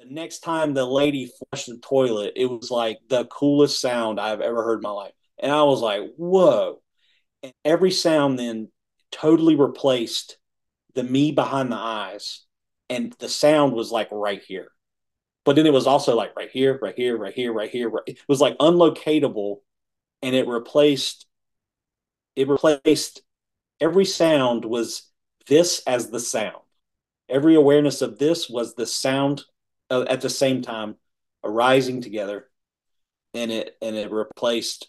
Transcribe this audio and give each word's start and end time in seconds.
The 0.00 0.06
next 0.08 0.38
time 0.38 0.72
the 0.72 0.86
lady 0.86 1.26
flushed 1.26 1.66
the 1.66 1.76
toilet, 1.76 2.32
it 2.34 2.46
was 2.46 2.70
like 2.70 3.00
the 3.10 3.26
coolest 3.26 3.82
sound 3.82 4.18
I've 4.18 4.40
ever 4.40 4.64
heard 4.64 4.78
in 4.78 4.82
my 4.82 4.90
life. 4.90 5.12
And 5.38 5.52
I 5.52 5.62
was 5.64 5.82
like, 5.82 6.00
whoa. 6.16 6.80
And 7.42 7.52
every 7.66 7.90
sound 7.90 8.38
then 8.38 8.68
totally 9.12 9.56
replaced 9.56 10.38
the 10.94 11.02
me 11.02 11.32
behind 11.32 11.70
the 11.70 11.76
eyes. 11.76 12.46
And 12.88 13.14
the 13.18 13.28
sound 13.28 13.74
was 13.74 13.90
like 13.90 14.08
right 14.10 14.40
here. 14.42 14.68
But 15.44 15.56
then 15.56 15.66
it 15.66 15.72
was 15.72 15.86
also 15.86 16.16
like 16.16 16.34
right 16.34 16.50
here, 16.50 16.78
right 16.80 16.94
here, 16.96 17.18
right 17.18 17.34
here, 17.34 17.52
right 17.52 17.70
here. 17.70 17.90
Right. 17.90 18.04
It 18.06 18.20
was 18.26 18.40
like 18.40 18.56
unlocatable. 18.56 19.56
And 20.22 20.34
it 20.34 20.48
replaced, 20.48 21.26
it 22.36 22.48
replaced 22.48 23.20
every 23.82 24.06
sound 24.06 24.64
was 24.64 25.10
this 25.46 25.82
as 25.86 26.08
the 26.08 26.20
sound. 26.20 26.62
Every 27.28 27.54
awareness 27.54 28.00
of 28.00 28.18
this 28.18 28.48
was 28.48 28.74
the 28.74 28.86
sound 28.86 29.44
uh, 29.90 30.04
at 30.08 30.20
the 30.20 30.30
same 30.30 30.62
time 30.62 30.96
arising 31.44 32.00
together 32.00 32.46
and 33.34 33.50
it 33.50 33.76
and 33.80 33.96
it 33.96 34.10
replaced 34.10 34.88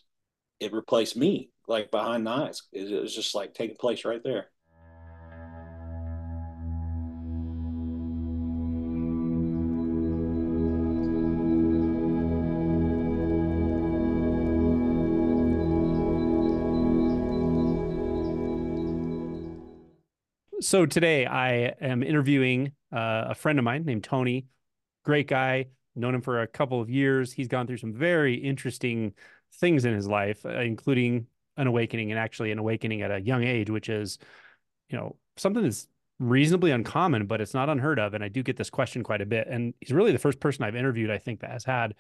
it 0.60 0.74
replaced 0.74 1.18
me 1.18 1.50
like 1.68 1.90
behind 1.92 2.28
the 2.28 2.32
eyes. 2.32 2.64
It, 2.72 2.92
it 2.92 3.02
was 3.02 3.16
just 3.16 3.34
like 3.34 3.54
taking 3.54 3.78
place 3.78 4.06
right 4.06 4.22
there. 4.24 4.48
So 20.62 20.86
today 20.86 21.26
I 21.26 21.74
am 21.82 22.04
interviewing 22.04 22.74
uh, 22.94 23.26
a 23.30 23.36
friend 23.36 23.58
of 23.58 23.66
mine 23.66 23.84
named 23.84 24.04
Tony. 24.04 24.46
Great 25.04 25.28
guy, 25.28 25.68
known 25.96 26.16
him 26.16 26.22
for 26.22 26.42
a 26.42 26.48
couple 26.48 26.82
of 26.82 26.90
years. 26.90 27.34
He's 27.34 27.48
gone 27.48 27.68
through 27.68 27.78
some 27.78 27.94
very 27.94 28.36
interesting 28.36 29.14
things 29.56 29.86
in 29.86 29.94
his 29.94 30.08
life, 30.08 30.46
uh, 30.46 30.60
including 30.60 31.28
an 31.58 31.68
awakening 31.68 32.12
and 32.12 32.20
actually 32.20 32.52
an 32.52 32.60
awakening 32.60 33.02
at 33.02 33.12
a 33.12 33.20
young 33.20 33.44
age, 33.44 33.70
which 33.70 33.90
is, 33.90 34.18
you 34.90 34.98
know, 34.98 35.16
something 35.38 35.64
that's 35.64 35.88
reasonably 36.20 36.72
uncommon, 36.72 37.26
but 37.26 37.42
it's 37.42 37.54
not 37.54 37.70
unheard 37.70 38.00
of. 38.00 38.14
And 38.14 38.24
I 38.24 38.28
do 38.28 38.44
get 38.44 38.58
this 38.58 38.70
question 38.70 39.04
quite 39.04 39.22
a 39.22 39.26
bit. 39.26 39.48
And 39.48 39.74
he's 39.82 39.92
really 39.92 40.12
the 40.12 40.20
first 40.20 40.40
person 40.40 40.64
I've 40.64 40.76
interviewed, 40.76 41.10
I 41.10 41.18
think, 41.18 41.42
that 41.42 41.52
has 41.52 41.66
had 41.66 41.96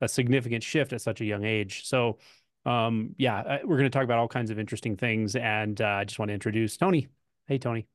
a 0.00 0.08
significant 0.08 0.62
shift 0.62 0.92
at 0.92 1.00
such 1.00 1.20
a 1.20 1.24
young 1.24 1.44
age. 1.44 1.86
So, 1.86 2.18
um, 2.64 3.14
yeah, 3.18 3.58
we're 3.64 3.76
going 3.76 3.90
to 3.90 3.90
talk 3.90 4.04
about 4.04 4.18
all 4.18 4.28
kinds 4.28 4.50
of 4.50 4.58
interesting 4.58 4.96
things. 4.96 5.36
And 5.36 5.80
uh, 5.80 5.86
I 5.86 6.04
just 6.04 6.18
want 6.18 6.30
to 6.30 6.34
introduce 6.34 6.76
Tony. 6.76 7.08
Hey, 7.46 7.58
Tony. 7.58 7.86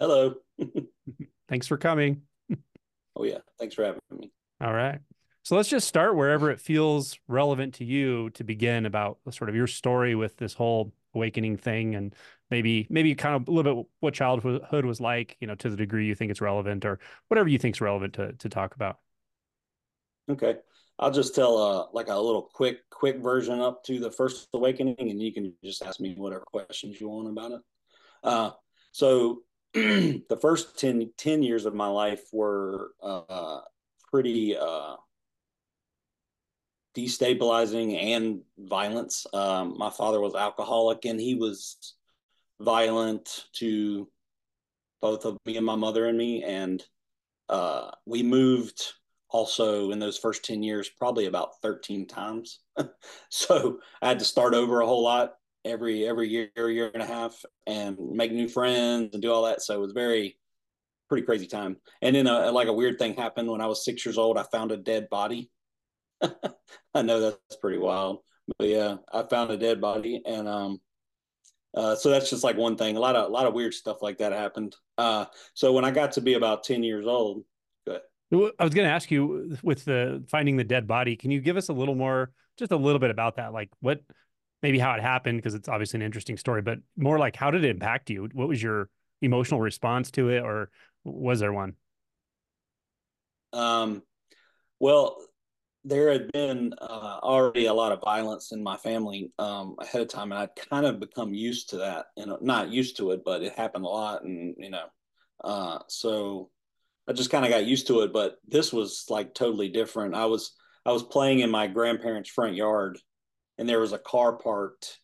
Hello. 0.00 0.34
Thanks 1.48 1.66
for 1.66 1.76
coming. 1.76 2.22
Oh, 3.16 3.24
yeah. 3.24 3.38
Thanks 3.58 3.74
for 3.74 3.84
having 3.84 4.00
me. 4.10 4.30
All 4.60 4.72
right. 4.72 5.00
So 5.44 5.56
let's 5.56 5.68
just 5.68 5.86
start 5.86 6.16
wherever 6.16 6.50
it 6.50 6.58
feels 6.58 7.18
relevant 7.28 7.74
to 7.74 7.84
you 7.84 8.30
to 8.30 8.44
begin 8.44 8.86
about 8.86 9.18
sort 9.30 9.50
of 9.50 9.54
your 9.54 9.66
story 9.66 10.14
with 10.14 10.38
this 10.38 10.54
whole 10.54 10.94
awakening 11.14 11.58
thing 11.58 11.94
and 11.94 12.14
maybe 12.50 12.86
maybe 12.88 13.14
kind 13.14 13.36
of 13.36 13.46
a 13.46 13.50
little 13.50 13.82
bit 13.82 13.86
what 14.00 14.14
childhood 14.14 14.86
was 14.86 15.00
like, 15.02 15.36
you 15.40 15.46
know, 15.46 15.54
to 15.56 15.68
the 15.68 15.76
degree 15.76 16.06
you 16.06 16.14
think 16.14 16.30
it's 16.30 16.40
relevant 16.40 16.86
or 16.86 16.98
whatever 17.28 17.48
you 17.48 17.58
think 17.58 17.76
is 17.76 17.80
relevant 17.82 18.14
to 18.14 18.32
to 18.32 18.48
talk 18.48 18.74
about. 18.74 18.98
Okay. 20.30 20.56
I'll 20.98 21.10
just 21.10 21.34
tell 21.34 21.58
uh 21.58 21.86
like 21.92 22.08
a 22.08 22.16
little 22.16 22.48
quick 22.54 22.78
quick 22.88 23.18
version 23.18 23.60
up 23.60 23.84
to 23.84 24.00
the 24.00 24.10
first 24.10 24.48
awakening 24.54 24.96
and 24.98 25.20
you 25.20 25.32
can 25.32 25.52
just 25.62 25.82
ask 25.82 26.00
me 26.00 26.14
whatever 26.16 26.44
questions 26.46 26.98
you 26.98 27.10
want 27.10 27.28
about 27.28 27.52
it. 27.52 27.60
Uh 28.22 28.50
so 28.92 29.42
the 30.28 30.38
first 30.40 30.78
10, 30.78 31.10
10 31.16 31.42
years 31.42 31.66
of 31.66 31.74
my 31.74 31.88
life 31.88 32.22
were 32.32 32.92
uh 33.02 33.60
pretty 34.10 34.56
uh 34.56 34.94
destabilizing 36.96 38.00
and 38.00 38.40
violence. 38.56 39.26
Um, 39.32 39.76
my 39.76 39.90
father 39.90 40.20
was 40.20 40.34
alcoholic 40.34 41.04
and 41.04 41.20
he 41.20 41.34
was 41.34 41.94
violent 42.60 43.46
to 43.54 44.08
both 45.00 45.24
of 45.24 45.36
me 45.44 45.56
and 45.56 45.66
my 45.66 45.74
mother 45.74 46.06
and 46.06 46.16
me. 46.16 46.44
And 46.44 46.82
uh, 47.48 47.90
we 48.06 48.22
moved 48.22 48.80
also 49.28 49.90
in 49.90 49.98
those 49.98 50.18
first 50.18 50.44
10 50.44 50.62
years, 50.62 50.88
probably 50.88 51.26
about 51.26 51.60
13 51.62 52.06
times. 52.06 52.60
so 53.28 53.80
I 54.00 54.08
had 54.08 54.20
to 54.20 54.24
start 54.24 54.54
over 54.54 54.80
a 54.80 54.86
whole 54.86 55.02
lot 55.02 55.34
every 55.64 56.06
every 56.06 56.28
year, 56.28 56.50
year 56.56 56.90
and 56.92 57.02
a 57.02 57.06
half, 57.06 57.44
and 57.66 57.98
make 57.98 58.32
new 58.32 58.48
friends 58.48 59.10
and 59.12 59.22
do 59.22 59.32
all 59.32 59.44
that. 59.44 59.62
So 59.62 59.74
it 59.74 59.80
was 59.80 59.92
very 59.92 60.38
pretty 61.08 61.26
crazy 61.26 61.46
time. 61.46 61.76
And 62.02 62.16
then 62.16 62.26
a, 62.26 62.50
like 62.50 62.68
a 62.68 62.72
weird 62.72 62.98
thing 62.98 63.14
happened 63.14 63.50
when 63.50 63.60
I 63.60 63.66
was 63.66 63.84
six 63.84 64.04
years 64.04 64.18
old. 64.18 64.38
I 64.38 64.44
found 64.44 64.72
a 64.72 64.76
dead 64.76 65.08
body 65.10 65.50
I 66.94 67.02
know 67.02 67.20
that's 67.20 67.56
pretty 67.60 67.78
wild, 67.78 68.20
but 68.58 68.68
yeah, 68.68 68.96
I 69.12 69.22
found 69.24 69.50
a 69.50 69.56
dead 69.56 69.80
body, 69.80 70.22
and 70.24 70.48
um, 70.48 70.80
uh, 71.76 71.94
so 71.94 72.10
that's 72.10 72.30
just 72.30 72.44
like 72.44 72.56
one 72.56 72.76
thing. 72.76 72.96
A 72.96 73.00
lot 73.00 73.16
of 73.16 73.28
a 73.28 73.32
lot 73.32 73.46
of 73.46 73.54
weird 73.54 73.74
stuff 73.74 74.02
like 74.02 74.18
that 74.18 74.32
happened. 74.32 74.76
Uh, 74.98 75.26
so 75.54 75.72
when 75.72 75.84
I 75.84 75.90
got 75.90 76.12
to 76.12 76.20
be 76.20 76.34
about 76.34 76.64
ten 76.64 76.82
years 76.82 77.06
old, 77.06 77.44
good. 77.86 78.00
I 78.32 78.64
was 78.64 78.74
going 78.74 78.86
to 78.88 78.92
ask 78.92 79.10
you 79.10 79.56
with 79.62 79.84
the 79.84 80.24
finding 80.28 80.56
the 80.56 80.64
dead 80.64 80.86
body. 80.86 81.16
Can 81.16 81.30
you 81.30 81.40
give 81.40 81.56
us 81.56 81.68
a 81.68 81.72
little 81.72 81.94
more, 81.94 82.32
just 82.58 82.72
a 82.72 82.76
little 82.76 82.98
bit 82.98 83.10
about 83.10 83.36
that? 83.36 83.52
Like 83.52 83.70
what, 83.80 84.00
maybe 84.64 84.78
how 84.78 84.94
it 84.94 85.02
happened, 85.02 85.36
because 85.36 85.52
it's 85.52 85.68
obviously 85.68 85.98
an 85.98 86.02
interesting 86.02 86.38
story, 86.38 86.62
but 86.62 86.78
more 86.96 87.18
like 87.18 87.36
how 87.36 87.50
did 87.50 87.64
it 87.64 87.68
impact 87.68 88.08
you? 88.08 88.30
What 88.32 88.48
was 88.48 88.62
your 88.62 88.88
emotional 89.20 89.60
response 89.60 90.10
to 90.12 90.30
it, 90.30 90.42
or 90.42 90.70
was 91.04 91.38
there 91.38 91.52
one? 91.52 91.74
Um, 93.52 94.02
well, 94.80 95.18
there 95.84 96.10
had 96.10 96.32
been 96.32 96.72
uh, 96.80 97.18
already 97.22 97.66
a 97.66 97.74
lot 97.74 97.92
of 97.92 98.00
violence 98.00 98.52
in 98.52 98.62
my 98.62 98.78
family 98.78 99.32
um, 99.38 99.76
ahead 99.78 100.00
of 100.00 100.08
time, 100.08 100.32
and 100.32 100.38
I'd 100.40 100.56
kind 100.70 100.86
of 100.86 100.98
become 100.98 101.34
used 101.34 101.68
to 101.70 101.76
that. 101.76 102.06
You 102.16 102.24
know, 102.24 102.38
not 102.40 102.70
used 102.70 102.96
to 102.96 103.10
it, 103.10 103.20
but 103.22 103.42
it 103.42 103.52
happened 103.52 103.84
a 103.84 103.88
lot, 103.88 104.24
and 104.24 104.54
you 104.56 104.70
know, 104.70 104.86
uh, 105.44 105.80
so 105.88 106.48
I 107.06 107.12
just 107.12 107.28
kind 107.28 107.44
of 107.44 107.50
got 107.50 107.66
used 107.66 107.86
to 107.88 108.00
it. 108.00 108.14
But 108.14 108.38
this 108.48 108.72
was 108.72 109.04
like 109.10 109.34
totally 109.34 109.68
different. 109.68 110.14
I 110.14 110.24
was 110.24 110.52
I 110.86 110.92
was 110.92 111.02
playing 111.02 111.40
in 111.40 111.50
my 111.50 111.66
grandparents' 111.66 112.30
front 112.30 112.54
yard, 112.54 112.98
and 113.58 113.68
there 113.68 113.80
was 113.80 113.92
a 113.92 113.98
car 113.98 114.36
parked 114.36 114.98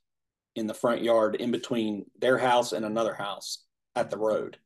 in 0.56 0.66
the 0.66 0.74
front 0.74 1.02
yard 1.02 1.36
in 1.36 1.50
between 1.50 2.04
their 2.18 2.38
house 2.38 2.72
and 2.72 2.84
another 2.84 3.14
house 3.14 3.64
at 3.94 4.10
the 4.10 4.18
road 4.18 4.58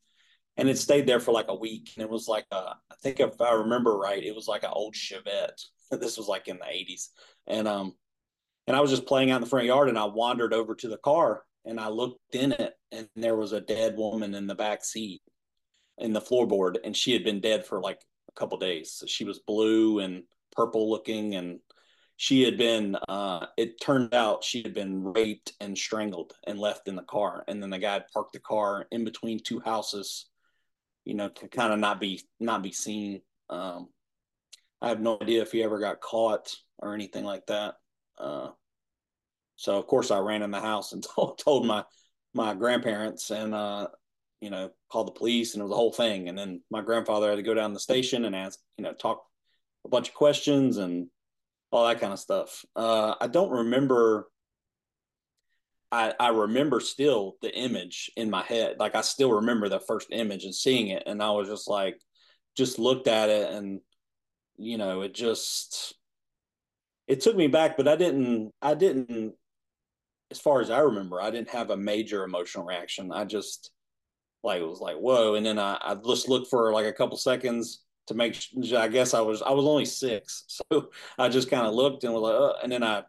and 0.57 0.69
it 0.69 0.79
stayed 0.79 1.07
there 1.07 1.21
for 1.21 1.33
like 1.33 1.49
a 1.49 1.55
week 1.55 1.91
and 1.97 2.05
it 2.05 2.11
was 2.11 2.29
like 2.29 2.47
a, 2.53 2.57
I 2.57 2.95
think 3.03 3.21
if 3.21 3.41
I 3.41 3.53
remember 3.55 3.97
right, 3.97 4.23
it 4.23 4.35
was 4.35 4.49
like 4.49 4.63
an 4.63 4.71
old 4.73 4.95
Chevette 4.95 5.65
this 5.91 6.17
was 6.17 6.29
like 6.29 6.49
in 6.49 6.59
the 6.59 6.65
80s. 6.65 7.09
And 7.47 7.69
um 7.69 7.95
and 8.67 8.77
I 8.77 8.81
was 8.81 8.91
just 8.91 9.07
playing 9.07 9.31
out 9.31 9.37
in 9.37 9.41
the 9.43 9.49
front 9.49 9.67
yard 9.67 9.89
and 9.89 9.99
I 9.99 10.05
wandered 10.05 10.55
over 10.55 10.75
to 10.75 10.89
the 10.89 10.97
car 10.97 11.43
and 11.67 11.79
I 11.79 11.89
looked 11.89 12.35
in 12.35 12.53
it 12.53 12.75
and 12.93 13.09
there 13.15 13.37
was 13.37 13.53
a 13.53 13.61
dead 13.61 13.97
woman 13.97 14.35
in 14.35 14.47
the 14.47 14.55
back 14.55 14.85
seat 14.85 15.21
in 15.99 16.13
the 16.13 16.21
floorboard 16.21 16.77
and 16.83 16.97
she 16.97 17.13
had 17.13 17.25
been 17.25 17.41
dead 17.41 17.67
for 17.67 17.81
like 17.81 18.01
a 18.29 18.33
couple 18.33 18.59
days. 18.59 18.93
So 18.93 19.07
she 19.07 19.25
was 19.25 19.41
blue 19.47 19.99
and 19.99 20.23
purple 20.53 20.91
looking 20.91 21.35
and 21.35 21.59
she 22.17 22.43
had 22.43 22.57
been 22.57 22.97
uh 23.09 23.47
it 23.57 23.81
turned 23.81 24.15
out 24.15 24.45
she 24.45 24.63
had 24.63 24.75
been 24.75 25.03
raped 25.03 25.53
and 25.61 25.77
strangled 25.77 26.33
and 26.47 26.59
left 26.59 26.87
in 26.89 26.95
the 26.95 27.03
car 27.03 27.45
and 27.49 27.63
then 27.63 27.71
the 27.71 27.79
guy 27.79 28.01
parked 28.13 28.33
the 28.33 28.39
car 28.39 28.87
in 28.93 29.05
between 29.05 29.41
two 29.41 29.61
houses 29.61 30.27
you 31.05 31.15
know 31.15 31.29
to 31.29 31.49
kind 31.49 31.73
of 31.73 31.79
not 31.79 32.01
be 32.01 32.21
not 32.39 32.63
be 32.63 32.73
seen 32.73 33.21
um 33.51 33.89
I 34.85 34.89
have 34.89 35.01
no 35.01 35.19
idea 35.21 35.41
if 35.41 35.53
he 35.53 35.63
ever 35.63 35.79
got 35.79 36.03
caught 36.03 36.55
or 36.79 36.95
anything 36.95 37.25
like 37.25 37.47
that. 37.47 37.77
Uh, 38.19 38.51
so 39.57 39.79
of 39.79 39.87
course 39.87 40.11
I 40.11 40.19
ran 40.19 40.43
in 40.43 40.51
the 40.51 40.61
house 40.61 40.93
and 40.93 41.03
told, 41.15 41.39
told 41.39 41.67
my 41.67 41.85
my 42.35 42.53
grandparents 42.53 43.31
and 43.31 43.55
uh, 43.55 43.89
you 44.43 44.51
know 44.51 44.71
called 44.91 45.07
the 45.07 45.13
police 45.13 45.55
and 45.55 45.61
it 45.61 45.65
was 45.65 45.73
a 45.73 45.77
whole 45.77 45.93
thing. 45.93 46.29
And 46.29 46.37
then 46.37 46.61
my 46.71 46.83
grandfather 46.83 47.31
had 47.31 47.37
to 47.37 47.43
go 47.43 47.55
down 47.55 47.73
the 47.73 47.81
station 47.81 48.27
and 48.27 48.37
ask 48.37 48.59
you 48.77 48.85
know 48.85 48.93
talk 48.93 49.25
a 49.87 49.89
bunch 49.89 50.09
of 50.09 50.15
questions 50.15 50.77
and 50.77 51.09
all 51.75 51.87
that 51.89 52.01
kind 52.01 52.13
of 52.13 52.19
stuff. 52.19 52.65
Uh, 52.77 53.15
I 53.21 53.27
don't 53.27 53.51
remember. 53.51 54.29
I, 55.93 56.13
I 56.19 56.29
remember 56.31 56.81
still 56.81 57.37
the 57.41 57.55
image 57.55 58.11
in 58.17 58.29
my 58.31 58.43
head. 58.43 58.77
Like 58.79 58.95
I 58.95 59.03
still 59.03 59.33
remember 59.33 59.69
the 59.69 59.81
first 59.81 60.09
image 60.11 60.45
and 60.45 60.55
seeing 60.55 60.89
it, 60.89 61.05
and 61.07 61.23
I 61.23 61.31
was 61.31 61.49
just 61.49 61.69
like, 61.69 61.97
just 62.57 62.79
looked 62.79 63.09
at 63.09 63.29
it 63.29 63.51
and 63.51 63.81
you 64.57 64.79
know, 64.79 65.03
it 65.03 65.15
just 65.15 65.95
it 67.07 67.21
took 67.21 67.37
me 67.37 67.49
back, 67.49 67.77
but 67.77 67.89
I 67.89 67.97
didn't 67.97 68.53
I 68.63 68.75
didn't 68.75 69.35
as 70.31 70.41
far 70.41 70.61
as 70.61 70.71
I 70.71 70.81
remember, 70.81 71.21
I 71.21 71.31
didn't 71.31 71.51
have 71.51 71.71
a 71.71 71.77
major 71.77 72.25
emotional 72.25 72.65
reaction. 72.65 73.13
I 73.13 73.25
just 73.25 73.71
like 74.43 74.61
it 74.61 74.67
was 74.67 74.81
like 74.81 74.97
whoa, 74.97 75.35
and 75.35 75.45
then 75.45 75.59
I, 75.59 75.79
I 75.81 75.95
just 75.95 76.29
looked 76.29 76.49
for 76.51 76.73
like 76.73 76.87
a 76.87 76.93
couple 76.93 77.17
seconds 77.17 77.84
to 78.07 78.15
make. 78.15 78.39
I 78.77 78.89
guess 78.89 79.15
I 79.15 79.21
was 79.21 79.43
I 79.43 79.51
was 79.51 79.65
only 79.65 79.85
six, 79.85 80.45
so 80.71 80.91
I 81.19 81.29
just 81.29 81.51
kind 81.51 81.67
of 81.67 81.75
looked 81.75 82.05
and 82.05 82.13
was 82.13 82.23
like, 82.23 82.35
uh, 82.35 82.63
and 82.63 82.73
then 82.73 82.83
I 82.83 83.05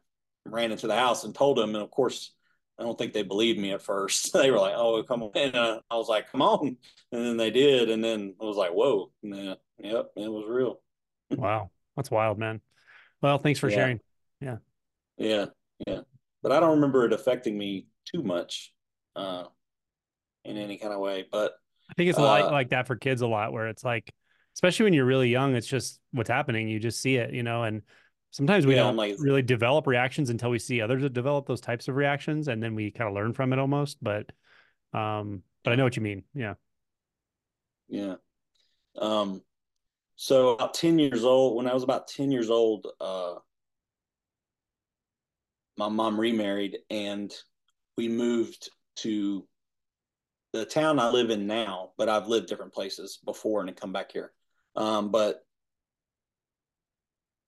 ran 0.45 0.71
into 0.71 0.87
the 0.87 0.95
house 0.95 1.23
and 1.23 1.33
told 1.33 1.57
them, 1.57 1.75
and 1.75 1.83
of 1.83 1.91
course. 1.91 2.31
I 2.77 2.83
don't 2.83 2.97
think 2.97 3.13
they 3.13 3.23
believed 3.23 3.57
me 3.57 3.71
at 3.71 3.81
first. 3.81 4.33
they 4.33 4.51
were 4.51 4.59
like, 4.59 4.73
"Oh, 4.75 5.01
come 5.03 5.23
on!" 5.23 5.31
And 5.33 5.55
uh, 5.55 5.79
I 5.89 5.95
was 5.95 6.09
like, 6.09 6.29
"Come 6.29 6.41
on!" 6.41 6.75
And 7.13 7.25
then 7.25 7.37
they 7.37 7.49
did, 7.49 7.89
and 7.89 8.03
then 8.03 8.35
I 8.41 8.43
was 8.43 8.57
like, 8.57 8.71
"Whoa!" 8.71 9.13
And 9.23 9.31
then, 9.31 9.55
yep, 9.79 10.07
it 10.17 10.29
was 10.29 10.43
real. 10.45 10.81
wow, 11.31 11.71
that's 11.95 12.11
wild, 12.11 12.37
man. 12.37 12.59
Well, 13.21 13.37
thanks 13.37 13.59
for 13.59 13.69
yeah. 13.69 13.75
sharing. 13.75 13.99
Yeah. 14.41 14.57
Yeah. 15.17 15.45
Yeah. 15.87 16.01
But 16.43 16.51
I 16.51 16.59
don't 16.59 16.75
remember 16.75 17.05
it 17.05 17.13
affecting 17.13 17.57
me 17.57 17.87
too 18.05 18.21
much 18.21 18.73
uh, 19.15 19.45
in 20.43 20.57
any 20.57 20.77
kind 20.77 20.93
of 20.93 20.99
way. 20.99 21.25
But 21.31 21.53
I 21.89 21.93
think 21.95 22.09
it's 22.09 22.19
a 22.19 22.21
lot 22.21 22.41
uh, 22.41 22.51
like 22.51 22.69
that 22.69 22.87
for 22.87 22.95
kids 22.95 23.21
a 23.21 23.27
lot, 23.27 23.51
where 23.51 23.67
it's 23.67 23.83
like, 23.83 24.13
especially 24.55 24.85
when 24.85 24.93
you're 24.93 25.05
really 25.05 25.29
young, 25.29 25.55
it's 25.55 25.67
just 25.67 25.99
what's 26.11 26.29
happening. 26.29 26.67
You 26.67 26.79
just 26.79 27.01
see 27.01 27.15
it, 27.17 27.33
you 27.33 27.43
know, 27.43 27.63
and 27.63 27.81
sometimes 28.31 28.65
we 28.65 28.75
yeah, 28.75 28.83
don't 28.83 28.95
like, 28.95 29.15
really 29.19 29.41
develop 29.41 29.85
reactions 29.85 30.29
until 30.29 30.49
we 30.49 30.59
see 30.59 30.81
others 30.81 31.07
develop 31.09 31.45
those 31.45 31.61
types 31.61 31.87
of 31.87 31.95
reactions, 31.95 32.47
and 32.47 32.63
then 32.63 32.73
we 32.75 32.91
kind 32.91 33.07
of 33.07 33.13
learn 33.13 33.33
from 33.33 33.53
it 33.53 33.59
almost. 33.59 33.97
But, 34.01 34.31
um, 34.93 35.43
but 35.63 35.73
I 35.73 35.75
know 35.75 35.83
what 35.83 35.95
you 35.95 36.01
mean. 36.01 36.23
Yeah. 36.33 36.55
Yeah. 37.87 38.15
Um, 38.97 39.41
so 40.15 40.49
about 40.49 40.73
10 40.73 40.99
years 40.99 41.23
old, 41.23 41.57
when 41.57 41.67
I 41.67 41.73
was 41.73 41.83
about 41.83 42.07
10 42.07 42.31
years 42.31 42.49
old, 42.49 42.87
uh, 43.01 43.35
my 45.77 45.89
mom 45.89 46.19
remarried 46.19 46.77
and 46.89 47.33
we 47.97 48.07
moved 48.07 48.69
to 48.97 49.45
the 50.53 50.65
town 50.65 50.99
I 50.99 51.09
live 51.09 51.29
in 51.29 51.47
now, 51.47 51.91
but 51.97 52.07
I've 52.07 52.27
lived 52.27 52.47
different 52.47 52.73
places 52.73 53.19
before 53.25 53.61
and 53.61 53.75
come 53.75 53.91
back 53.91 54.13
here. 54.13 54.31
Um, 54.75 55.11
but 55.11 55.45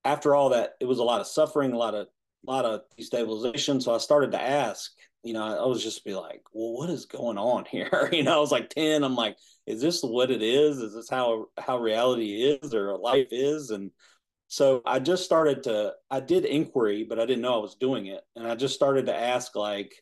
after 0.06 0.34
all 0.34 0.50
that, 0.50 0.76
it 0.80 0.86
was 0.86 1.00
a 1.00 1.04
lot 1.04 1.22
of 1.22 1.28
suffering, 1.28 1.74
a 1.74 1.78
lot 1.78 1.94
of 1.94 2.08
a 2.48 2.52
lot 2.52 2.66
of 2.66 2.82
destabilization. 3.00 3.82
So 3.82 3.94
I 3.94 3.98
started 3.98 4.32
to 4.32 4.42
ask, 4.42 4.92
you 5.24 5.34
know, 5.34 5.44
I 5.44 5.66
was 5.66 5.84
just 5.84 6.06
be 6.06 6.16
like, 6.16 6.42
well, 6.54 6.74
what 6.74 6.90
is 6.90 7.06
going 7.06 7.38
on 7.38 7.66
here? 7.70 8.10
you 8.12 8.24
know, 8.24 8.38
I 8.38 8.40
was 8.40 8.52
like 8.52 8.70
10. 8.70 9.04
I'm 9.04 9.16
like, 9.16 9.38
is 9.66 9.82
this 9.82 10.02
what 10.02 10.32
it 10.32 10.42
is? 10.42 10.78
Is 10.78 10.94
this 10.94 11.10
how 11.10 11.48
how 11.58 11.78
reality 11.78 12.44
is 12.44 12.74
or 12.74 12.98
life 12.98 13.28
is? 13.32 13.72
And 13.72 13.92
so 14.48 14.82
I 14.86 15.00
just 15.00 15.26
started 15.26 15.64
to 15.64 15.94
I 16.10 16.22
did 16.22 16.46
inquiry, 16.46 17.04
but 17.04 17.20
I 17.20 17.26
didn't 17.26 17.42
know 17.42 17.56
I 17.56 17.62
was 17.62 17.76
doing 17.76 18.08
it. 18.08 18.22
And 18.36 18.48
I 18.48 18.56
just 18.56 18.76
started 18.76 19.08
to 19.08 19.16
ask 19.16 19.56
like, 19.56 19.94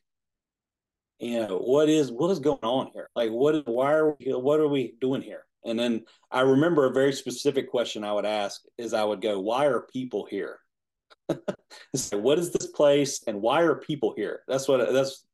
you 1.20 1.40
know, 1.40 1.58
what 1.58 1.90
is 1.90 2.12
what 2.12 2.30
is 2.30 2.40
going 2.40 2.60
on 2.62 2.92
here? 2.94 3.10
Like 3.16 3.32
what 3.32 3.68
why 3.68 3.94
are 3.94 4.16
we 4.20 4.34
what 4.34 4.60
are 4.60 4.68
we 4.68 4.96
doing 5.02 5.24
here? 5.24 5.46
And 5.66 5.78
then 5.78 6.06
I 6.32 6.42
remember 6.42 6.86
a 6.86 6.94
very 6.94 7.14
specific 7.14 7.70
question 7.70 8.04
I 8.04 8.14
would 8.14 8.26
ask 8.26 8.62
is 8.78 8.94
I 8.94 9.04
would 9.04 9.22
go, 9.22 9.40
why 9.40 9.66
are 9.66 9.88
people 9.92 10.28
here? 10.30 10.60
so 11.96 12.18
what 12.18 12.40
is 12.40 12.52
this 12.52 12.68
place 12.68 13.24
and 13.28 13.42
why 13.42 13.62
are 13.62 13.76
people 13.76 14.14
here? 14.16 14.42
That's 14.48 14.68
what 14.68 14.94
that's 14.94 15.26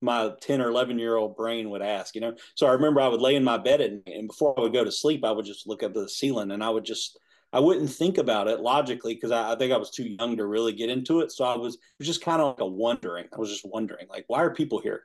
my 0.00 0.32
10 0.40 0.60
or 0.60 0.68
11 0.68 0.98
year 0.98 1.16
old 1.16 1.36
brain 1.36 1.70
would 1.70 1.82
ask, 1.82 2.14
you 2.14 2.20
know? 2.20 2.34
So 2.54 2.66
I 2.66 2.72
remember 2.72 3.00
I 3.00 3.08
would 3.08 3.20
lay 3.20 3.36
in 3.36 3.44
my 3.44 3.58
bed 3.58 3.80
and, 3.80 4.02
and 4.06 4.28
before 4.28 4.54
I 4.56 4.62
would 4.62 4.72
go 4.72 4.84
to 4.84 4.92
sleep, 4.92 5.24
I 5.24 5.32
would 5.32 5.44
just 5.44 5.66
look 5.66 5.82
up 5.82 5.94
to 5.94 6.02
the 6.02 6.08
ceiling 6.08 6.50
and 6.50 6.64
I 6.64 6.70
would 6.70 6.84
just, 6.84 7.18
I 7.52 7.60
wouldn't 7.60 7.90
think 7.90 8.18
about 8.18 8.48
it 8.48 8.60
logically 8.60 9.14
because 9.14 9.30
I, 9.30 9.52
I, 9.52 9.56
think 9.56 9.72
I 9.72 9.76
was 9.76 9.90
too 9.90 10.08
young 10.18 10.36
to 10.36 10.46
really 10.46 10.72
get 10.72 10.88
into 10.88 11.20
it. 11.20 11.32
So 11.32 11.44
I 11.44 11.56
was, 11.56 11.78
was 11.98 12.06
just 12.06 12.22
kind 12.22 12.40
of 12.40 12.48
like 12.48 12.60
a 12.60 12.66
wondering. 12.66 13.26
I 13.34 13.38
was 13.38 13.50
just 13.50 13.66
wondering, 13.66 14.06
like, 14.08 14.24
why 14.28 14.42
are 14.42 14.54
people 14.54 14.80
here? 14.80 15.04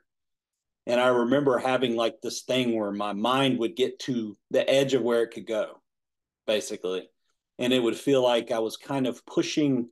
And 0.86 1.00
I 1.00 1.08
remember 1.08 1.58
having 1.58 1.96
like 1.96 2.20
this 2.20 2.42
thing 2.42 2.76
where 2.76 2.92
my 2.92 3.12
mind 3.12 3.58
would 3.58 3.74
get 3.74 3.98
to 4.00 4.36
the 4.50 4.68
edge 4.68 4.94
of 4.94 5.02
where 5.02 5.22
it 5.22 5.32
could 5.32 5.46
go, 5.46 5.80
basically. 6.46 7.08
And 7.58 7.72
it 7.72 7.82
would 7.82 7.96
feel 7.96 8.22
like 8.22 8.52
I 8.52 8.60
was 8.60 8.76
kind 8.76 9.06
of 9.06 9.24
pushing 9.26 9.88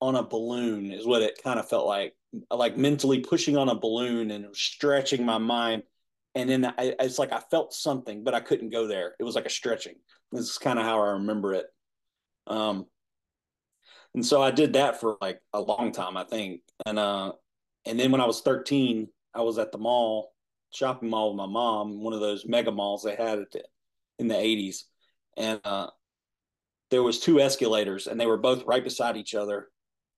on 0.00 0.16
a 0.16 0.22
balloon, 0.22 0.90
is 0.90 1.06
what 1.06 1.22
it 1.22 1.42
kind 1.42 1.60
of 1.60 1.68
felt 1.68 1.86
like, 1.86 2.14
like 2.50 2.76
mentally 2.76 3.20
pushing 3.20 3.56
on 3.56 3.68
a 3.68 3.78
balloon 3.78 4.30
and 4.30 4.54
stretching 4.54 5.24
my 5.24 5.38
mind. 5.38 5.84
And 6.34 6.48
then 6.48 6.64
I, 6.66 6.94
it's 7.00 7.18
like 7.18 7.32
I 7.32 7.40
felt 7.50 7.72
something, 7.72 8.24
but 8.24 8.34
I 8.34 8.40
couldn't 8.40 8.70
go 8.70 8.86
there. 8.86 9.14
It 9.20 9.24
was 9.24 9.34
like 9.34 9.46
a 9.46 9.50
stretching. 9.50 9.96
This 10.32 10.50
is 10.50 10.58
kind 10.58 10.78
of 10.78 10.84
how 10.84 11.00
I 11.00 11.12
remember 11.12 11.54
it. 11.54 11.66
Um, 12.46 12.86
and 14.14 14.24
so 14.24 14.42
I 14.42 14.50
did 14.50 14.72
that 14.72 15.00
for 15.00 15.16
like 15.20 15.40
a 15.52 15.60
long 15.60 15.92
time, 15.92 16.16
I 16.16 16.24
think. 16.24 16.62
And 16.86 16.98
uh, 16.98 17.32
and 17.84 17.98
then 17.98 18.10
when 18.10 18.20
I 18.20 18.26
was 18.26 18.40
13, 18.40 19.08
I 19.34 19.42
was 19.42 19.58
at 19.58 19.72
the 19.72 19.78
mall, 19.78 20.32
shopping 20.72 21.10
mall 21.10 21.30
with 21.30 21.36
my 21.36 21.46
mom, 21.46 22.02
one 22.02 22.12
of 22.12 22.20
those 22.20 22.46
mega 22.46 22.72
malls 22.72 23.02
they 23.02 23.14
had 23.14 23.40
the, 23.52 23.62
in 24.18 24.28
the 24.28 24.34
80s. 24.34 24.82
And 25.36 25.60
uh, 25.64 25.88
there 26.90 27.02
was 27.02 27.20
two 27.20 27.40
escalators 27.40 28.06
and 28.06 28.20
they 28.20 28.26
were 28.26 28.36
both 28.36 28.64
right 28.66 28.82
beside 28.82 29.16
each 29.16 29.34
other. 29.34 29.68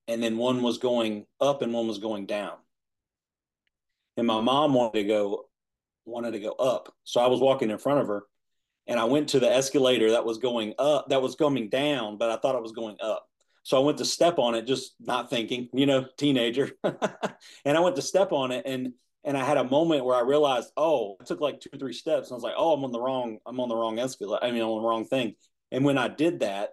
And 0.09 0.23
then 0.23 0.37
one 0.37 0.63
was 0.63 0.79
going 0.79 1.27
up 1.41 1.63
and 1.63 1.73
one 1.73 1.87
was 1.87 1.99
going 1.99 2.27
down. 2.27 2.55
And 4.17 4.27
my 4.27 4.41
mom 4.41 4.75
wanted 4.75 5.03
to 5.03 5.05
go 5.05 5.45
wanted 6.05 6.33
to 6.33 6.41
go 6.41 6.53
up. 6.53 6.93
So 7.05 7.21
I 7.21 7.29
was 7.29 7.41
walking 7.41 7.71
in 7.71 7.79
front 7.79 8.01
of 8.01 8.09
her 8.09 8.25
and 8.87 8.99
I 8.99 9.05
went 9.05 9.29
to 9.31 9.41
the 9.41 9.51
escalator 9.51 10.11
that 10.13 10.25
was 10.25 10.39
going 10.39 10.75
up, 10.79 11.09
that 11.11 11.23
was 11.23 11.37
coming 11.37 11.69
down, 11.69 12.19
but 12.19 12.31
I 12.31 12.37
thought 12.37 12.57
it 12.57 12.63
was 12.63 12.73
going 12.73 12.97
up. 13.01 13.30
So 13.63 13.81
I 13.81 13.85
went 13.85 13.99
to 13.99 14.05
step 14.05 14.39
on 14.39 14.55
it, 14.55 14.67
just 14.67 14.95
not 15.01 15.31
thinking, 15.31 15.69
you 15.73 15.87
know, 15.87 16.07
teenager. 16.17 16.71
and 16.85 17.77
I 17.77 17.81
went 17.81 17.97
to 17.97 18.03
step 18.03 18.33
on 18.33 18.53
it 18.53 18.65
and 18.67 18.93
and 19.23 19.37
I 19.37 19.45
had 19.45 19.59
a 19.59 19.65
moment 19.65 20.05
where 20.05 20.17
I 20.17 20.23
realized, 20.23 20.73
oh, 20.79 21.17
I 21.21 21.25
took 21.25 21.41
like 21.41 21.61
two 21.61 21.69
or 21.75 21.79
three 21.79 21.93
steps. 21.93 22.29
And 22.29 22.33
I 22.33 22.37
was 22.37 22.43
like, 22.43 22.55
oh, 22.57 22.73
I'm 22.73 22.85
on 22.85 22.93
the 22.93 23.01
wrong, 23.01 23.39
I'm 23.45 23.61
on 23.61 23.69
the 23.69 23.77
wrong 23.77 23.99
escalator. 23.99 24.43
I 24.43 24.51
mean, 24.51 24.63
on 24.63 24.81
the 24.81 24.89
wrong 24.89 25.05
thing. 25.05 25.35
And 25.71 25.85
when 25.85 25.99
I 25.99 26.09
did 26.09 26.41
that, 26.41 26.71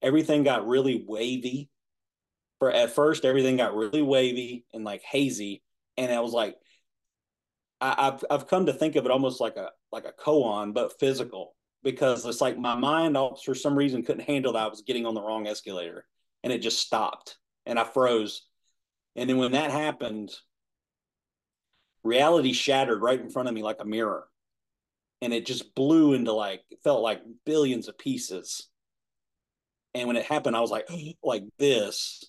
everything 0.00 0.44
got 0.44 0.66
really 0.66 1.04
wavy. 1.06 1.68
For 2.58 2.70
at 2.70 2.94
first, 2.94 3.26
everything 3.26 3.58
got 3.58 3.74
really 3.74 4.00
wavy 4.00 4.64
and 4.72 4.82
like 4.82 5.02
hazy. 5.02 5.62
And 5.98 6.10
I 6.10 6.20
was 6.20 6.32
like, 6.32 6.56
I, 7.82 8.04
have 8.04 8.24
I've 8.30 8.48
come 8.48 8.64
to 8.66 8.72
think 8.72 8.96
of 8.96 9.04
it 9.04 9.10
almost 9.10 9.40
like 9.40 9.56
a 9.56 9.68
like 9.92 10.06
a 10.06 10.12
koan, 10.12 10.72
but 10.72 10.98
physical, 10.98 11.54
because 11.82 12.24
it's 12.24 12.40
like 12.40 12.56
my 12.56 12.76
mind, 12.76 13.18
for 13.44 13.54
some 13.54 13.76
reason, 13.76 14.02
couldn't 14.02 14.24
handle 14.24 14.54
that 14.54 14.62
I 14.64 14.68
was 14.68 14.82
getting 14.86 15.04
on 15.04 15.14
the 15.14 15.20
wrong 15.20 15.46
escalator 15.46 16.06
and 16.44 16.52
it 16.52 16.58
just 16.58 16.78
stopped 16.78 17.38
and 17.66 17.78
I 17.78 17.84
froze. 17.84 18.42
And 19.16 19.28
then 19.28 19.38
when 19.38 19.52
that 19.52 19.70
happened, 19.70 20.30
reality 22.04 22.52
shattered 22.52 23.00
right 23.00 23.18
in 23.18 23.30
front 23.30 23.48
of 23.48 23.54
me 23.54 23.62
like 23.62 23.80
a 23.80 23.86
mirror. 23.86 24.28
And 25.22 25.32
it 25.32 25.46
just 25.46 25.74
blew 25.74 26.12
into 26.12 26.32
like, 26.32 26.62
it 26.70 26.80
felt 26.84 27.02
like 27.02 27.22
billions 27.46 27.88
of 27.88 27.96
pieces. 27.96 28.68
And 29.94 30.06
when 30.06 30.18
it 30.18 30.26
happened, 30.26 30.54
I 30.54 30.60
was 30.60 30.70
like, 30.70 30.86
like 31.24 31.44
this, 31.58 32.22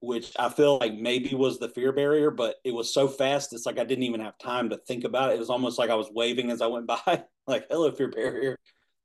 which 0.00 0.32
I 0.38 0.48
feel 0.48 0.78
like 0.78 0.94
maybe 0.94 1.34
was 1.34 1.58
the 1.58 1.68
fear 1.68 1.92
barrier, 1.92 2.30
but 2.30 2.56
it 2.64 2.72
was 2.72 2.94
so 2.94 3.08
fast. 3.08 3.52
It's 3.52 3.66
like 3.66 3.78
I 3.78 3.84
didn't 3.84 4.04
even 4.04 4.20
have 4.20 4.38
time 4.38 4.70
to 4.70 4.78
think 4.78 5.04
about 5.04 5.30
it. 5.30 5.34
It 5.34 5.40
was 5.40 5.50
almost 5.50 5.78
like 5.78 5.90
I 5.90 5.96
was 5.96 6.10
waving 6.10 6.50
as 6.50 6.62
I 6.62 6.66
went 6.66 6.86
by, 7.06 7.24
like, 7.46 7.66
hello, 7.68 7.92
fear 7.92 8.08
barrier. 8.08 8.58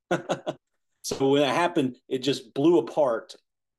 so 1.01 1.29
when 1.29 1.41
it 1.41 1.49
happened, 1.49 1.97
it 2.07 2.19
just 2.19 2.53
blew 2.53 2.79
apart 2.79 3.35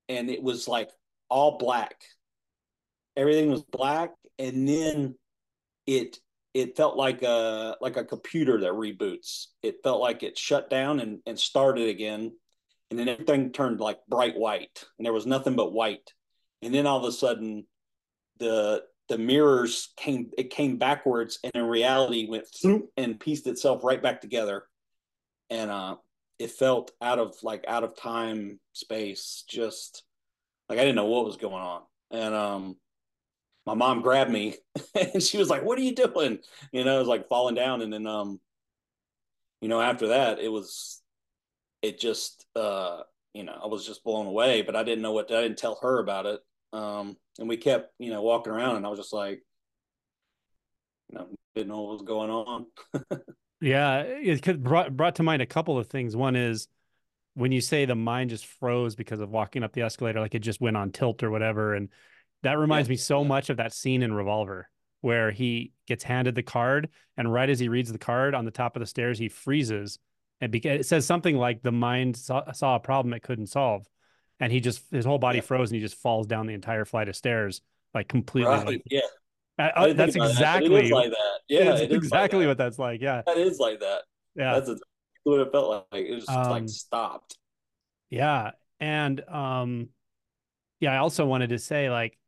and 0.08 0.30
it 0.30 0.42
was 0.42 0.68
like 0.68 0.90
all 1.28 1.58
black. 1.58 1.96
Everything 3.16 3.50
was 3.50 3.62
black, 3.62 4.12
and 4.38 4.68
then 4.68 5.14
it 5.86 6.18
it 6.54 6.76
felt 6.76 6.96
like 6.96 7.22
a 7.22 7.76
like 7.80 7.96
a 7.96 8.04
computer 8.04 8.60
that 8.60 8.72
reboots. 8.72 9.46
It 9.62 9.82
felt 9.82 10.00
like 10.00 10.22
it 10.22 10.38
shut 10.38 10.70
down 10.70 11.00
and, 11.00 11.18
and 11.26 11.38
started 11.38 11.88
again, 11.88 12.32
and 12.90 12.98
then 12.98 13.08
everything 13.08 13.52
turned 13.52 13.80
like 13.80 13.98
bright 14.08 14.36
white, 14.36 14.84
and 14.98 15.04
there 15.04 15.12
was 15.12 15.26
nothing 15.26 15.56
but 15.56 15.72
white. 15.72 16.12
And 16.62 16.74
then 16.74 16.86
all 16.86 16.98
of 16.98 17.04
a 17.04 17.12
sudden, 17.12 17.66
the 18.38 18.84
the 19.08 19.18
mirrors 19.18 19.92
came 19.96 20.30
it 20.36 20.50
came 20.50 20.78
backwards, 20.78 21.38
and 21.44 21.54
in 21.54 21.64
reality 21.64 22.28
went 22.28 22.46
through 22.46 22.88
and 22.96 23.20
pieced 23.20 23.46
itself 23.46 23.84
right 23.84 24.02
back 24.02 24.20
together. 24.20 24.64
And 25.48 25.70
uh, 25.70 25.96
it 26.38 26.50
felt 26.50 26.92
out 27.00 27.18
of 27.18 27.34
like 27.42 27.64
out 27.66 27.84
of 27.84 27.96
time 27.96 28.60
space 28.72 29.44
just 29.48 30.04
like 30.68 30.78
i 30.78 30.82
didn't 30.82 30.96
know 30.96 31.06
what 31.06 31.24
was 31.24 31.36
going 31.36 31.54
on. 31.54 31.82
And 32.10 32.34
um 32.34 32.76
my 33.64 33.74
mom 33.74 34.02
grabbed 34.02 34.30
me 34.30 34.56
and 34.94 35.22
she 35.22 35.38
was 35.38 35.50
like 35.50 35.64
what 35.64 35.78
are 35.78 35.82
you 35.82 35.94
doing? 35.94 36.38
You 36.72 36.84
know 36.84 36.96
it 36.96 37.00
was 37.00 37.08
like 37.08 37.28
falling 37.28 37.54
down. 37.54 37.82
And 37.82 37.92
then 37.92 38.06
um 38.06 38.40
you 39.60 39.68
know 39.68 39.80
after 39.80 40.08
that 40.08 40.38
it 40.38 40.48
was 40.48 41.02
it 41.82 41.98
just 42.00 42.46
uh 42.56 43.00
you 43.34 43.44
know 43.44 43.58
i 43.62 43.66
was 43.66 43.86
just 43.86 44.02
blown 44.02 44.26
away 44.26 44.62
but 44.62 44.74
i 44.74 44.82
didn't 44.82 45.02
know 45.02 45.12
what 45.12 45.30
i 45.30 45.42
didn't 45.42 45.58
tell 45.58 45.78
her 45.82 45.98
about 45.98 46.26
it. 46.26 46.40
Um 46.72 47.16
and 47.38 47.48
we 47.48 47.56
kept 47.56 47.92
you 47.98 48.10
know 48.10 48.22
walking 48.22 48.52
around 48.52 48.76
and 48.76 48.86
i 48.86 48.88
was 48.88 48.98
just 48.98 49.12
like 49.12 49.42
you 51.10 51.18
know 51.18 51.28
didn't 51.54 51.68
know 51.68 51.82
what 51.82 51.92
was 51.92 52.02
going 52.02 52.30
on 52.30 52.66
Yeah, 53.60 54.00
it 54.00 54.42
could 54.42 54.62
brought 54.62 54.96
brought 54.96 55.16
to 55.16 55.22
mind 55.22 55.42
a 55.42 55.46
couple 55.46 55.78
of 55.78 55.88
things. 55.88 56.14
One 56.14 56.36
is 56.36 56.68
when 57.34 57.52
you 57.52 57.60
say 57.60 57.84
the 57.84 57.94
mind 57.94 58.30
just 58.30 58.46
froze 58.46 58.94
because 58.94 59.20
of 59.20 59.30
walking 59.30 59.62
up 59.62 59.72
the 59.72 59.82
escalator, 59.82 60.20
like 60.20 60.34
it 60.34 60.40
just 60.40 60.60
went 60.60 60.76
on 60.76 60.90
tilt 60.90 61.22
or 61.22 61.30
whatever. 61.30 61.74
And 61.74 61.88
that 62.42 62.58
reminds 62.58 62.88
yeah. 62.88 62.92
me 62.92 62.96
so 62.96 63.24
much 63.24 63.50
of 63.50 63.58
that 63.58 63.72
scene 63.72 64.02
in 64.02 64.12
Revolver 64.12 64.68
where 65.00 65.30
he 65.30 65.72
gets 65.86 66.02
handed 66.02 66.34
the 66.34 66.42
card, 66.42 66.88
and 67.16 67.32
right 67.32 67.48
as 67.48 67.60
he 67.60 67.68
reads 67.68 67.92
the 67.92 67.98
card 67.98 68.34
on 68.34 68.44
the 68.44 68.50
top 68.50 68.76
of 68.76 68.80
the 68.80 68.86
stairs, 68.86 69.18
he 69.18 69.28
freezes. 69.28 69.98
And 70.40 70.54
it 70.54 70.86
says 70.86 71.06
something 71.06 71.36
like 71.36 71.62
the 71.62 71.72
mind 71.72 72.16
saw, 72.16 72.50
saw 72.52 72.76
a 72.76 72.80
problem 72.80 73.14
it 73.14 73.22
couldn't 73.22 73.46
solve, 73.46 73.86
and 74.40 74.52
he 74.52 74.60
just 74.60 74.82
his 74.90 75.04
whole 75.04 75.18
body 75.18 75.38
yeah. 75.38 75.44
froze 75.44 75.70
and 75.70 75.76
he 75.76 75.80
just 75.80 76.00
falls 76.00 76.26
down 76.26 76.46
the 76.46 76.54
entire 76.54 76.84
flight 76.84 77.08
of 77.08 77.16
stairs, 77.16 77.62
like 77.94 78.08
completely. 78.08 78.50
Right. 78.50 78.66
Like, 78.66 78.82
yeah. 78.90 79.00
Uh, 79.58 79.92
that's 79.94 80.16
exactly 80.16 80.88
that. 80.88 80.94
like 80.94 81.10
that. 81.10 81.40
Yeah, 81.48 81.76
it's 81.76 81.94
exactly 81.94 82.40
like 82.40 82.48
what 82.48 82.58
that's 82.58 82.78
like. 82.78 83.00
Yeah, 83.00 83.22
that 83.26 83.38
is 83.38 83.58
like 83.58 83.80
that. 83.80 84.02
Yeah, 84.34 84.60
that's 84.60 84.80
what 85.24 85.40
it 85.40 85.50
felt 85.50 85.86
like. 85.92 86.04
It 86.04 86.16
just 86.16 86.30
um, 86.30 86.50
like 86.50 86.68
stopped. 86.68 87.36
Yeah. 88.10 88.52
And 88.80 89.20
um 89.28 89.88
yeah, 90.80 90.92
I 90.92 90.98
also 90.98 91.26
wanted 91.26 91.50
to 91.50 91.58
say 91.58 91.90
like 91.90 92.18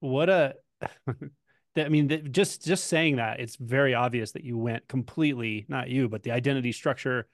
what 0.00 0.28
a 0.28 0.54
I 1.76 1.88
mean 1.88 2.32
just 2.32 2.64
just 2.64 2.86
saying 2.86 3.16
that 3.16 3.40
it's 3.40 3.56
very 3.56 3.94
obvious 3.94 4.32
that 4.32 4.44
you 4.44 4.58
went 4.58 4.88
completely 4.88 5.64
not 5.68 5.88
you 5.88 6.08
but 6.08 6.22
the 6.22 6.32
identity 6.32 6.72
structure 6.72 7.26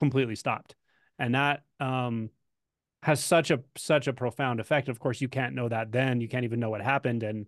completely 0.00 0.36
stopped. 0.36 0.74
And 1.18 1.34
that 1.34 1.62
um 1.80 2.30
has 3.02 3.22
such 3.22 3.50
a 3.50 3.60
such 3.76 4.06
a 4.06 4.12
profound 4.12 4.60
effect. 4.60 4.88
Of 4.88 4.98
course, 4.98 5.20
you 5.20 5.28
can't 5.28 5.54
know 5.54 5.68
that 5.68 5.92
then. 5.92 6.20
You 6.20 6.28
can't 6.28 6.44
even 6.44 6.60
know 6.60 6.70
what 6.70 6.80
happened 6.80 7.22
and 7.22 7.46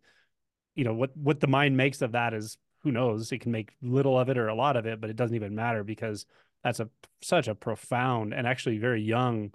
you 0.76 0.84
know 0.84 0.94
what 0.94 1.16
what 1.16 1.40
the 1.40 1.48
mind 1.48 1.76
makes 1.76 2.02
of 2.02 2.12
that 2.12 2.34
is 2.34 2.56
who 2.84 2.92
knows. 2.92 3.32
It 3.32 3.40
can 3.40 3.50
make 3.50 3.74
little 3.82 4.16
of 4.16 4.28
it 4.28 4.38
or 4.38 4.46
a 4.46 4.54
lot 4.54 4.76
of 4.76 4.86
it, 4.86 5.00
but 5.00 5.10
it 5.10 5.16
doesn't 5.16 5.34
even 5.34 5.56
matter 5.56 5.82
because 5.82 6.24
that's 6.62 6.78
a 6.78 6.88
such 7.20 7.48
a 7.48 7.54
profound 7.54 8.32
and 8.32 8.46
actually 8.46 8.78
very 8.78 9.02
young, 9.02 9.52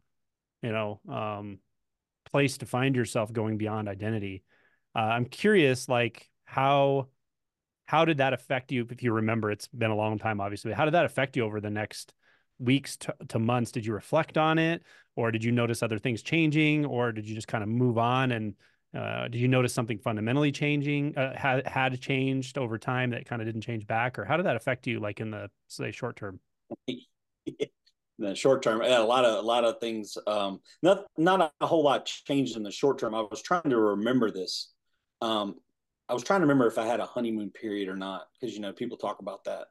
you 0.61 0.71
know, 0.71 0.99
um, 1.07 1.59
place 2.29 2.57
to 2.57 2.65
find 2.65 2.95
yourself 2.95 3.31
going 3.31 3.57
beyond 3.57 3.87
identity. 3.87 4.43
Uh, 4.93 4.99
I'm 4.99 5.25
curious, 5.25 5.87
like 5.87 6.29
how 6.43 7.07
how 7.85 8.05
did 8.05 8.17
that 8.17 8.33
affect 8.33 8.71
you? 8.71 8.87
If 8.89 9.03
you 9.03 9.13
remember, 9.13 9.51
it's 9.51 9.67
been 9.67 9.91
a 9.91 9.95
long 9.95 10.17
time, 10.17 10.41
obviously. 10.41 10.71
How 10.71 10.85
did 10.85 10.93
that 10.93 11.05
affect 11.05 11.37
you 11.37 11.43
over 11.43 11.61
the 11.61 11.69
next 11.69 12.13
weeks 12.59 12.97
to, 12.97 13.15
to 13.29 13.39
months? 13.39 13.71
Did 13.71 13.85
you 13.85 13.93
reflect 13.93 14.37
on 14.37 14.57
it, 14.57 14.83
or 15.15 15.31
did 15.31 15.43
you 15.43 15.51
notice 15.51 15.83
other 15.83 15.99
things 15.99 16.21
changing, 16.21 16.85
or 16.85 17.11
did 17.11 17.27
you 17.27 17.35
just 17.35 17.47
kind 17.47 17.63
of 17.63 17.69
move 17.69 17.97
on 17.97 18.31
and 18.31 18.55
uh, 18.93 19.27
did 19.29 19.39
you 19.39 19.47
notice 19.47 19.73
something 19.73 19.97
fundamentally 19.97 20.51
changing 20.51 21.17
uh, 21.17 21.37
had 21.37 21.65
had 21.65 21.99
changed 22.01 22.57
over 22.57 22.77
time 22.77 23.11
that 23.11 23.25
kind 23.25 23.41
of 23.41 23.47
didn't 23.47 23.61
change 23.61 23.87
back, 23.87 24.19
or 24.19 24.25
how 24.25 24.35
did 24.35 24.45
that 24.45 24.57
affect 24.57 24.85
you, 24.85 24.99
like 24.99 25.21
in 25.21 25.31
the 25.31 25.49
say 25.67 25.91
short 25.91 26.17
term? 26.17 26.39
the 28.19 28.35
short 28.35 28.61
term, 28.61 28.81
a 28.81 28.99
lot 28.99 29.23
of 29.23 29.43
a 29.43 29.47
lot 29.47 29.63
of 29.63 29.79
things. 29.79 30.17
Um, 30.27 30.59
not 30.83 31.05
not 31.17 31.53
a 31.61 31.67
whole 31.67 31.83
lot 31.83 32.05
changed 32.05 32.57
in 32.57 32.63
the 32.63 32.71
short 32.71 32.99
term. 32.99 33.15
I 33.15 33.21
was 33.21 33.41
trying 33.41 33.69
to 33.69 33.79
remember 33.79 34.29
this. 34.29 34.73
Um, 35.21 35.55
I 36.09 36.13
was 36.13 36.23
trying 36.23 36.41
to 36.41 36.47
remember 36.47 36.67
if 36.67 36.77
I 36.77 36.85
had 36.85 36.99
a 36.99 37.05
honeymoon 37.05 37.51
period 37.51 37.87
or 37.87 37.95
not, 37.95 38.27
because 38.33 38.53
you 38.53 38.61
know 38.61 38.73
people 38.73 38.97
talk 38.97 39.19
about 39.19 39.45
that. 39.45 39.67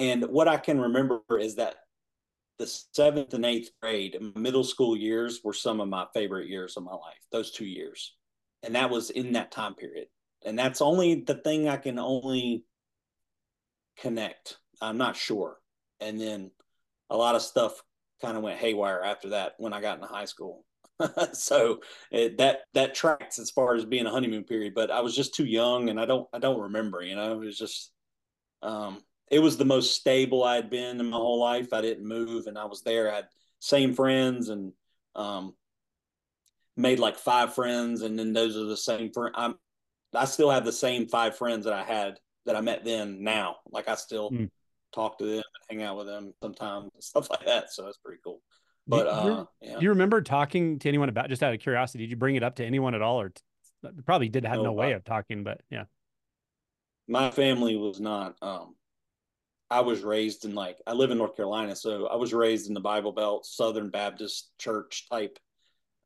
And 0.00 0.24
what 0.24 0.48
I 0.48 0.56
can 0.56 0.80
remember 0.80 1.20
is 1.38 1.56
that 1.56 1.76
the 2.58 2.66
seventh 2.92 3.34
and 3.34 3.46
eighth 3.46 3.70
grade, 3.80 4.18
middle 4.34 4.64
school 4.64 4.96
years, 4.96 5.42
were 5.44 5.52
some 5.52 5.80
of 5.80 5.88
my 5.88 6.06
favorite 6.12 6.48
years 6.48 6.76
of 6.76 6.82
my 6.82 6.92
life. 6.92 7.24
Those 7.30 7.52
two 7.52 7.66
years 7.66 8.14
and 8.62 8.74
that 8.74 8.90
was 8.90 9.10
in 9.10 9.32
that 9.32 9.50
time 9.50 9.74
period. 9.74 10.08
And 10.44 10.58
that's 10.58 10.80
only 10.80 11.22
the 11.26 11.34
thing 11.34 11.68
i 11.68 11.76
can 11.76 11.98
only 11.98 12.64
connect. 13.98 14.58
I'm 14.80 14.98
not 14.98 15.16
sure. 15.16 15.58
And 16.00 16.20
then 16.20 16.50
a 17.10 17.16
lot 17.16 17.34
of 17.34 17.42
stuff 17.42 17.82
kind 18.20 18.36
of 18.36 18.42
went 18.42 18.58
haywire 18.58 19.02
after 19.02 19.30
that 19.30 19.54
when 19.58 19.72
i 19.72 19.80
got 19.80 19.96
into 19.96 20.08
high 20.08 20.24
school. 20.24 20.64
So 21.32 21.80
it, 22.10 22.38
that 22.38 22.62
that 22.74 22.94
tracks 22.94 23.38
as 23.38 23.50
far 23.50 23.76
as 23.76 23.84
being 23.84 24.06
a 24.06 24.10
honeymoon 24.10 24.42
period 24.42 24.74
but 24.74 24.90
i 24.90 25.00
was 25.00 25.14
just 25.14 25.32
too 25.32 25.44
young 25.44 25.90
and 25.90 26.00
i 26.00 26.04
don't 26.04 26.26
i 26.32 26.40
don't 26.40 26.60
remember 26.60 27.02
you 27.02 27.14
know 27.14 27.32
it 27.34 27.38
was 27.38 27.56
just 27.56 27.92
um 28.62 29.00
it 29.30 29.38
was 29.38 29.56
the 29.56 29.64
most 29.64 29.94
stable 29.94 30.42
i 30.42 30.56
had 30.56 30.70
been 30.70 30.98
in 30.98 31.10
my 31.10 31.16
whole 31.16 31.38
life. 31.38 31.72
I 31.72 31.82
didn't 31.82 32.06
move 32.06 32.48
and 32.48 32.58
i 32.58 32.64
was 32.64 32.82
there. 32.82 33.12
I 33.12 33.16
had 33.16 33.28
same 33.60 33.94
friends 33.94 34.48
and 34.48 34.72
um 35.14 35.54
made 36.78 37.00
like 37.00 37.18
five 37.18 37.54
friends, 37.54 38.02
and 38.02 38.18
then 38.18 38.32
those 38.32 38.56
are 38.56 38.64
the 38.64 38.76
same 38.76 39.12
friends. 39.12 39.34
I'm 39.36 39.56
I 40.14 40.24
still 40.24 40.50
have 40.50 40.64
the 40.64 40.72
same 40.72 41.06
five 41.08 41.36
friends 41.36 41.66
that 41.66 41.74
I 41.74 41.82
had 41.82 42.18
that 42.46 42.56
I 42.56 42.60
met 42.62 42.84
then 42.84 43.22
now. 43.22 43.56
Like 43.70 43.88
I 43.88 43.94
still 43.96 44.30
mm. 44.30 44.48
talk 44.94 45.18
to 45.18 45.24
them 45.24 45.42
and 45.42 45.80
hang 45.80 45.82
out 45.86 45.98
with 45.98 46.06
them 46.06 46.32
sometimes 46.42 46.90
and 46.94 47.02
stuff 47.02 47.28
like 47.28 47.44
that. 47.44 47.72
So 47.72 47.84
that's 47.84 47.98
pretty 47.98 48.20
cool. 48.24 48.40
But 48.86 49.02
do 49.04 49.28
you, 49.28 49.34
uh, 49.34 49.44
yeah. 49.60 49.76
do 49.76 49.82
you 49.82 49.90
remember 49.90 50.22
talking 50.22 50.78
to 50.78 50.88
anyone 50.88 51.10
about 51.10 51.28
just 51.28 51.42
out 51.42 51.52
of 51.52 51.60
curiosity? 51.60 52.04
Did 52.04 52.10
you 52.10 52.16
bring 52.16 52.36
it 52.36 52.42
up 52.42 52.56
to 52.56 52.64
anyone 52.64 52.94
at 52.94 53.02
all, 53.02 53.20
or 53.20 53.28
t- 53.28 53.42
probably 54.06 54.30
did 54.30 54.46
have 54.46 54.56
no, 54.56 54.64
no 54.64 54.72
way 54.72 54.92
of 54.92 55.04
talking? 55.04 55.44
But 55.44 55.60
yeah, 55.70 55.84
my 57.06 57.30
family 57.30 57.76
was 57.76 58.00
not. 58.00 58.36
um 58.40 58.76
I 59.70 59.80
was 59.80 60.00
raised 60.00 60.46
in 60.46 60.54
like 60.54 60.78
I 60.86 60.92
live 60.92 61.10
in 61.10 61.18
North 61.18 61.36
Carolina, 61.36 61.76
so 61.76 62.06
I 62.06 62.16
was 62.16 62.32
raised 62.32 62.68
in 62.68 62.74
the 62.74 62.80
Bible 62.80 63.12
Belt 63.12 63.44
Southern 63.44 63.90
Baptist 63.90 64.50
Church 64.58 65.06
type 65.10 65.38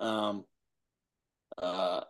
um, 0.00 0.44
uh, 1.58 2.02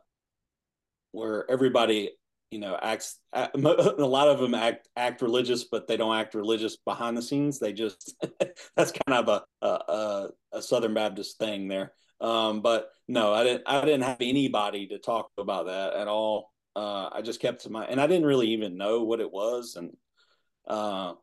where 1.12 1.50
everybody 1.50 2.10
you 2.50 2.58
know 2.58 2.78
acts 2.80 3.18
a 3.32 3.50
lot 3.56 4.28
of 4.28 4.38
them 4.38 4.54
act 4.54 4.88
act 4.96 5.22
religious 5.22 5.64
but 5.64 5.86
they 5.88 5.96
don't 5.96 6.14
act 6.14 6.34
religious 6.34 6.76
behind 6.76 7.16
the 7.16 7.22
scenes. 7.22 7.58
They 7.58 7.72
just 7.72 8.14
that's 8.76 8.92
kind 9.06 9.26
of 9.26 9.28
a 9.28 9.66
a, 9.66 10.28
a 10.52 10.62
southern 10.62 10.94
baptist 10.94 11.38
thing 11.38 11.68
there. 11.68 11.92
Um, 12.20 12.60
but 12.60 12.90
no 13.08 13.32
i 13.32 13.42
didn't 13.42 13.64
i 13.66 13.80
didn't 13.84 14.02
have 14.02 14.18
anybody 14.20 14.86
to 14.88 14.98
talk 14.98 15.30
about 15.38 15.66
that 15.66 15.94
at 15.94 16.08
all. 16.08 16.52
Uh, 16.76 17.10
i 17.12 17.20
just 17.22 17.40
kept 17.40 17.62
to 17.62 17.70
my 17.70 17.84
and 17.84 18.00
i 18.00 18.06
didn't 18.06 18.26
really 18.26 18.48
even 18.48 18.76
know 18.76 19.02
what 19.02 19.20
it 19.20 19.32
was. 19.32 19.76
And 19.76 19.96
uh, 20.68 21.14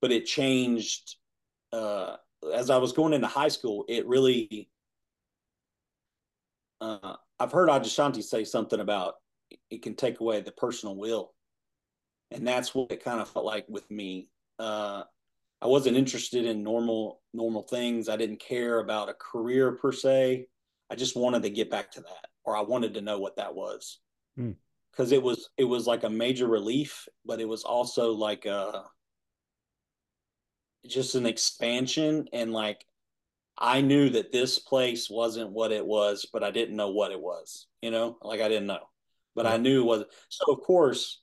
but 0.00 0.12
it 0.12 0.26
changed 0.26 1.16
uh, 1.72 2.16
as 2.54 2.70
i 2.70 2.78
was 2.78 2.92
going 2.92 3.12
into 3.12 3.26
high 3.26 3.48
school 3.48 3.84
it 3.88 4.06
really 4.06 4.68
uh, 6.80 7.16
I've 7.42 7.50
heard 7.50 7.68
Adyashanti 7.68 8.22
say 8.22 8.44
something 8.44 8.78
about 8.78 9.14
it 9.68 9.82
can 9.82 9.96
take 9.96 10.20
away 10.20 10.40
the 10.40 10.52
personal 10.52 10.94
will. 10.94 11.34
And 12.30 12.46
that's 12.46 12.72
what 12.72 12.92
it 12.92 13.02
kind 13.02 13.20
of 13.20 13.28
felt 13.28 13.44
like 13.44 13.66
with 13.68 13.90
me. 13.90 14.28
Uh, 14.60 15.02
I 15.60 15.66
wasn't 15.66 15.96
interested 15.96 16.44
in 16.44 16.62
normal 16.62 17.20
normal 17.34 17.62
things. 17.62 18.08
I 18.08 18.16
didn't 18.16 18.38
care 18.38 18.78
about 18.78 19.08
a 19.08 19.14
career 19.14 19.72
per 19.72 19.90
se. 19.90 20.46
I 20.88 20.94
just 20.94 21.16
wanted 21.16 21.42
to 21.42 21.50
get 21.50 21.68
back 21.68 21.90
to 21.92 22.00
that, 22.02 22.28
or 22.44 22.56
I 22.56 22.60
wanted 22.60 22.94
to 22.94 23.00
know 23.00 23.18
what 23.18 23.36
that 23.36 23.54
was, 23.54 23.98
because 24.36 25.10
mm. 25.10 25.12
it 25.12 25.22
was 25.22 25.50
it 25.56 25.64
was 25.64 25.86
like 25.86 26.04
a 26.04 26.10
major 26.10 26.46
relief, 26.46 27.08
but 27.26 27.40
it 27.40 27.48
was 27.48 27.64
also 27.64 28.12
like 28.12 28.46
a 28.46 28.84
just 30.86 31.16
an 31.16 31.26
expansion 31.26 32.28
and 32.32 32.52
like 32.52 32.84
I 33.62 33.80
knew 33.80 34.10
that 34.10 34.32
this 34.32 34.58
place 34.58 35.08
wasn't 35.08 35.52
what 35.52 35.70
it 35.70 35.86
was, 35.86 36.26
but 36.32 36.42
I 36.42 36.50
didn't 36.50 36.74
know 36.74 36.90
what 36.90 37.12
it 37.12 37.20
was. 37.20 37.68
You 37.80 37.92
know, 37.92 38.18
like 38.20 38.40
I 38.40 38.48
didn't 38.48 38.66
know, 38.66 38.80
but 39.36 39.46
I 39.46 39.56
knew 39.56 39.82
it 39.82 39.86
was. 39.86 40.04
So 40.28 40.52
of 40.52 40.60
course, 40.62 41.22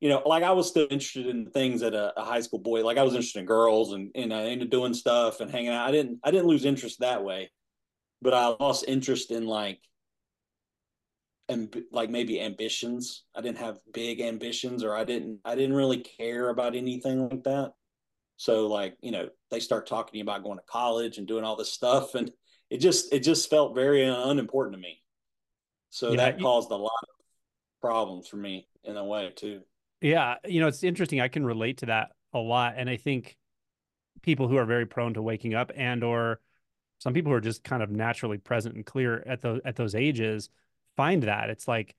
you 0.00 0.08
know, 0.08 0.22
like 0.24 0.44
I 0.44 0.52
was 0.52 0.68
still 0.68 0.86
interested 0.88 1.26
in 1.26 1.50
things 1.50 1.80
that 1.80 1.94
a, 1.94 2.18
a 2.18 2.24
high 2.24 2.40
school 2.42 2.60
boy, 2.60 2.84
like 2.84 2.96
I 2.96 3.02
was 3.02 3.14
interested 3.14 3.40
in 3.40 3.46
girls 3.46 3.92
and 3.92 4.12
and 4.14 4.30
know 4.30 4.46
into 4.46 4.66
doing 4.66 4.94
stuff 4.94 5.40
and 5.40 5.50
hanging 5.50 5.70
out. 5.70 5.88
I 5.88 5.90
didn't 5.90 6.20
I 6.22 6.30
didn't 6.30 6.46
lose 6.46 6.64
interest 6.64 7.00
that 7.00 7.24
way, 7.24 7.50
but 8.22 8.34
I 8.34 8.54
lost 8.60 8.84
interest 8.86 9.32
in 9.32 9.46
like 9.46 9.80
and 11.48 11.76
like 11.90 12.08
maybe 12.08 12.40
ambitions. 12.40 13.24
I 13.34 13.40
didn't 13.40 13.58
have 13.58 13.80
big 13.92 14.20
ambitions, 14.20 14.84
or 14.84 14.94
I 14.94 15.02
didn't 15.02 15.40
I 15.44 15.56
didn't 15.56 15.74
really 15.74 15.98
care 15.98 16.50
about 16.50 16.76
anything 16.76 17.28
like 17.28 17.42
that. 17.44 17.72
So 18.40 18.68
like, 18.68 18.96
you 19.02 19.10
know, 19.10 19.28
they 19.50 19.60
start 19.60 19.86
talking 19.86 20.12
to 20.12 20.16
you 20.16 20.24
about 20.24 20.42
going 20.42 20.56
to 20.56 20.64
college 20.64 21.18
and 21.18 21.26
doing 21.26 21.44
all 21.44 21.56
this 21.56 21.70
stuff. 21.70 22.14
And 22.14 22.32
it 22.70 22.78
just, 22.78 23.12
it 23.12 23.20
just 23.20 23.50
felt 23.50 23.74
very 23.74 24.02
unimportant 24.02 24.76
to 24.76 24.80
me. 24.80 25.02
So 25.90 26.12
yeah, 26.12 26.16
that 26.16 26.38
you, 26.38 26.44
caused 26.46 26.70
a 26.70 26.74
lot 26.74 26.90
of 27.02 27.08
problems 27.82 28.28
for 28.28 28.38
me 28.38 28.66
in 28.82 28.96
a 28.96 29.04
way 29.04 29.30
too. 29.36 29.60
Yeah. 30.00 30.36
You 30.46 30.62
know, 30.62 30.68
it's 30.68 30.82
interesting. 30.82 31.20
I 31.20 31.28
can 31.28 31.44
relate 31.44 31.76
to 31.78 31.86
that 31.86 32.12
a 32.32 32.38
lot. 32.38 32.76
And 32.78 32.88
I 32.88 32.96
think 32.96 33.36
people 34.22 34.48
who 34.48 34.56
are 34.56 34.64
very 34.64 34.86
prone 34.86 35.12
to 35.14 35.22
waking 35.22 35.52
up 35.52 35.70
and, 35.76 36.02
or 36.02 36.40
some 36.96 37.12
people 37.12 37.32
who 37.32 37.36
are 37.36 37.42
just 37.42 37.62
kind 37.62 37.82
of 37.82 37.90
naturally 37.90 38.38
present 38.38 38.74
and 38.74 38.86
clear 38.86 39.22
at 39.26 39.42
those, 39.42 39.60
at 39.66 39.76
those 39.76 39.94
ages 39.94 40.48
find 40.96 41.24
that 41.24 41.50
it's 41.50 41.68
like, 41.68 41.94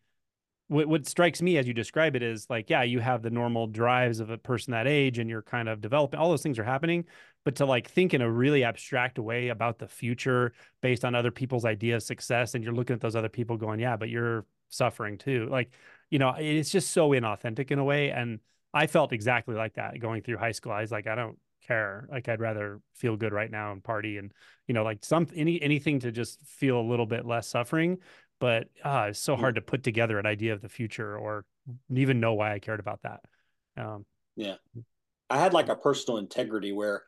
what, 0.72 0.88
what 0.88 1.06
strikes 1.06 1.42
me 1.42 1.58
as 1.58 1.68
you 1.68 1.74
describe 1.74 2.16
it 2.16 2.24
is 2.24 2.50
like, 2.50 2.70
yeah, 2.70 2.84
you 2.84 3.02
have 3.02 3.22
the 3.22 3.30
normal 3.30 3.68
drives 3.68 4.22
of 4.22 4.30
a 4.30 4.38
person 4.38 4.72
that 4.72 4.88
age 4.88 5.20
and 5.20 5.30
you're 5.30 5.42
kind 5.42 5.68
of 5.68 5.82
developing, 5.82 6.18
all 6.18 6.30
those 6.30 6.42
things 6.42 6.58
are 6.58 6.64
happening. 6.64 7.04
But 7.44 7.56
to 7.58 7.66
like 7.66 7.90
think 7.90 8.14
in 8.14 8.22
a 8.22 8.32
really 8.32 8.64
abstract 8.64 9.20
way 9.20 9.50
about 9.50 9.80
the 9.80 9.88
future 9.90 10.54
based 10.82 11.04
on 11.04 11.14
other 11.14 11.30
people's 11.30 11.66
idea 11.66 11.98
of 11.98 12.04
success, 12.04 12.56
and 12.56 12.64
you're 12.64 12.74
looking 12.74 12.94
at 12.94 13.02
those 13.02 13.18
other 13.18 13.28
people 13.28 13.58
going, 13.58 13.82
yeah, 13.82 13.98
but 13.98 14.08
you're 14.08 14.46
suffering 14.70 15.18
too. 15.18 15.50
Like, 15.52 15.72
you 16.10 16.20
know, 16.20 16.36
it's 16.38 16.72
just 16.72 16.92
so 16.92 17.10
inauthentic 17.10 17.70
in 17.72 17.80
a 17.80 17.84
way. 17.84 18.12
And 18.12 18.40
I 18.74 18.88
felt 18.88 19.12
exactly 19.12 19.56
like 19.56 19.74
that 19.74 20.00
going 20.00 20.22
through 20.22 20.38
high 20.38 20.54
school. 20.54 20.72
I 20.72 20.82
was 20.82 20.92
like, 20.92 21.06
I 21.06 21.16
don't 21.16 21.38
care. 21.68 22.08
Like 22.10 22.30
I'd 22.30 22.40
rather 22.40 22.80
feel 22.94 23.18
good 23.18 23.34
right 23.34 23.52
now 23.52 23.74
and 23.74 23.84
party 23.84 24.18
and 24.18 24.32
you 24.68 24.74
know, 24.74 24.84
like 24.84 25.04
some 25.04 25.28
any 25.36 25.62
anything 25.62 26.00
to 26.00 26.14
just 26.14 26.40
feel 26.46 26.80
a 26.80 26.90
little 26.90 27.06
bit 27.06 27.26
less 27.26 27.48
suffering 27.48 27.98
but 28.42 28.68
uh, 28.84 29.08
it's 29.10 29.20
so 29.20 29.36
hard 29.36 29.56
to 29.56 29.62
put 29.62 29.84
together 29.84 30.18
an 30.18 30.26
idea 30.26 30.52
of 30.52 30.62
the 30.62 30.68
future 30.68 31.16
or 31.16 31.46
even 31.94 32.20
know 32.20 32.34
why 32.34 32.52
I 32.54 32.60
cared 32.60 32.80
about 32.80 33.00
that. 33.04 33.22
Um, 33.78 34.04
yeah, 34.36 34.56
I 35.30 35.38
had 35.38 35.54
like 35.54 35.70
a 35.70 35.76
personal 35.76 36.18
integrity 36.18 36.72
where 36.72 37.04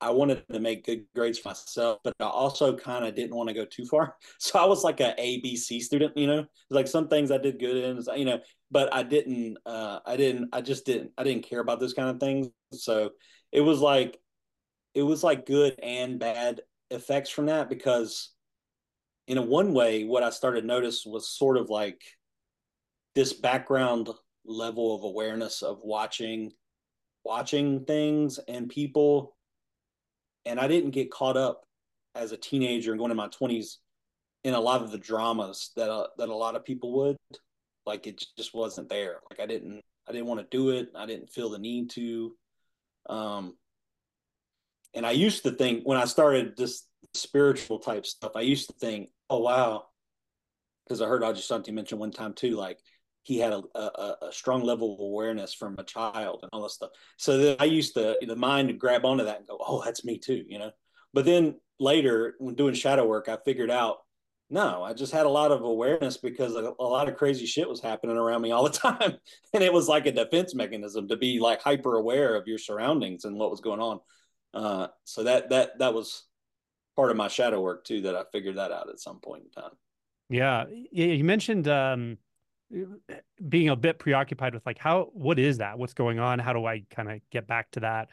I 0.00 0.10
wanted 0.10 0.44
to 0.48 0.58
make 0.58 0.84
good 0.84 1.04
grades 1.14 1.38
for 1.38 1.50
myself, 1.50 2.00
but 2.02 2.14
I 2.18 2.24
also 2.24 2.76
kind 2.76 3.06
of 3.06 3.14
didn't 3.14 3.36
want 3.36 3.48
to 3.48 3.54
go 3.54 3.64
too 3.64 3.86
far. 3.86 4.16
So 4.40 4.58
I 4.58 4.64
was 4.64 4.82
like 4.82 4.98
a 4.98 5.14
A 5.16 5.40
B 5.40 5.56
C 5.56 5.78
student, 5.78 6.16
you 6.16 6.26
know, 6.26 6.44
like 6.68 6.88
some 6.88 7.06
things 7.06 7.30
I 7.30 7.38
did 7.38 7.60
good 7.60 7.76
in, 7.76 8.18
you 8.18 8.24
know, 8.24 8.40
but 8.68 8.92
I 8.92 9.04
didn't, 9.04 9.58
uh, 9.64 10.00
I 10.04 10.16
didn't, 10.16 10.48
I 10.52 10.62
just 10.62 10.84
didn't, 10.84 11.12
I 11.16 11.22
didn't 11.22 11.48
care 11.48 11.60
about 11.60 11.78
those 11.78 11.94
kind 11.94 12.10
of 12.10 12.18
things. 12.18 12.48
So 12.72 13.10
it 13.52 13.60
was 13.60 13.78
like, 13.78 14.18
it 14.94 15.04
was 15.04 15.22
like 15.22 15.46
good 15.46 15.78
and 15.80 16.18
bad 16.18 16.62
effects 16.90 17.30
from 17.30 17.46
that 17.46 17.68
because 17.70 18.31
in 19.26 19.38
a 19.38 19.42
one 19.42 19.72
way 19.72 20.04
what 20.04 20.22
i 20.22 20.30
started 20.30 20.62
to 20.62 20.66
notice 20.66 21.04
was 21.06 21.28
sort 21.28 21.56
of 21.56 21.70
like 21.70 22.02
this 23.14 23.32
background 23.32 24.08
level 24.44 24.94
of 24.94 25.04
awareness 25.04 25.62
of 25.62 25.80
watching 25.82 26.52
watching 27.24 27.84
things 27.84 28.38
and 28.48 28.68
people. 28.68 29.36
And 30.44 30.58
i 30.58 30.66
didn't 30.66 30.90
get 30.90 31.10
caught 31.10 31.36
up 31.36 31.64
as 32.14 32.32
a 32.32 32.36
teenager 32.36 32.92
and 32.92 32.98
going 32.98 33.10
in 33.10 33.16
my 33.16 33.28
20s 33.28 33.76
in 34.44 34.54
a 34.54 34.60
lot 34.60 34.82
of 34.82 34.90
the 34.90 34.98
dramas 34.98 35.70
that 35.76 35.88
uh, 35.90 36.08
that 36.18 36.28
a 36.28 36.34
lot 36.34 36.56
of 36.56 36.64
people 36.64 36.92
would. 36.98 37.16
Like 37.86 38.06
it 38.06 38.24
just 38.36 38.54
wasn't 38.54 38.88
there. 38.88 39.20
Like 39.30 39.40
i 39.40 39.46
didn't 39.46 39.82
i 40.08 40.12
didn't 40.12 40.26
want 40.26 40.40
to 40.40 40.56
do 40.56 40.70
it. 40.70 40.88
I 40.96 41.06
didn't 41.06 41.30
feel 41.30 41.50
the 41.50 41.58
need 41.58 41.90
to. 41.90 42.34
Um 43.08 43.56
and 44.94 45.06
i 45.06 45.10
used 45.10 45.42
to 45.42 45.50
think 45.50 45.82
when 45.84 45.98
i 45.98 46.04
started 46.04 46.56
this 46.56 46.86
spiritual 47.14 47.78
type 47.78 48.06
stuff 48.06 48.32
i 48.36 48.40
used 48.40 48.68
to 48.68 48.74
think 48.74 49.10
oh 49.30 49.38
wow 49.38 49.84
because 50.84 51.00
i 51.00 51.06
heard 51.06 51.22
Adyashanti 51.22 51.72
mention 51.72 51.98
one 51.98 52.10
time 52.10 52.32
too 52.32 52.52
like 52.52 52.78
he 53.24 53.38
had 53.38 53.52
a, 53.52 53.62
a, 53.76 54.16
a, 54.22 54.32
strong 54.32 54.64
level 54.64 54.94
of 54.94 55.00
awareness 55.00 55.54
from 55.54 55.76
a 55.78 55.84
child 55.84 56.40
and 56.42 56.50
all 56.52 56.62
this 56.62 56.74
stuff 56.74 56.90
so 57.16 57.38
then 57.38 57.56
i 57.60 57.64
used 57.64 57.94
to 57.94 58.16
the 58.26 58.36
mind 58.36 58.68
to 58.68 58.74
grab 58.74 59.04
onto 59.04 59.24
that 59.24 59.38
and 59.38 59.46
go 59.46 59.58
oh 59.60 59.82
that's 59.84 60.04
me 60.04 60.18
too 60.18 60.44
you 60.48 60.58
know 60.58 60.70
but 61.12 61.24
then 61.24 61.54
later 61.78 62.34
when 62.38 62.54
doing 62.54 62.74
shadow 62.74 63.06
work 63.06 63.28
i 63.28 63.36
figured 63.44 63.70
out 63.70 63.98
no, 64.52 64.82
I 64.82 64.92
just 64.92 65.14
had 65.14 65.24
a 65.24 65.30
lot 65.30 65.50
of 65.50 65.62
awareness 65.62 66.18
because 66.18 66.54
a, 66.56 66.74
a, 66.78 66.84
lot 66.84 67.08
of 67.08 67.16
crazy 67.16 67.46
shit 67.46 67.66
was 67.66 67.80
happening 67.80 68.18
around 68.18 68.42
me 68.42 68.50
all 68.50 68.64
the 68.64 68.68
time. 68.78 69.14
And 69.54 69.64
it 69.64 69.72
was 69.72 69.88
like 69.88 70.04
a 70.04 70.12
defense 70.12 70.54
mechanism 70.54 71.08
to 71.08 71.16
be 71.16 71.40
like 71.40 71.62
hyper 71.62 71.96
aware 71.96 72.34
of 72.34 72.46
your 72.46 72.58
surroundings 72.58 73.24
and 73.24 73.38
what 73.38 73.50
was 73.50 73.62
going 73.62 73.80
on. 73.80 74.00
Uh, 74.54 74.88
so 75.04 75.24
that, 75.24 75.50
that, 75.50 75.78
that 75.78 75.94
was 75.94 76.24
part 76.96 77.10
of 77.10 77.16
my 77.16 77.28
shadow 77.28 77.60
work 77.60 77.84
too, 77.84 78.02
that 78.02 78.14
I 78.14 78.24
figured 78.32 78.56
that 78.56 78.72
out 78.72 78.88
at 78.88 79.00
some 79.00 79.20
point 79.20 79.44
in 79.44 79.50
time. 79.62 79.72
Yeah. 80.28 80.64
Yeah. 80.90 81.06
You 81.06 81.24
mentioned, 81.24 81.68
um, 81.68 82.18
being 83.48 83.68
a 83.68 83.76
bit 83.76 83.98
preoccupied 83.98 84.54
with 84.54 84.64
like, 84.64 84.78
how, 84.78 85.10
what 85.12 85.38
is 85.38 85.58
that? 85.58 85.78
What's 85.78 85.94
going 85.94 86.18
on? 86.18 86.38
How 86.38 86.52
do 86.52 86.64
I 86.66 86.84
kind 86.90 87.10
of 87.10 87.20
get 87.30 87.46
back 87.46 87.70
to 87.72 87.80
that? 87.80 88.10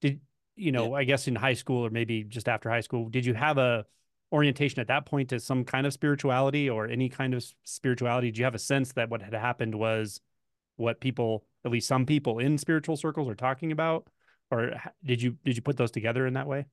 Did, 0.00 0.20
you 0.56 0.72
know, 0.72 0.90
yeah. 0.90 0.98
I 0.98 1.04
guess 1.04 1.28
in 1.28 1.34
high 1.34 1.54
school 1.54 1.86
or 1.86 1.90
maybe 1.90 2.24
just 2.24 2.48
after 2.48 2.70
high 2.70 2.80
school, 2.80 3.08
did 3.08 3.24
you 3.24 3.34
have 3.34 3.58
a, 3.58 3.84
orientation 4.32 4.78
at 4.78 4.86
that 4.86 5.06
point 5.06 5.28
to 5.30 5.40
some 5.40 5.64
kind 5.64 5.88
of 5.88 5.92
spirituality 5.92 6.70
or 6.70 6.86
any 6.86 7.08
kind 7.08 7.34
of 7.34 7.44
spirituality? 7.64 8.30
Do 8.30 8.38
you 8.38 8.44
have 8.44 8.54
a 8.54 8.60
sense 8.60 8.92
that 8.92 9.10
what 9.10 9.22
had 9.22 9.34
happened 9.34 9.74
was 9.74 10.20
what 10.76 11.00
people, 11.00 11.44
at 11.64 11.72
least 11.72 11.88
some 11.88 12.06
people 12.06 12.38
in 12.38 12.56
spiritual 12.56 12.96
circles, 12.96 13.28
are 13.28 13.34
talking 13.34 13.72
about, 13.72 14.06
or 14.50 14.74
did 15.04 15.22
you 15.22 15.36
did 15.44 15.56
you 15.56 15.62
put 15.62 15.76
those 15.76 15.90
together 15.90 16.26
in 16.26 16.34
that 16.34 16.46
way? 16.46 16.66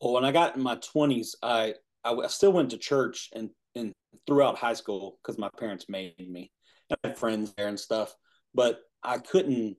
Well, 0.00 0.14
when 0.14 0.24
I 0.24 0.32
got 0.32 0.56
in 0.56 0.62
my 0.62 0.76
twenties, 0.76 1.34
I 1.42 1.74
I 2.04 2.26
still 2.28 2.52
went 2.52 2.70
to 2.70 2.78
church 2.78 3.30
and 3.34 3.50
and 3.74 3.92
throughout 4.26 4.58
high 4.58 4.74
school 4.74 5.18
because 5.22 5.38
my 5.38 5.48
parents 5.58 5.86
made 5.88 6.14
me. 6.18 6.50
I 6.90 7.08
had 7.08 7.18
friends 7.18 7.52
there 7.56 7.68
and 7.68 7.80
stuff, 7.80 8.14
but 8.54 8.80
I 9.02 9.18
couldn't 9.18 9.76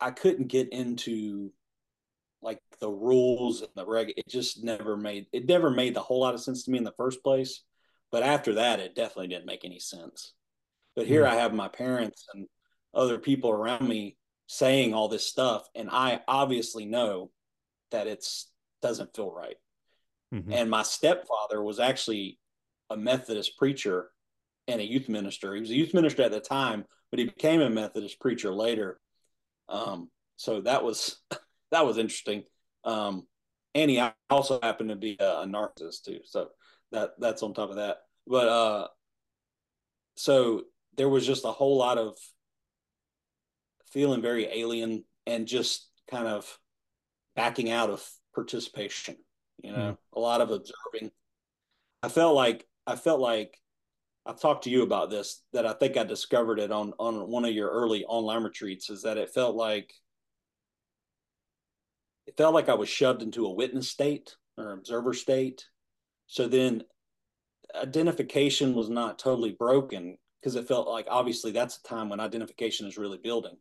I 0.00 0.10
couldn't 0.10 0.48
get 0.48 0.72
into 0.72 1.50
like 2.42 2.60
the 2.78 2.90
rules 2.90 3.62
and 3.62 3.70
the 3.74 3.86
reg 3.86 4.12
it 4.16 4.28
just 4.28 4.62
never 4.62 4.96
made 4.96 5.26
it 5.32 5.46
never 5.46 5.70
made 5.70 5.96
a 5.96 6.00
whole 6.00 6.20
lot 6.20 6.34
of 6.34 6.40
sense 6.42 6.64
to 6.64 6.70
me 6.70 6.76
in 6.76 6.84
the 6.84 6.92
first 6.92 7.22
place 7.22 7.62
but 8.12 8.22
after 8.22 8.54
that 8.54 8.80
it 8.80 8.94
definitely 8.94 9.28
didn't 9.28 9.46
make 9.46 9.64
any 9.64 9.78
sense 9.78 10.34
but 10.94 11.06
here 11.06 11.22
mm-hmm. 11.24 11.32
i 11.32 11.40
have 11.40 11.54
my 11.54 11.68
parents 11.68 12.26
and 12.34 12.46
other 12.92 13.18
people 13.18 13.50
around 13.50 13.88
me 13.88 14.16
saying 14.46 14.92
all 14.92 15.08
this 15.08 15.26
stuff 15.26 15.68
and 15.74 15.88
i 15.90 16.20
obviously 16.28 16.84
know 16.84 17.30
that 17.90 18.06
it's 18.06 18.50
doesn't 18.82 19.14
feel 19.16 19.32
right 19.32 19.56
mm-hmm. 20.34 20.52
and 20.52 20.70
my 20.70 20.82
stepfather 20.82 21.62
was 21.62 21.80
actually 21.80 22.38
a 22.90 22.96
methodist 22.96 23.56
preacher 23.56 24.10
and 24.68 24.80
a 24.80 24.84
youth 24.84 25.08
minister 25.08 25.54
he 25.54 25.60
was 25.60 25.70
a 25.70 25.74
youth 25.74 25.94
minister 25.94 26.22
at 26.22 26.30
the 26.30 26.40
time 26.40 26.84
but 27.10 27.18
he 27.18 27.24
became 27.24 27.60
a 27.60 27.70
methodist 27.70 28.20
preacher 28.20 28.52
later 28.52 29.00
um, 29.68 30.10
so 30.36 30.60
that 30.62 30.84
was 30.84 31.16
that 31.70 31.86
was 31.86 31.98
interesting. 31.98 32.44
Um, 32.84 33.26
and 33.74 33.90
he 33.90 34.02
also 34.30 34.60
happened 34.62 34.90
to 34.90 34.96
be 34.96 35.16
a, 35.18 35.40
a, 35.40 35.46
narcissist 35.46 36.04
too, 36.04 36.20
so 36.24 36.48
that 36.92 37.12
that's 37.18 37.42
on 37.42 37.54
top 37.54 37.70
of 37.70 37.76
that. 37.76 37.98
But 38.26 38.48
uh, 38.48 38.88
so 40.16 40.62
there 40.96 41.08
was 41.08 41.26
just 41.26 41.44
a 41.44 41.50
whole 41.50 41.76
lot 41.76 41.98
of 41.98 42.16
feeling 43.94 44.20
very 44.20 44.46
alien 44.46 45.04
and 45.24 45.46
just 45.46 45.88
kind 46.10 46.26
of 46.26 46.58
backing 47.36 47.70
out 47.70 47.88
of 47.88 48.06
participation. 48.34 49.16
You 49.62 49.72
know, 49.72 49.78
mm. 49.78 49.96
a 50.14 50.20
lot 50.20 50.40
of 50.40 50.50
observing. 50.50 51.12
I 52.02 52.08
felt 52.08 52.34
like 52.34 52.66
I 52.86 52.96
felt 52.96 53.20
like 53.20 53.56
I've 54.26 54.40
talked 54.40 54.64
to 54.64 54.70
you 54.70 54.82
about 54.82 55.10
this 55.10 55.42
that 55.52 55.64
I 55.64 55.72
think 55.72 55.96
I 55.96 56.02
discovered 56.02 56.58
it 56.58 56.72
on 56.72 56.92
on 56.98 57.30
one 57.30 57.44
of 57.44 57.52
your 57.52 57.70
early 57.70 58.04
online 58.04 58.42
retreats 58.42 58.90
is 58.90 59.02
that 59.02 59.16
it 59.16 59.30
felt 59.30 59.54
like 59.54 59.94
it 62.26 62.36
felt 62.36 62.52
like 62.52 62.68
I 62.68 62.74
was 62.74 62.88
shoved 62.88 63.22
into 63.22 63.46
a 63.46 63.54
witness 63.54 63.88
state 63.88 64.36
or 64.58 64.72
observer 64.72 65.14
state. 65.14 65.66
So 66.26 66.48
then 66.48 66.82
identification 67.74 68.74
was 68.74 68.88
not 68.88 69.18
totally 69.18 69.52
broken 69.52 70.18
because 70.40 70.56
it 70.56 70.66
felt 70.66 70.88
like 70.88 71.06
obviously 71.08 71.52
that's 71.52 71.78
a 71.78 71.82
time 71.82 72.08
when 72.08 72.20
identification 72.20 72.86
is 72.88 72.98
really 72.98 73.18
building. 73.18 73.56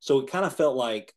So 0.00 0.20
it 0.20 0.30
kind 0.30 0.44
of 0.44 0.54
felt 0.54 0.76
like 0.76 1.14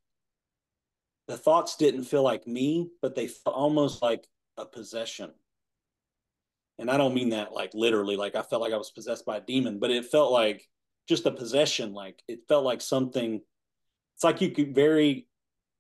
the 1.27 1.37
thoughts 1.37 1.77
didn't 1.77 2.03
feel 2.03 2.23
like 2.23 2.47
me, 2.47 2.89
but 3.01 3.15
they 3.15 3.27
felt 3.27 3.55
almost 3.55 4.01
like 4.01 4.27
a 4.57 4.65
possession. 4.65 5.31
And 6.79 6.89
I 6.89 6.97
don't 6.97 7.13
mean 7.13 7.29
that 7.29 7.53
like 7.53 7.73
literally, 7.73 8.15
like 8.15 8.35
I 8.35 8.41
felt 8.41 8.61
like 8.61 8.73
I 8.73 8.77
was 8.77 8.91
possessed 8.91 9.25
by 9.25 9.37
a 9.37 9.41
demon, 9.41 9.79
but 9.79 9.91
it 9.91 10.05
felt 10.05 10.31
like 10.31 10.67
just 11.07 11.25
a 11.25 11.31
possession. 11.31 11.93
Like 11.93 12.21
it 12.27 12.39
felt 12.47 12.65
like 12.65 12.81
something, 12.81 13.41
it's 14.15 14.23
like 14.23 14.41
you 14.41 14.49
could 14.51 14.73
very 14.73 15.27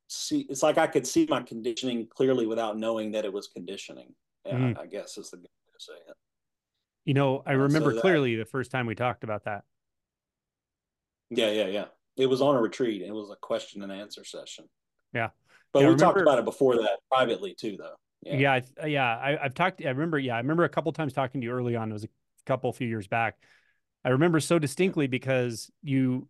see 0.07 0.45
it's 0.49 0.61
like 0.61 0.77
I 0.77 0.87
could 0.87 1.07
see 1.07 1.25
my 1.29 1.41
conditioning 1.41 2.07
clearly 2.07 2.45
without 2.45 2.77
knowing 2.77 3.11
that 3.11 3.25
it 3.25 3.33
was 3.33 3.47
conditioning. 3.47 4.13
Yeah, 4.45 4.53
mm. 4.53 4.77
I, 4.77 4.83
I, 4.83 4.85
guess 4.87 5.17
is 5.17 5.31
the 5.31 5.37
good 5.37 5.43
way 5.43 5.73
to 5.77 5.83
say 5.83 5.93
it. 6.07 6.15
You 7.05 7.13
know, 7.13 7.43
I 7.45 7.53
remember 7.53 7.93
so 7.93 8.01
clearly 8.01 8.35
the 8.35 8.45
first 8.45 8.71
time 8.71 8.85
we 8.85 8.95
talked 8.95 9.23
about 9.23 9.45
that. 9.45 9.63
Yeah, 11.29 11.51
yeah, 11.51 11.67
yeah. 11.67 11.85
It 12.17 12.25
was 12.27 12.41
on 12.41 12.55
a 12.55 12.61
retreat. 12.61 13.01
It 13.01 13.11
was 13.11 13.29
a 13.31 13.35
question 13.35 13.83
and 13.83 13.91
answer 13.91 14.23
session. 14.23 14.65
Yeah. 15.13 15.29
But 15.73 15.79
yeah, 15.79 15.85
we 15.85 15.93
remember, 15.93 16.03
talked 16.03 16.21
about 16.21 16.39
it 16.39 16.45
before 16.45 16.75
that 16.77 16.99
privately 17.09 17.53
too, 17.53 17.77
though. 17.77 17.95
Yeah, 18.23 18.35
yeah, 18.35 18.59
I, 18.81 18.85
yeah. 18.85 19.17
I, 19.17 19.43
have 19.43 19.53
talked. 19.53 19.83
I 19.83 19.89
remember. 19.89 20.19
Yeah, 20.19 20.35
I 20.35 20.39
remember 20.39 20.63
a 20.63 20.69
couple 20.69 20.91
times 20.91 21.13
talking 21.13 21.41
to 21.41 21.45
you 21.45 21.51
early 21.51 21.75
on. 21.75 21.89
It 21.89 21.93
was 21.93 22.03
a 22.03 22.09
couple 22.45 22.71
few 22.73 22.87
years 22.87 23.07
back. 23.07 23.37
I 24.03 24.09
remember 24.09 24.39
so 24.39 24.59
distinctly 24.59 25.07
because 25.07 25.71
you 25.81 26.27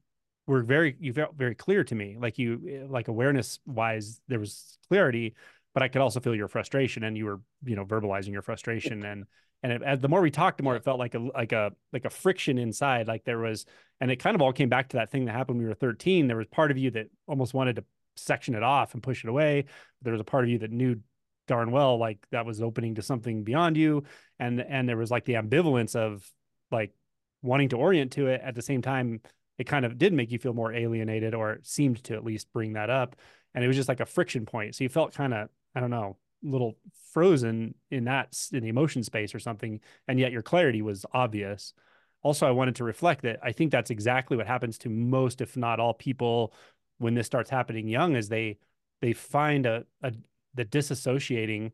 were 0.47 0.61
very 0.61 0.95
you 0.99 1.13
felt 1.13 1.35
very 1.35 1.55
clear 1.55 1.83
to 1.83 1.95
me 1.95 2.17
like 2.19 2.37
you 2.37 2.87
like 2.89 3.07
awareness 3.07 3.59
wise 3.65 4.19
there 4.27 4.39
was 4.39 4.77
clarity 4.89 5.35
but 5.73 5.83
i 5.83 5.87
could 5.87 6.01
also 6.01 6.19
feel 6.19 6.35
your 6.35 6.47
frustration 6.47 7.03
and 7.03 7.17
you 7.17 7.25
were 7.25 7.39
you 7.63 7.75
know 7.75 7.85
verbalizing 7.85 8.31
your 8.31 8.41
frustration 8.41 9.05
and 9.05 9.25
and 9.63 9.71
it, 9.71 9.81
as 9.83 9.99
the 9.99 10.07
more 10.07 10.21
we 10.21 10.31
talked 10.31 10.57
the 10.57 10.63
more 10.63 10.75
it 10.75 10.83
felt 10.83 10.99
like 10.99 11.15
a 11.15 11.19
like 11.19 11.51
a 11.51 11.71
like 11.93 12.05
a 12.05 12.09
friction 12.09 12.57
inside 12.57 13.07
like 13.07 13.23
there 13.23 13.39
was 13.39 13.65
and 13.99 14.09
it 14.09 14.17
kind 14.17 14.35
of 14.35 14.41
all 14.41 14.53
came 14.53 14.69
back 14.69 14.89
to 14.89 14.97
that 14.97 15.11
thing 15.11 15.25
that 15.25 15.33
happened 15.33 15.57
when 15.57 15.65
we 15.65 15.69
were 15.69 15.75
13 15.75 16.27
there 16.27 16.37
was 16.37 16.47
part 16.47 16.71
of 16.71 16.77
you 16.77 16.91
that 16.91 17.07
almost 17.27 17.53
wanted 17.53 17.75
to 17.75 17.83
section 18.15 18.55
it 18.55 18.63
off 18.63 18.93
and 18.93 19.03
push 19.03 19.23
it 19.23 19.29
away. 19.29 19.65
There 20.01 20.13
was 20.13 20.21
a 20.21 20.25
part 20.25 20.43
of 20.43 20.49
you 20.49 20.59
that 20.59 20.71
knew 20.71 20.97
darn 21.47 21.71
well 21.71 21.97
like 21.97 22.19
that 22.31 22.45
was 22.45 22.61
opening 22.61 22.95
to 22.95 23.01
something 23.01 23.43
beyond 23.43 23.77
you. 23.77 24.03
And 24.39 24.61
and 24.61 24.87
there 24.87 24.97
was 24.97 25.11
like 25.11 25.25
the 25.25 25.33
ambivalence 25.33 25.95
of 25.95 26.29
like 26.71 26.93
wanting 27.41 27.69
to 27.69 27.77
orient 27.77 28.13
to 28.13 28.27
it. 28.27 28.41
At 28.43 28.55
the 28.55 28.61
same 28.61 28.81
time 28.81 29.21
it 29.57 29.65
kind 29.65 29.85
of 29.85 29.97
did 29.97 30.13
make 30.13 30.31
you 30.31 30.39
feel 30.39 30.53
more 30.53 30.73
alienated 30.73 31.35
or 31.35 31.59
seemed 31.61 32.03
to 32.05 32.15
at 32.15 32.23
least 32.23 32.51
bring 32.53 32.73
that 32.73 32.89
up. 32.89 33.15
And 33.53 33.63
it 33.63 33.67
was 33.67 33.75
just 33.75 33.89
like 33.89 33.99
a 33.99 34.05
friction 34.05 34.45
point. 34.45 34.75
So 34.75 34.83
you 34.83 34.89
felt 34.89 35.13
kind 35.13 35.33
of 35.33 35.49
i 35.75 35.79
don't 35.79 35.89
know 35.89 36.17
little 36.43 36.77
frozen 37.11 37.75
in 37.89 38.05
that 38.05 38.37
in 38.51 38.63
the 38.63 38.69
emotion 38.69 39.03
space 39.03 39.35
or 39.35 39.39
something 39.39 39.79
and 40.07 40.19
yet 40.19 40.31
your 40.31 40.41
clarity 40.41 40.81
was 40.81 41.05
obvious. 41.13 41.73
Also 42.23 42.47
i 42.47 42.51
wanted 42.51 42.75
to 42.75 42.83
reflect 42.83 43.23
that 43.23 43.39
i 43.41 43.51
think 43.51 43.71
that's 43.71 43.89
exactly 43.89 44.37
what 44.37 44.47
happens 44.47 44.77
to 44.77 44.89
most 44.89 45.41
if 45.41 45.57
not 45.57 45.79
all 45.79 45.93
people 45.93 46.53
when 46.99 47.15
this 47.15 47.25
starts 47.25 47.49
happening 47.49 47.87
young 47.87 48.15
is 48.15 48.29
they 48.29 48.57
they 49.01 49.13
find 49.13 49.65
a, 49.65 49.83
a 50.03 50.13
the 50.53 50.65
disassociating 50.65 51.71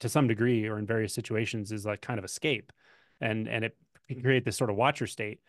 to 0.00 0.08
some 0.08 0.28
degree 0.28 0.66
or 0.66 0.78
in 0.78 0.86
various 0.86 1.12
situations 1.12 1.72
is 1.72 1.84
like 1.86 2.00
kind 2.00 2.18
of 2.18 2.24
escape. 2.24 2.72
And 3.20 3.48
and 3.48 3.64
it 3.64 3.76
can 4.08 4.22
create 4.22 4.44
this 4.44 4.56
sort 4.56 4.70
of 4.70 4.76
watcher 4.76 5.06
state. 5.06 5.40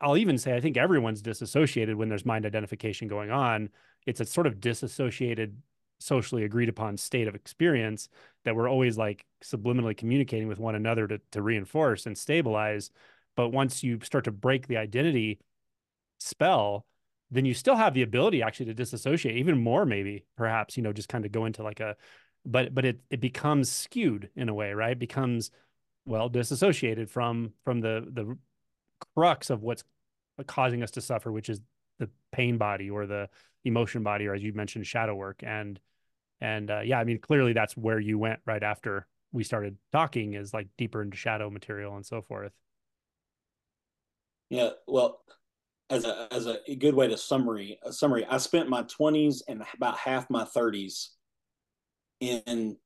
I'll 0.00 0.16
even 0.16 0.38
say 0.38 0.54
I 0.54 0.60
think 0.60 0.76
everyone's 0.76 1.22
disassociated 1.22 1.96
when 1.96 2.08
there's 2.08 2.26
mind 2.26 2.44
identification 2.44 3.08
going 3.08 3.30
on. 3.30 3.70
It's 4.06 4.20
a 4.20 4.26
sort 4.26 4.46
of 4.46 4.60
disassociated, 4.60 5.56
socially 5.98 6.44
agreed 6.44 6.68
upon 6.68 6.96
state 6.96 7.28
of 7.28 7.34
experience 7.34 8.08
that 8.44 8.54
we're 8.54 8.68
always 8.68 8.96
like 8.98 9.24
subliminally 9.42 9.96
communicating 9.96 10.48
with 10.48 10.58
one 10.58 10.74
another 10.74 11.06
to, 11.06 11.20
to 11.32 11.42
reinforce 11.42 12.06
and 12.06 12.16
stabilize. 12.16 12.90
But 13.34 13.50
once 13.50 13.82
you 13.82 13.98
start 14.02 14.24
to 14.24 14.32
break 14.32 14.66
the 14.66 14.76
identity 14.76 15.40
spell, 16.18 16.86
then 17.30 17.44
you 17.44 17.54
still 17.54 17.76
have 17.76 17.94
the 17.94 18.02
ability 18.02 18.42
actually 18.42 18.66
to 18.66 18.74
disassociate 18.74 19.36
even 19.36 19.58
more, 19.58 19.84
maybe 19.84 20.24
perhaps, 20.36 20.76
you 20.76 20.82
know, 20.82 20.92
just 20.92 21.08
kind 21.08 21.24
of 21.24 21.32
go 21.32 21.44
into 21.44 21.62
like 21.62 21.80
a 21.80 21.96
but 22.44 22.72
but 22.74 22.84
it 22.84 23.00
it 23.10 23.20
becomes 23.20 23.70
skewed 23.70 24.30
in 24.36 24.48
a 24.48 24.54
way, 24.54 24.72
right? 24.72 24.92
It 24.92 24.98
becomes 24.98 25.50
well 26.06 26.28
disassociated 26.28 27.10
from 27.10 27.52
from 27.64 27.80
the 27.80 28.06
the 28.08 28.38
crux 29.14 29.50
of 29.50 29.62
what's 29.62 29.84
causing 30.46 30.82
us 30.82 30.92
to 30.92 31.00
suffer, 31.00 31.32
which 31.32 31.48
is 31.48 31.60
the 31.98 32.08
pain 32.32 32.58
body 32.58 32.90
or 32.90 33.06
the 33.06 33.28
emotion 33.64 34.02
body, 34.02 34.26
or 34.26 34.34
as 34.34 34.42
you 34.42 34.52
mentioned, 34.52 34.86
shadow 34.86 35.14
work. 35.14 35.42
And 35.42 35.80
and 36.40 36.70
uh, 36.70 36.80
yeah, 36.80 36.98
I 36.98 37.04
mean, 37.04 37.18
clearly 37.18 37.52
that's 37.52 37.76
where 37.76 37.98
you 37.98 38.18
went 38.18 38.40
right 38.46 38.62
after 38.62 39.06
we 39.32 39.44
started 39.44 39.76
talking 39.92 40.34
is 40.34 40.54
like 40.54 40.68
deeper 40.78 41.02
into 41.02 41.16
shadow 41.16 41.50
material 41.50 41.96
and 41.96 42.04
so 42.04 42.22
forth. 42.22 42.52
Yeah, 44.50 44.70
well, 44.86 45.22
as 45.90 46.04
a 46.04 46.28
as 46.32 46.46
a 46.46 46.74
good 46.76 46.94
way 46.94 47.08
to 47.08 47.16
summary 47.16 47.78
a 47.82 47.92
summary, 47.92 48.24
I 48.24 48.38
spent 48.38 48.68
my 48.68 48.82
twenties 48.82 49.42
and 49.48 49.62
about 49.74 49.98
half 49.98 50.30
my 50.30 50.44
thirties 50.44 51.10
in 52.20 52.76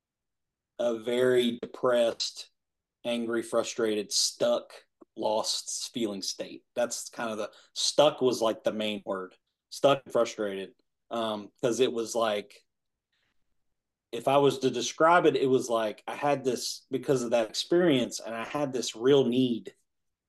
a 0.79 0.99
very 0.99 1.59
depressed, 1.61 2.49
angry, 3.05 3.42
frustrated, 3.42 4.11
stuck, 4.12 4.73
lost 5.21 5.91
feeling 5.93 6.23
state. 6.23 6.63
That's 6.75 7.09
kind 7.11 7.31
of 7.31 7.39
the 7.39 7.51
stuck 7.75 8.21
was 8.21 8.41
like 8.41 8.65
the 8.65 8.73
main 8.73 9.03
word. 9.05 9.35
Stuck 9.71 10.03
and 10.05 10.13
frustrated. 10.13 10.71
Um, 11.11 11.51
because 11.61 11.81
it 11.81 11.93
was 11.93 12.15
like 12.15 12.55
if 14.13 14.27
I 14.27 14.39
was 14.39 14.59
to 14.59 14.71
describe 14.71 15.27
it, 15.27 15.37
it 15.37 15.49
was 15.49 15.69
like 15.69 16.03
I 16.07 16.15
had 16.15 16.45
this 16.45 16.85
because 16.91 17.23
of 17.23 17.31
that 17.31 17.49
experience, 17.49 18.21
and 18.25 18.35
I 18.35 18.45
had 18.45 18.73
this 18.73 18.97
real 18.97 19.25
need 19.25 19.73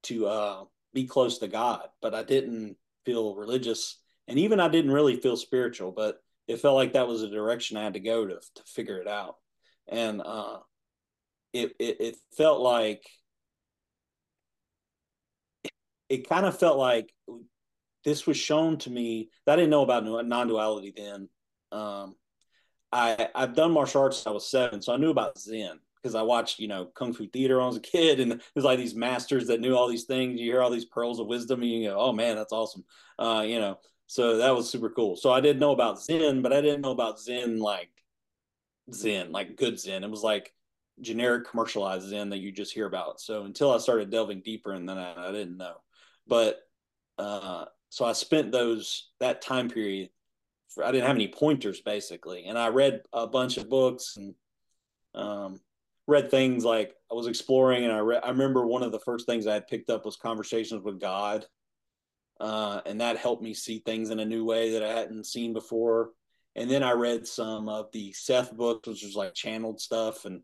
to 0.03 0.27
uh, 0.27 0.63
be 0.93 1.05
close 1.05 1.39
to 1.39 1.47
God, 1.47 1.87
but 2.01 2.13
I 2.13 2.23
didn't 2.23 2.77
feel 3.05 3.35
religious, 3.35 3.99
and 4.27 4.37
even 4.37 4.59
I 4.59 4.67
didn't 4.67 4.91
really 4.91 5.15
feel 5.15 5.37
spiritual. 5.37 5.91
But 5.91 6.21
it 6.47 6.59
felt 6.59 6.75
like 6.75 6.93
that 6.93 7.07
was 7.07 7.23
a 7.23 7.29
direction 7.29 7.77
I 7.77 7.83
had 7.83 7.93
to 7.93 7.99
go 7.99 8.25
to 8.25 8.35
to 8.35 8.63
figure 8.65 8.99
it 8.99 9.07
out, 9.07 9.37
and 9.87 10.21
uh, 10.21 10.59
it, 11.53 11.73
it 11.79 11.97
it 11.99 12.15
felt 12.37 12.61
like 12.61 13.03
it 16.11 16.29
kind 16.29 16.45
of 16.45 16.57
felt 16.57 16.77
like 16.77 17.13
this 18.03 18.27
was 18.27 18.37
shown 18.37 18.77
to 18.79 18.89
me. 18.89 19.29
I 19.47 19.55
didn't 19.55 19.69
know 19.69 19.83
about 19.83 20.05
non-duality 20.05 20.93
then. 20.95 21.29
Um, 21.71 22.15
I 22.91 23.29
I've 23.33 23.55
done 23.55 23.71
martial 23.71 24.01
arts 24.01 24.17
since 24.17 24.27
I 24.27 24.31
was 24.31 24.49
seven, 24.49 24.81
so 24.81 24.93
I 24.93 24.97
knew 24.97 25.11
about 25.11 25.39
Zen 25.39 25.79
because 25.95 26.15
I 26.15 26.23
watched 26.23 26.59
you 26.59 26.67
know 26.67 26.85
kung 26.85 27.13
fu 27.13 27.27
theater 27.27 27.57
when 27.57 27.63
I 27.63 27.67
was 27.67 27.77
a 27.77 27.81
kid, 27.81 28.19
and 28.19 28.31
there's 28.53 28.65
like 28.65 28.79
these 28.79 28.95
masters 28.95 29.47
that 29.47 29.61
knew 29.61 29.75
all 29.75 29.87
these 29.87 30.05
things. 30.05 30.39
You 30.39 30.51
hear 30.51 30.61
all 30.61 30.69
these 30.69 30.85
pearls 30.85 31.19
of 31.19 31.27
wisdom, 31.27 31.61
and 31.61 31.71
you 31.71 31.89
go, 31.89 31.97
"Oh 31.97 32.11
man, 32.11 32.35
that's 32.35 32.53
awesome!" 32.53 32.83
Uh, 33.17 33.43
you 33.47 33.59
know, 33.59 33.79
so 34.07 34.37
that 34.37 34.55
was 34.55 34.69
super 34.69 34.89
cool. 34.89 35.15
So 35.15 35.31
I 35.31 35.41
didn't 35.41 35.59
know 35.61 35.71
about 35.71 36.01
Zen, 36.01 36.41
but 36.41 36.51
I 36.53 36.61
didn't 36.61 36.81
know 36.81 36.91
about 36.91 37.19
Zen 37.19 37.59
like 37.59 37.91
Zen, 38.93 39.31
like 39.31 39.55
good 39.55 39.79
Zen. 39.79 40.03
It 40.03 40.11
was 40.11 40.23
like 40.23 40.53
generic 40.99 41.49
commercialized 41.49 42.09
Zen 42.09 42.29
that 42.29 42.39
you 42.39 42.51
just 42.51 42.73
hear 42.73 42.85
about. 42.85 43.21
So 43.21 43.43
until 43.43 43.73
I 43.73 43.77
started 43.77 44.11
delving 44.11 44.41
deeper, 44.41 44.73
and 44.73 44.87
then 44.87 44.97
I, 44.97 45.29
I 45.29 45.31
didn't 45.31 45.57
know. 45.57 45.75
But 46.27 46.59
uh, 47.17 47.65
so 47.89 48.05
I 48.05 48.13
spent 48.13 48.51
those 48.51 49.09
that 49.19 49.41
time 49.41 49.69
period 49.69 50.09
For, 50.69 50.83
I 50.83 50.91
didn't 50.91 51.07
have 51.07 51.15
any 51.15 51.27
pointers 51.27 51.81
basically, 51.81 52.45
and 52.45 52.57
I 52.57 52.69
read 52.69 53.01
a 53.11 53.27
bunch 53.27 53.57
of 53.57 53.69
books 53.69 54.17
and 54.17 54.33
um, 55.13 55.59
read 56.07 56.31
things 56.31 56.63
like 56.63 56.95
I 57.11 57.15
was 57.15 57.27
exploring, 57.27 57.83
and 57.83 57.93
I 57.93 57.99
read. 57.99 58.21
I 58.23 58.29
remember 58.29 58.65
one 58.65 58.83
of 58.83 58.91
the 58.91 58.99
first 58.99 59.25
things 59.25 59.45
I 59.45 59.53
had 59.53 59.67
picked 59.67 59.89
up 59.89 60.05
was 60.05 60.15
conversations 60.15 60.83
with 60.83 60.99
God, 60.99 61.45
uh, 62.39 62.81
and 62.85 63.01
that 63.01 63.17
helped 63.17 63.43
me 63.43 63.53
see 63.53 63.79
things 63.79 64.09
in 64.09 64.19
a 64.19 64.25
new 64.25 64.45
way 64.45 64.71
that 64.71 64.83
I 64.83 64.93
hadn't 64.93 65.25
seen 65.25 65.53
before. 65.53 66.11
And 66.55 66.69
then 66.69 66.83
I 66.83 66.91
read 66.91 67.27
some 67.27 67.69
of 67.69 67.91
the 67.91 68.13
Seth 68.13 68.55
books, 68.55 68.87
which 68.87 69.03
was 69.03 69.15
like 69.15 69.33
channeled 69.33 69.79
stuff, 69.81 70.25
and 70.25 70.43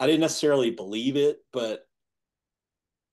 I 0.00 0.06
didn't 0.06 0.20
necessarily 0.20 0.70
believe 0.70 1.16
it, 1.16 1.38
but 1.52 1.86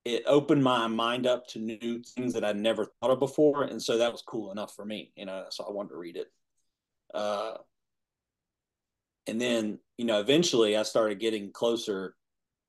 it 0.06 0.24
opened 0.26 0.64
my 0.64 0.88
mind 0.88 1.28
up 1.28 1.48
to 1.48 1.60
new 1.60 2.02
things 2.04 2.34
that 2.34 2.46
I'd 2.46 2.58
never 2.58 2.86
thought 2.86 3.12
of 3.12 3.20
before, 3.20 3.64
and 3.64 3.82
so 3.82 3.98
that 3.98 4.12
was 4.12 4.22
cool 4.22 4.52
enough 4.52 4.76
for 4.76 4.86
me, 4.86 5.12
you 5.16 5.26
know. 5.26 5.46
So 5.50 5.66
I 5.68 5.72
wanted 5.72 5.90
to 5.90 5.98
read 5.98 6.18
it. 6.18 6.28
Uh, 7.14 7.58
and 9.28 9.40
then, 9.40 9.80
you 9.98 10.06
know, 10.06 10.20
eventually 10.20 10.76
I 10.78 10.84
started 10.84 11.20
getting 11.20 11.52
closer. 11.52 12.16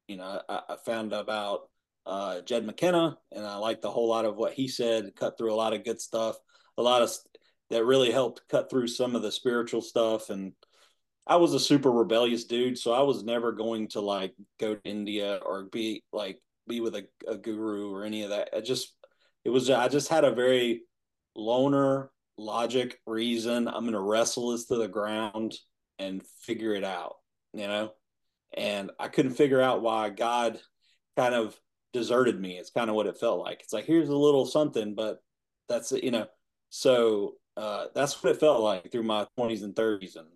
You 0.08 0.16
know, 0.16 0.42
I, 0.48 0.60
I 0.70 0.76
found 0.84 1.12
about 1.12 1.70
uh, 2.04 2.40
Jed 2.42 2.66
McKenna, 2.66 3.16
and 3.32 3.46
I 3.46 3.56
liked 3.56 3.84
a 3.84 3.90
whole 3.90 4.08
lot 4.08 4.24
of 4.24 4.36
what 4.36 4.52
he 4.52 4.68
said. 4.68 5.14
Cut 5.16 5.38
through 5.38 5.52
a 5.52 5.56
lot 5.56 5.72
of 5.72 5.84
good 5.84 6.00
stuff, 6.00 6.36
a 6.76 6.82
lot 6.82 7.02
of 7.02 7.10
that 7.70 7.84
really 7.84 8.10
helped 8.10 8.42
cut 8.48 8.68
through 8.68 8.88
some 8.88 9.14
of 9.14 9.22
the 9.22 9.30
spiritual 9.30 9.80
stuff. 9.80 10.30
And 10.30 10.52
I 11.26 11.36
was 11.36 11.54
a 11.54 11.60
super 11.60 11.90
rebellious 11.90 12.44
dude, 12.44 12.76
so 12.76 12.92
I 12.92 13.02
was 13.02 13.22
never 13.22 13.52
going 13.52 13.88
to 13.88 14.00
like 14.00 14.34
go 14.58 14.74
to 14.74 14.84
India 14.84 15.38
or 15.44 15.64
be 15.64 16.02
like 16.12 16.40
be 16.70 16.80
with 16.80 16.94
a, 16.94 17.06
a 17.28 17.37
guru 17.37 17.92
or 17.92 18.04
any 18.04 18.22
of 18.22 18.30
that. 18.30 18.50
I 18.56 18.61
just 18.61 18.94
it 19.44 19.50
was 19.50 19.70
I 19.70 19.88
just 19.88 20.09
had 20.09 20.24
a 20.24 20.35
very 20.35 20.83
loner 21.35 22.11
logic 22.38 22.98
reason. 23.06 23.68
I'm 23.68 23.85
gonna 23.85 24.00
wrestle 24.00 24.50
this 24.50 24.66
to 24.66 24.76
the 24.76 24.88
ground 24.88 25.54
and 25.98 26.22
figure 26.42 26.74
it 26.74 26.85
out, 26.85 27.16
you 27.52 27.66
know? 27.66 27.92
And 28.56 28.90
I 28.98 29.09
couldn't 29.09 29.35
figure 29.35 29.61
out 29.61 29.83
why 29.83 30.11
God 30.11 30.59
kind 31.16 31.35
of 31.35 31.59
deserted 31.92 32.40
me. 32.40 32.56
It's 32.56 32.70
kind 32.70 32.88
of 32.88 32.96
what 32.96 33.06
it 33.06 33.18
felt 33.18 33.40
like. 33.40 33.61
It's 33.62 33.72
like 33.72 33.85
here's 33.85 34.09
a 34.09 34.16
little 34.16 34.46
something, 34.46 34.94
but 34.94 35.18
that's 35.68 35.92
it, 35.92 36.04
you 36.04 36.11
know. 36.11 36.26
So 36.70 37.35
uh, 37.56 37.87
that's 37.94 38.22
what 38.22 38.33
it 38.33 38.40
felt 38.40 38.62
like 38.62 38.90
through 38.90 39.02
my 39.02 39.26
20s 39.38 39.62
and 39.62 39.74
30s, 39.74 40.16
and 40.16 40.28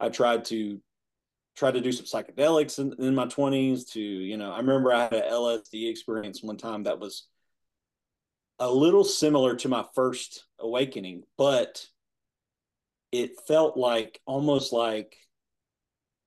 I 0.00 0.08
tried 0.08 0.44
to 0.46 0.80
tried 1.56 1.74
to 1.74 1.80
do 1.80 1.92
some 1.92 2.06
psychedelics 2.06 2.78
in, 2.78 2.94
in 3.04 3.14
my 3.14 3.26
20s 3.26 3.90
to 3.92 4.00
you 4.00 4.36
know 4.36 4.52
i 4.52 4.58
remember 4.58 4.92
i 4.92 5.02
had 5.02 5.12
an 5.12 5.30
lsd 5.30 5.90
experience 5.90 6.42
one 6.42 6.56
time 6.56 6.84
that 6.84 6.98
was 6.98 7.26
a 8.58 8.70
little 8.70 9.04
similar 9.04 9.54
to 9.56 9.68
my 9.68 9.84
first 9.94 10.44
awakening 10.58 11.22
but 11.36 11.86
it 13.12 13.38
felt 13.46 13.76
like 13.76 14.20
almost 14.26 14.72
like 14.72 15.16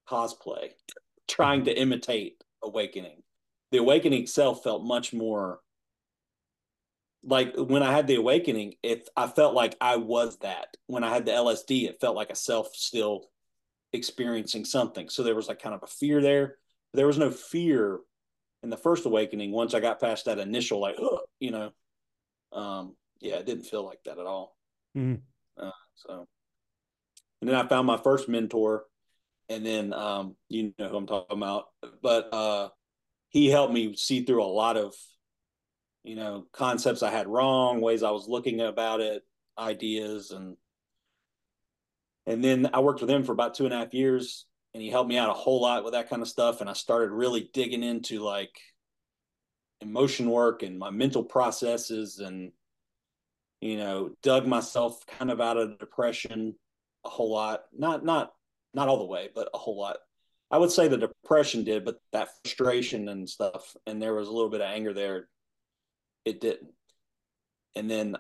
cosplay 0.07 0.69
trying 1.27 1.65
to 1.65 1.77
imitate 1.77 2.43
awakening. 2.63 3.23
The 3.71 3.79
awakening 3.79 4.23
itself 4.23 4.63
felt 4.63 4.85
much 4.85 5.11
more 5.13 5.59
like 7.27 7.55
when 7.57 7.81
i 7.81 7.91
had 7.91 8.05
the 8.05 8.15
awakening 8.15 8.75
it 8.83 9.09
i 9.17 9.25
felt 9.25 9.55
like 9.55 9.75
i 9.81 9.95
was 9.95 10.37
that. 10.39 10.77
When 10.85 11.03
i 11.03 11.09
had 11.09 11.25
the 11.25 11.31
lsd 11.31 11.89
it 11.89 11.99
felt 11.99 12.15
like 12.15 12.29
a 12.29 12.35
self 12.35 12.75
still 12.75 13.25
experiencing 13.95 14.65
something. 14.65 15.09
So 15.09 15.23
there 15.23 15.35
was 15.35 15.47
like 15.47 15.61
kind 15.61 15.75
of 15.75 15.83
a 15.83 15.87
fear 15.87 16.21
there. 16.21 16.57
There 16.93 17.07
was 17.07 17.17
no 17.17 17.31
fear 17.31 17.99
in 18.63 18.69
the 18.69 18.77
first 18.77 19.05
awakening 19.05 19.51
once 19.51 19.73
I 19.73 19.79
got 19.79 19.99
past 19.99 20.25
that 20.25 20.39
initial 20.39 20.79
like, 20.79 20.95
you 21.39 21.51
know, 21.51 21.71
um, 22.51 22.95
yeah, 23.19 23.35
it 23.35 23.45
didn't 23.45 23.65
feel 23.65 23.83
like 23.83 23.99
that 24.05 24.19
at 24.19 24.25
all. 24.25 24.55
Mm-hmm. 24.95 25.21
Uh, 25.61 25.71
so, 25.95 26.27
and 27.41 27.49
then 27.49 27.55
I 27.55 27.67
found 27.67 27.87
my 27.87 27.97
first 27.97 28.29
mentor, 28.29 28.85
and 29.49 29.65
then 29.65 29.93
um, 29.93 30.35
you 30.49 30.73
know 30.79 30.89
who 30.89 30.97
I'm 30.97 31.07
talking 31.07 31.37
about, 31.37 31.65
but 32.01 32.33
uh, 32.33 32.69
he 33.29 33.49
helped 33.49 33.73
me 33.73 33.95
see 33.95 34.23
through 34.23 34.43
a 34.43 34.45
lot 34.45 34.77
of, 34.77 34.95
you 36.03 36.15
know, 36.15 36.45
concepts 36.51 37.03
I 37.03 37.11
had 37.11 37.27
wrong, 37.27 37.81
ways 37.81 38.03
I 38.03 38.11
was 38.11 38.27
looking 38.27 38.61
about 38.61 39.01
it, 39.01 39.23
ideas, 39.57 40.31
and 40.31 40.57
and 42.25 42.43
then 42.43 42.69
I 42.73 42.79
worked 42.79 43.01
with 43.01 43.09
him 43.09 43.23
for 43.23 43.31
about 43.31 43.53
two 43.53 43.65
and 43.65 43.73
a 43.73 43.77
half 43.77 43.93
years, 43.93 44.45
and 44.73 44.81
he 44.81 44.89
helped 44.89 45.09
me 45.09 45.17
out 45.17 45.29
a 45.29 45.33
whole 45.33 45.61
lot 45.61 45.83
with 45.83 45.93
that 45.93 46.09
kind 46.09 46.21
of 46.21 46.27
stuff. 46.27 46.61
And 46.61 46.69
I 46.69 46.73
started 46.73 47.11
really 47.11 47.49
digging 47.53 47.83
into 47.83 48.19
like 48.19 48.59
emotion 49.81 50.29
work 50.29 50.63
and 50.63 50.79
my 50.79 50.89
mental 50.89 51.23
processes, 51.23 52.19
and 52.19 52.51
you 53.61 53.77
know, 53.77 54.11
dug 54.23 54.47
myself 54.47 55.05
kind 55.05 55.31
of 55.31 55.39
out 55.39 55.57
of 55.57 55.79
depression 55.79 56.55
a 57.05 57.09
whole 57.09 57.31
lot. 57.31 57.63
Not 57.77 58.03
not 58.03 58.33
not 58.73 58.87
all 58.87 58.97
the 58.97 59.05
way, 59.05 59.29
but 59.33 59.49
a 59.53 59.57
whole 59.57 59.79
lot. 59.79 59.97
I 60.51 60.57
would 60.57 60.71
say 60.71 60.87
the 60.87 60.97
depression 60.97 61.63
did, 61.63 61.85
but 61.85 61.97
that 62.11 62.29
frustration 62.43 63.09
and 63.09 63.29
stuff, 63.29 63.75
and 63.85 64.01
there 64.01 64.13
was 64.13 64.27
a 64.27 64.31
little 64.31 64.49
bit 64.49 64.61
of 64.61 64.67
anger 64.69 64.93
there. 64.93 65.27
It 66.23 66.41
didn't. 66.41 66.71
And 67.75 67.89
then 67.89 68.17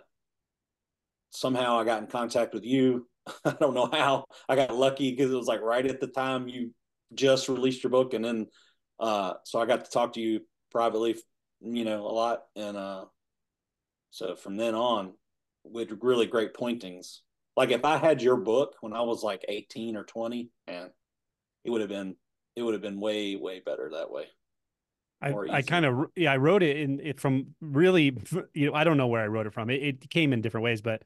somehow 1.31 1.79
I 1.79 1.85
got 1.85 2.01
in 2.01 2.07
contact 2.07 2.53
with 2.53 2.63
you 2.63 3.07
I 3.45 3.55
don't 3.59 3.73
know 3.73 3.89
how 3.91 4.25
I 4.47 4.55
got 4.55 4.75
lucky 4.75 5.11
because 5.11 5.31
it 5.31 5.35
was 5.35 5.47
like 5.47 5.61
right 5.61 5.85
at 5.85 5.99
the 5.99 6.07
time 6.07 6.47
you 6.47 6.71
just 7.13 7.49
released 7.49 7.83
your 7.83 7.91
book, 7.91 8.13
and 8.13 8.23
then 8.23 8.47
uh, 8.99 9.33
so 9.43 9.59
I 9.59 9.65
got 9.65 9.85
to 9.85 9.91
talk 9.91 10.13
to 10.13 10.21
you 10.21 10.41
privately, 10.71 11.15
you 11.61 11.85
know, 11.85 12.05
a 12.05 12.13
lot, 12.13 12.43
and 12.55 12.77
uh, 12.77 13.05
so 14.11 14.35
from 14.35 14.57
then 14.57 14.75
on, 14.75 15.13
with 15.63 15.91
really 16.01 16.27
great 16.27 16.53
pointings. 16.53 17.21
Like 17.57 17.71
if 17.71 17.85
I 17.85 17.97
had 17.97 18.21
your 18.21 18.35
book 18.37 18.75
when 18.81 18.93
I 18.93 19.01
was 19.01 19.23
like 19.23 19.45
eighteen 19.47 19.95
or 19.95 20.03
twenty, 20.03 20.49
man, 20.67 20.91
it 21.63 21.69
would 21.69 21.81
have 21.81 21.89
been 21.89 22.15
it 22.55 22.61
would 22.61 22.73
have 22.73 22.81
been 22.81 22.99
way 22.99 23.35
way 23.35 23.61
better 23.65 23.89
that 23.93 24.11
way. 24.11 24.25
I, 25.21 25.33
I 25.49 25.61
kind 25.61 25.85
of 25.85 26.05
yeah 26.15 26.31
I 26.31 26.37
wrote 26.37 26.61
it 26.61 26.77
in 26.77 26.99
it 26.99 27.19
from 27.19 27.55
really 27.61 28.17
you 28.53 28.67
know 28.67 28.73
I 28.73 28.83
don't 28.83 28.97
know 28.97 29.07
where 29.07 29.23
I 29.23 29.27
wrote 29.27 29.47
it 29.47 29.53
from 29.53 29.69
it, 29.69 29.81
it 29.81 30.09
came 30.09 30.33
in 30.33 30.41
different 30.41 30.63
ways 30.63 30.81
but 30.81 31.03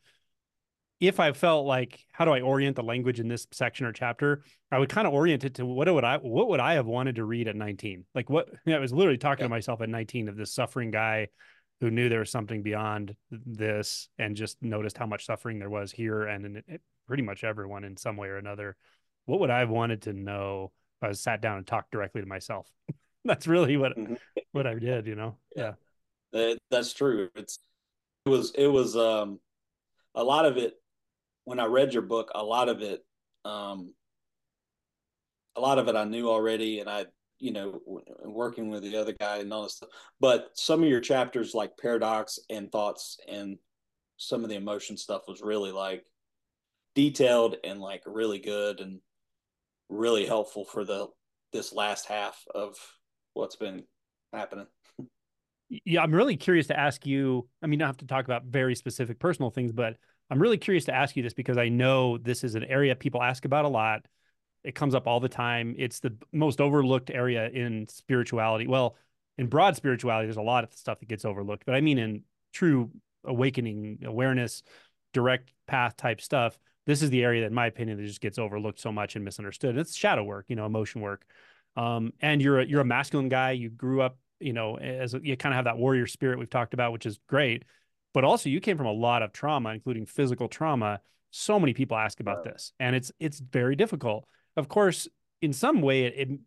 if 0.99 1.19
I 1.19 1.31
felt 1.31 1.65
like 1.65 2.05
how 2.11 2.25
do 2.25 2.31
I 2.31 2.41
orient 2.41 2.75
the 2.75 2.83
language 2.83 3.19
in 3.19 3.27
this 3.27 3.47
section 3.51 3.85
or 3.85 3.93
chapter, 3.93 4.43
I 4.71 4.79
would 4.79 4.89
kind 4.89 5.07
of 5.07 5.13
orient 5.13 5.45
it 5.45 5.55
to 5.55 5.65
what 5.65 5.91
would 5.93 6.03
I 6.03 6.17
what 6.17 6.49
would 6.49 6.59
I 6.59 6.73
have 6.73 6.85
wanted 6.85 7.15
to 7.15 7.23
read 7.23 7.47
at 7.47 7.55
19? 7.55 8.05
Like 8.13 8.29
what 8.29 8.49
you 8.65 8.73
know, 8.73 8.77
I 8.77 8.79
was 8.79 8.91
literally 8.91 9.17
talking 9.17 9.43
yeah. 9.43 9.47
to 9.47 9.49
myself 9.49 9.81
at 9.81 9.89
19 9.89 10.27
of 10.27 10.35
this 10.35 10.53
suffering 10.53 10.91
guy 10.91 11.29
who 11.79 11.89
knew 11.89 12.09
there 12.09 12.19
was 12.19 12.31
something 12.31 12.61
beyond 12.61 13.15
this 13.31 14.09
and 14.17 14.35
just 14.35 14.61
noticed 14.61 14.97
how 14.97 15.05
much 15.05 15.25
suffering 15.25 15.59
there 15.59 15.69
was 15.69 15.91
here 15.91 16.23
and 16.23 16.45
in 16.45 16.63
it, 16.67 16.81
pretty 17.07 17.23
much 17.23 17.45
everyone 17.45 17.85
in 17.85 17.95
some 17.95 18.17
way 18.17 18.27
or 18.27 18.37
another. 18.37 18.75
What 19.25 19.39
would 19.39 19.49
I 19.49 19.59
have 19.59 19.69
wanted 19.69 20.01
to 20.03 20.13
know 20.13 20.71
if 20.97 21.05
I 21.05 21.07
was 21.07 21.21
sat 21.21 21.41
down 21.41 21.57
and 21.57 21.65
talked 21.65 21.91
directly 21.91 22.19
to 22.19 22.27
myself? 22.27 22.69
that's 23.25 23.47
really 23.47 23.77
what 23.77 23.97
mm-hmm. 23.97 24.15
what 24.51 24.67
I 24.67 24.73
did, 24.75 25.07
you 25.07 25.15
know. 25.15 25.37
Yeah. 25.55 25.73
yeah. 26.33 26.55
That's 26.69 26.91
true. 26.91 27.29
It's 27.35 27.59
it 28.25 28.29
was 28.29 28.51
it 28.51 28.67
was 28.67 28.97
um 28.97 29.39
a 30.13 30.23
lot 30.23 30.45
of 30.45 30.57
it 30.57 30.73
when 31.49 31.59
I 31.59 31.65
read 31.65 31.93
your 31.93 32.03
book, 32.03 32.29
a 32.35 32.43
lot 32.43 32.69
of 32.69 32.83
it, 32.83 33.03
um, 33.43 33.95
a 35.55 35.59
lot 35.59 35.79
of 35.79 35.87
it 35.87 35.95
I 35.95 36.03
knew 36.03 36.29
already, 36.29 36.79
and 36.79 36.87
I, 36.87 37.07
you 37.39 37.51
know, 37.51 37.81
working 38.23 38.69
with 38.69 38.83
the 38.83 38.95
other 38.97 39.15
guy 39.19 39.37
and 39.37 39.51
all 39.51 39.63
this 39.63 39.77
stuff. 39.77 39.89
But 40.19 40.51
some 40.53 40.83
of 40.83 40.89
your 40.89 41.01
chapters, 41.01 41.55
like 41.55 41.75
paradox 41.75 42.37
and 42.51 42.71
thoughts, 42.71 43.17
and 43.27 43.57
some 44.17 44.43
of 44.43 44.51
the 44.51 44.57
emotion 44.57 44.95
stuff, 44.95 45.23
was 45.27 45.41
really 45.41 45.71
like 45.71 46.05
detailed 46.93 47.55
and 47.63 47.81
like 47.81 48.03
really 48.05 48.37
good 48.37 48.79
and 48.79 48.99
really 49.89 50.27
helpful 50.27 50.65
for 50.65 50.85
the 50.85 51.07
this 51.51 51.73
last 51.73 52.05
half 52.05 52.43
of 52.53 52.75
what's 53.33 53.55
been 53.55 53.85
happening. 54.31 54.67
Yeah, 55.83 56.03
I'm 56.03 56.13
really 56.13 56.37
curious 56.37 56.67
to 56.67 56.79
ask 56.79 57.07
you. 57.07 57.47
I 57.63 57.65
mean, 57.65 57.81
I 57.81 57.87
have 57.87 57.97
to 57.97 58.05
talk 58.05 58.25
about 58.25 58.43
very 58.43 58.75
specific 58.75 59.17
personal 59.17 59.49
things, 59.49 59.71
but 59.71 59.95
I'm 60.29 60.41
really 60.41 60.57
curious 60.57 60.85
to 60.85 60.95
ask 60.95 61.15
you 61.15 61.23
this 61.23 61.33
because 61.33 61.57
I 61.57 61.69
know 61.69 62.17
this 62.17 62.43
is 62.43 62.55
an 62.55 62.63
area 62.63 62.95
people 62.95 63.21
ask 63.21 63.45
about 63.45 63.65
a 63.65 63.69
lot. 63.69 64.05
It 64.63 64.75
comes 64.75 64.93
up 64.93 65.07
all 65.07 65.19
the 65.19 65.29
time. 65.29 65.75
It's 65.77 65.99
the 65.99 66.15
most 66.31 66.61
overlooked 66.61 67.09
area 67.09 67.49
in 67.49 67.87
spirituality. 67.87 68.67
Well, 68.67 68.95
in 69.37 69.47
broad 69.47 69.75
spirituality, 69.75 70.27
there's 70.27 70.37
a 70.37 70.41
lot 70.41 70.63
of 70.63 70.73
stuff 70.73 70.99
that 70.99 71.07
gets 71.07 71.25
overlooked, 71.25 71.65
but 71.65 71.75
I 71.75 71.81
mean 71.81 71.97
in 71.97 72.23
true 72.53 72.91
awakening, 73.23 73.99
awareness, 74.05 74.63
direct 75.13 75.53
path 75.67 75.95
type 75.97 76.21
stuff. 76.21 76.59
This 76.85 77.01
is 77.01 77.09
the 77.09 77.23
area 77.23 77.41
that, 77.41 77.47
in 77.47 77.53
my 77.53 77.67
opinion, 77.67 77.97
that 77.97 78.05
just 78.05 78.21
gets 78.21 78.39
overlooked 78.39 78.79
so 78.79 78.91
much 78.91 79.15
and 79.15 79.23
misunderstood. 79.23 79.77
It's 79.77 79.95
shadow 79.95 80.23
work, 80.23 80.45
you 80.47 80.55
know, 80.55 80.65
emotion 80.65 81.01
work. 81.01 81.23
Um, 81.75 82.13
and 82.21 82.41
you're 82.41 82.59
a, 82.59 82.65
you're 82.65 82.81
a 82.81 82.85
masculine 82.85 83.29
guy. 83.29 83.51
You 83.51 83.69
grew 83.69 84.01
up, 84.01 84.17
you 84.39 84.53
know, 84.53 84.77
as 84.77 85.13
a, 85.13 85.19
you 85.21 85.37
kind 85.37 85.53
of 85.53 85.57
have 85.57 85.65
that 85.65 85.77
warrior 85.77 86.07
spirit 86.07 86.39
we've 86.39 86.49
talked 86.49 86.73
about, 86.73 86.91
which 86.91 87.05
is 87.05 87.19
great 87.27 87.63
but 88.13 88.23
also 88.23 88.49
you 88.49 88.59
came 88.59 88.77
from 88.77 88.87
a 88.87 88.91
lot 88.91 89.21
of 89.21 89.31
trauma 89.31 89.69
including 89.69 90.05
physical 90.05 90.47
trauma. 90.47 91.01
So 91.31 91.59
many 91.59 91.73
people 91.73 91.97
ask 91.97 92.19
about 92.19 92.43
this 92.43 92.73
and 92.79 92.95
it's 92.95 93.11
it's 93.19 93.39
very 93.39 93.75
difficult. 93.75 94.25
Of 94.57 94.67
course 94.67 95.07
in 95.41 95.53
some 95.53 95.81
way 95.81 96.05
it, 96.05 96.13
it 96.17 96.39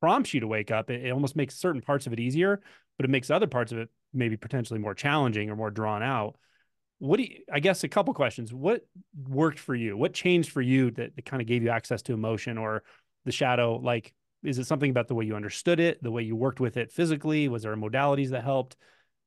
prompts 0.00 0.34
you 0.34 0.40
to 0.40 0.46
wake 0.46 0.70
up. 0.70 0.90
It, 0.90 1.06
it, 1.06 1.10
almost 1.10 1.36
makes 1.36 1.56
certain 1.56 1.80
parts 1.80 2.06
of 2.06 2.12
it 2.12 2.20
easier 2.20 2.60
but 2.98 3.04
it 3.04 3.10
makes 3.10 3.30
other 3.30 3.46
parts 3.46 3.72
of 3.72 3.78
it 3.78 3.88
maybe 4.12 4.36
potentially 4.36 4.78
more 4.78 4.94
challenging 4.94 5.50
or 5.50 5.56
more 5.56 5.70
drawn 5.70 6.02
out. 6.02 6.36
What 6.98 7.16
do 7.16 7.24
you 7.24 7.38
i 7.52 7.58
guess 7.60 7.84
a 7.84 7.88
couple 7.88 8.14
questions. 8.14 8.52
What 8.52 8.86
worked 9.28 9.58
for 9.58 9.74
you? 9.74 9.96
What 9.96 10.12
changed 10.12 10.50
for 10.50 10.62
you 10.62 10.90
that, 10.92 11.16
that 11.16 11.24
kind 11.24 11.40
of 11.40 11.48
gave 11.48 11.62
you 11.62 11.70
access 11.70 12.02
to 12.02 12.12
emotion 12.12 12.58
or 12.58 12.82
the 13.24 13.32
shadow? 13.32 13.76
Like 13.76 14.14
is 14.42 14.58
it 14.58 14.66
something 14.66 14.90
about 14.90 15.08
the 15.08 15.14
way 15.14 15.24
you 15.24 15.36
understood 15.36 15.78
it 15.80 16.02
the 16.02 16.10
way 16.10 16.22
you 16.22 16.36
worked 16.36 16.60
with 16.60 16.76
it 16.76 16.92
physically? 16.92 17.48
Was 17.48 17.62
there 17.62 17.76
modalities 17.76 18.30
that 18.30 18.44
helped 18.44 18.76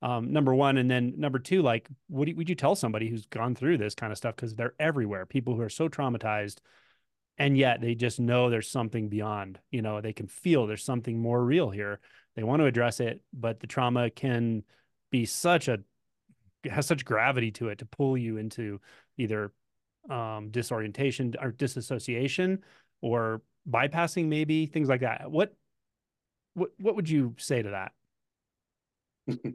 um, 0.02 0.32
number 0.32 0.54
one. 0.54 0.76
And 0.76 0.90
then 0.90 1.14
number 1.16 1.38
two 1.38 1.62
like 1.62 1.88
what 2.08 2.28
would 2.34 2.48
you 2.48 2.54
tell 2.54 2.74
somebody 2.74 3.08
who's 3.08 3.26
gone 3.26 3.54
through 3.54 3.78
this 3.78 3.94
kind 3.94 4.12
of 4.12 4.18
stuff? 4.18 4.36
Because 4.36 4.54
they're 4.54 4.74
everywhere 4.78 5.26
people 5.26 5.54
who 5.54 5.62
are 5.62 5.68
so 5.68 5.88
traumatized 5.88 6.58
and 7.38 7.56
yet 7.56 7.80
they 7.80 7.94
just 7.94 8.18
know 8.18 8.48
there's 8.48 8.70
something 8.70 9.08
beyond 9.08 9.58
you 9.70 9.82
know 9.82 10.00
they 10.00 10.12
can 10.12 10.26
feel 10.26 10.66
there's 10.66 10.84
something 10.84 11.18
more 11.18 11.44
real 11.44 11.70
here. 11.70 12.00
They 12.34 12.42
want 12.42 12.60
to 12.60 12.66
address 12.66 13.00
it 13.00 13.20
but 13.32 13.60
the 13.60 13.66
trauma 13.66 14.10
can 14.10 14.62
be 15.10 15.24
such 15.24 15.68
a 15.68 15.78
has 16.68 16.86
such 16.86 17.04
gravity 17.04 17.50
to 17.52 17.68
it 17.68 17.78
to 17.78 17.86
pull 17.86 18.16
you 18.16 18.36
into 18.36 18.80
either 19.16 19.52
um, 20.10 20.50
disorientation 20.50 21.34
or 21.40 21.50
disassociation 21.52 22.62
or 23.00 23.42
bypassing 23.68 24.26
maybe 24.26 24.66
things 24.66 24.88
like 24.88 25.00
that. 25.00 25.30
What 25.30 25.54
what 26.54 26.70
what 26.78 26.96
would 26.96 27.08
you 27.08 27.34
say 27.38 27.62
to 27.62 27.70
that 27.70 27.92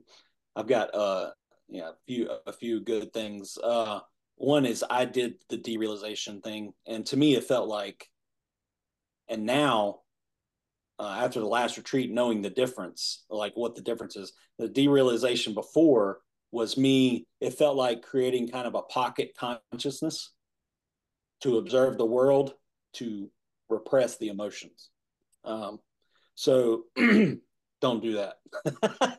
I've 0.55 0.67
got 0.67 0.93
uh 0.93 1.31
yeah 1.69 1.89
a 1.89 1.93
few 2.05 2.29
a 2.45 2.53
few 2.53 2.81
good 2.81 3.13
things. 3.13 3.57
Uh, 3.61 3.99
one 4.35 4.65
is 4.65 4.83
I 4.89 5.05
did 5.05 5.35
the 5.49 5.57
derealization 5.57 6.43
thing, 6.43 6.73
and 6.87 7.05
to 7.07 7.17
me 7.17 7.35
it 7.35 7.43
felt 7.43 7.67
like, 7.67 8.09
and 9.27 9.45
now. 9.45 9.99
Uh, 10.99 11.21
after 11.23 11.39
the 11.39 11.47
last 11.47 11.77
retreat, 11.77 12.11
knowing 12.11 12.43
the 12.43 12.49
difference, 12.51 13.23
like 13.27 13.53
what 13.55 13.73
the 13.73 13.81
difference 13.81 14.15
is, 14.15 14.33
the 14.59 14.69
derealization 14.69 15.55
before 15.55 16.19
was 16.51 16.77
me. 16.77 17.25
It 17.39 17.55
felt 17.55 17.75
like 17.75 18.03
creating 18.03 18.49
kind 18.49 18.67
of 18.67 18.75
a 18.75 18.83
pocket 18.83 19.35
consciousness 19.35 20.31
to 21.41 21.57
observe 21.57 21.97
the 21.97 22.05
world, 22.05 22.53
to 22.93 23.29
repress 23.69 24.17
the 24.17 24.27
emotions. 24.27 24.89
Um, 25.43 25.79
so 26.35 26.85
don't 26.97 28.03
do 28.03 28.13
that. 28.13 28.35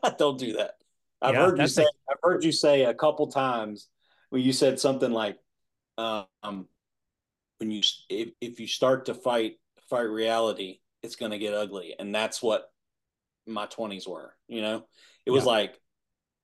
don't 0.17 0.39
do 0.39 0.53
that. 0.53 0.75
I've 1.23 1.35
yeah, 1.35 1.45
heard 1.45 1.59
you 1.59 1.67
say. 1.67 1.83
A- 1.83 2.11
I've 2.11 2.17
heard 2.21 2.43
you 2.43 2.51
say 2.51 2.83
a 2.83 2.93
couple 2.93 3.27
times 3.27 3.87
when 4.29 4.41
you 4.41 4.51
said 4.53 4.79
something 4.79 5.11
like, 5.11 5.37
um, 5.97 6.27
"When 7.57 7.71
you 7.71 7.81
if, 8.09 8.29
if 8.41 8.59
you 8.59 8.67
start 8.67 9.05
to 9.05 9.13
fight 9.13 9.53
fight 9.89 10.09
reality, 10.09 10.79
it's 11.01 11.15
going 11.15 11.31
to 11.31 11.37
get 11.37 11.53
ugly," 11.53 11.95
and 11.97 12.13
that's 12.13 12.43
what 12.43 12.69
my 13.47 13.65
twenties 13.67 14.07
were. 14.07 14.35
You 14.47 14.61
know, 14.61 14.85
it 15.25 15.31
was 15.31 15.45
yeah. 15.45 15.51
like 15.51 15.79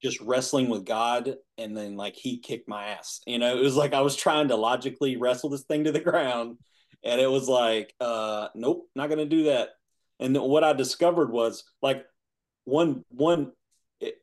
just 0.02 0.22
wrestling 0.22 0.70
with 0.70 0.86
God, 0.86 1.36
and 1.58 1.76
then 1.76 1.98
like 1.98 2.16
He 2.16 2.40
kicked 2.40 2.70
my 2.70 2.88
ass. 2.88 3.20
You 3.28 3.38
know, 3.38 3.58
it 3.58 3.62
was 3.62 3.76
like 3.76 3.94
I 3.94 4.02
was 4.02 4.16
trying 4.16 4.48
to 4.48 4.56
logically 4.56 5.18
wrestle 5.18 5.50
this 5.50 5.64
thing 5.64 5.84
to 5.84 5.92
the 5.92 6.00
ground, 6.12 6.58
and 7.04 7.20
it 7.20 7.30
was 7.30 7.50
like, 7.50 7.94
uh, 8.00 8.48
nope, 8.56 8.88
not 8.96 9.08
going 9.08 9.20
to 9.20 9.26
do 9.26 9.44
that. 9.44 9.70
And 10.22 10.38
what 10.38 10.64
I 10.64 10.74
discovered 10.74 11.32
was 11.32 11.64
like 11.82 12.06
one 12.66 13.04
one 13.10 13.52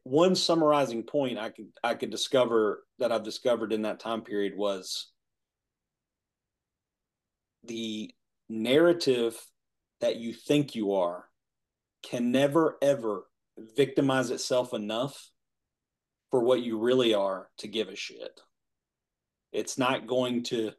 one 0.05 0.35
summarizing 0.35 1.03
point 1.03 1.39
I 1.39 1.51
could 1.51 1.69
I 1.85 1.95
could 1.95 2.11
discover 2.11 2.85
that 2.99 3.13
I've 3.13 3.25
discovered 3.25 3.73
in 3.73 3.83
that 3.83 4.01
time 4.01 4.23
period 4.23 4.57
was 4.57 5.11
the 7.65 8.15
narrative 8.49 9.39
that 10.01 10.17
you 10.17 10.33
think 10.33 10.75
you 10.75 10.95
are 10.95 11.25
can 12.03 12.31
never 12.31 12.77
ever 12.81 13.27
victimize 13.77 14.31
itself 14.31 14.73
enough 14.73 15.31
for 16.31 16.41
what 16.41 16.63
you 16.63 16.79
really 16.79 17.15
are 17.15 17.49
to 17.59 17.69
give 17.69 17.89
a 17.89 17.97
shit. 17.97 18.41
It's 19.53 19.79
not 19.79 20.07
going 20.07 20.45
to 20.45 20.73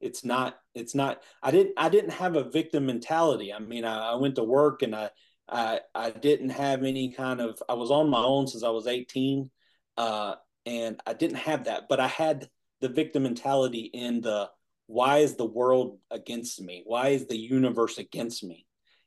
it's 0.00 0.24
not 0.24 0.56
it's 0.74 0.94
not 0.94 1.22
I 1.42 1.50
didn't 1.50 1.74
I 1.76 1.88
didn't 1.88 2.12
have 2.12 2.36
a 2.36 2.48
victim 2.48 2.86
mentality. 2.86 3.52
I 3.52 3.58
mean 3.58 3.84
I, 3.84 4.12
I 4.12 4.14
went 4.16 4.36
to 4.36 4.44
work 4.44 4.82
and 4.82 4.94
I 4.94 5.10
I 5.48 5.80
I 5.94 6.10
didn't 6.10 6.50
have 6.50 6.82
any 6.84 7.12
kind 7.12 7.40
of 7.40 7.62
I 7.68 7.74
was 7.74 7.90
on 7.90 8.08
my 8.08 8.22
own 8.22 8.46
since 8.46 8.64
I 8.64 8.70
was 8.70 8.86
18 8.86 9.50
uh, 9.96 10.34
and 10.66 11.00
I 11.06 11.12
didn't 11.12 11.36
have 11.36 11.64
that 11.64 11.84
but 11.88 12.00
I 12.00 12.08
had 12.08 12.48
the 12.80 12.88
victim 12.88 13.22
mentality 13.24 13.90
in 13.92 14.20
the 14.20 14.50
why 14.86 15.18
is 15.18 15.36
the 15.36 15.46
world 15.46 15.98
against 16.10 16.60
me? 16.60 16.82
Why 16.84 17.08
is 17.08 17.26
the 17.26 17.36
universe 17.36 17.98
against 17.98 18.44
me? 18.44 18.66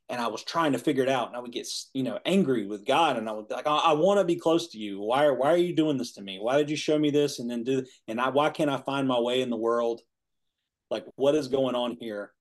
And 0.09 0.21
I 0.21 0.27
was 0.27 0.43
trying 0.43 0.71
to 0.71 0.79
figure 0.79 1.03
it 1.03 1.09
out 1.09 1.27
and 1.27 1.35
I 1.35 1.39
would 1.39 1.51
get 1.51 1.67
you 1.93 2.03
know 2.03 2.17
angry 2.25 2.65
with 2.65 2.85
God 2.85 3.17
and 3.17 3.27
I 3.27 3.33
would 3.33 3.49
like 3.51 3.67
I, 3.67 3.77
I 3.77 3.93
want 3.93 4.19
to 4.19 4.23
be 4.23 4.37
close 4.37 4.69
to 4.69 4.77
you. 4.77 4.99
Why 5.01 5.29
why 5.29 5.51
are 5.51 5.57
you 5.57 5.75
doing 5.75 5.97
this 5.97 6.13
to 6.13 6.21
me? 6.21 6.39
Why 6.39 6.57
did 6.57 6.69
you 6.69 6.77
show 6.77 6.97
me 6.97 7.11
this 7.11 7.39
and 7.39 7.49
then 7.49 7.63
do 7.63 7.85
and 8.07 8.19
I 8.19 8.29
why 8.29 8.49
can't 8.49 8.69
I 8.69 8.77
find 8.77 9.07
my 9.07 9.19
way 9.19 9.41
in 9.41 9.49
the 9.49 9.57
world? 9.57 10.01
Like 10.89 11.05
what 11.15 11.35
is 11.35 11.49
going 11.49 11.75
on 11.75 11.97
here? 11.99 12.31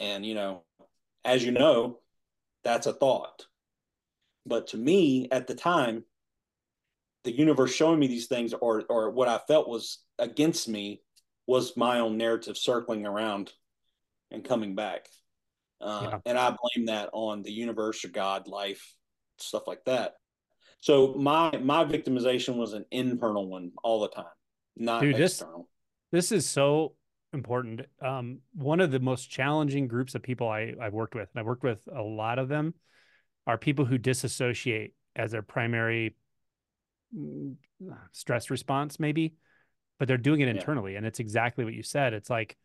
And 0.00 0.26
you 0.26 0.34
know 0.34 0.64
as 1.24 1.44
you 1.44 1.52
know 1.52 2.00
that's 2.64 2.86
a 2.86 2.92
thought. 2.92 3.46
But 4.46 4.68
to 4.68 4.76
me, 4.76 5.28
at 5.30 5.46
the 5.46 5.54
time, 5.54 6.04
the 7.24 7.32
universe 7.32 7.72
showing 7.72 7.98
me 7.98 8.08
these 8.08 8.26
things 8.26 8.52
or 8.52 8.82
or 8.88 9.10
what 9.10 9.28
I 9.28 9.38
felt 9.46 9.68
was 9.68 9.98
against 10.18 10.68
me 10.68 11.02
was 11.46 11.76
my 11.76 12.00
own 12.00 12.16
narrative 12.16 12.56
circling 12.56 13.06
around 13.06 13.52
and 14.30 14.44
coming 14.44 14.74
back. 14.74 15.08
Uh, 15.80 16.08
yeah. 16.10 16.18
And 16.26 16.38
I 16.38 16.50
blame 16.50 16.86
that 16.86 17.10
on 17.12 17.42
the 17.42 17.52
universe 17.52 18.04
or 18.04 18.08
God, 18.08 18.46
life, 18.46 18.94
stuff 19.38 19.66
like 19.66 19.84
that. 19.86 20.14
So 20.80 21.14
my 21.14 21.56
my 21.58 21.84
victimization 21.84 22.56
was 22.56 22.72
an 22.72 22.84
internal 22.90 23.48
one 23.48 23.72
all 23.84 24.00
the 24.00 24.08
time, 24.08 24.24
not 24.76 25.02
Dude, 25.02 25.20
external. 25.20 25.68
This, 26.10 26.30
this 26.30 26.38
is 26.38 26.50
so 26.50 26.94
important. 27.32 27.82
Um, 28.00 28.40
one 28.54 28.80
of 28.80 28.90
the 28.90 29.00
most 29.00 29.30
challenging 29.30 29.88
groups 29.88 30.14
of 30.14 30.22
people 30.22 30.48
I, 30.48 30.74
I've 30.80 30.92
worked 30.92 31.14
with, 31.14 31.28
and 31.32 31.40
I've 31.40 31.46
worked 31.46 31.62
with 31.62 31.80
a 31.94 32.02
lot 32.02 32.38
of 32.38 32.48
them, 32.48 32.74
are 33.46 33.58
people 33.58 33.84
who 33.84 33.98
disassociate 33.98 34.94
as 35.16 35.32
their 35.32 35.42
primary 35.42 36.14
mm, 37.16 37.54
stress 38.12 38.50
response, 38.50 39.00
maybe. 39.00 39.34
but 40.02 40.08
they're 40.08 40.16
doing 40.16 40.40
it 40.40 40.48
internally. 40.48 40.92
Yeah. 40.92 40.98
And 40.98 41.06
it's 41.06 41.20
exactly 41.20 41.64
what 41.64 41.74
you 41.74 41.84
said. 41.84 42.12
It's 42.12 42.28
like, 42.28 42.56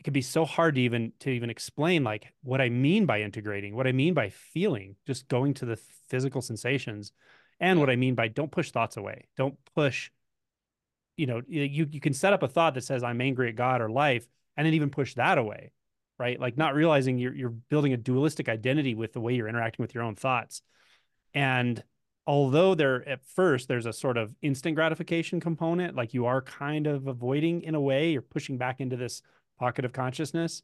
it 0.00 0.02
can 0.02 0.12
be 0.12 0.20
so 0.20 0.44
hard 0.44 0.74
to 0.74 0.80
even 0.80 1.12
to 1.20 1.30
even 1.30 1.48
explain 1.48 2.02
like 2.02 2.32
what 2.42 2.60
I 2.60 2.70
mean 2.70 3.06
by 3.06 3.20
integrating, 3.20 3.76
what 3.76 3.86
I 3.86 3.92
mean 3.92 4.14
by 4.14 4.30
feeling, 4.30 4.96
just 5.06 5.28
going 5.28 5.54
to 5.54 5.64
the 5.64 5.78
physical 6.08 6.42
sensations, 6.42 7.12
and 7.60 7.78
what 7.78 7.88
I 7.88 7.94
mean 7.94 8.16
by 8.16 8.26
don't 8.26 8.50
push 8.50 8.72
thoughts 8.72 8.96
away. 8.96 9.28
Don't 9.36 9.54
push. 9.76 10.10
You 11.16 11.26
know, 11.26 11.42
you 11.48 11.86
you 11.90 12.00
can 12.00 12.12
set 12.12 12.32
up 12.32 12.42
a 12.42 12.48
thought 12.48 12.74
that 12.74 12.84
says 12.84 13.02
I'm 13.02 13.20
angry 13.20 13.48
at 13.48 13.56
God 13.56 13.80
or 13.80 13.88
life, 13.88 14.26
and 14.56 14.66
then 14.66 14.74
even 14.74 14.90
push 14.90 15.14
that 15.14 15.38
away, 15.38 15.72
right? 16.18 16.38
Like 16.38 16.56
not 16.56 16.74
realizing 16.74 17.18
you're 17.18 17.34
you're 17.34 17.50
building 17.50 17.92
a 17.92 17.96
dualistic 17.96 18.48
identity 18.48 18.94
with 18.94 19.12
the 19.12 19.20
way 19.20 19.34
you're 19.34 19.48
interacting 19.48 19.82
with 19.82 19.94
your 19.94 20.04
own 20.04 20.14
thoughts, 20.14 20.62
and 21.34 21.82
although 22.26 22.74
there 22.74 23.08
at 23.08 23.24
first 23.24 23.68
there's 23.68 23.86
a 23.86 23.92
sort 23.92 24.16
of 24.16 24.34
instant 24.42 24.74
gratification 24.74 25.38
component 25.38 25.94
like 25.94 26.12
you 26.12 26.26
are 26.26 26.42
kind 26.42 26.88
of 26.88 27.06
avoiding 27.06 27.62
in 27.62 27.76
a 27.76 27.80
way 27.80 28.10
you're 28.10 28.20
pushing 28.20 28.58
back 28.58 28.80
into 28.80 28.96
this 28.96 29.22
pocket 29.60 29.84
of 29.84 29.92
consciousness 29.92 30.60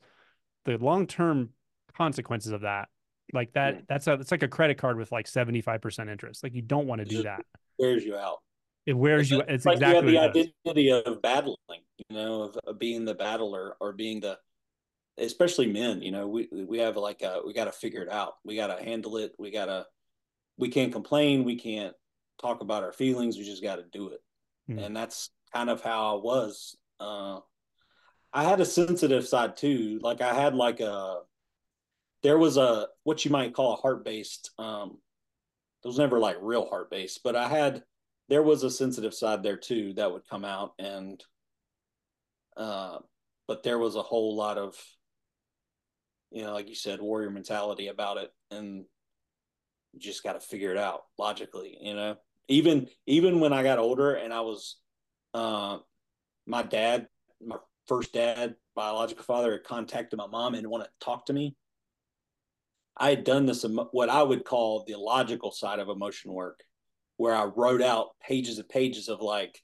the 0.64 0.76
long-term 0.78 1.50
consequences 1.96 2.50
of 2.50 2.62
that 2.62 2.88
like 3.32 3.52
that 3.52 3.84
that's 3.88 4.06
a 4.06 4.14
it's 4.14 4.30
like 4.30 4.42
a 4.42 4.48
credit 4.48 4.76
card 4.78 4.96
with 4.96 5.10
like 5.10 5.26
75% 5.26 6.10
interest. 6.10 6.42
Like 6.42 6.54
you 6.54 6.62
don't 6.62 6.86
want 6.86 7.00
to 7.00 7.04
do 7.04 7.22
that. 7.22 7.40
wears 7.78 8.04
you 8.04 8.16
out 8.16 8.42
it 8.86 8.94
wears 8.94 9.30
you 9.30 9.40
it's 9.48 9.64
like 9.64 9.76
exactly 9.76 10.12
you 10.12 10.18
have 10.18 10.32
the 10.32 10.52
identity 10.66 10.90
of 10.90 11.22
battling 11.22 11.80
you 12.08 12.16
know 12.16 12.42
of, 12.42 12.56
of, 12.66 12.78
being 12.78 13.04
the 13.04 13.14
battler 13.14 13.76
or 13.80 13.92
being 13.92 14.20
the 14.20 14.36
especially 15.18 15.70
men 15.70 16.02
you 16.02 16.10
know 16.10 16.26
we 16.26 16.48
we 16.50 16.78
have 16.78 16.96
like 16.96 17.22
a, 17.22 17.40
we 17.46 17.52
got 17.52 17.66
to 17.66 17.72
figure 17.72 18.02
it 18.02 18.10
out. 18.10 18.34
We 18.44 18.56
got 18.56 18.76
to 18.76 18.82
handle 18.82 19.18
it. 19.18 19.32
We 19.38 19.50
got 19.50 19.66
to 19.66 19.86
we 20.56 20.68
can't 20.68 20.92
complain. 20.92 21.44
We 21.44 21.56
can't 21.56 21.94
talk 22.40 22.60
about 22.60 22.82
our 22.82 22.92
feelings. 22.92 23.36
We 23.36 23.44
just 23.44 23.62
got 23.62 23.76
to 23.76 23.84
do 23.92 24.08
it. 24.08 24.20
Mm. 24.70 24.86
and 24.86 24.96
that's 24.96 25.30
kind 25.52 25.68
of 25.68 25.82
how 25.82 26.18
i 26.18 26.22
was 26.22 26.76
uh 27.00 27.40
I 28.32 28.44
had 28.44 28.60
a 28.60 28.64
sensitive 28.64 29.26
side 29.26 29.56
too. 29.56 29.98
Like 30.00 30.22
I 30.22 30.32
had 30.32 30.54
like 30.54 30.80
a 30.80 31.18
there 32.22 32.38
was 32.38 32.56
a 32.56 32.86
what 33.02 33.24
you 33.24 33.30
might 33.30 33.52
call 33.52 33.74
a 33.74 33.76
heart 33.76 34.04
based 34.04 34.50
um 34.58 34.98
it 35.84 35.88
was 35.88 35.98
never 35.98 36.18
like 36.18 36.36
real 36.40 36.66
heart 36.66 36.90
based, 36.90 37.20
but 37.24 37.34
I 37.34 37.48
had 37.48 37.82
there 38.28 38.42
was 38.42 38.62
a 38.62 38.70
sensitive 38.70 39.14
side 39.14 39.42
there 39.42 39.56
too 39.56 39.92
that 39.94 40.12
would 40.12 40.28
come 40.28 40.44
out 40.44 40.72
and 40.78 41.22
uh 42.56 42.98
but 43.48 43.62
there 43.62 43.78
was 43.78 43.96
a 43.96 44.02
whole 44.02 44.36
lot 44.36 44.58
of 44.58 44.74
you 46.32 46.42
know, 46.42 46.54
like 46.54 46.68
you 46.68 46.74
said, 46.74 47.00
warrior 47.00 47.30
mentality 47.30 47.88
about 47.88 48.16
it 48.16 48.32
and 48.50 48.84
you 49.92 50.00
just 50.00 50.22
got 50.22 50.32
to 50.32 50.40
figure 50.40 50.70
it 50.70 50.78
out 50.78 51.02
logically, 51.18 51.76
you 51.80 51.94
know. 51.94 52.16
Even 52.48 52.88
even 53.06 53.40
when 53.40 53.52
I 53.52 53.62
got 53.62 53.78
older 53.78 54.14
and 54.14 54.32
I 54.32 54.40
was 54.40 54.78
uh 55.34 55.78
my 56.46 56.62
dad 56.62 57.06
my 57.40 57.56
first 57.86 58.12
dad, 58.12 58.56
biological 58.74 59.24
father, 59.24 59.52
had 59.52 59.64
contacted 59.64 60.18
my 60.18 60.26
mom 60.26 60.54
and 60.54 60.66
want 60.66 60.84
to 60.84 60.90
talk 61.04 61.26
to 61.26 61.32
me. 61.32 61.54
I 62.96 63.10
had 63.10 63.24
done 63.24 63.46
this, 63.46 63.64
what 63.90 64.08
I 64.10 64.22
would 64.22 64.44
call 64.44 64.84
the 64.86 64.96
logical 64.98 65.50
side 65.50 65.78
of 65.78 65.88
emotion 65.88 66.32
work, 66.32 66.62
where 67.22 67.36
I 67.36 67.44
wrote 67.44 67.82
out 67.82 68.08
pages 68.20 68.58
and 68.58 68.68
pages 68.68 69.08
of 69.08 69.20
like, 69.20 69.62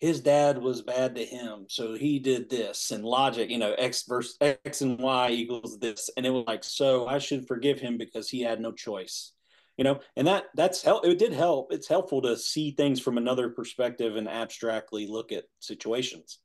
his 0.00 0.20
dad 0.20 0.58
was 0.58 0.82
bad 0.82 1.14
to 1.14 1.24
him, 1.24 1.64
so 1.68 1.94
he 1.94 2.18
did 2.18 2.50
this, 2.50 2.92
and 2.92 3.02
logic, 3.02 3.50
you 3.50 3.58
know, 3.58 3.72
X 3.72 4.04
versus 4.06 4.36
X 4.40 4.82
and 4.82 4.98
Y 5.00 5.30
equals 5.30 5.78
this, 5.78 6.10
and 6.16 6.26
it 6.26 6.30
was 6.30 6.44
like, 6.46 6.62
so 6.62 7.08
I 7.08 7.18
should 7.18 7.48
forgive 7.48 7.80
him 7.80 7.96
because 7.96 8.28
he 8.28 8.42
had 8.42 8.60
no 8.60 8.70
choice, 8.70 9.32
you 9.78 9.84
know, 9.84 9.98
and 10.14 10.26
that 10.28 10.44
that's 10.54 10.82
help. 10.82 11.06
It 11.06 11.18
did 11.18 11.32
help. 11.32 11.72
It's 11.72 11.88
helpful 11.88 12.22
to 12.22 12.36
see 12.36 12.72
things 12.72 13.00
from 13.00 13.16
another 13.16 13.48
perspective 13.48 14.14
and 14.16 14.28
abstractly 14.28 15.08
look 15.08 15.32
at 15.32 15.44
situations 15.60 16.38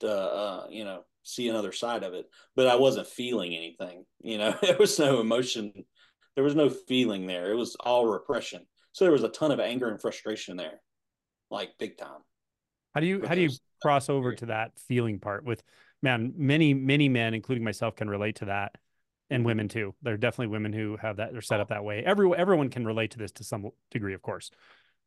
to 0.00 0.10
uh, 0.10 0.66
you 0.70 0.84
know 0.84 1.02
see 1.22 1.48
another 1.48 1.72
side 1.72 2.04
of 2.04 2.14
it 2.14 2.26
but 2.54 2.68
i 2.68 2.76
wasn't 2.76 3.06
feeling 3.06 3.54
anything 3.54 4.04
you 4.20 4.38
know 4.38 4.54
there 4.62 4.76
was 4.78 4.98
no 4.98 5.20
emotion 5.20 5.72
there 6.34 6.44
was 6.44 6.54
no 6.54 6.68
feeling 6.68 7.26
there 7.26 7.50
it 7.50 7.56
was 7.56 7.76
all 7.80 8.06
repression 8.06 8.64
so 8.96 9.04
there 9.04 9.12
was 9.12 9.24
a 9.24 9.28
ton 9.28 9.50
of 9.50 9.60
anger 9.60 9.90
and 9.90 10.00
frustration 10.00 10.56
there 10.56 10.80
like 11.50 11.68
big 11.78 11.98
time. 11.98 12.20
How 12.94 13.00
do 13.00 13.06
you 13.06 13.22
how 13.26 13.34
do 13.34 13.42
you 13.42 13.50
cross 13.82 14.08
over 14.08 14.34
to 14.34 14.46
that 14.46 14.72
feeling 14.88 15.18
part 15.18 15.44
with 15.44 15.62
man 16.00 16.32
many 16.34 16.72
many 16.72 17.06
men 17.06 17.34
including 17.34 17.62
myself 17.62 17.94
can 17.94 18.08
relate 18.08 18.36
to 18.36 18.46
that 18.46 18.76
and 19.28 19.44
women 19.44 19.68
too. 19.68 19.94
There 20.00 20.14
are 20.14 20.16
definitely 20.16 20.46
women 20.46 20.72
who 20.72 20.96
have 20.96 21.18
that 21.18 21.32
they're 21.32 21.42
set 21.42 21.60
up 21.60 21.68
that 21.68 21.84
way. 21.84 22.02
Everyone 22.06 22.38
everyone 22.38 22.70
can 22.70 22.86
relate 22.86 23.10
to 23.10 23.18
this 23.18 23.32
to 23.32 23.44
some 23.44 23.68
degree 23.90 24.14
of 24.14 24.22
course. 24.22 24.50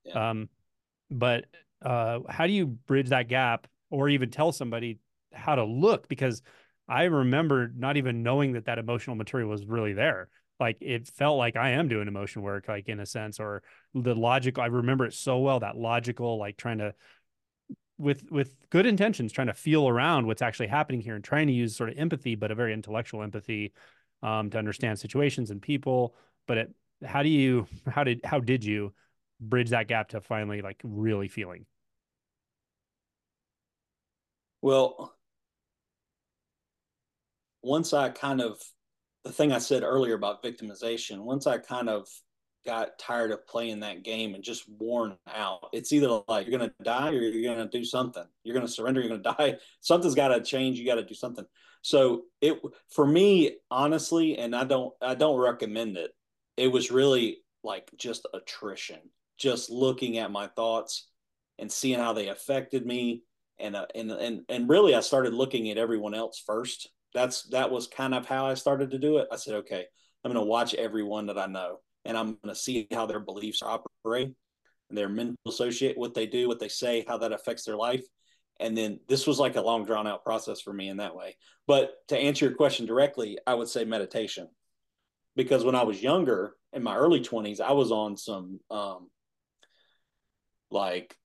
Yeah. 0.04 0.30
um 0.30 0.49
but 1.10 1.45
uh 1.84 2.19
how 2.30 2.45
do 2.45 2.54
you 2.54 2.67
bridge 2.67 3.10
that 3.10 3.28
gap 3.28 3.65
or 3.89 4.08
even 4.08 4.30
tell 4.30 4.52
somebody 4.52 4.99
how 5.34 5.56
to 5.56 5.63
look? 5.63 6.08
Because 6.08 6.43
I 6.88 7.06
remember 7.06 7.71
not 7.75 7.97
even 7.97 8.21
knowing 8.21 8.54
that 8.54 8.65
that 8.65 8.78
emotional 8.78 9.15
material 9.15 9.49
was 9.49 9.65
really 9.65 9.93
there. 9.93 10.30
Like 10.60 10.78
it 10.82 11.08
felt 11.08 11.38
like 11.38 11.56
I 11.56 11.69
am 11.72 11.88
doing 11.88 12.08
emotion 12.08 12.41
work, 12.41 12.67
like 12.67 12.89
in 12.89 13.00
a 13.00 13.06
sense, 13.06 13.39
or 13.39 13.63
the 13.93 14.13
logical. 14.13 14.62
I 14.62 14.67
remember 14.67 15.06
it 15.06 15.13
so 15.13 15.39
well 15.39 15.62
that 15.62 15.78
logical, 15.78 16.38
like 16.38 16.58
trying 16.58 16.80
to, 16.80 16.93
with 17.98 18.30
with 18.30 18.56
good 18.69 18.86
intentions, 18.86 19.32
trying 19.32 19.48
to 19.48 19.54
feel 19.54 19.88
around 19.88 20.28
what's 20.28 20.41
actually 20.41 20.67
happening 20.67 21.02
here 21.02 21.15
and 21.15 21.24
trying 21.24 21.48
to 21.48 21.54
use 21.54 21.76
sort 21.76 21.89
of 21.89 21.98
empathy, 21.98 22.36
but 22.36 22.52
a 22.52 22.56
very 22.56 22.74
intellectual 22.74 23.24
empathy, 23.24 23.74
um, 24.22 24.50
to 24.50 24.58
understand 24.58 25.00
situations 25.00 25.50
and 25.50 25.62
people. 25.62 26.15
But 26.45 26.58
it, 26.58 26.76
how 27.06 27.24
do 27.24 27.30
you, 27.30 27.67
how 27.88 28.04
did, 28.04 28.22
how 28.26 28.39
did 28.39 28.65
you 28.65 28.93
bridge 29.39 29.69
that 29.69 29.88
gap 29.88 30.10
to 30.10 30.19
finally 30.19 30.62
like 30.62 30.82
really 30.84 31.30
feeling? 31.30 31.65
Well, 34.62 35.15
once 37.62 37.93
I 37.93 38.10
kind 38.10 38.41
of, 38.41 38.62
the 39.23 39.32
thing 39.32 39.51
I 39.51 39.60
said 39.60 39.84
earlier 39.84 40.15
about 40.15 40.43
victimization, 40.43 41.19
once 41.19 41.47
I 41.47 41.58
kind 41.58 41.89
of 41.89 42.08
got 42.65 42.99
tired 42.99 43.32
of 43.32 43.47
playing 43.47 43.82
that 43.82 44.03
game 44.03 44.36
and 44.36 44.43
just 44.43 44.67
worn 44.69 45.17
out, 45.27 45.69
it's 45.73 45.91
either 45.93 46.21
like 46.27 46.47
you're 46.47 46.60
to 46.60 46.73
die 46.84 47.10
or 47.10 47.21
you're 47.21 47.55
to 47.55 47.67
do 47.67 47.84
something. 47.84 48.25
You're 48.43 48.60
to 48.60 48.67
surrender, 48.67 49.01
you're 49.01 49.17
to 49.17 49.23
die. 49.38 49.58
Something's 49.82 50.15
got 50.15 50.29
to 50.29 50.41
change. 50.41 50.79
You 50.79 50.86
got 50.86 50.95
to 50.95 51.05
do 51.05 51.13
something. 51.13 51.45
So 51.82 52.23
it, 52.41 52.60
for 52.89 53.05
me, 53.05 53.58
honestly, 53.71 54.38
and 54.38 54.55
I 54.55 54.65
don't, 54.65 54.93
I 55.01 55.15
don't 55.15 55.39
recommend 55.39 55.97
it. 55.97 56.12
It 56.58 56.67
was 56.67 56.91
really 56.91 57.38
like 57.63 57.89
just 57.97 58.27
attrition, 58.34 58.99
just 59.38 59.69
looking 59.69 60.17
at 60.17 60.32
my 60.32 60.47
thoughts 60.47 61.08
and 61.58 61.71
seeing 61.71 61.99
how 61.99 62.13
they 62.13 62.27
affected 62.27 62.86
me 62.86 63.23
and 63.60 63.75
uh, 63.75 63.86
and 63.93 64.12
and 64.12 64.41
and 64.49 64.69
really 64.69 64.95
I 64.95 65.01
started 65.01 65.34
looking 65.34 65.69
at 65.69 65.77
everyone 65.77 66.13
else 66.13 66.41
first. 66.45 66.89
That's 67.13 67.43
that 67.50 67.72
was 67.72 67.88
kind 67.88 68.13
of 68.13 68.26
how 68.26 68.45
I 68.45 68.54
started 68.54 68.91
to 68.91 69.00
do 69.00 69.17
it. 69.17 69.28
I 69.32 69.36
said, 69.36 69.56
okay, 69.56 69.86
I'm 70.24 70.32
going 70.32 70.43
to 70.43 70.50
watch 70.50 70.74
everyone 70.74 71.28
that 71.28 71.38
I 71.38 71.48
know, 71.48 71.78
and 72.06 72.17
I'm 72.17 72.38
going 72.43 72.54
to 72.54 72.56
see 72.56 72.88
how 72.91 73.06
their 73.06 73.19
beliefs 73.19 73.63
operate, 73.63 74.34
and 74.89 74.98
their 74.98 75.10
mental 75.10 75.38
associate, 75.48 75.98
what 75.98 76.13
they 76.13 76.28
do, 76.28 76.48
what 76.48 76.60
they 76.60 76.67
say, 76.67 77.06
how 77.08 77.17
that 77.17 77.32
affects 77.32 77.63
their 77.65 77.78
life. 77.78 78.04
And 78.60 78.78
then 78.78 79.00
this 79.08 79.26
was 79.26 79.39
like 79.39 79.56
a 79.56 79.62
long 79.62 79.86
drawn 79.86 80.06
out 80.06 80.26
process 80.26 80.60
for 80.60 80.74
me 80.74 80.89
in 80.89 80.98
that 80.98 81.15
way. 81.15 81.38
But 81.65 81.93
to 82.10 82.17
answer 82.17 82.45
your 82.45 82.56
question 82.56 82.86
directly, 82.86 83.38
I 83.48 83.54
would 83.54 83.69
say 83.69 83.86
meditation, 83.86 84.50
because 85.36 85.63
when 85.63 85.76
I 85.76 85.84
was 85.84 86.04
younger, 86.04 86.56
in 86.74 86.84
my 86.84 86.95
early 86.95 87.22
20s, 87.22 87.62
I 87.62 87.72
was 87.72 87.91
on 87.91 88.17
some 88.17 88.60
um, 88.69 89.10
like 90.72 91.15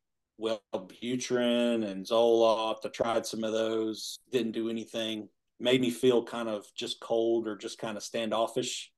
Wellbutrin 0.40 1.84
and 1.84 2.06
Zoloft. 2.06 2.86
I 2.86 2.88
tried 2.88 3.26
some 3.26 3.44
of 3.44 3.52
those, 3.52 4.18
didn't 4.30 4.52
do 4.52 4.70
anything. 4.70 5.28
Made 5.60 5.80
me 5.80 5.90
feel 5.90 6.24
kind 6.24 6.48
of 6.48 6.66
just 6.74 7.00
cold 7.00 7.46
or 7.46 7.56
just 7.56 7.78
kind 7.78 7.96
of 7.96 8.02
standoffish, 8.02 8.90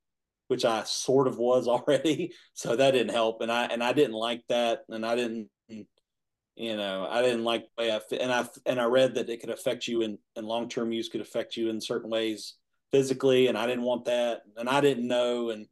which 0.49 0.65
I 0.65 0.85
sort 0.85 1.29
of 1.29 1.39
was 1.39 1.69
already. 1.69 2.33
So 2.55 2.77
that 2.77 2.93
didn't 2.93 3.13
help, 3.13 3.41
and 3.41 3.53
I 3.53 3.65
and 3.67 3.83
I 3.83 3.93
didn't 3.93 4.15
like 4.15 4.43
that, 4.49 4.81
and 4.89 5.05
I 5.05 5.17
didn't, 5.17 5.49
you 5.69 6.77
know, 6.77 7.07
I 7.11 7.23
didn't 7.23 7.45
like 7.45 7.65
the 7.77 7.85
way 7.85 7.93
I 7.93 8.01
and 8.19 8.33
I 8.33 8.49
and 8.65 8.81
I 8.81 8.85
read 8.85 9.15
that 9.15 9.29
it 9.29 9.41
could 9.41 9.51
affect 9.51 9.87
you 9.87 10.03
in 10.03 10.19
and 10.37 10.47
long 10.47 10.69
term 10.69 10.93
use 10.93 11.09
could 11.09 11.21
affect 11.21 11.57
you 11.57 11.69
in 11.69 11.81
certain 11.81 12.11
ways 12.11 12.55
physically, 12.93 13.49
and 13.49 13.59
I 13.59 13.67
didn't 13.67 13.85
want 13.85 14.07
that, 14.07 14.43
and 14.57 14.69
I 14.69 14.81
didn't 14.81 15.07
know, 15.07 15.51
and 15.51 15.67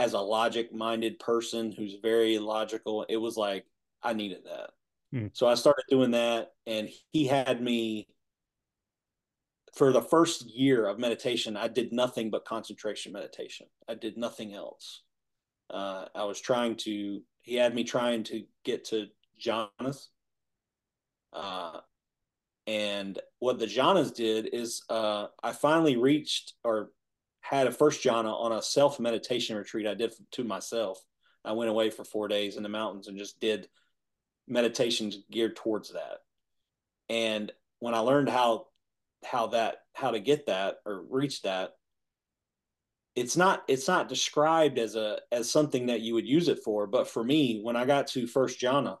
as 0.00 0.14
a 0.14 0.18
logic 0.18 0.74
minded 0.74 1.20
person 1.20 1.70
who's 1.70 1.98
very 2.02 2.40
logical, 2.40 3.06
it 3.08 3.18
was 3.18 3.36
like 3.36 3.66
I 4.02 4.14
needed 4.14 4.40
that. 4.46 4.70
Hmm. 5.12 5.26
So 5.32 5.46
I 5.46 5.54
started 5.54 5.84
doing 5.88 6.12
that, 6.12 6.52
and 6.66 6.88
he 7.12 7.26
had 7.26 7.62
me 7.62 8.08
for 9.74 9.92
the 9.92 10.02
first 10.02 10.46
year 10.46 10.86
of 10.86 10.98
meditation. 10.98 11.56
I 11.56 11.68
did 11.68 11.92
nothing 11.92 12.30
but 12.30 12.44
concentration 12.44 13.12
meditation. 13.12 13.66
I 13.88 13.94
did 13.94 14.16
nothing 14.16 14.54
else. 14.54 15.02
Uh, 15.70 16.06
I 16.14 16.24
was 16.24 16.40
trying 16.40 16.76
to. 16.76 17.22
He 17.42 17.56
had 17.56 17.74
me 17.74 17.84
trying 17.84 18.24
to 18.24 18.44
get 18.64 18.86
to 18.86 19.06
jhanas. 19.44 20.08
Uh, 21.32 21.80
and 22.66 23.18
what 23.38 23.58
the 23.58 23.66
jhanas 23.66 24.14
did 24.14 24.48
is 24.52 24.82
uh, 24.88 25.26
I 25.42 25.52
finally 25.52 25.96
reached 25.96 26.54
or 26.62 26.90
had 27.40 27.66
a 27.66 27.72
first 27.72 28.02
jhana 28.04 28.32
on 28.32 28.52
a 28.52 28.62
self 28.62 29.00
meditation 29.00 29.56
retreat 29.56 29.86
I 29.86 29.94
did 29.94 30.12
to 30.32 30.44
myself. 30.44 30.98
I 31.44 31.52
went 31.52 31.70
away 31.70 31.90
for 31.90 32.04
four 32.04 32.28
days 32.28 32.56
in 32.56 32.62
the 32.62 32.68
mountains 32.68 33.08
and 33.08 33.18
just 33.18 33.40
did 33.40 33.68
meditations 34.48 35.18
geared 35.30 35.56
towards 35.56 35.92
that. 35.92 36.18
And 37.08 37.52
when 37.80 37.94
I 37.94 38.00
learned 38.00 38.28
how 38.28 38.66
how 39.24 39.48
that 39.48 39.76
how 39.94 40.10
to 40.10 40.20
get 40.20 40.46
that 40.46 40.76
or 40.84 41.04
reach 41.08 41.42
that, 41.42 41.72
it's 43.14 43.36
not 43.36 43.64
it's 43.68 43.88
not 43.88 44.08
described 44.08 44.78
as 44.78 44.96
a 44.96 45.18
as 45.30 45.50
something 45.50 45.86
that 45.86 46.00
you 46.00 46.14
would 46.14 46.26
use 46.26 46.48
it 46.48 46.60
for. 46.64 46.86
But 46.86 47.08
for 47.08 47.22
me, 47.22 47.60
when 47.62 47.76
I 47.76 47.84
got 47.84 48.06
to 48.08 48.26
first 48.26 48.60
jhana, 48.60 48.98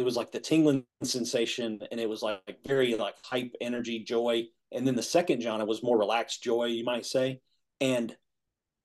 it 0.00 0.04
was 0.04 0.16
like 0.16 0.32
the 0.32 0.40
tingling 0.40 0.84
sensation 1.02 1.78
and 1.90 2.00
it 2.00 2.08
was 2.08 2.22
like 2.22 2.58
very 2.66 2.94
like 2.94 3.16
hype 3.22 3.54
energy 3.60 3.98
joy 4.02 4.44
and 4.72 4.86
then 4.86 4.96
the 4.96 5.02
second 5.02 5.42
jhana 5.42 5.66
was 5.66 5.82
more 5.82 5.98
relaxed 5.98 6.42
joy 6.42 6.64
you 6.64 6.84
might 6.84 7.04
say 7.04 7.38
and 7.82 8.16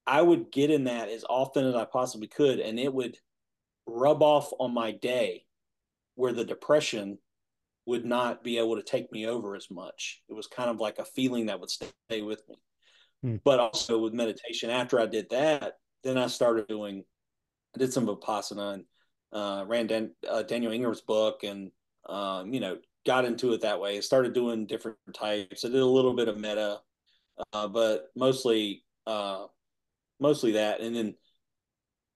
i 0.05 0.21
would 0.21 0.51
get 0.51 0.69
in 0.69 0.83
that 0.83 1.07
as 1.07 1.23
often 1.29 1.65
as 1.65 1.73
i 1.73 1.86
possibly 1.86 2.27
could 2.27 2.59
and 2.59 2.77
it 2.77 2.93
would 2.93 3.17
rub 3.88 4.21
off 4.21 4.51
on 4.59 4.73
my 4.73 4.91
day 4.91 5.43
where 6.15 6.33
the 6.33 6.45
depression 6.45 7.17
would 7.86 8.05
not 8.05 8.43
be 8.43 8.57
able 8.57 8.75
to 8.75 8.83
take 8.83 9.11
me 9.11 9.27
over 9.27 9.55
as 9.55 9.69
much 9.69 10.21
it 10.29 10.33
was 10.33 10.47
kind 10.47 10.69
of 10.69 10.79
like 10.79 10.97
a 10.97 11.05
feeling 11.05 11.47
that 11.47 11.59
would 11.59 11.69
stay 11.69 12.21
with 12.21 12.41
me 12.49 12.55
hmm. 13.21 13.36
but 13.43 13.59
also 13.59 13.99
with 13.99 14.13
meditation 14.13 14.69
after 14.69 14.99
i 14.99 15.05
did 15.05 15.29
that 15.29 15.73
then 16.03 16.17
i 16.17 16.25
started 16.25 16.67
doing 16.67 17.03
i 17.75 17.79
did 17.79 17.93
some 17.93 18.07
vipassana 18.07 18.73
and 18.73 18.86
uh, 19.36 19.65
ran 19.67 19.86
Dan, 19.86 20.11
uh, 20.27 20.43
Daniel 20.43 20.71
Ingram's 20.71 21.01
book 21.01 21.43
and, 21.43 21.71
um, 22.07 22.53
you 22.53 22.61
know, 22.61 22.77
got 23.05 23.25
into 23.25 23.53
it 23.53 23.61
that 23.61 23.79
way. 23.79 23.99
Started 24.01 24.33
doing 24.33 24.65
different 24.65 24.97
types. 25.13 25.65
I 25.65 25.67
did 25.67 25.81
a 25.81 25.86
little 25.86 26.13
bit 26.13 26.29
of 26.29 26.38
metta, 26.38 26.79
uh, 27.51 27.67
but 27.67 28.11
mostly, 28.15 28.83
uh, 29.05 29.45
mostly 30.19 30.53
that. 30.53 30.79
And 30.79 30.95
then 30.95 31.15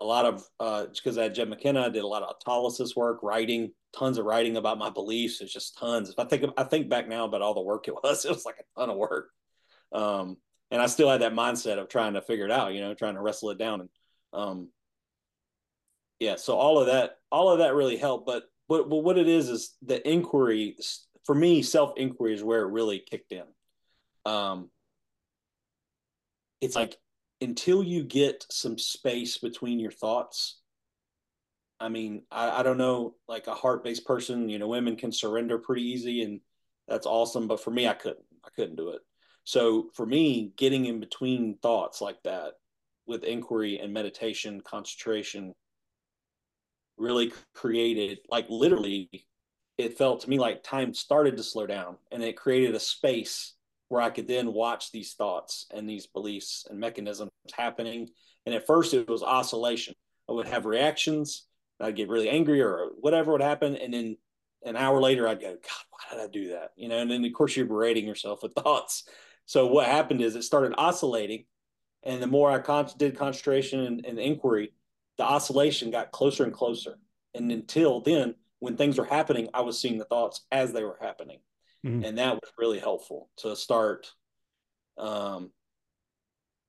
a 0.02 0.06
lot 0.06 0.26
of, 0.26 0.44
uh, 0.60 0.86
because 0.94 1.18
I 1.18 1.24
had 1.24 1.36
Jed 1.36 1.50
McKenna, 1.50 1.82
I 1.82 1.90
did 1.90 2.04
a 2.04 2.08
lot 2.08 2.24
of 2.24 2.36
autolysis 2.40 2.96
work, 2.96 3.20
writing, 3.22 3.72
tons 3.98 4.18
of 4.18 4.26
writing 4.26 4.58
about 4.58 4.78
my 4.78 4.90
beliefs. 4.90 5.42
It's 5.42 5.54
just 5.54 5.78
tons. 5.78 6.10
If 6.10 6.20
I 6.20 6.26
think, 6.26 6.46
I 6.58 6.64
think 6.64 6.90
back 6.90 7.08
now 7.08 7.26
about 7.26 7.42
all 7.42 7.54
the 7.54 7.62
work 7.62 7.88
it 7.88 7.94
was, 8.04 8.26
it 8.26 8.32
was 8.32 8.46
like 8.46 8.58
a 8.60 8.80
ton 8.80 8.90
of 8.90 8.98
work. 8.98 9.30
Um, 9.92 10.38
and 10.72 10.82
I 10.82 10.86
still 10.86 11.10
had 11.10 11.22
that 11.22 11.34
mindset 11.34 11.80
of 11.80 11.90
trying 11.90 12.14
to 12.14 12.22
figure 12.22 12.46
it 12.46 12.52
out, 12.52 12.74
you 12.74 12.82
know, 12.82 12.94
trying 12.94 13.16
to 13.16 13.22
wrestle 13.22 13.50
it 13.50 13.58
down. 13.58 13.82
And, 13.82 13.90
um, 14.34 14.70
yeah 16.20 16.36
so 16.36 16.56
all 16.56 16.80
of 16.80 16.88
that 16.88 17.18
all 17.32 17.50
of 17.50 17.60
that 17.60 17.74
really 17.74 17.98
helped 17.98 18.26
but 18.26 18.44
but, 18.68 18.88
but 18.90 18.98
what 18.98 19.18
it 19.18 19.28
is 19.28 19.50
is 19.50 19.76
the 19.82 20.08
inquiry 20.08 20.78
for 21.26 21.34
me 21.34 21.64
self 21.64 21.94
inquiry 21.98 22.34
is 22.34 22.44
where 22.44 22.62
it 22.62 22.72
really 22.72 23.00
kicked 23.00 23.32
in 23.32 23.46
um 24.26 24.70
it's 26.62 26.76
like 26.76 26.98
until 27.42 27.84
you 27.84 28.04
get 28.04 28.46
some 28.52 28.78
space 28.78 29.38
between 29.38 29.80
your 29.80 29.92
thoughts 29.92 30.60
i 31.80 31.88
mean 31.90 32.24
i, 32.32 32.60
I 32.60 32.64
don't 32.64 32.78
know 32.78 33.16
like 33.28 33.48
a 33.48 33.54
heart-based 33.54 34.06
person 34.06 34.50
you 34.50 34.60
know 34.60 34.68
women 34.68 34.96
can 34.96 35.12
surrender 35.12 35.58
pretty 35.58 35.84
easy 35.84 36.24
and 36.24 36.42
that's 36.88 37.06
awesome 37.06 37.48
but 37.48 37.62
for 37.62 37.72
me 37.72 37.88
i 37.88 37.94
couldn't 37.94 38.26
i 38.46 38.50
couldn't 38.56 38.76
do 38.76 38.90
it. 38.90 39.02
So 39.44 39.90
for 39.94 40.06
me 40.06 40.54
getting 40.58 40.86
in 40.86 41.00
between 41.00 41.58
thoughts 41.62 42.02
like 42.02 42.22
that 42.24 42.54
with 43.08 43.24
inquiry 43.24 43.80
and 43.80 43.94
meditation 43.94 44.62
concentration 44.62 45.56
really 46.98 47.32
created 47.56 48.20
like 48.30 48.46
literally 48.50 49.10
it 49.78 49.98
felt 49.98 50.22
to 50.22 50.30
me 50.30 50.38
like 50.38 50.62
time 50.62 50.94
started 50.94 51.38
to 51.38 51.44
slow 51.44 51.66
down 51.66 51.98
and 52.12 52.22
it 52.22 52.36
created 52.36 52.76
a 52.76 52.80
space 52.80 53.56
where 53.90 54.02
I 54.02 54.10
could 54.10 54.28
then 54.28 54.54
watch 54.54 54.92
these 54.92 55.14
thoughts 55.14 55.66
and 55.74 55.90
these 55.90 56.08
beliefs 56.08 56.66
and 56.70 56.80
mechanisms 56.80 57.32
happening. 57.54 58.10
And 58.46 58.56
at 58.56 58.66
first 58.66 58.94
it 58.94 59.10
was 59.10 59.24
oscillation. 59.24 59.96
I 60.30 60.32
would 60.32 60.48
have 60.48 60.66
reactions, 60.66 61.48
I'd 61.80 61.96
get 61.96 62.10
really 62.10 62.30
angry 62.30 62.62
or 62.62 62.90
whatever 63.00 63.32
would 63.32 63.42
happen. 63.42 63.76
And 63.76 63.94
then 63.94 64.18
an 64.64 64.76
hour 64.76 65.02
later 65.02 65.28
I'd 65.28 65.42
go, 65.42 65.52
God, 65.52 65.86
why 65.90 66.18
did 66.18 66.24
I 66.24 66.32
do 66.32 66.50
that? 66.50 66.72
You 66.76 66.88
know, 66.88 67.00
and 67.00 67.10
then 67.10 67.26
of 67.26 67.34
course 67.34 67.56
you're 67.56 67.66
berating 67.66 68.06
yourself 68.06 68.44
with 68.44 68.54
thoughts. 68.64 69.04
So 69.46 69.68
what 69.68 69.88
happened 69.88 70.22
is 70.22 70.36
it 70.36 70.44
started 70.44 70.76
oscillating. 70.78 71.46
And 72.04 72.22
the 72.22 72.28
more 72.28 72.52
I 72.52 72.60
con- 72.60 72.90
did 72.98 73.18
concentration 73.18 73.82
and, 73.82 74.06
and 74.06 74.20
inquiry, 74.20 74.72
the 75.18 75.24
oscillation 75.24 75.92
got 75.92 76.12
closer 76.12 76.44
and 76.44 76.54
closer. 76.54 76.98
And 77.34 77.52
until 77.52 78.02
then, 78.02 78.36
when 78.60 78.78
things 78.78 78.98
were 78.98 79.06
happening, 79.06 79.50
I 79.54 79.62
was 79.62 79.80
seeing 79.80 79.98
the 79.98 80.06
thoughts 80.06 80.46
as 80.52 80.72
they 80.72 80.84
were 80.84 80.98
happening. 81.02 81.40
Mm-hmm. 81.86 82.04
And 82.04 82.18
that 82.18 82.36
was 82.36 82.52
really 82.58 82.80
helpful 82.80 83.30
to 83.38 83.56
start, 83.56 84.12
um, 84.98 85.52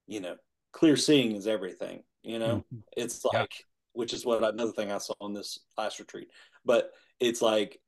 you 0.07 0.21
know, 0.21 0.37
clear 0.73 0.97
seeing 0.97 1.35
is 1.35 1.47
everything, 1.47 2.05
you 2.23 2.39
know, 2.39 2.59
mm-hmm. 2.59 2.79
it's 2.97 3.25
like, 3.25 3.35
yeah. 3.35 3.65
which 3.93 4.13
is 4.13 4.25
what 4.25 4.45
another 4.45 4.73
thing 4.73 4.93
I 4.93 4.99
saw 4.99 5.15
on 5.21 5.35
this 5.35 5.59
last 5.77 5.99
retreat, 5.99 6.29
but 6.65 6.93
it's 7.19 7.43
like, 7.43 7.81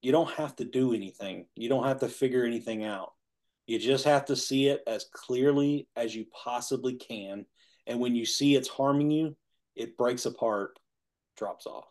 you 0.00 0.12
don't 0.12 0.30
have 0.30 0.54
to 0.56 0.64
do 0.64 0.94
anything. 0.94 1.46
You 1.56 1.68
don't 1.68 1.84
have 1.84 2.00
to 2.00 2.08
figure 2.08 2.44
anything 2.44 2.84
out. 2.84 3.12
You 3.66 3.78
just 3.78 4.04
have 4.04 4.26
to 4.26 4.36
see 4.36 4.68
it 4.68 4.82
as 4.86 5.06
clearly 5.12 5.88
as 5.96 6.14
you 6.14 6.26
possibly 6.32 6.94
can. 6.94 7.46
And 7.86 7.98
when 8.00 8.14
you 8.14 8.24
see 8.24 8.54
it's 8.54 8.68
harming 8.68 9.10
you, 9.10 9.36
it 9.74 9.96
breaks 9.96 10.24
apart, 10.24 10.78
drops 11.36 11.66
off. 11.66 11.86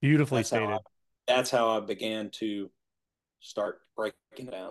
Beautifully 0.00 0.40
that's 0.40 0.48
stated. 0.48 0.68
How 0.68 0.74
I, 0.76 0.78
that's 1.26 1.50
how 1.50 1.76
I 1.76 1.80
began 1.80 2.30
to 2.36 2.70
start 3.40 3.80
breaking 3.96 4.50
down. 4.50 4.70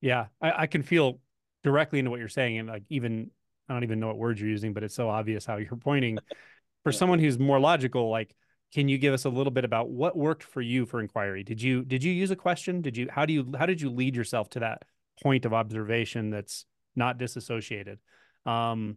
Yeah, 0.00 0.26
I, 0.40 0.62
I 0.62 0.66
can 0.66 0.82
feel 0.82 1.20
directly 1.62 1.98
into 1.98 2.10
what 2.10 2.20
you're 2.20 2.28
saying, 2.28 2.58
and 2.58 2.68
like 2.68 2.84
even 2.88 3.30
I 3.68 3.72
don't 3.72 3.84
even 3.84 4.00
know 4.00 4.08
what 4.08 4.18
words 4.18 4.40
you're 4.40 4.50
using, 4.50 4.72
but 4.72 4.82
it's 4.82 4.94
so 4.94 5.08
obvious 5.08 5.46
how 5.46 5.56
you're 5.56 5.76
pointing. 5.76 6.18
For 6.82 6.92
someone 6.92 7.18
who's 7.18 7.38
more 7.38 7.60
logical, 7.60 8.08
like, 8.10 8.34
can 8.72 8.88
you 8.88 8.96
give 8.96 9.12
us 9.12 9.26
a 9.26 9.28
little 9.28 9.50
bit 9.50 9.66
about 9.66 9.90
what 9.90 10.16
worked 10.16 10.42
for 10.42 10.62
you 10.62 10.86
for 10.86 11.00
inquiry? 11.00 11.42
Did 11.42 11.60
you 11.60 11.84
did 11.84 12.02
you 12.02 12.10
use 12.12 12.30
a 12.30 12.36
question? 12.36 12.80
Did 12.80 12.96
you 12.96 13.08
how 13.10 13.26
do 13.26 13.34
you 13.34 13.52
how 13.58 13.66
did 13.66 13.82
you 13.82 13.90
lead 13.90 14.16
yourself 14.16 14.48
to 14.50 14.60
that 14.60 14.84
point 15.22 15.44
of 15.44 15.52
observation 15.52 16.30
that's 16.30 16.64
not 16.96 17.18
disassociated? 17.18 17.98
Um, 18.46 18.96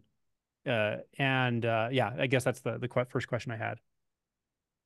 uh, 0.66 0.96
and 1.18 1.66
uh, 1.66 1.88
yeah, 1.92 2.10
I 2.18 2.26
guess 2.26 2.44
that's 2.44 2.60
the 2.60 2.78
the 2.78 2.88
first 3.10 3.28
question 3.28 3.52
I 3.52 3.56
had. 3.56 3.78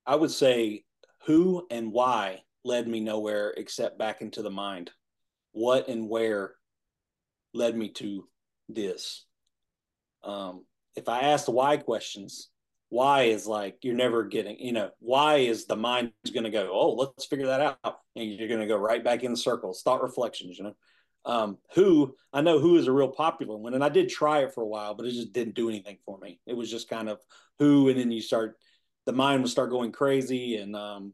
I 0.06 0.16
would 0.16 0.30
say 0.30 0.84
who 1.26 1.66
and 1.70 1.92
why 1.92 2.42
led 2.64 2.86
me 2.88 3.00
nowhere 3.00 3.54
except 3.56 3.98
back 3.98 4.20
into 4.20 4.42
the 4.42 4.50
mind. 4.50 4.90
What 5.52 5.88
and 5.88 6.08
where 6.08 6.54
led 7.54 7.76
me 7.76 7.90
to 7.90 8.28
this. 8.68 9.24
Um, 10.22 10.64
if 10.96 11.08
I 11.08 11.20
ask 11.20 11.46
the 11.46 11.52
why 11.52 11.76
questions, 11.76 12.50
why 12.90 13.24
is 13.24 13.46
like 13.46 13.78
you're 13.82 13.94
never 13.94 14.24
getting, 14.24 14.58
you 14.58 14.72
know, 14.72 14.90
why 14.98 15.36
is 15.36 15.66
the 15.66 15.76
mind 15.76 16.12
going 16.32 16.44
to 16.44 16.50
go, 16.50 16.70
oh, 16.72 16.94
let's 16.94 17.26
figure 17.26 17.46
that 17.46 17.78
out, 17.84 17.98
and 18.16 18.32
you're 18.32 18.48
going 18.48 18.60
to 18.60 18.66
go 18.66 18.76
right 18.76 19.04
back 19.04 19.22
in 19.22 19.36
circles, 19.36 19.82
thought 19.82 20.02
reflections, 20.02 20.58
you 20.58 20.64
know. 20.64 20.76
Um, 21.24 21.58
who 21.74 22.14
I 22.32 22.40
know 22.40 22.58
who 22.58 22.76
is 22.76 22.86
a 22.86 22.92
real 22.92 23.08
popular 23.08 23.56
one, 23.56 23.74
and 23.74 23.84
I 23.84 23.90
did 23.90 24.08
try 24.08 24.40
it 24.40 24.54
for 24.54 24.62
a 24.62 24.66
while, 24.66 24.94
but 24.94 25.04
it 25.04 25.10
just 25.10 25.32
didn't 25.32 25.56
do 25.56 25.68
anything 25.68 25.98
for 26.06 26.16
me. 26.18 26.40
It 26.46 26.56
was 26.56 26.70
just 26.70 26.88
kind 26.88 27.08
of 27.08 27.18
who, 27.58 27.88
and 27.88 27.98
then 27.98 28.10
you 28.10 28.22
start 28.22 28.56
the 29.04 29.12
mind 29.12 29.42
would 29.42 29.50
start 29.50 29.70
going 29.70 29.92
crazy, 29.92 30.56
and 30.56 30.74
um, 30.74 31.12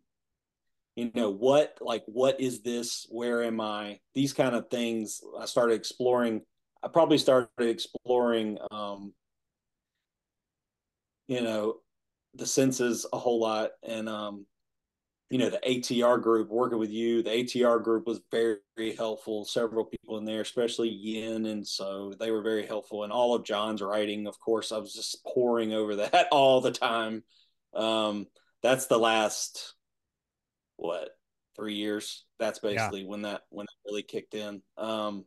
you 0.96 1.10
know 1.14 1.30
what, 1.30 1.78
like 1.80 2.04
what 2.06 2.40
is 2.40 2.62
this? 2.62 3.06
Where 3.10 3.42
am 3.42 3.60
I? 3.60 4.00
These 4.14 4.32
kind 4.32 4.54
of 4.54 4.70
things. 4.70 5.20
I 5.38 5.46
started 5.46 5.74
exploring. 5.74 6.42
I 6.82 6.88
probably 6.88 7.18
started 7.18 7.48
exploring, 7.58 8.58
um, 8.70 9.12
you 11.26 11.40
know, 11.40 11.76
the 12.34 12.46
senses 12.46 13.06
a 13.12 13.18
whole 13.18 13.40
lot, 13.40 13.70
and 13.82 14.08
um, 14.08 14.46
you 15.30 15.38
know 15.38 15.50
the 15.50 15.60
ATR 15.66 16.22
group 16.22 16.48
working 16.48 16.78
with 16.78 16.90
you. 16.90 17.22
The 17.22 17.30
ATR 17.30 17.82
group 17.82 18.06
was 18.06 18.20
very, 18.30 18.58
very 18.76 18.94
helpful. 18.94 19.44
Several 19.44 19.84
people 19.84 20.18
in 20.18 20.24
there, 20.24 20.42
especially 20.42 20.90
Yin, 20.90 21.46
and 21.46 21.66
so 21.66 22.12
they 22.20 22.30
were 22.30 22.42
very 22.42 22.66
helpful. 22.66 23.02
And 23.02 23.12
all 23.12 23.34
of 23.34 23.44
John's 23.44 23.82
writing, 23.82 24.28
of 24.28 24.38
course, 24.38 24.70
I 24.70 24.78
was 24.78 24.94
just 24.94 25.24
pouring 25.24 25.72
over 25.72 25.96
that 25.96 26.28
all 26.30 26.60
the 26.60 26.70
time. 26.70 27.24
Um, 27.74 28.26
that's 28.62 28.86
the 28.86 28.98
last 28.98 29.73
what 30.76 31.10
three 31.56 31.74
years. 31.74 32.24
That's 32.38 32.58
basically 32.58 33.02
yeah. 33.02 33.08
when 33.08 33.22
that 33.22 33.42
when 33.50 33.64
it 33.64 33.88
really 33.90 34.02
kicked 34.02 34.34
in. 34.34 34.62
Um, 34.76 35.24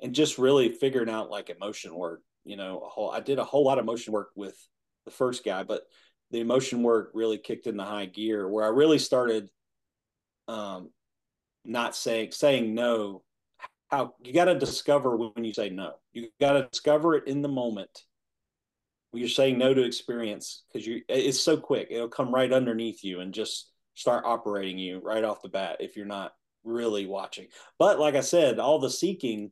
and 0.00 0.14
just 0.14 0.38
really 0.38 0.70
figuring 0.72 1.10
out 1.10 1.30
like 1.30 1.50
emotion 1.50 1.94
work. 1.94 2.22
you 2.44 2.56
know, 2.56 2.78
a 2.78 2.88
whole, 2.88 3.10
I 3.10 3.20
did 3.20 3.38
a 3.38 3.44
whole 3.44 3.64
lot 3.64 3.78
of 3.78 3.84
motion 3.84 4.12
work 4.12 4.30
with 4.36 4.56
the 5.04 5.10
first 5.10 5.44
guy, 5.44 5.64
but 5.64 5.82
the 6.30 6.40
emotion 6.40 6.82
work 6.82 7.10
really 7.14 7.38
kicked 7.38 7.66
into 7.66 7.82
high 7.82 8.06
gear 8.06 8.48
where 8.48 8.64
I 8.64 8.68
really 8.68 8.98
started 8.98 9.48
um, 10.46 10.90
not 11.64 11.96
saying 11.96 12.32
saying 12.32 12.74
no. 12.74 13.22
How 13.88 14.14
you 14.22 14.34
got 14.34 14.46
to 14.46 14.58
discover 14.58 15.16
when 15.16 15.44
you 15.44 15.54
say 15.54 15.70
no. 15.70 15.94
You 16.12 16.28
got 16.38 16.52
to 16.52 16.68
discover 16.70 17.14
it 17.14 17.26
in 17.26 17.40
the 17.40 17.48
moment. 17.48 18.04
When 19.10 19.22
you're 19.22 19.30
saying 19.30 19.56
no 19.56 19.72
to 19.72 19.82
experience 19.82 20.64
because 20.70 20.86
you 20.86 21.02
it's 21.08 21.40
so 21.40 21.56
quick. 21.56 21.88
It'll 21.90 22.08
come 22.08 22.34
right 22.34 22.52
underneath 22.52 23.02
you 23.02 23.20
and 23.20 23.32
just 23.32 23.70
start 23.98 24.24
operating 24.24 24.78
you 24.78 25.00
right 25.00 25.24
off 25.24 25.42
the 25.42 25.48
bat 25.48 25.78
if 25.80 25.96
you're 25.96 26.06
not 26.06 26.32
really 26.62 27.04
watching. 27.04 27.48
But 27.80 27.98
like 27.98 28.14
I 28.14 28.20
said, 28.20 28.60
all 28.60 28.78
the 28.78 28.90
seeking, 28.90 29.50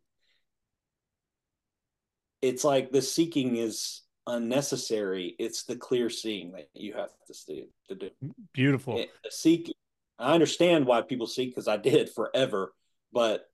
it's 2.41 2.63
like 2.63 2.93
the 2.93 3.03
seeking 3.03 3.57
is 3.57 4.03
unnecessary. 4.25 5.35
It's 5.41 5.65
the 5.65 5.75
clear 5.75 6.09
seeing 6.09 6.53
that 6.53 6.69
you 6.75 6.93
have 6.93 7.11
to, 7.27 7.35
see, 7.35 7.67
to 7.89 7.97
do. 7.97 8.11
Beautiful. 8.53 8.99
It, 8.99 9.11
seek. 9.31 9.75
I 10.17 10.33
understand 10.33 10.87
why 10.87 11.03
people 11.03 11.27
seek 11.27 11.51
because 11.51 11.67
I 11.67 11.77
did 11.77 12.09
forever, 12.15 12.73
but 13.13 13.47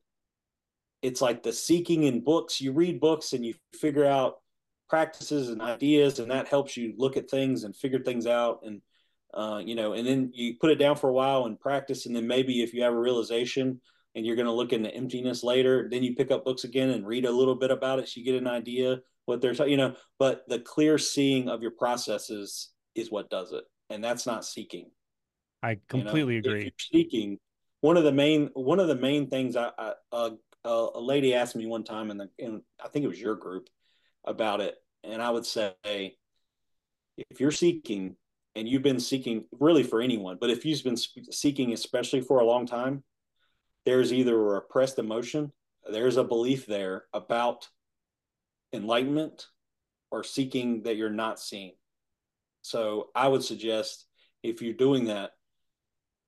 it's 1.00 1.22
like 1.22 1.42
the 1.42 1.54
seeking 1.54 2.02
in 2.02 2.22
books. 2.22 2.60
You 2.60 2.72
read 2.72 3.00
books 3.00 3.32
and 3.32 3.46
you 3.46 3.54
figure 3.80 4.04
out 4.04 4.40
practices 4.90 5.48
and 5.48 5.62
ideas, 5.62 6.18
and 6.18 6.30
that 6.30 6.48
helps 6.48 6.76
you 6.76 6.92
look 6.98 7.16
at 7.16 7.30
things 7.30 7.64
and 7.64 7.74
figure 7.74 7.98
things 7.98 8.26
out. 8.26 8.60
And 8.62 8.82
uh, 9.34 9.60
you 9.64 9.74
know, 9.74 9.92
and 9.92 10.06
then 10.06 10.30
you 10.34 10.56
put 10.60 10.70
it 10.70 10.76
down 10.78 10.96
for 10.96 11.08
a 11.08 11.12
while 11.12 11.46
and 11.46 11.58
practice, 11.58 12.06
and 12.06 12.14
then 12.14 12.26
maybe 12.26 12.62
if 12.62 12.74
you 12.74 12.82
have 12.82 12.92
a 12.92 12.98
realization 12.98 13.80
and 14.14 14.26
you're 14.26 14.36
going 14.36 14.46
to 14.46 14.52
look 14.52 14.72
into 14.72 14.94
emptiness 14.94 15.42
later, 15.42 15.88
then 15.90 16.02
you 16.02 16.14
pick 16.14 16.30
up 16.30 16.44
books 16.44 16.64
again 16.64 16.90
and 16.90 17.06
read 17.06 17.24
a 17.24 17.30
little 17.30 17.54
bit 17.54 17.70
about 17.70 17.98
it, 17.98 18.08
so 18.08 18.20
you 18.20 18.26
get 18.26 18.40
an 18.40 18.46
idea 18.46 19.00
what 19.26 19.40
they're 19.40 19.54
you 19.66 19.76
know. 19.76 19.94
But 20.18 20.44
the 20.48 20.58
clear 20.58 20.98
seeing 20.98 21.48
of 21.48 21.62
your 21.62 21.70
processes 21.70 22.70
is 22.94 23.10
what 23.10 23.30
does 23.30 23.52
it, 23.52 23.64
and 23.90 24.02
that's 24.02 24.26
not 24.26 24.44
seeking. 24.44 24.90
I 25.62 25.78
completely 25.88 26.36
you 26.36 26.42
know? 26.42 26.50
agree. 26.50 26.72
seeking 26.92 27.38
one 27.80 27.96
of 27.96 28.04
the 28.04 28.12
main 28.12 28.50
one 28.54 28.80
of 28.80 28.88
the 28.88 28.96
main 28.96 29.28
things 29.28 29.56
I, 29.56 29.70
I 29.78 29.92
uh, 30.12 30.30
uh, 30.64 30.86
a 30.94 31.00
lady 31.00 31.34
asked 31.34 31.56
me 31.56 31.66
one 31.66 31.84
time 31.84 32.10
in 32.10 32.18
the 32.18 32.30
in 32.38 32.62
I 32.82 32.88
think 32.88 33.04
it 33.04 33.08
was 33.08 33.20
your 33.20 33.36
group 33.36 33.68
about 34.24 34.60
it, 34.60 34.76
and 35.04 35.22
I 35.22 35.30
would 35.30 35.46
say 35.46 35.74
if 37.30 37.40
you're 37.40 37.50
seeking 37.50 38.16
and 38.54 38.68
you've 38.68 38.82
been 38.82 39.00
seeking 39.00 39.44
really 39.58 39.82
for 39.82 40.00
anyone, 40.00 40.36
but 40.40 40.50
if 40.50 40.64
you've 40.64 40.84
been 40.84 40.96
seeking 40.96 41.72
especially 41.72 42.20
for 42.20 42.40
a 42.40 42.44
long 42.44 42.66
time, 42.66 43.02
there's 43.84 44.12
either 44.12 44.34
a 44.34 44.54
repressed 44.54 44.98
emotion, 44.98 45.52
there's 45.90 46.16
a 46.16 46.24
belief 46.24 46.66
there 46.66 47.04
about 47.12 47.68
enlightenment 48.72 49.46
or 50.10 50.22
seeking 50.22 50.82
that 50.82 50.96
you're 50.96 51.10
not 51.10 51.40
seeing. 51.40 51.72
So 52.62 53.08
I 53.14 53.26
would 53.28 53.42
suggest 53.42 54.06
if 54.42 54.62
you're 54.62 54.74
doing 54.74 55.06
that, 55.06 55.32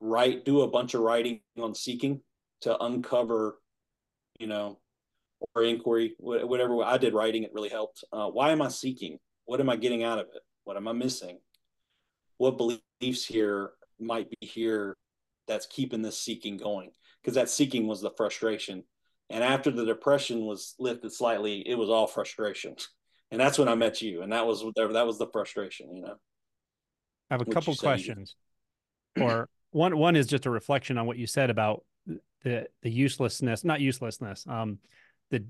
write, 0.00 0.44
do 0.44 0.62
a 0.62 0.68
bunch 0.68 0.94
of 0.94 1.02
writing 1.02 1.40
on 1.58 1.74
seeking 1.74 2.20
to 2.62 2.76
uncover, 2.82 3.58
you 4.38 4.46
know, 4.46 4.78
or 5.54 5.62
inquiry, 5.62 6.14
whatever. 6.18 6.82
I 6.82 6.96
did 6.98 7.14
writing, 7.14 7.44
it 7.44 7.52
really 7.52 7.68
helped. 7.68 8.02
Uh, 8.12 8.28
why 8.28 8.50
am 8.50 8.62
I 8.62 8.68
seeking? 8.68 9.18
What 9.44 9.60
am 9.60 9.68
I 9.68 9.76
getting 9.76 10.02
out 10.02 10.18
of 10.18 10.26
it? 10.34 10.42
What 10.64 10.76
am 10.76 10.88
I 10.88 10.92
missing? 10.92 11.38
What 12.38 12.58
beliefs 12.58 13.24
here 13.24 13.70
might 13.98 14.28
be 14.28 14.46
here 14.46 14.96
that's 15.46 15.66
keeping 15.66 16.02
this 16.02 16.18
seeking 16.18 16.56
going 16.56 16.90
because 17.22 17.34
that 17.34 17.48
seeking 17.48 17.86
was 17.86 18.00
the 18.00 18.10
frustration. 18.16 18.82
And 19.30 19.42
after 19.42 19.70
the 19.70 19.84
depression 19.84 20.44
was 20.44 20.74
lifted 20.78 21.12
slightly 21.12 21.66
it 21.66 21.76
was 21.76 21.90
all 21.90 22.06
frustration. 22.06 22.76
And 23.30 23.40
that's 23.40 23.58
when 23.58 23.68
i 23.68 23.74
met 23.74 24.00
you 24.00 24.22
and 24.22 24.32
that 24.32 24.46
was 24.46 24.62
that 24.76 25.06
was 25.06 25.18
the 25.18 25.26
frustration 25.32 25.96
you 25.96 26.02
know. 26.02 26.14
I 27.30 27.34
have 27.34 27.40
a 27.40 27.46
couple 27.46 27.74
questions. 27.74 28.36
Or 29.18 29.48
one 29.70 29.96
one 29.96 30.14
is 30.14 30.28
just 30.28 30.46
a 30.46 30.50
reflection 30.50 30.98
on 30.98 31.06
what 31.06 31.16
you 31.16 31.26
said 31.26 31.50
about 31.50 31.84
the 32.44 32.68
the 32.82 32.90
uselessness 32.90 33.64
not 33.64 33.80
uselessness 33.80 34.46
um 34.46 34.78
the 35.30 35.44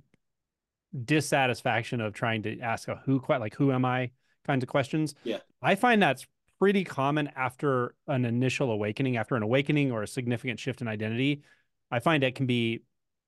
dissatisfaction 1.05 2.01
of 2.01 2.15
trying 2.15 2.45
to 2.45 2.59
ask 2.61 2.89
a 2.89 3.03
who 3.05 3.21
quite 3.21 3.41
like 3.41 3.55
who 3.55 3.71
am 3.71 3.85
i 3.85 4.11
kinds 4.45 4.63
of 4.63 4.69
questions. 4.69 5.15
Yeah. 5.25 5.39
I 5.63 5.75
find 5.75 6.03
that's 6.03 6.27
pretty 6.59 6.85
common 6.85 7.31
after 7.37 7.95
an 8.07 8.25
initial 8.25 8.71
awakening, 8.71 9.17
after 9.17 9.37
an 9.37 9.43
awakening 9.43 9.93
or 9.93 10.03
a 10.03 10.07
significant 10.07 10.59
shift 10.61 10.81
in 10.81 10.89
identity. 10.89 11.43
I 11.91 12.01
find 12.01 12.25
it 12.25 12.35
can 12.35 12.47
be 12.47 12.83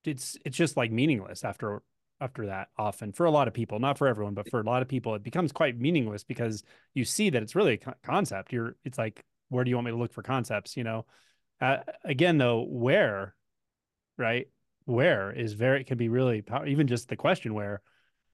it's 0.05 0.37
it's 0.45 0.57
just 0.57 0.77
like 0.77 0.93
meaningless 0.93 1.45
after 1.45 1.83
after 2.21 2.47
that 2.47 2.69
often 2.79 3.13
for 3.13 3.27
a 3.27 3.31
lot 3.31 3.49
of 3.49 3.53
people 3.53 3.79
not 3.79 3.99
for 3.99 4.07
everyone 4.07 4.35
but 4.35 4.49
for 4.49 4.61
a 4.61 4.65
lot 4.65 4.81
of 4.81 4.89
people 4.89 5.15
it 5.15 5.23
becomes 5.23 5.53
quite 5.53 5.79
meaningless 5.79 6.25
because 6.25 6.63
you 6.95 7.05
see 7.05 7.29
that 7.29 7.43
it's 7.43 7.55
really 7.55 7.75
a 7.75 7.95
concept 8.03 8.53
you're 8.53 8.77
it's 8.85 8.97
like 8.97 9.23
where 9.49 9.65
do 9.65 9.71
you 9.71 9.77
want 9.77 9.85
me 9.85 9.91
to 9.91 9.99
look 9.99 10.13
for 10.13 10.23
concepts 10.23 10.77
you 10.77 10.85
know 10.85 11.05
uh, 11.61 11.79
again 12.05 12.39
though 12.39 12.63
where 12.63 13.35
right 14.17 14.49
where 14.87 15.31
is 15.31 15.53
very 15.53 15.85
can 15.85 15.99
be 15.99 16.09
really 16.09 16.41
power 16.41 16.67
even 16.67 16.87
just 16.87 17.09
the 17.09 17.17
question 17.17 17.53
where 17.53 17.83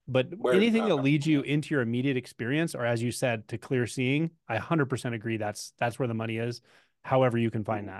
but 0.08 0.28
Where, 0.36 0.54
anything 0.54 0.88
that 0.88 0.96
leads 0.96 1.26
you 1.26 1.42
into 1.42 1.74
your 1.74 1.82
immediate 1.82 2.16
experience, 2.16 2.74
or 2.74 2.84
as 2.84 3.02
you 3.02 3.12
said, 3.12 3.46
to 3.48 3.58
clear 3.58 3.86
seeing, 3.86 4.30
I 4.48 4.58
100% 4.58 5.14
agree. 5.14 5.36
That's 5.36 5.72
that's 5.78 5.98
where 5.98 6.08
the 6.08 6.14
money 6.14 6.38
is. 6.38 6.60
However, 7.04 7.38
you 7.38 7.50
can 7.50 7.64
find 7.64 7.88
mm-hmm. 7.88 7.98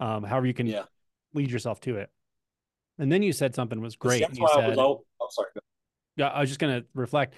that. 0.00 0.04
Um, 0.04 0.24
however, 0.24 0.46
you 0.46 0.54
can 0.54 0.66
yeah. 0.66 0.84
lead 1.34 1.50
yourself 1.50 1.80
to 1.82 1.96
it. 1.96 2.10
And 2.98 3.12
then 3.12 3.22
you 3.22 3.32
said 3.32 3.54
something 3.54 3.80
was 3.80 3.96
great. 3.96 4.22
That's 4.22 4.38
you 4.38 4.48
said, 4.54 4.64
I 4.64 4.68
was 4.68 4.78
all, 4.78 5.04
oh, 5.20 5.28
sorry. 5.30 5.48
Yeah, 6.16 6.28
I 6.28 6.40
was 6.40 6.50
just 6.50 6.60
going 6.60 6.80
to 6.80 6.86
reflect. 6.94 7.34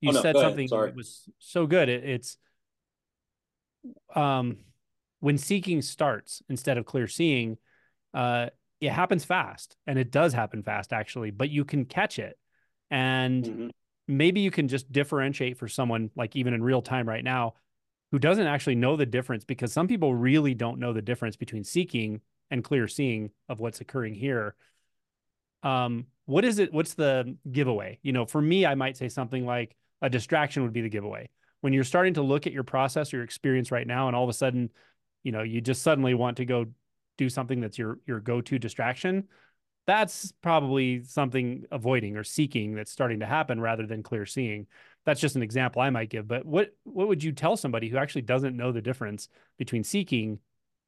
You 0.00 0.10
oh, 0.10 0.12
no, 0.12 0.22
said 0.22 0.36
something 0.36 0.68
that 0.68 0.96
was 0.96 1.28
so 1.38 1.66
good. 1.66 1.88
It, 1.88 2.04
it's 2.04 2.36
um, 4.14 4.58
when 5.20 5.38
seeking 5.38 5.82
starts 5.82 6.42
instead 6.48 6.78
of 6.78 6.86
clear 6.86 7.06
seeing, 7.06 7.58
uh, 8.14 8.48
it 8.80 8.90
happens 8.90 9.24
fast, 9.24 9.76
and 9.86 9.98
it 9.98 10.10
does 10.10 10.32
happen 10.32 10.62
fast 10.62 10.92
actually. 10.92 11.30
But 11.30 11.50
you 11.50 11.64
can 11.64 11.84
catch 11.84 12.18
it 12.18 12.36
and 12.92 13.44
mm-hmm. 13.44 13.68
maybe 14.06 14.40
you 14.40 14.50
can 14.52 14.68
just 14.68 14.92
differentiate 14.92 15.58
for 15.58 15.66
someone 15.66 16.10
like 16.14 16.36
even 16.36 16.54
in 16.54 16.62
real 16.62 16.82
time 16.82 17.08
right 17.08 17.24
now 17.24 17.54
who 18.12 18.18
doesn't 18.18 18.46
actually 18.46 18.74
know 18.74 18.94
the 18.94 19.06
difference 19.06 19.44
because 19.44 19.72
some 19.72 19.88
people 19.88 20.14
really 20.14 20.54
don't 20.54 20.78
know 20.78 20.92
the 20.92 21.02
difference 21.02 21.34
between 21.34 21.64
seeking 21.64 22.20
and 22.50 22.62
clear 22.62 22.86
seeing 22.86 23.30
of 23.48 23.58
what's 23.58 23.80
occurring 23.80 24.14
here. 24.14 24.54
Um 25.64 26.06
what 26.26 26.44
is 26.44 26.58
it 26.58 26.72
what's 26.72 26.94
the 26.94 27.34
giveaway? 27.50 27.98
You 28.02 28.12
know 28.12 28.26
for 28.26 28.40
me 28.40 28.66
i 28.66 28.74
might 28.74 28.96
say 28.96 29.08
something 29.08 29.44
like 29.46 29.74
a 30.02 30.10
distraction 30.10 30.62
would 30.62 30.72
be 30.72 30.82
the 30.82 30.90
giveaway. 30.90 31.30
When 31.62 31.72
you're 31.72 31.84
starting 31.84 32.14
to 32.14 32.22
look 32.22 32.46
at 32.46 32.52
your 32.52 32.64
process 32.64 33.12
or 33.12 33.18
your 33.18 33.24
experience 33.24 33.72
right 33.72 33.86
now 33.86 34.06
and 34.08 34.14
all 34.14 34.24
of 34.24 34.30
a 34.30 34.34
sudden 34.34 34.70
you 35.22 35.32
know 35.32 35.42
you 35.42 35.62
just 35.62 35.82
suddenly 35.82 36.12
want 36.12 36.36
to 36.36 36.44
go 36.44 36.66
do 37.16 37.30
something 37.30 37.60
that's 37.60 37.78
your 37.78 38.00
your 38.06 38.20
go-to 38.20 38.58
distraction 38.58 39.28
that's 39.86 40.32
probably 40.42 41.02
something 41.04 41.64
avoiding 41.70 42.16
or 42.16 42.24
seeking 42.24 42.74
that's 42.74 42.92
starting 42.92 43.20
to 43.20 43.26
happen 43.26 43.60
rather 43.60 43.86
than 43.86 44.02
clear 44.02 44.26
seeing. 44.26 44.66
That's 45.04 45.20
just 45.20 45.34
an 45.34 45.42
example 45.42 45.82
i 45.82 45.90
might 45.90 46.10
give 46.10 46.28
but 46.28 46.46
what 46.46 46.76
what 46.84 47.08
would 47.08 47.24
you 47.24 47.32
tell 47.32 47.56
somebody 47.56 47.88
who 47.88 47.96
actually 47.96 48.22
doesn't 48.22 48.56
know 48.56 48.70
the 48.70 48.80
difference 48.80 49.28
between 49.58 49.82
seeking 49.82 50.38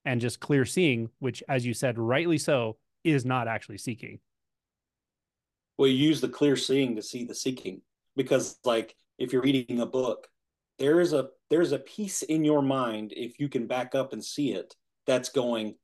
and 0.05 0.21
just 0.21 0.39
clear 0.39 0.65
seeing 0.65 1.11
which 1.19 1.43
as 1.49 1.67
you 1.67 1.75
said 1.75 1.99
rightly 1.99 2.39
so 2.39 2.77
is 3.03 3.25
not 3.25 3.49
actually 3.49 3.79
seeking? 3.79 4.21
Well 5.79 5.89
you 5.89 5.97
use 5.97 6.21
the 6.21 6.29
clear 6.29 6.57
seeing 6.57 6.95
to 6.97 7.03
see 7.03 7.25
the 7.25 7.35
seeking 7.35 7.83
because 8.15 8.59
like 8.65 8.95
if 9.19 9.33
you're 9.33 9.43
reading 9.43 9.81
a 9.81 9.87
book 9.87 10.29
there 10.79 11.01
is 11.01 11.13
a 11.13 11.29
there's 11.51 11.73
a 11.73 11.79
piece 11.79 12.23
in 12.23 12.45
your 12.45 12.63
mind 12.63 13.13
if 13.17 13.39
you 13.39 13.49
can 13.49 13.67
back 13.67 13.95
up 13.95 14.13
and 14.13 14.25
see 14.25 14.53
it 14.53 14.75
that's 15.07 15.29
going 15.29 15.75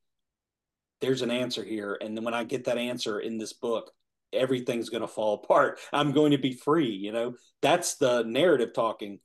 there's 1.01 1.23
an 1.23 1.31
answer 1.31 1.65
here. 1.65 1.99
And 2.01 2.17
then 2.17 2.25
when 2.25 2.35
I 2.35 2.45
get 2.45 2.65
that 2.65 2.79
answer 2.79 3.21
in 3.21 3.39
this 3.39 3.53
book, 3.53 3.91
everything's 4.33 4.91
going 4.91 5.03
to 5.03 5.09
fall 5.09 5.35
apart. 5.45 5.81
I'm 5.93 6.13
going 6.13 6.33
to 6.33 6.39
be 6.39 6.53
free. 6.53 6.91
You 6.91 7.13
know, 7.13 7.35
that's 7.63 7.97
the 7.97 8.23
narrative 8.23 8.73
talking. 8.75 9.21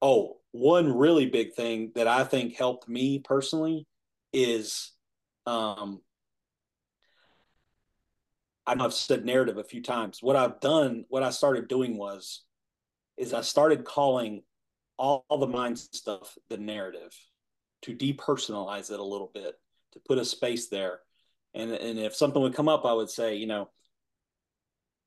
Oh, 0.00 0.36
one 0.52 0.96
really 0.96 1.26
big 1.26 1.54
thing 1.54 1.92
that 1.94 2.06
I 2.06 2.24
think 2.24 2.56
helped 2.56 2.88
me 2.88 3.18
personally 3.18 3.86
is 4.32 4.92
um, 5.46 6.00
I 8.66 8.74
know 8.74 8.84
I've 8.84 8.94
said 8.94 9.24
narrative 9.24 9.56
a 9.56 9.64
few 9.64 9.82
times. 9.82 10.18
What 10.20 10.36
I've 10.36 10.60
done, 10.60 11.04
what 11.08 11.22
I 11.22 11.30
started 11.30 11.68
doing 11.68 11.96
was, 11.96 12.44
is 13.16 13.34
I 13.34 13.40
started 13.40 13.84
calling 13.84 14.42
all, 14.98 15.24
all 15.28 15.38
the 15.38 15.46
mind 15.46 15.78
stuff 15.78 16.36
the 16.48 16.58
narrative 16.58 17.14
to 17.82 17.94
depersonalize 17.94 18.90
it 18.90 19.00
a 19.00 19.04
little 19.04 19.30
bit 19.32 19.54
to 19.98 20.08
put 20.08 20.18
a 20.18 20.24
space 20.24 20.68
there. 20.68 21.00
And 21.54 21.72
and 21.72 21.98
if 21.98 22.14
something 22.14 22.40
would 22.42 22.54
come 22.54 22.68
up, 22.68 22.84
I 22.84 22.92
would 22.92 23.10
say, 23.10 23.36
you 23.36 23.46
know, 23.46 23.70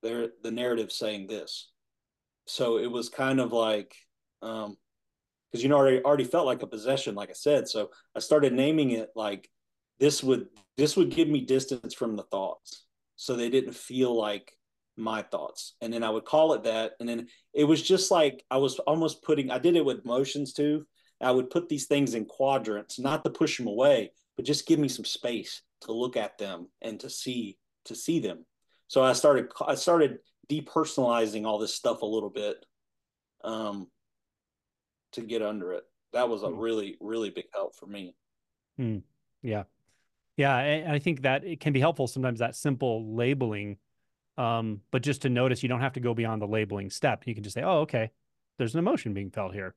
there 0.02 0.28
the 0.42 0.50
narrative 0.50 0.92
saying 0.92 1.26
this. 1.26 1.70
So 2.46 2.78
it 2.78 2.90
was 2.90 3.08
kind 3.08 3.40
of 3.40 3.52
like 3.52 3.94
um 4.42 4.76
because 5.50 5.62
you 5.62 5.68
know 5.68 5.76
already 5.76 6.02
already 6.02 6.24
felt 6.24 6.46
like 6.46 6.62
a 6.62 6.66
possession, 6.66 7.14
like 7.14 7.30
I 7.30 7.34
said. 7.34 7.68
So 7.68 7.90
I 8.16 8.20
started 8.20 8.52
naming 8.52 8.92
it 8.92 9.10
like 9.14 9.48
this 10.00 10.22
would 10.22 10.48
this 10.76 10.96
would 10.96 11.10
give 11.10 11.28
me 11.28 11.42
distance 11.42 11.94
from 11.94 12.16
the 12.16 12.24
thoughts. 12.24 12.84
So 13.16 13.36
they 13.36 13.50
didn't 13.50 13.74
feel 13.74 14.16
like 14.16 14.52
my 14.96 15.22
thoughts 15.22 15.74
and 15.80 15.92
then 15.92 16.02
i 16.02 16.10
would 16.10 16.24
call 16.24 16.52
it 16.52 16.64
that 16.64 16.92
and 17.00 17.08
then 17.08 17.26
it 17.54 17.64
was 17.64 17.82
just 17.82 18.10
like 18.10 18.44
i 18.50 18.58
was 18.58 18.78
almost 18.80 19.22
putting 19.22 19.50
i 19.50 19.58
did 19.58 19.74
it 19.74 19.84
with 19.84 20.04
motions 20.04 20.52
too 20.52 20.86
i 21.20 21.30
would 21.30 21.48
put 21.48 21.68
these 21.68 21.86
things 21.86 22.14
in 22.14 22.26
quadrants 22.26 22.98
not 22.98 23.24
to 23.24 23.30
push 23.30 23.56
them 23.56 23.66
away 23.66 24.12
but 24.42 24.46
just 24.46 24.66
give 24.66 24.80
me 24.80 24.88
some 24.88 25.04
space 25.04 25.62
to 25.82 25.92
look 25.92 26.16
at 26.16 26.36
them 26.36 26.68
and 26.80 26.98
to 26.98 27.08
see 27.08 27.56
to 27.84 27.94
see 27.94 28.18
them 28.18 28.44
so 28.88 29.02
i 29.02 29.12
started 29.12 29.46
i 29.66 29.74
started 29.76 30.18
depersonalizing 30.50 31.46
all 31.46 31.58
this 31.58 31.74
stuff 31.74 32.02
a 32.02 32.06
little 32.06 32.28
bit 32.28 32.56
um 33.44 33.86
to 35.12 35.20
get 35.20 35.42
under 35.42 35.72
it 35.72 35.84
that 36.12 36.28
was 36.28 36.42
a 36.42 36.48
hmm. 36.48 36.58
really 36.58 36.96
really 37.00 37.30
big 37.30 37.44
help 37.54 37.76
for 37.76 37.86
me 37.86 38.16
hmm. 38.76 38.98
yeah 39.42 39.62
yeah 40.36 40.56
and 40.58 40.92
i 40.92 40.98
think 40.98 41.22
that 41.22 41.44
it 41.44 41.60
can 41.60 41.72
be 41.72 41.80
helpful 41.80 42.08
sometimes 42.08 42.40
that 42.40 42.56
simple 42.56 43.14
labeling 43.14 43.76
um, 44.38 44.80
but 44.90 45.02
just 45.02 45.22
to 45.22 45.28
notice, 45.28 45.62
you 45.62 45.68
don't 45.68 45.82
have 45.82 45.92
to 45.92 46.00
go 46.00 46.14
beyond 46.14 46.40
the 46.40 46.46
labeling 46.46 46.88
step. 46.88 47.26
You 47.26 47.34
can 47.34 47.44
just 47.44 47.52
say, 47.52 47.62
oh, 47.62 47.80
okay, 47.80 48.10
there's 48.56 48.72
an 48.72 48.78
emotion 48.78 49.12
being 49.12 49.30
felt 49.30 49.52
here. 49.52 49.74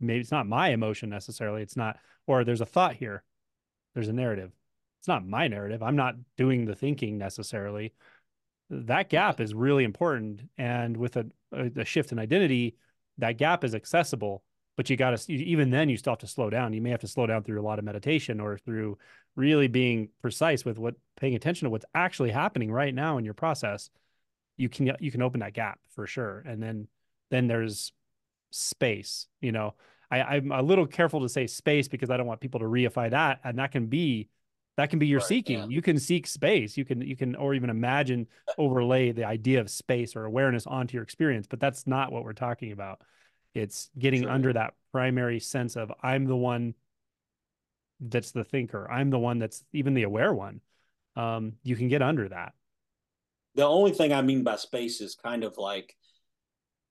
Maybe 0.00 0.20
it's 0.20 0.30
not 0.30 0.46
my 0.46 0.70
emotion 0.70 1.10
necessarily. 1.10 1.62
It's 1.62 1.76
not, 1.76 1.98
or 2.26 2.44
there's 2.44 2.60
a 2.60 2.66
thought 2.66 2.94
here. 2.94 3.22
There's 3.94 4.08
a 4.08 4.12
narrative. 4.12 4.52
It's 5.00 5.08
not 5.08 5.26
my 5.26 5.48
narrative. 5.48 5.82
I'm 5.82 5.96
not 5.96 6.16
doing 6.36 6.64
the 6.64 6.74
thinking 6.74 7.18
necessarily. 7.18 7.92
That 8.70 9.08
gap 9.08 9.40
is 9.40 9.54
really 9.54 9.84
important. 9.84 10.42
And 10.58 10.96
with 10.96 11.16
a, 11.16 11.26
a, 11.52 11.84
shift 11.84 12.12
in 12.12 12.18
identity, 12.18 12.76
that 13.18 13.38
gap 13.38 13.64
is 13.64 13.74
accessible 13.74 14.42
but 14.76 14.90
you 14.90 14.96
got 14.96 15.16
to 15.16 15.32
even 15.32 15.70
then 15.70 15.88
you 15.88 15.96
still 15.96 16.12
have 16.12 16.18
to 16.18 16.26
slow 16.26 16.50
down 16.50 16.72
you 16.72 16.80
may 16.80 16.90
have 16.90 17.00
to 17.00 17.08
slow 17.08 17.26
down 17.26 17.42
through 17.42 17.60
a 17.60 17.62
lot 17.62 17.78
of 17.78 17.84
meditation 17.84 18.40
or 18.40 18.58
through 18.58 18.98
really 19.36 19.68
being 19.68 20.08
precise 20.20 20.64
with 20.64 20.78
what 20.78 20.94
paying 21.16 21.34
attention 21.34 21.66
to 21.66 21.70
what's 21.70 21.84
actually 21.94 22.30
happening 22.30 22.70
right 22.70 22.94
now 22.94 23.18
in 23.18 23.24
your 23.24 23.34
process 23.34 23.90
you 24.56 24.68
can 24.68 24.96
you 25.00 25.10
can 25.10 25.22
open 25.22 25.40
that 25.40 25.54
gap 25.54 25.78
for 25.94 26.06
sure 26.06 26.42
and 26.46 26.62
then 26.62 26.88
then 27.30 27.46
there's 27.46 27.92
space 28.54 29.26
you 29.40 29.52
know 29.52 29.74
I, 30.10 30.22
i'm 30.22 30.52
a 30.52 30.62
little 30.62 30.86
careful 30.86 31.20
to 31.20 31.28
say 31.28 31.46
space 31.46 31.88
because 31.88 32.10
i 32.10 32.16
don't 32.16 32.26
want 32.26 32.40
people 32.40 32.60
to 32.60 32.66
reify 32.66 33.10
that 33.10 33.40
and 33.44 33.58
that 33.58 33.72
can 33.72 33.86
be 33.86 34.28
that 34.76 34.90
can 34.90 34.98
be 34.98 35.06
your 35.06 35.20
right, 35.20 35.28
seeking 35.28 35.58
yeah. 35.58 35.66
you 35.68 35.82
can 35.82 35.98
seek 35.98 36.26
space 36.26 36.76
you 36.76 36.84
can 36.84 37.00
you 37.00 37.16
can 37.16 37.34
or 37.36 37.54
even 37.54 37.70
imagine 37.70 38.26
overlay 38.58 39.12
the 39.12 39.24
idea 39.24 39.60
of 39.60 39.70
space 39.70 40.14
or 40.16 40.24
awareness 40.24 40.66
onto 40.66 40.94
your 40.94 41.02
experience 41.02 41.46
but 41.48 41.60
that's 41.60 41.86
not 41.86 42.12
what 42.12 42.24
we're 42.24 42.32
talking 42.32 42.72
about 42.72 43.00
it's 43.54 43.90
getting 43.98 44.22
sure. 44.22 44.30
under 44.30 44.52
that 44.52 44.74
primary 44.92 45.40
sense 45.40 45.76
of 45.76 45.92
I'm 46.02 46.26
the 46.26 46.36
one 46.36 46.74
that's 48.00 48.32
the 48.32 48.44
thinker. 48.44 48.90
I'm 48.90 49.10
the 49.10 49.18
one 49.18 49.38
that's 49.38 49.64
even 49.72 49.94
the 49.94 50.02
aware 50.02 50.32
one. 50.32 50.60
Um, 51.16 51.54
you 51.62 51.76
can 51.76 51.88
get 51.88 52.02
under 52.02 52.28
that. 52.28 52.52
The 53.54 53.64
only 53.64 53.92
thing 53.92 54.12
I 54.12 54.22
mean 54.22 54.42
by 54.42 54.56
space 54.56 55.00
is 55.00 55.14
kind 55.14 55.44
of 55.44 55.56
like 55.58 55.96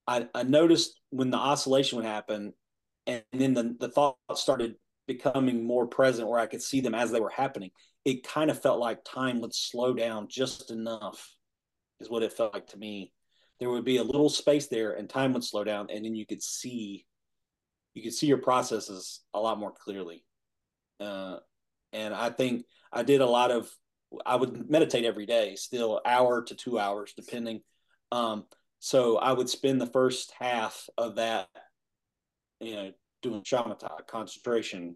I, 0.06 0.28
I 0.34 0.42
noticed 0.42 1.00
when 1.10 1.30
the 1.30 1.38
oscillation 1.38 1.96
would 1.96 2.06
happen 2.06 2.52
and, 3.06 3.22
then 3.32 3.54
the, 3.54 3.76
the 3.78 3.88
thoughts 3.88 4.18
started 4.40 4.76
becoming 5.06 5.66
more 5.66 5.86
present 5.86 6.28
where 6.28 6.40
I 6.40 6.46
could 6.46 6.62
see 6.62 6.80
them 6.80 6.94
as 6.94 7.10
they 7.10 7.20
were 7.20 7.30
happening. 7.30 7.70
It 8.04 8.26
kind 8.26 8.50
of 8.50 8.60
felt 8.60 8.80
like 8.80 9.04
time 9.04 9.40
would 9.40 9.54
slow 9.54 9.94
down 9.94 10.28
just 10.28 10.70
enough, 10.70 11.34
is 12.00 12.10
what 12.10 12.22
it 12.22 12.32
felt 12.32 12.54
like 12.54 12.66
to 12.68 12.78
me. 12.78 13.12
There 13.60 13.70
would 13.70 13.84
be 13.84 13.98
a 13.98 14.04
little 14.04 14.28
space 14.28 14.66
there 14.66 14.92
and 14.92 15.08
time 15.08 15.32
would 15.32 15.44
slow 15.44 15.64
down 15.64 15.88
and 15.90 16.04
then 16.04 16.14
you 16.14 16.26
could 16.26 16.42
see 16.42 17.06
you 17.94 18.02
could 18.02 18.12
see 18.12 18.26
your 18.26 18.38
processes 18.38 19.20
a 19.32 19.40
lot 19.40 19.58
more 19.58 19.72
clearly. 19.72 20.24
Uh, 20.98 21.36
and 21.94 22.12
i 22.12 22.28
think 22.28 22.66
i 22.92 23.02
did 23.02 23.20
a 23.20 23.26
lot 23.26 23.50
of 23.50 23.70
i 24.26 24.36
would 24.36 24.68
meditate 24.68 25.04
every 25.04 25.24
day 25.24 25.54
still 25.54 26.00
hour 26.04 26.42
to 26.42 26.54
two 26.54 26.78
hours 26.78 27.14
depending. 27.16 27.62
Um, 28.12 28.44
so 28.84 29.16
i 29.16 29.32
would 29.32 29.48
spend 29.48 29.80
the 29.80 29.86
first 29.86 30.30
half 30.38 30.90
of 30.98 31.14
that 31.16 31.48
you 32.60 32.74
know 32.74 32.92
doing 33.22 33.40
shamatha 33.40 34.06
concentration 34.06 34.94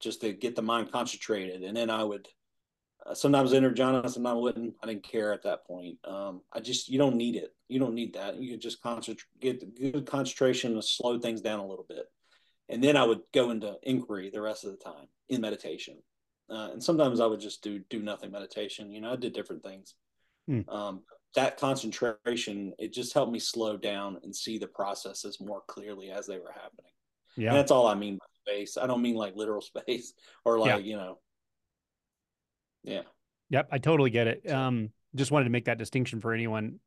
just 0.00 0.22
to 0.22 0.32
get 0.32 0.56
the 0.56 0.62
mind 0.62 0.90
concentrated 0.90 1.62
and 1.62 1.76
then 1.76 1.90
i 1.90 2.02
would 2.02 2.26
uh, 3.04 3.14
sometimes 3.14 3.52
enter 3.52 3.70
jhana, 3.70 4.08
sometimes 4.08 4.26
I 4.26 4.32
wouldn't. 4.34 4.74
I 4.82 4.86
didn't 4.86 5.02
care 5.02 5.32
at 5.32 5.42
that 5.42 5.66
point. 5.66 5.98
Um, 6.04 6.42
I 6.52 6.60
just 6.60 6.88
you 6.88 6.98
don't 6.98 7.16
need 7.16 7.34
it. 7.34 7.52
You 7.68 7.80
don't 7.80 7.94
need 7.94 8.14
that. 8.14 8.36
You 8.36 8.56
just 8.56 8.80
concentrate, 8.80 9.26
get 9.40 9.74
good 9.76 10.06
concentration, 10.06 10.74
and 10.74 10.84
slow 10.84 11.18
things 11.18 11.40
down 11.40 11.58
a 11.58 11.66
little 11.66 11.86
bit, 11.88 12.04
and 12.68 12.82
then 12.82 12.96
I 12.96 13.02
would 13.02 13.22
go 13.34 13.50
into 13.50 13.74
inquiry 13.82 14.30
the 14.30 14.40
rest 14.40 14.64
of 14.64 14.70
the 14.70 14.76
time 14.76 15.08
in 15.28 15.40
meditation. 15.40 15.96
Uh, 16.48 16.70
and 16.72 16.82
sometimes 16.82 17.18
I 17.18 17.26
would 17.26 17.40
just 17.40 17.60
do 17.62 17.80
do 17.90 18.00
nothing 18.00 18.30
meditation. 18.30 18.92
You 18.92 19.00
know, 19.00 19.12
I 19.12 19.16
did 19.16 19.32
different 19.32 19.64
things. 19.64 19.96
Hmm. 20.46 20.60
Um, 20.68 21.02
that 21.34 21.56
concentration 21.58 22.74
it 22.78 22.92
just 22.92 23.14
helped 23.14 23.32
me 23.32 23.38
slow 23.38 23.76
down 23.76 24.18
and 24.22 24.34
see 24.34 24.58
the 24.58 24.66
processes 24.66 25.38
more 25.40 25.62
clearly 25.66 26.10
as 26.10 26.26
they 26.26 26.38
were 26.38 26.52
happening. 26.52 26.90
Yeah, 27.36 27.48
and 27.48 27.56
that's 27.56 27.70
all 27.70 27.86
I 27.86 27.94
mean 27.94 28.18
by 28.18 28.52
space. 28.52 28.76
I 28.76 28.86
don't 28.86 29.02
mean 29.02 29.14
like 29.14 29.36
literal 29.36 29.60
space 29.62 30.12
or 30.44 30.58
like 30.58 30.68
yeah. 30.68 30.76
you 30.78 30.96
know 30.96 31.18
yeah. 32.84 33.02
Yep, 33.50 33.68
I 33.70 33.78
totally 33.78 34.10
get 34.10 34.26
it. 34.26 34.50
Um, 34.50 34.90
just 35.14 35.30
wanted 35.30 35.44
to 35.44 35.50
make 35.50 35.66
that 35.66 35.78
distinction 35.78 36.20
for 36.20 36.32
anyone 36.32 36.80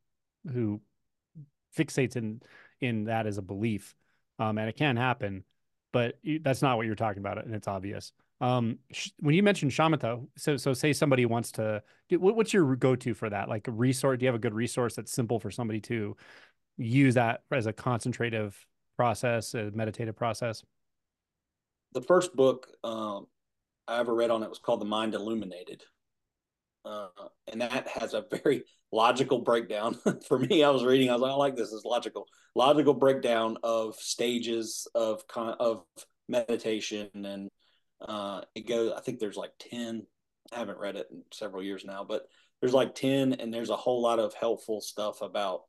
who 0.52 0.82
fixates 1.78 2.16
in 2.16 2.42
in 2.82 3.06
that 3.06 3.28
as 3.28 3.38
a 3.38 3.42
belief, 3.42 3.96
um, 4.40 4.58
and 4.58 4.68
it 4.68 4.76
can 4.76 4.98
happen, 4.98 5.44
but 5.94 6.18
that's 6.42 6.62
not 6.62 6.78
what 6.78 6.86
you're 6.86 6.96
talking 6.96 7.20
about, 7.20 7.44
and 7.44 7.54
it's 7.54 7.68
obvious. 7.68 8.12
Um, 8.42 8.80
sh- 8.92 9.12
when 9.20 9.34
you 9.36 9.44
mentioned 9.44 9.72
shamatha, 9.72 10.26
so 10.38 10.58
so 10.58 10.74
say 10.74 10.94
somebody 10.94 11.26
wants 11.26 11.52
to, 11.54 11.82
do, 12.10 12.20
what, 12.20 12.36
what's 12.36 12.54
your 12.54 12.76
go 12.76 12.96
to 12.96 13.14
for 13.14 13.30
that? 13.30 13.50
Like 13.50 13.68
a 13.68 13.72
resource? 13.72 14.20
Do 14.20 14.26
you 14.26 14.28
have 14.28 14.36
a 14.36 14.40
good 14.40 14.54
resource 14.54 14.96
that's 14.96 15.12
simple 15.12 15.40
for 15.40 15.52
somebody 15.52 15.80
to 15.82 16.16
use 16.78 17.16
that 17.16 17.44
as 17.52 17.66
a 17.66 17.74
concentrative 17.74 18.58
process, 18.98 19.54
a 19.54 19.72
meditative 19.72 20.16
process? 20.16 20.64
The 21.94 22.02
first 22.02 22.36
book 22.36 22.68
um, 22.84 23.28
I 23.88 24.00
ever 24.00 24.14
read 24.14 24.32
on 24.32 24.44
it 24.44 24.50
was 24.50 24.60
called 24.60 24.82
The 24.82 24.86
Mind 24.86 25.14
Illuminated. 25.14 25.84
Uh, 26.84 27.08
and 27.52 27.62
that 27.62 27.88
has 27.88 28.14
a 28.14 28.26
very 28.30 28.64
logical 28.92 29.40
breakdown. 29.40 29.98
For 30.28 30.38
me, 30.38 30.64
I 30.64 30.70
was 30.70 30.84
reading, 30.84 31.10
I 31.10 31.14
was 31.14 31.22
like, 31.22 31.32
I 31.32 31.36
like 31.36 31.56
this. 31.56 31.72
It's 31.74 31.86
logical, 31.86 32.28
logical 32.54 32.94
breakdown 32.94 33.58
of 33.64 33.96
stages 33.96 34.88
of 34.94 35.24
of 35.36 35.84
meditation, 36.28 37.10
and 37.14 37.50
uh, 38.02 38.42
it 38.56 38.68
goes. 38.68 38.94
I 38.96 39.02
think 39.02 39.20
there's 39.20 39.38
like 39.38 39.54
ten. 39.60 40.06
I 40.54 40.60
haven't 40.60 40.80
read 40.80 40.96
it 40.96 41.08
in 41.12 41.24
several 41.32 41.64
years 41.64 41.86
now, 41.86 42.04
but 42.04 42.28
there's 42.60 42.74
like 42.74 42.96
ten, 42.96 43.34
and 43.34 43.54
there's 43.54 43.70
a 43.70 43.76
whole 43.76 44.02
lot 44.02 44.20
of 44.20 44.34
helpful 44.34 44.82
stuff 44.82 45.22
about 45.22 45.62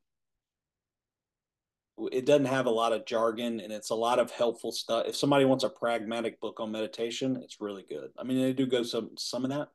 it 2.12 2.26
doesn't 2.26 2.46
have 2.46 2.66
a 2.66 2.70
lot 2.70 2.92
of 2.92 3.06
jargon 3.06 3.60
and 3.60 3.72
it's 3.72 3.90
a 3.90 3.94
lot 3.94 4.18
of 4.18 4.30
helpful 4.30 4.70
stuff. 4.70 5.06
If 5.06 5.16
somebody 5.16 5.44
wants 5.44 5.64
a 5.64 5.70
pragmatic 5.70 6.40
book 6.40 6.60
on 6.60 6.70
meditation, 6.70 7.40
it's 7.42 7.60
really 7.60 7.84
good. 7.88 8.10
I 8.18 8.24
mean, 8.24 8.40
they 8.40 8.52
do 8.52 8.66
go 8.66 8.82
some 8.82 9.10
some 9.16 9.44
of 9.44 9.50
that. 9.50 9.68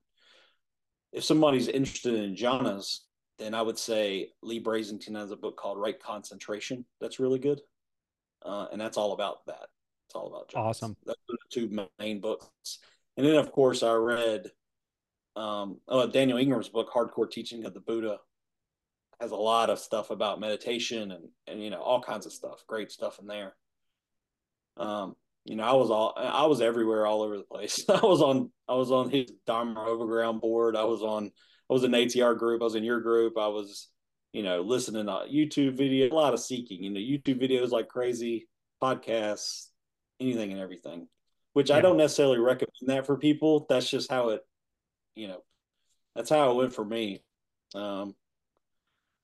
If 1.11 1.23
somebody's 1.23 1.67
interested 1.67 2.13
in 2.13 2.35
jhanas, 2.35 2.99
then 3.39 3.53
I 3.53 3.61
would 3.61 3.77
say 3.77 4.29
Leigh 4.43 4.63
Brasington 4.63 5.15
has 5.15 5.31
a 5.31 5.35
book 5.35 5.57
called 5.57 5.79
Right 5.79 5.99
Concentration. 5.99 6.85
That's 7.01 7.19
really 7.19 7.39
good, 7.39 7.59
uh, 8.45 8.67
and 8.71 8.79
that's 8.79 8.97
all 8.97 9.13
about 9.13 9.45
that. 9.47 9.67
It's 10.11 10.15
all 10.17 10.27
about 10.27 10.49
jhanas. 10.49 10.67
Awesome. 10.67 10.97
Those 11.05 11.15
are 11.15 11.37
the 11.37 11.37
two 11.49 11.87
main 11.97 12.19
books, 12.19 12.79
and 13.15 13.25
then 13.25 13.35
of 13.35 13.49
course 13.53 13.81
I 13.81 13.93
read 13.93 14.51
um, 15.37 15.79
oh, 15.87 16.05
Daniel 16.05 16.37
Ingram's 16.37 16.67
book, 16.67 16.89
Hardcore 16.93 17.31
Teaching 17.31 17.63
of 17.63 17.73
the 17.73 17.79
Buddha 17.79 18.17
has 19.21 19.31
a 19.31 19.37
lot 19.37 19.69
of 19.69 19.79
stuff 19.79 20.09
about 20.09 20.41
meditation 20.41 21.11
and 21.11 21.29
and 21.47 21.63
you 21.63 21.69
know 21.69 21.79
all 21.79 22.01
kinds 22.01 22.25
of 22.25 22.33
stuff 22.33 22.65
great 22.67 22.91
stuff 22.91 23.19
in 23.19 23.27
there. 23.27 23.55
Um 24.75 25.15
you 25.45 25.55
know 25.55 25.63
i 25.63 25.73
was 25.73 25.89
all 25.89 26.13
i 26.17 26.45
was 26.45 26.59
everywhere 26.59 27.05
all 27.05 27.21
over 27.21 27.37
the 27.37 27.43
place. 27.43 27.85
I 27.89 28.01
was 28.05 28.21
on 28.21 28.51
i 28.67 28.73
was 28.73 28.91
on 28.91 29.09
his 29.09 29.31
dharma 29.47 29.85
overground 29.85 30.41
board. 30.41 30.75
I 30.75 30.83
was 30.83 31.01
on 31.03 31.31
i 31.69 31.73
was 31.73 31.85
in 31.85 31.91
atr 31.91 32.37
group. 32.37 32.61
I 32.61 32.65
was 32.65 32.75
in 32.75 32.83
your 32.83 32.99
group. 32.99 33.37
I 33.37 33.47
was 33.47 33.87
you 34.33 34.43
know 34.43 34.61
listening 34.61 35.05
to 35.05 35.25
youtube 35.31 35.77
video 35.77 36.09
a 36.09 36.15
lot 36.15 36.33
of 36.33 36.39
seeking 36.39 36.81
you 36.81 36.89
know 36.89 37.01
youtube 37.01 37.41
videos 37.41 37.71
like 37.71 37.89
crazy 37.89 38.47
podcasts 38.81 39.70
anything 40.21 40.51
and 40.51 40.61
everything 40.61 41.07
which 41.53 41.69
yeah. 41.69 41.77
i 41.77 41.81
don't 41.81 41.97
necessarily 41.97 42.39
recommend 42.39 42.71
that 42.87 43.05
for 43.05 43.17
people 43.17 43.65
that's 43.67 43.89
just 43.89 44.09
how 44.09 44.29
it 44.29 44.41
you 45.15 45.27
know 45.27 45.41
that's 46.15 46.29
how 46.29 46.51
it 46.51 46.55
went 46.55 46.73
for 46.73 46.85
me 46.85 47.21
um 47.75 48.15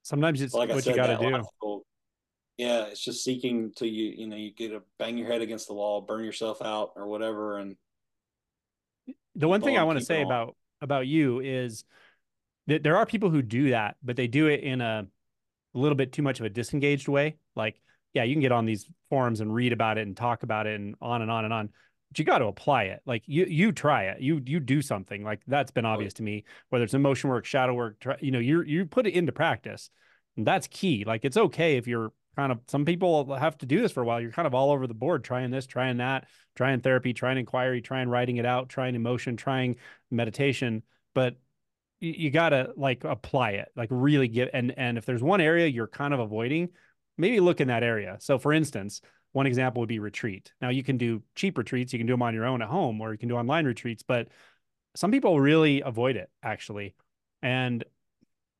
Sometimes 0.08 0.40
it's 0.40 0.54
like 0.54 0.70
what 0.70 0.82
said, 0.82 0.92
you 0.92 0.96
got 0.96 1.08
to 1.08 1.18
do. 1.18 1.30
Logical, 1.30 1.84
yeah, 2.56 2.84
it's 2.84 3.04
just 3.04 3.22
seeking 3.22 3.72
to 3.76 3.86
you. 3.86 4.14
You 4.16 4.26
know, 4.26 4.36
you 4.36 4.54
get 4.54 4.70
to 4.70 4.80
bang 4.98 5.18
your 5.18 5.26
head 5.26 5.42
against 5.42 5.68
the 5.68 5.74
wall, 5.74 6.00
burn 6.00 6.24
yourself 6.24 6.62
out, 6.62 6.92
or 6.96 7.06
whatever. 7.06 7.58
And 7.58 7.76
the 9.34 9.48
one 9.48 9.60
thing 9.60 9.76
on, 9.76 9.82
I 9.82 9.84
want 9.84 9.98
to 9.98 10.04
say 10.06 10.22
about 10.22 10.56
about 10.80 11.06
you 11.06 11.40
is 11.40 11.84
that 12.68 12.82
there 12.82 12.96
are 12.96 13.04
people 13.04 13.28
who 13.28 13.42
do 13.42 13.72
that, 13.72 13.96
but 14.02 14.16
they 14.16 14.28
do 14.28 14.46
it 14.46 14.60
in 14.60 14.80
a, 14.80 15.06
a 15.74 15.78
little 15.78 15.94
bit 15.94 16.10
too 16.10 16.22
much 16.22 16.40
of 16.40 16.46
a 16.46 16.50
disengaged 16.50 17.08
way. 17.08 17.36
Like, 17.54 17.78
yeah, 18.18 18.24
you 18.24 18.34
can 18.34 18.40
get 18.40 18.50
on 18.50 18.66
these 18.66 18.84
forums 19.10 19.40
and 19.40 19.54
read 19.54 19.72
about 19.72 19.96
it 19.96 20.08
and 20.08 20.16
talk 20.16 20.42
about 20.42 20.66
it 20.66 20.80
and 20.80 20.96
on 21.00 21.22
and 21.22 21.30
on 21.30 21.44
and 21.44 21.54
on. 21.54 21.68
but 22.10 22.18
you 22.18 22.24
got 22.24 22.38
to 22.38 22.46
apply 22.46 22.84
it. 22.84 23.00
Like 23.06 23.22
you 23.26 23.44
you 23.44 23.70
try 23.70 24.04
it. 24.06 24.20
You 24.20 24.42
you 24.44 24.58
do 24.58 24.82
something. 24.82 25.22
Like 25.22 25.40
that's 25.46 25.70
been 25.70 25.84
obvious 25.84 26.14
to 26.14 26.24
me. 26.24 26.44
Whether 26.70 26.84
it's 26.84 26.94
emotion 26.94 27.30
work, 27.30 27.44
shadow 27.44 27.74
work, 27.74 28.00
try, 28.00 28.16
you 28.20 28.32
know, 28.32 28.40
you 28.40 28.62
you 28.62 28.86
put 28.86 29.06
it 29.06 29.14
into 29.14 29.30
practice. 29.30 29.90
And 30.36 30.44
that's 30.44 30.66
key. 30.66 31.04
Like 31.04 31.24
it's 31.24 31.36
okay 31.36 31.76
if 31.76 31.86
you're 31.86 32.12
kind 32.36 32.50
of 32.50 32.58
some 32.66 32.84
people 32.84 33.34
have 33.36 33.56
to 33.58 33.66
do 33.66 33.80
this 33.80 33.92
for 33.92 34.02
a 34.02 34.06
while. 34.06 34.20
You're 34.20 34.32
kind 34.32 34.46
of 34.46 34.54
all 34.54 34.72
over 34.72 34.88
the 34.88 34.94
board, 34.94 35.22
trying 35.22 35.50
this, 35.52 35.66
trying 35.66 35.98
that, 35.98 36.26
trying 36.56 36.80
therapy, 36.80 37.12
trying 37.12 37.38
inquiry, 37.38 37.80
trying 37.82 38.08
writing 38.08 38.38
it 38.38 38.46
out, 38.46 38.68
trying 38.68 38.96
emotion, 38.96 39.36
trying 39.36 39.76
meditation. 40.10 40.82
But 41.14 41.36
you, 42.00 42.14
you 42.16 42.30
gotta 42.30 42.72
like 42.76 43.04
apply 43.04 43.50
it, 43.52 43.68
like 43.76 43.90
really 43.92 44.26
get 44.28 44.50
and 44.54 44.74
and 44.76 44.98
if 44.98 45.06
there's 45.06 45.22
one 45.22 45.40
area 45.40 45.68
you're 45.68 45.86
kind 45.86 46.14
of 46.14 46.20
avoiding, 46.20 46.70
maybe 47.18 47.40
look 47.40 47.60
in 47.60 47.68
that 47.68 47.82
area. 47.82 48.16
So 48.20 48.38
for 48.38 48.52
instance, 48.52 49.00
one 49.32 49.46
example 49.46 49.80
would 49.80 49.88
be 49.88 49.98
retreat. 49.98 50.52
Now 50.60 50.70
you 50.70 50.82
can 50.82 50.96
do 50.96 51.22
cheap 51.34 51.58
retreats, 51.58 51.92
you 51.92 51.98
can 51.98 52.06
do 52.06 52.14
them 52.14 52.22
on 52.22 52.34
your 52.34 52.46
own 52.46 52.62
at 52.62 52.68
home, 52.68 53.00
or 53.00 53.12
you 53.12 53.18
can 53.18 53.28
do 53.28 53.36
online 53.36 53.66
retreats, 53.66 54.02
but 54.02 54.28
some 54.94 55.10
people 55.10 55.38
really 55.38 55.82
avoid 55.82 56.16
it 56.16 56.30
actually. 56.42 56.94
And 57.42 57.84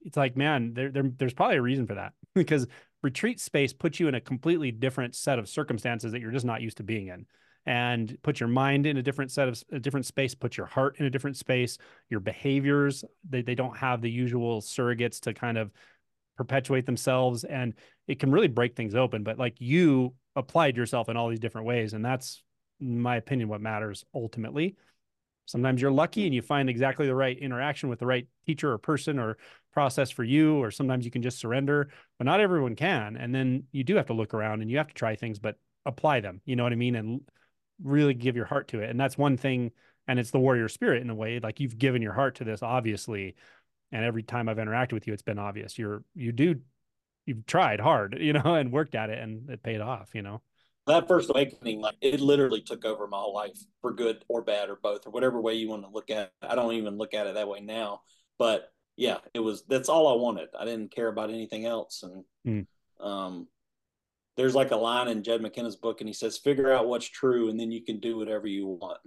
it's 0.02 0.16
like, 0.16 0.36
man, 0.36 0.74
there, 0.74 0.90
there 0.90 1.10
there's 1.16 1.34
probably 1.34 1.56
a 1.56 1.62
reason 1.62 1.86
for 1.86 1.94
that 1.94 2.12
because 2.34 2.66
retreat 3.02 3.40
space 3.40 3.72
puts 3.72 3.98
you 4.00 4.08
in 4.08 4.14
a 4.14 4.20
completely 4.20 4.70
different 4.70 5.14
set 5.14 5.38
of 5.38 5.48
circumstances 5.48 6.12
that 6.12 6.20
you're 6.20 6.32
just 6.32 6.46
not 6.46 6.60
used 6.60 6.76
to 6.78 6.82
being 6.82 7.08
in 7.08 7.26
and 7.66 8.16
put 8.22 8.40
your 8.40 8.48
mind 8.48 8.86
in 8.86 8.96
a 8.96 9.02
different 9.02 9.30
set 9.30 9.48
of 9.48 9.62
a 9.72 9.78
different 9.78 10.06
space 10.06 10.34
put 10.34 10.56
your 10.56 10.66
heart 10.66 10.96
in 10.98 11.06
a 11.06 11.10
different 11.10 11.36
space 11.36 11.76
your 12.08 12.20
behaviors 12.20 13.04
they, 13.28 13.42
they 13.42 13.54
don't 13.54 13.76
have 13.76 14.00
the 14.00 14.10
usual 14.10 14.60
surrogates 14.60 15.20
to 15.20 15.34
kind 15.34 15.58
of 15.58 15.70
perpetuate 16.36 16.86
themselves 16.86 17.44
and 17.44 17.74
it 18.08 18.18
can 18.18 18.32
really 18.32 18.48
break 18.48 18.74
things 18.74 18.94
open 18.94 19.22
but 19.22 19.38
like 19.38 19.54
you 19.60 20.14
applied 20.34 20.76
yourself 20.76 21.08
in 21.08 21.16
all 21.16 21.28
these 21.28 21.38
different 21.38 21.66
ways 21.66 21.92
and 21.92 22.04
that's 22.04 22.42
my 22.80 23.16
opinion 23.16 23.48
what 23.48 23.60
matters 23.60 24.04
ultimately. 24.14 24.76
Sometimes 25.46 25.80
you're 25.80 25.90
lucky 25.90 26.26
and 26.26 26.34
you 26.34 26.42
find 26.42 26.68
exactly 26.68 27.06
the 27.06 27.14
right 27.14 27.38
interaction 27.38 27.88
with 27.88 27.98
the 27.98 28.06
right 28.06 28.26
teacher 28.46 28.70
or 28.70 28.78
person 28.78 29.18
or 29.18 29.38
process 29.72 30.10
for 30.10 30.22
you 30.22 30.62
or 30.62 30.70
sometimes 30.70 31.04
you 31.04 31.10
can 31.10 31.22
just 31.22 31.38
surrender 31.38 31.88
but 32.18 32.24
not 32.24 32.40
everyone 32.40 32.74
can 32.74 33.16
and 33.16 33.34
then 33.34 33.62
you 33.72 33.84
do 33.84 33.96
have 33.96 34.06
to 34.06 34.12
look 34.12 34.34
around 34.34 34.60
and 34.60 34.70
you 34.70 34.76
have 34.76 34.88
to 34.88 34.94
try 34.94 35.14
things 35.14 35.38
but 35.38 35.56
apply 35.86 36.20
them 36.20 36.40
you 36.44 36.56
know 36.56 36.64
what 36.64 36.72
i 36.72 36.76
mean 36.76 36.96
and 36.96 37.20
really 37.82 38.12
give 38.12 38.34
your 38.34 38.44
heart 38.44 38.66
to 38.66 38.80
it 38.80 38.90
and 38.90 38.98
that's 38.98 39.16
one 39.16 39.36
thing 39.36 39.70
and 40.08 40.18
it's 40.18 40.32
the 40.32 40.38
warrior 40.38 40.68
spirit 40.68 41.00
in 41.00 41.10
a 41.10 41.14
way 41.14 41.38
like 41.38 41.60
you've 41.60 41.78
given 41.78 42.02
your 42.02 42.12
heart 42.12 42.34
to 42.34 42.44
this 42.44 42.60
obviously 42.60 43.36
and 43.92 44.04
every 44.04 44.22
time 44.22 44.48
i've 44.48 44.56
interacted 44.56 44.94
with 44.94 45.06
you 45.06 45.12
it's 45.12 45.22
been 45.22 45.38
obvious. 45.38 45.78
You're 45.78 46.02
you 46.14 46.32
do 46.32 46.56
you've 47.28 47.46
tried 47.46 47.80
hard 47.80 48.16
you 48.20 48.32
know 48.32 48.42
and 48.54 48.72
worked 48.72 48.94
at 48.94 49.10
it 49.10 49.18
and 49.18 49.48
it 49.50 49.62
paid 49.62 49.80
off 49.80 50.08
you 50.14 50.22
know 50.22 50.40
that 50.86 51.06
first 51.06 51.30
awakening 51.30 51.80
like 51.80 51.96
it 52.00 52.20
literally 52.20 52.62
took 52.62 52.84
over 52.84 53.06
my 53.06 53.18
whole 53.18 53.34
life 53.34 53.58
for 53.82 53.92
good 53.92 54.24
or 54.28 54.42
bad 54.42 54.70
or 54.70 54.78
both 54.82 55.06
or 55.06 55.10
whatever 55.10 55.40
way 55.40 55.54
you 55.54 55.68
want 55.68 55.82
to 55.82 55.90
look 55.90 56.10
at 56.10 56.18
it 56.26 56.32
i 56.42 56.54
don't 56.54 56.72
even 56.74 56.96
look 56.96 57.14
at 57.14 57.26
it 57.26 57.34
that 57.34 57.48
way 57.48 57.60
now 57.60 58.00
but 58.38 58.72
yeah 58.96 59.18
it 59.34 59.40
was 59.40 59.64
that's 59.68 59.88
all 59.88 60.08
i 60.08 60.20
wanted 60.20 60.48
i 60.58 60.64
didn't 60.64 60.94
care 60.94 61.08
about 61.08 61.30
anything 61.30 61.66
else 61.66 62.02
and 62.02 62.24
mm. 62.46 63.06
um 63.06 63.46
there's 64.38 64.54
like 64.54 64.70
a 64.70 64.76
line 64.76 65.08
in 65.08 65.24
Jed 65.24 65.42
McKenna's 65.42 65.74
book, 65.74 66.00
and 66.00 66.08
he 66.08 66.14
says, 66.14 66.38
"Figure 66.38 66.72
out 66.72 66.86
what's 66.86 67.08
true, 67.08 67.50
and 67.50 67.58
then 67.58 67.72
you 67.72 67.82
can 67.82 67.98
do 67.98 68.16
whatever 68.16 68.46
you 68.46 68.68
want." 68.68 69.00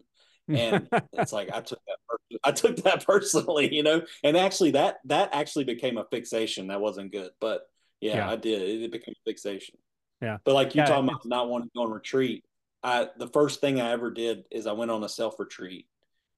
And 0.50 0.90
it's 1.14 1.32
like 1.32 1.50
I 1.54 1.62
took 1.62 1.80
that, 1.88 2.40
I 2.44 2.52
took 2.52 2.76
that 2.84 3.06
personally, 3.08 3.74
you 3.74 3.82
know. 3.82 4.02
And 4.26 4.36
actually, 4.36 4.72
that 4.72 4.98
that 5.06 5.30
actually 5.32 5.64
became 5.64 5.98
a 5.98 6.06
fixation. 6.12 6.68
That 6.68 6.82
wasn't 6.82 7.14
good, 7.14 7.32
but 7.40 7.62
yeah, 8.02 8.18
yeah. 8.18 8.30
I 8.30 8.36
did. 8.36 8.62
It 8.62 8.92
became 8.92 9.14
a 9.18 9.30
fixation. 9.30 9.76
Yeah. 10.22 10.38
But 10.44 10.54
like 10.54 10.76
you 10.76 10.82
yeah, 10.82 10.88
talking 10.88 11.10
about 11.10 11.26
not 11.26 11.50
wanting 11.50 11.70
to 11.70 11.74
go 11.76 11.84
on 11.84 11.92
retreat, 11.92 12.44
I 12.84 13.08
the 13.18 13.28
first 13.28 13.62
thing 13.62 13.80
I 13.80 13.92
ever 13.92 14.12
did 14.12 14.44
is 14.52 14.68
I 14.68 14.74
went 14.74 14.92
on 14.92 15.04
a 15.04 15.10
self 15.10 15.40
retreat, 15.40 15.88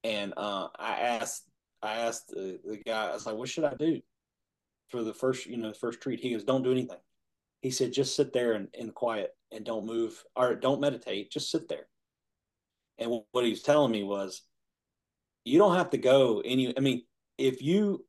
and 0.04 0.32
uh, 0.36 0.68
I 0.78 1.00
asked 1.00 1.48
I 1.82 1.96
asked 1.98 2.28
the, 2.28 2.60
the 2.64 2.76
guy, 2.76 3.08
I 3.08 3.14
was 3.14 3.26
like, 3.26 3.36
"What 3.36 3.48
should 3.48 3.64
I 3.64 3.74
do 3.74 4.00
for 4.90 5.02
the 5.02 5.14
first, 5.14 5.46
you 5.46 5.56
know, 5.56 5.68
the 5.68 5.74
first 5.78 6.00
treat?" 6.00 6.20
He 6.20 6.30
goes, 6.30 6.44
"Don't 6.44 6.62
do 6.62 6.72
anything." 6.72 6.98
he 7.64 7.70
said 7.70 7.94
just 7.94 8.14
sit 8.14 8.34
there 8.34 8.52
and 8.52 8.68
in 8.74 8.90
quiet 8.90 9.34
and 9.50 9.64
don't 9.64 9.86
move 9.86 10.22
or 10.36 10.54
don't 10.54 10.82
meditate 10.82 11.30
just 11.30 11.50
sit 11.50 11.66
there 11.66 11.86
and 12.98 13.10
what 13.32 13.42
he 13.42 13.48
was 13.48 13.62
telling 13.62 13.90
me 13.90 14.04
was 14.04 14.42
you 15.46 15.58
don't 15.58 15.74
have 15.74 15.88
to 15.88 15.96
go 15.96 16.42
any 16.44 16.76
i 16.76 16.80
mean 16.80 17.02
if 17.38 17.62
you 17.62 18.04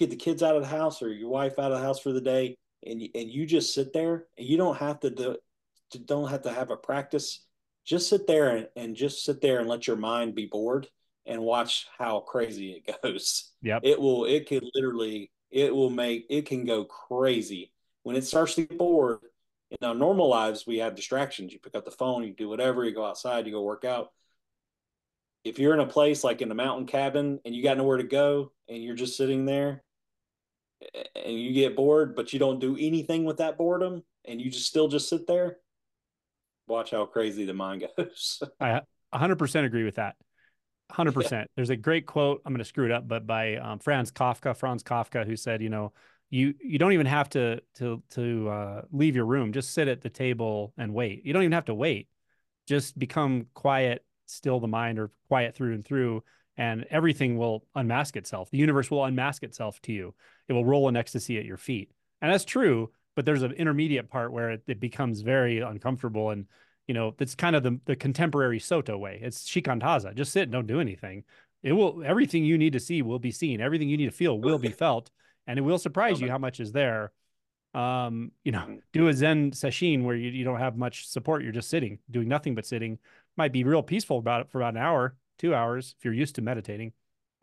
get 0.00 0.10
the 0.10 0.16
kids 0.16 0.42
out 0.42 0.56
of 0.56 0.62
the 0.62 0.68
house 0.68 1.02
or 1.02 1.12
your 1.12 1.30
wife 1.30 1.56
out 1.60 1.70
of 1.70 1.78
the 1.78 1.84
house 1.84 2.00
for 2.00 2.12
the 2.12 2.20
day 2.20 2.56
and 2.86 3.02
you, 3.02 3.08
and 3.14 3.30
you 3.30 3.46
just 3.46 3.74
sit 3.74 3.92
there 3.92 4.26
and 4.38 4.46
you 4.46 4.56
don't 4.56 4.76
have 4.76 5.00
to 5.00 5.10
do 5.10 5.36
don't 6.04 6.28
have 6.28 6.42
to 6.42 6.52
have 6.52 6.70
a 6.70 6.76
practice 6.76 7.44
just 7.84 8.08
sit 8.08 8.26
there 8.26 8.56
and, 8.56 8.68
and 8.74 8.96
just 8.96 9.24
sit 9.24 9.40
there 9.40 9.60
and 9.60 9.68
let 9.68 9.86
your 9.86 9.96
mind 9.96 10.34
be 10.34 10.46
bored 10.46 10.88
and 11.26 11.40
watch 11.40 11.86
how 11.96 12.20
crazy 12.20 12.82
it 12.84 12.96
goes 13.02 13.52
yeah 13.62 13.78
it 13.82 13.98
will 13.98 14.24
it 14.24 14.48
could 14.48 14.64
literally 14.74 15.30
it 15.50 15.74
will 15.74 15.90
make 15.90 16.26
it 16.28 16.46
can 16.46 16.64
go 16.64 16.84
crazy 16.84 17.72
when 18.06 18.14
it 18.14 18.24
starts 18.24 18.54
to 18.54 18.62
get 18.62 18.78
bored, 18.78 19.18
in 19.68 19.84
our 19.84 19.92
normal 19.92 20.28
lives, 20.28 20.64
we 20.64 20.78
have 20.78 20.94
distractions. 20.94 21.52
You 21.52 21.58
pick 21.58 21.74
up 21.74 21.84
the 21.84 21.90
phone, 21.90 22.22
you 22.22 22.32
do 22.32 22.48
whatever, 22.48 22.84
you 22.84 22.94
go 22.94 23.04
outside, 23.04 23.46
you 23.46 23.52
go 23.52 23.62
work 23.62 23.84
out. 23.84 24.12
If 25.42 25.58
you're 25.58 25.74
in 25.74 25.80
a 25.80 25.86
place 25.86 26.22
like 26.22 26.40
in 26.40 26.52
a 26.52 26.54
mountain 26.54 26.86
cabin 26.86 27.40
and 27.44 27.52
you 27.52 27.64
got 27.64 27.78
nowhere 27.78 27.96
to 27.96 28.04
go 28.04 28.52
and 28.68 28.80
you're 28.80 28.94
just 28.94 29.16
sitting 29.16 29.44
there 29.44 29.82
and 31.14 31.38
you 31.38 31.52
get 31.52 31.76
bored, 31.76 32.14
but 32.14 32.32
you 32.32 32.38
don't 32.38 32.60
do 32.60 32.76
anything 32.78 33.24
with 33.24 33.38
that 33.38 33.56
boredom 33.56 34.02
and 34.24 34.40
you 34.40 34.50
just 34.50 34.66
still 34.66 34.88
just 34.88 35.08
sit 35.08 35.26
there, 35.26 35.58
watch 36.66 36.90
how 36.90 37.06
crazy 37.06 37.44
the 37.44 37.54
mind 37.54 37.84
goes. 37.96 38.42
I 38.60 38.80
100% 39.14 39.64
agree 39.64 39.84
with 39.84 39.96
that. 39.96 40.16
100%. 40.92 41.30
Yeah. 41.30 41.44
There's 41.56 41.70
a 41.70 41.76
great 41.76 42.06
quote, 42.06 42.42
I'm 42.44 42.52
going 42.52 42.58
to 42.58 42.64
screw 42.64 42.84
it 42.84 42.92
up, 42.92 43.08
but 43.08 43.26
by 43.26 43.56
um, 43.56 43.78
Franz 43.78 44.10
Kafka, 44.10 44.56
Franz 44.56 44.82
Kafka, 44.82 45.26
who 45.26 45.36
said, 45.36 45.62
you 45.62 45.68
know, 45.68 45.92
you 46.30 46.54
you 46.60 46.78
don't 46.78 46.92
even 46.92 47.06
have 47.06 47.28
to 47.30 47.60
to 47.76 48.02
to 48.10 48.48
uh, 48.48 48.82
leave 48.90 49.14
your 49.14 49.26
room. 49.26 49.52
Just 49.52 49.72
sit 49.72 49.86
at 49.86 50.00
the 50.00 50.10
table 50.10 50.72
and 50.76 50.92
wait. 50.92 51.24
You 51.24 51.32
don't 51.32 51.42
even 51.42 51.52
have 51.52 51.66
to 51.66 51.74
wait. 51.74 52.08
Just 52.66 52.98
become 52.98 53.46
quiet, 53.54 54.04
still 54.26 54.58
the 54.58 54.66
mind, 54.66 54.98
or 54.98 55.12
quiet 55.28 55.54
through 55.54 55.74
and 55.74 55.84
through, 55.84 56.24
and 56.56 56.84
everything 56.90 57.36
will 57.36 57.64
unmask 57.74 58.16
itself. 58.16 58.50
The 58.50 58.58
universe 58.58 58.90
will 58.90 59.04
unmask 59.04 59.42
itself 59.42 59.80
to 59.82 59.92
you. 59.92 60.14
It 60.48 60.52
will 60.52 60.64
roll 60.64 60.88
in 60.88 60.96
ecstasy 60.96 61.38
at 61.38 61.44
your 61.44 61.56
feet, 61.56 61.90
and 62.20 62.32
that's 62.32 62.44
true. 62.44 62.90
But 63.14 63.24
there's 63.24 63.42
an 63.42 63.52
intermediate 63.52 64.10
part 64.10 64.30
where 64.30 64.50
it, 64.50 64.62
it 64.66 64.78
becomes 64.78 65.22
very 65.22 65.60
uncomfortable, 65.60 66.30
and 66.30 66.46
you 66.86 66.94
know 66.94 67.14
that's 67.16 67.34
kind 67.34 67.56
of 67.56 67.62
the 67.62 67.80
the 67.86 67.96
contemporary 67.96 68.58
Soto 68.58 68.96
way. 68.98 69.18
It's 69.22 69.48
shikantaza. 69.48 70.14
Just 70.14 70.32
sit, 70.32 70.44
and 70.44 70.52
don't 70.52 70.66
do 70.66 70.80
anything. 70.80 71.24
It 71.62 71.72
will 71.72 72.02
everything 72.04 72.44
you 72.44 72.58
need 72.58 72.74
to 72.74 72.80
see 72.80 73.02
will 73.02 73.18
be 73.18 73.30
seen. 73.30 73.60
Everything 73.60 73.88
you 73.88 73.96
need 73.96 74.06
to 74.06 74.12
feel 74.12 74.38
will 74.38 74.58
be 74.58 74.70
felt 74.70 75.10
and 75.46 75.58
it 75.58 75.62
will 75.62 75.78
surprise 75.78 76.20
you 76.20 76.28
how 76.28 76.38
much 76.38 76.60
is 76.60 76.72
there. 76.72 77.12
Um, 77.74 78.32
you 78.42 78.52
know, 78.52 78.78
do 78.92 79.08
a 79.08 79.12
Zen 79.12 79.50
sesshin 79.52 80.02
where 80.02 80.16
you, 80.16 80.30
you 80.30 80.44
don't 80.44 80.58
have 80.58 80.76
much 80.76 81.08
support. 81.08 81.42
You're 81.42 81.52
just 81.52 81.68
sitting, 81.68 81.98
doing 82.10 82.28
nothing 82.28 82.54
but 82.54 82.66
sitting. 82.66 82.98
Might 83.36 83.52
be 83.52 83.64
real 83.64 83.82
peaceful 83.82 84.18
about 84.18 84.40
it 84.42 84.50
for 84.50 84.60
about 84.60 84.74
an 84.74 84.80
hour, 84.80 85.14
two 85.38 85.54
hours 85.54 85.94
if 85.98 86.04
you're 86.04 86.14
used 86.14 86.34
to 86.36 86.42
meditating. 86.42 86.92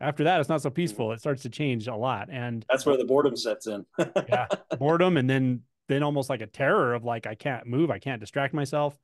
After 0.00 0.24
that, 0.24 0.40
it's 0.40 0.48
not 0.48 0.62
so 0.62 0.70
peaceful. 0.70 1.12
It 1.12 1.20
starts 1.20 1.42
to 1.42 1.48
change 1.48 1.86
a 1.86 1.94
lot, 1.94 2.28
and 2.30 2.64
that's 2.68 2.84
where 2.84 2.96
the 2.96 3.04
boredom 3.04 3.36
sets 3.36 3.66
in. 3.66 3.86
yeah, 4.28 4.46
boredom, 4.78 5.16
and 5.16 5.30
then 5.30 5.62
then 5.88 6.02
almost 6.02 6.28
like 6.28 6.40
a 6.40 6.46
terror 6.46 6.94
of 6.94 7.04
like 7.04 7.26
I 7.26 7.34
can't 7.34 7.66
move, 7.66 7.90
I 7.90 7.98
can't 7.98 8.20
distract 8.20 8.54
myself. 8.54 8.98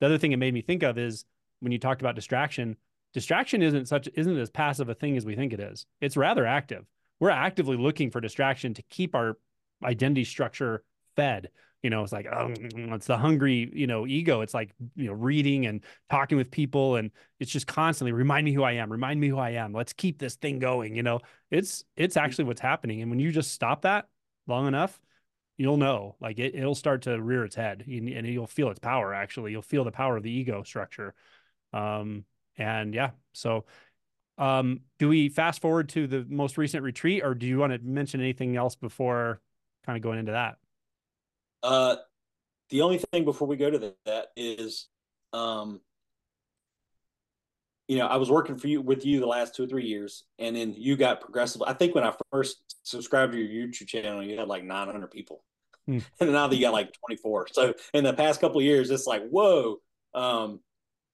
The 0.00 0.06
other 0.06 0.18
thing 0.18 0.32
it 0.32 0.38
made 0.38 0.54
me 0.54 0.62
think 0.62 0.82
of 0.82 0.98
is 0.98 1.24
when 1.60 1.72
you 1.72 1.78
talked 1.78 2.00
about 2.00 2.14
distraction. 2.14 2.76
Distraction 3.12 3.60
isn't 3.60 3.86
such 3.86 4.08
isn't 4.14 4.38
as 4.38 4.50
passive 4.50 4.88
a 4.88 4.94
thing 4.94 5.16
as 5.16 5.26
we 5.26 5.34
think 5.36 5.52
it 5.52 5.60
is. 5.60 5.86
It's 6.00 6.16
rather 6.16 6.46
active 6.46 6.86
we're 7.20 7.30
actively 7.30 7.76
looking 7.76 8.10
for 8.10 8.20
distraction 8.20 8.74
to 8.74 8.82
keep 8.82 9.14
our 9.14 9.36
identity 9.84 10.24
structure 10.24 10.82
fed 11.14 11.50
you 11.82 11.90
know 11.90 12.02
it's 12.02 12.12
like 12.12 12.26
oh 12.26 12.52
it's 12.56 13.06
the 13.06 13.16
hungry 13.16 13.70
you 13.72 13.86
know 13.86 14.06
ego. 14.06 14.40
It's 14.40 14.54
like 14.54 14.70
you 14.96 15.06
know 15.06 15.12
reading 15.12 15.66
and 15.66 15.82
talking 16.10 16.36
with 16.36 16.50
people 16.50 16.96
and 16.96 17.10
it's 17.38 17.50
just 17.50 17.66
constantly 17.66 18.12
remind 18.12 18.44
me 18.44 18.52
who 18.52 18.62
i 18.62 18.72
am 18.72 18.90
remind 18.92 19.20
me 19.20 19.28
who 19.28 19.38
i 19.38 19.50
am. 19.50 19.72
Let's 19.72 19.92
keep 19.92 20.18
this 20.18 20.36
thing 20.36 20.58
going 20.58 20.94
you 20.94 21.02
know? 21.02 21.20
It's 21.50 21.84
it's 21.96 22.16
mm. 22.16 22.22
actually 22.22 22.44
what's 22.44 22.60
happening 22.60 23.02
and 23.02 23.10
when 23.10 23.20
you 23.20 23.32
just 23.32 23.52
stop 23.52 23.82
that 23.82 24.06
long 24.46 24.66
enough 24.66 24.98
you'll 25.56 25.76
know 25.76 26.16
like 26.20 26.38
it, 26.38 26.54
it'll 26.54 26.74
start 26.74 27.02
to 27.02 27.20
rear 27.20 27.44
its 27.44 27.54
head 27.54 27.84
and 27.86 28.26
you'll 28.26 28.46
feel 28.46 28.70
its 28.70 28.80
power 28.80 29.14
actually. 29.14 29.52
You'll 29.52 29.62
feel 29.62 29.84
the 29.84 29.92
power 29.92 30.16
of 30.16 30.22
the 30.22 30.30
ego 30.30 30.62
structure. 30.62 31.14
Um 31.72 32.24
and 32.56 32.94
yeah 32.94 33.10
so 33.32 33.64
um, 34.40 34.80
do 34.98 35.06
we 35.08 35.28
fast 35.28 35.60
forward 35.60 35.90
to 35.90 36.06
the 36.06 36.24
most 36.26 36.56
recent 36.56 36.82
retreat, 36.82 37.22
or 37.22 37.34
do 37.34 37.46
you 37.46 37.58
want 37.58 37.74
to 37.74 37.78
mention 37.78 38.20
anything 38.20 38.56
else 38.56 38.74
before 38.74 39.38
kind 39.84 39.98
of 39.98 40.02
going 40.02 40.18
into 40.18 40.32
that? 40.32 40.56
Uh, 41.62 41.96
the 42.70 42.82
only 42.82 42.98
thing 43.12 43.24
before 43.24 43.48
we 43.48 43.56
go 43.56 43.70
to 43.70 43.94
that 44.06 44.28
is, 44.36 44.88
um, 45.32 45.80
you 47.88 47.98
know, 47.98 48.06
I 48.06 48.16
was 48.16 48.30
working 48.30 48.56
for 48.56 48.68
you 48.68 48.80
with 48.80 49.04
you 49.04 49.18
the 49.18 49.26
last 49.26 49.56
two 49.56 49.64
or 49.64 49.66
three 49.66 49.86
years, 49.86 50.24
and 50.38 50.54
then 50.54 50.74
you 50.76 50.96
got 50.96 51.20
progressive. 51.20 51.62
I 51.62 51.72
think 51.72 51.94
when 51.94 52.04
I 52.04 52.14
first 52.30 52.76
subscribed 52.84 53.32
to 53.32 53.38
your 53.38 53.66
YouTube 53.66 53.88
channel, 53.88 54.22
you 54.22 54.38
had 54.38 54.46
like 54.46 54.62
900 54.62 55.10
people, 55.10 55.42
hmm. 55.86 55.98
and 56.20 56.32
now 56.32 56.46
that 56.46 56.54
you 56.54 56.62
got 56.62 56.72
like 56.72 56.92
24. 57.04 57.48
So 57.52 57.74
in 57.92 58.04
the 58.04 58.12
past 58.12 58.40
couple 58.40 58.62
years, 58.62 58.90
it's 58.90 59.06
like 59.06 59.28
whoa. 59.28 59.78
Um, 60.14 60.60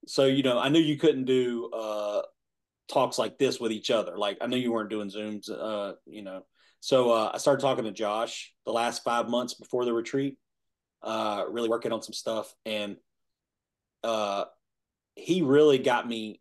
so 0.06 0.26
you 0.26 0.42
know, 0.42 0.58
I 0.58 0.68
knew 0.68 0.80
you 0.80 0.98
couldn't 0.98 1.24
do 1.24 1.70
uh, 1.72 2.22
talks 2.88 3.18
like 3.18 3.38
this 3.38 3.58
with 3.58 3.72
each 3.72 3.90
other. 3.90 4.18
Like 4.18 4.38
I 4.42 4.46
knew 4.46 4.58
you 4.58 4.72
weren't 4.72 4.90
doing 4.90 5.10
Zooms, 5.10 5.50
uh, 5.50 5.94
you 6.04 6.22
know. 6.22 6.42
So 6.86 7.10
uh, 7.10 7.32
I 7.34 7.38
started 7.38 7.62
talking 7.62 7.82
to 7.82 7.90
Josh 7.90 8.54
the 8.64 8.70
last 8.70 9.02
five 9.02 9.28
months 9.28 9.54
before 9.54 9.84
the 9.84 9.92
retreat, 9.92 10.36
uh, 11.02 11.42
really 11.50 11.68
working 11.68 11.90
on 11.90 12.00
some 12.00 12.12
stuff, 12.12 12.54
and 12.64 12.96
uh, 14.04 14.44
he 15.16 15.42
really 15.42 15.78
got 15.78 16.06
me. 16.06 16.40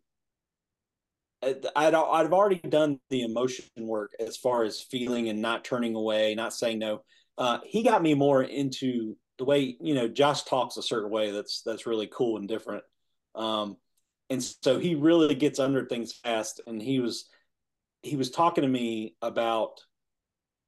I'd 1.42 1.66
I'd 1.74 1.94
already 1.94 2.60
done 2.60 3.00
the 3.10 3.22
emotion 3.22 3.64
work 3.76 4.12
as 4.20 4.36
far 4.36 4.62
as 4.62 4.80
feeling 4.80 5.28
and 5.28 5.42
not 5.42 5.64
turning 5.64 5.96
away, 5.96 6.36
not 6.36 6.54
saying 6.54 6.78
no. 6.78 7.02
Uh, 7.36 7.58
he 7.64 7.82
got 7.82 8.00
me 8.00 8.14
more 8.14 8.40
into 8.40 9.16
the 9.38 9.44
way 9.44 9.76
you 9.80 9.96
know 9.96 10.06
Josh 10.06 10.44
talks 10.44 10.76
a 10.76 10.82
certain 10.82 11.10
way 11.10 11.32
that's 11.32 11.62
that's 11.62 11.86
really 11.86 12.08
cool 12.12 12.36
and 12.36 12.46
different. 12.46 12.84
Um, 13.34 13.78
and 14.30 14.40
so 14.40 14.78
he 14.78 14.94
really 14.94 15.34
gets 15.34 15.58
under 15.58 15.84
things 15.86 16.12
fast. 16.12 16.60
And 16.68 16.80
he 16.80 17.00
was 17.00 17.28
he 18.02 18.14
was 18.14 18.30
talking 18.30 18.62
to 18.62 18.68
me 18.68 19.16
about 19.20 19.80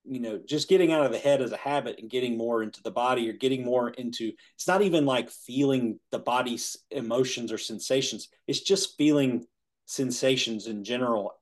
you 0.09 0.21
know 0.21 0.41
just 0.47 0.69
getting 0.69 0.93
out 0.93 1.05
of 1.05 1.13
the 1.13 1.19
head 1.19 1.43
as 1.43 1.53
a 1.53 1.57
habit 1.57 1.99
and 1.99 2.11
getting 2.11 2.37
more 2.37 2.63
into 2.63 2.83
the 2.83 2.91
body 2.91 3.29
or 3.29 3.33
getting 3.33 3.65
more 3.65 3.91
into 3.91 4.33
it's 4.55 4.67
not 4.67 4.83
even 4.83 5.07
like 5.07 5.31
feeling 5.31 5.99
the 6.11 6.19
body's 6.19 6.77
emotions 6.91 7.53
or 7.53 7.59
sensations. 7.59 8.29
It's 8.47 8.61
just 8.61 8.97
feeling 8.97 9.47
sensations 9.87 10.67
in 10.67 10.85
general 10.85 11.33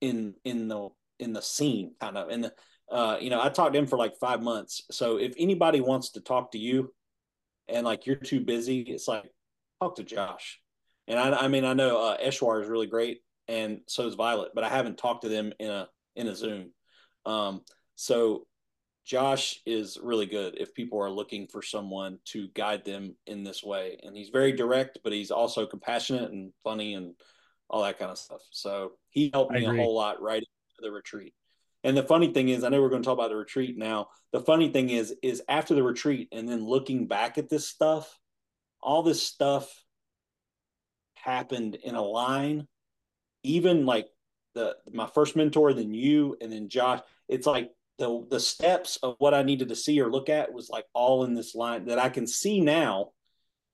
in 0.00 0.34
in 0.44 0.68
the 0.68 0.88
in 1.18 1.32
the 1.32 1.42
scene 1.42 1.92
kind 2.00 2.16
of. 2.16 2.28
And 2.28 2.50
uh 2.90 3.16
you 3.20 3.30
know 3.30 3.40
i 3.40 3.48
talked 3.48 3.72
to 3.72 3.78
him 3.78 3.86
for 3.86 3.98
like 3.98 4.16
five 4.20 4.42
months. 4.42 4.82
So 4.90 5.18
if 5.18 5.34
anybody 5.38 5.80
wants 5.80 6.10
to 6.12 6.20
talk 6.20 6.52
to 6.52 6.58
you 6.58 6.92
and 7.68 7.86
like 7.86 8.06
you're 8.06 8.16
too 8.16 8.40
busy 8.40 8.80
it's 8.80 9.08
like 9.08 9.30
talk 9.80 9.96
to 9.96 10.04
josh. 10.04 10.60
And 11.08 11.18
I, 11.18 11.32
I 11.32 11.48
mean, 11.48 11.64
I 11.64 11.74
know 11.74 12.00
uh, 12.00 12.16
Eshwar 12.18 12.62
is 12.62 12.68
really 12.68 12.86
great, 12.86 13.22
and 13.48 13.80
so 13.86 14.06
is 14.06 14.14
Violet, 14.14 14.52
but 14.54 14.64
I 14.64 14.68
haven't 14.68 14.98
talked 14.98 15.22
to 15.22 15.28
them 15.28 15.52
in 15.58 15.70
a 15.70 15.88
in 16.14 16.28
a 16.28 16.34
Zoom. 16.34 16.70
Um, 17.26 17.62
so 18.02 18.48
Josh 19.04 19.60
is 19.64 19.96
really 20.02 20.26
good 20.26 20.56
if 20.58 20.74
people 20.74 21.00
are 21.00 21.08
looking 21.08 21.46
for 21.46 21.62
someone 21.62 22.18
to 22.26 22.48
guide 22.48 22.84
them 22.84 23.14
in 23.28 23.44
this 23.44 23.62
way, 23.62 23.96
and 24.02 24.16
he's 24.16 24.30
very 24.30 24.50
direct, 24.50 24.98
but 25.04 25.12
he's 25.12 25.30
also 25.30 25.66
compassionate 25.66 26.32
and 26.32 26.52
funny 26.64 26.94
and 26.94 27.14
all 27.70 27.84
that 27.84 28.00
kind 28.00 28.10
of 28.10 28.18
stuff. 28.18 28.42
So 28.50 28.94
he 29.10 29.30
helped 29.32 29.52
me 29.52 29.66
a 29.66 29.72
whole 29.72 29.94
lot 29.94 30.20
right 30.20 30.42
into 30.42 30.80
the 30.80 30.90
retreat. 30.90 31.32
And 31.84 31.96
the 31.96 32.02
funny 32.02 32.32
thing 32.32 32.48
is, 32.48 32.64
I 32.64 32.70
know 32.70 32.82
we're 32.82 32.88
going 32.88 33.02
to 33.02 33.06
talk 33.06 33.16
about 33.16 33.30
the 33.30 33.36
retreat 33.36 33.78
now. 33.78 34.08
The 34.32 34.40
funny 34.40 34.68
thing 34.70 34.90
is, 34.90 35.14
is 35.22 35.40
after 35.48 35.76
the 35.76 35.84
retreat 35.84 36.28
and 36.32 36.48
then 36.48 36.66
looking 36.66 37.06
back 37.06 37.38
at 37.38 37.48
this 37.48 37.68
stuff, 37.68 38.18
all 38.80 39.04
this 39.04 39.22
stuff 39.22 39.72
happened 41.14 41.76
in 41.76 41.94
a 41.94 42.02
line, 42.02 42.66
even 43.44 43.86
like 43.86 44.08
the 44.54 44.74
my 44.92 45.06
first 45.06 45.36
mentor, 45.36 45.72
then 45.72 45.94
you, 45.94 46.36
and 46.40 46.52
then 46.52 46.68
Josh. 46.68 47.00
It's 47.28 47.46
like 47.46 47.70
the 47.98 48.26
the 48.30 48.40
steps 48.40 48.96
of 49.02 49.16
what 49.18 49.34
I 49.34 49.42
needed 49.42 49.68
to 49.68 49.76
see 49.76 50.00
or 50.00 50.10
look 50.10 50.28
at 50.28 50.52
was 50.52 50.70
like 50.70 50.86
all 50.92 51.24
in 51.24 51.34
this 51.34 51.54
line 51.54 51.86
that 51.86 51.98
I 51.98 52.08
can 52.08 52.26
see 52.26 52.60
now. 52.60 53.10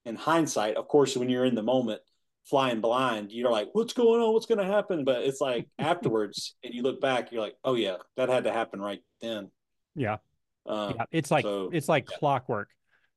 In 0.04 0.16
hindsight, 0.16 0.76
of 0.76 0.88
course, 0.88 1.16
when 1.16 1.28
you're 1.28 1.44
in 1.44 1.54
the 1.54 1.62
moment, 1.62 2.00
flying 2.44 2.80
blind, 2.80 3.30
you're 3.30 3.50
like, 3.50 3.68
"What's 3.72 3.92
going 3.92 4.22
on? 4.22 4.32
What's 4.32 4.46
going 4.46 4.58
to 4.58 4.64
happen?" 4.64 5.04
But 5.04 5.24
it's 5.24 5.40
like 5.40 5.68
afterwards, 5.78 6.56
and 6.64 6.72
you 6.72 6.82
look 6.82 7.00
back, 7.00 7.30
you're 7.30 7.42
like, 7.42 7.56
"Oh 7.64 7.74
yeah, 7.74 7.96
that 8.16 8.28
had 8.28 8.44
to 8.44 8.52
happen 8.52 8.80
right 8.80 9.00
then." 9.20 9.50
Yeah, 9.94 10.18
um, 10.66 10.94
yeah. 10.96 11.04
It's 11.10 11.30
like 11.30 11.44
so, 11.44 11.70
it's 11.72 11.88
like 11.88 12.08
yeah. 12.10 12.16
clockwork. 12.18 12.68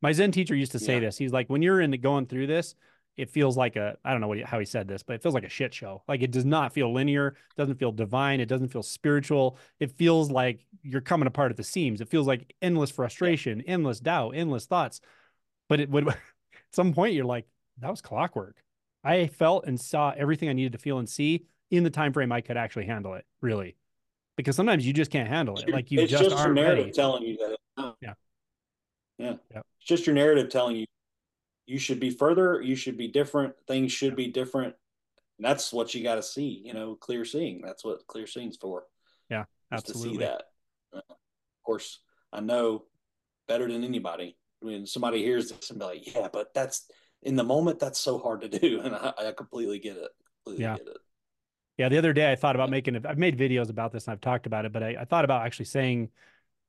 My 0.01 0.11
Zen 0.11 0.31
teacher 0.31 0.55
used 0.55 0.71
to 0.71 0.79
say 0.79 0.95
yeah. 0.95 1.01
this. 1.01 1.17
He's 1.17 1.31
like, 1.31 1.47
when 1.47 1.61
you're 1.61 1.79
in 1.79 1.91
the, 1.91 1.97
going 1.97 2.25
through 2.25 2.47
this, 2.47 2.75
it 3.21 3.29
feels 3.29 3.55
like 3.55 3.75
a 3.75 3.95
I 4.03 4.11
don't 4.11 4.19
know 4.19 4.27
what 4.27 4.41
how 4.41 4.57
he 4.57 4.65
said 4.65 4.87
this, 4.87 5.03
but 5.03 5.13
it 5.13 5.21
feels 5.21 5.35
like 5.35 5.43
a 5.43 5.49
shit 5.49 5.75
show. 5.75 6.01
Like 6.07 6.23
it 6.23 6.31
does 6.31 6.43
not 6.43 6.73
feel 6.73 6.91
linear, 6.91 7.35
doesn't 7.55 7.75
feel 7.75 7.91
divine, 7.91 8.39
it 8.39 8.47
doesn't 8.47 8.69
feel 8.69 8.81
spiritual. 8.81 9.59
It 9.79 9.91
feels 9.91 10.31
like 10.31 10.65
you're 10.81 11.01
coming 11.01 11.27
apart 11.27 11.51
at 11.51 11.57
the 11.57 11.63
seams. 11.63 12.01
It 12.01 12.09
feels 12.09 12.25
like 12.25 12.55
endless 12.63 12.89
frustration, 12.89 13.61
endless 13.67 13.99
doubt, 13.99 14.31
endless 14.31 14.65
thoughts. 14.65 15.01
But 15.69 15.79
it 15.79 15.89
would 15.91 16.07
at 16.09 16.17
some 16.71 16.93
point 16.93 17.13
you're 17.13 17.25
like, 17.25 17.45
that 17.79 17.91
was 17.91 18.01
clockwork. 18.01 18.57
I 19.03 19.27
felt 19.27 19.65
and 19.67 19.79
saw 19.79 20.13
everything 20.17 20.49
I 20.49 20.53
needed 20.53 20.71
to 20.71 20.79
feel 20.79 20.97
and 20.97 21.07
see 21.07 21.45
in 21.69 21.83
the 21.83 21.91
time 21.91 22.13
frame 22.13 22.31
I 22.31 22.41
could 22.41 22.57
actually 22.57 22.87
handle 22.87 23.13
it, 23.13 23.25
really. 23.39 23.75
Because 24.35 24.55
sometimes 24.55 24.85
you 24.85 24.93
just 24.93 25.11
can't 25.11 25.29
handle 25.29 25.59
it. 25.59 25.69
Like 25.69 25.91
you 25.91 25.99
it's 25.99 26.09
just, 26.09 26.23
just 26.23 26.35
aren't 26.35 26.55
your 26.55 26.55
narrative 26.55 26.85
ready. 26.85 26.95
telling 26.95 27.23
you 27.23 27.37
that. 27.37 27.93
Yeah. 28.01 28.13
Yeah. 29.19 29.33
Yeah. 29.51 29.61
It's 29.79 29.87
just 29.87 30.07
your 30.07 30.15
narrative 30.15 30.49
telling 30.49 30.75
you 30.75 30.85
you 31.71 31.79
should 31.79 32.01
be 32.01 32.09
further 32.09 32.61
you 32.61 32.75
should 32.75 32.97
be 32.97 33.07
different 33.07 33.53
things 33.65 33.91
should 33.91 34.15
be 34.15 34.27
different. 34.27 34.75
And 35.37 35.45
that's 35.45 35.71
what 35.71 35.95
you 35.95 36.03
got 36.03 36.15
to 36.15 36.23
see 36.23 36.61
you 36.65 36.73
know 36.73 36.95
clear 36.95 37.23
seeing. 37.23 37.61
That's 37.61 37.85
what 37.85 38.05
clear 38.07 38.27
seeing's 38.27 38.57
for. 38.57 38.83
Yeah 39.29 39.45
absolutely. 39.71 40.03
to 40.03 40.13
see 40.13 40.25
that. 40.25 40.43
Of 40.93 41.63
course 41.65 41.99
i 42.33 42.39
know 42.39 42.83
better 43.47 43.71
than 43.71 43.83
anybody. 43.83 44.37
When 44.59 44.85
somebody 44.85 45.23
hears 45.23 45.49
this 45.49 45.69
and 45.69 45.79
be 45.79 45.85
like 45.85 46.15
yeah 46.15 46.27
but 46.31 46.53
that's 46.53 46.87
in 47.23 47.35
the 47.35 47.43
moment 47.43 47.79
that's 47.79 47.99
so 47.99 48.19
hard 48.19 48.41
to 48.41 48.49
do. 48.49 48.81
And 48.83 48.93
i, 48.93 49.13
I 49.17 49.31
completely 49.31 49.79
get 49.79 49.95
it 49.95 50.11
completely 50.43 50.65
yeah. 50.65 50.75
get 50.77 50.87
it. 50.87 50.97
yeah 51.77 51.89
the 51.89 51.97
other 51.97 52.13
day 52.13 52.31
i 52.31 52.35
thought 52.35 52.55
about 52.55 52.69
making 52.69 52.95
it 52.95 53.05
i've 53.05 53.17
made 53.17 53.37
videos 53.37 53.69
about 53.69 53.91
this 53.91 54.05
and 54.05 54.13
i've 54.13 54.21
talked 54.21 54.45
about 54.45 54.65
it 54.65 54.73
but 54.73 54.83
I, 54.83 54.97
I 55.01 55.05
thought 55.05 55.23
about 55.23 55.45
actually 55.45 55.65
saying 55.65 56.09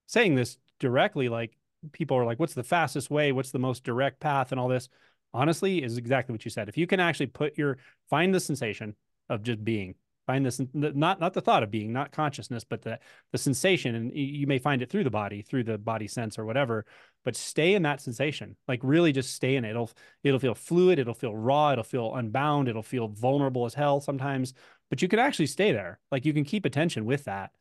saying 0.07 0.35
this 0.35 0.59
directly 0.79 1.29
like 1.29 1.57
people 1.91 2.17
are 2.17 2.25
like, 2.25 2.39
what's 2.39 2.55
the 2.55 2.63
fastest 2.63 3.11
way? 3.11 3.33
What's 3.33 3.51
the 3.51 3.59
most 3.59 3.85
direct 3.85 4.21
path 4.21 4.53
and 4.53 4.61
all 4.61 4.69
this? 4.69 4.89
Honestly, 5.35 5.83
is 5.83 5.97
exactly 5.97 6.33
what 6.33 6.45
you 6.45 6.51
said. 6.51 6.69
If 6.69 6.77
you 6.77 6.87
can 6.87 7.01
actually 7.01 7.27
put 7.27 7.59
your 7.59 7.79
find 8.11 8.35
the 8.35 8.41
sensation 8.41 8.95
of 9.29 9.43
just 9.43 9.65
being, 9.65 9.95
find 10.27 10.45
this 10.45 10.61
not 10.75 11.21
not 11.21 11.33
the 11.33 11.41
thought 11.41 11.63
of 11.63 11.71
being, 11.71 11.93
not 11.93 12.13
consciousness, 12.13 12.65
but 12.65 12.83
the 12.83 12.99
the 13.33 13.39
sensation, 13.39 13.95
and 13.95 14.13
you 14.15 14.47
may 14.47 14.59
find 14.59 14.83
it 14.83 14.91
through 14.91 15.05
the 15.05 15.11
body, 15.11 15.43
through 15.43 15.65
the 15.65 15.79
body 15.79 16.07
sense 16.07 16.39
or 16.39 16.45
whatever. 16.45 16.85
But 17.25 17.35
stay 17.35 17.75
in 17.75 17.83
that 17.83 18.01
sensation, 18.01 18.57
like 18.69 18.81
really 18.83 19.13
just 19.13 19.35
stay 19.35 19.57
in 19.57 19.65
it. 19.65 19.71
It'll 19.71 19.91
it'll 20.23 20.39
feel 20.39 20.55
fluid, 20.55 20.99
it'll 20.99 21.15
feel 21.15 21.35
raw, 21.35 21.73
it'll 21.73 21.85
feel 21.85 22.15
unbound, 22.15 22.69
it'll 22.69 22.83
feel 22.83 23.09
vulnerable 23.09 23.65
as 23.65 23.75
hell 23.75 24.01
sometimes. 24.01 24.53
But 24.91 25.01
you 25.01 25.09
can 25.09 25.19
actually 25.19 25.47
stay 25.47 25.73
there. 25.73 25.99
Like 26.11 26.27
you 26.27 26.35
can 26.35 26.45
keep 26.45 26.67
attention 26.67 27.07
with 27.07 27.25
that 27.25 27.53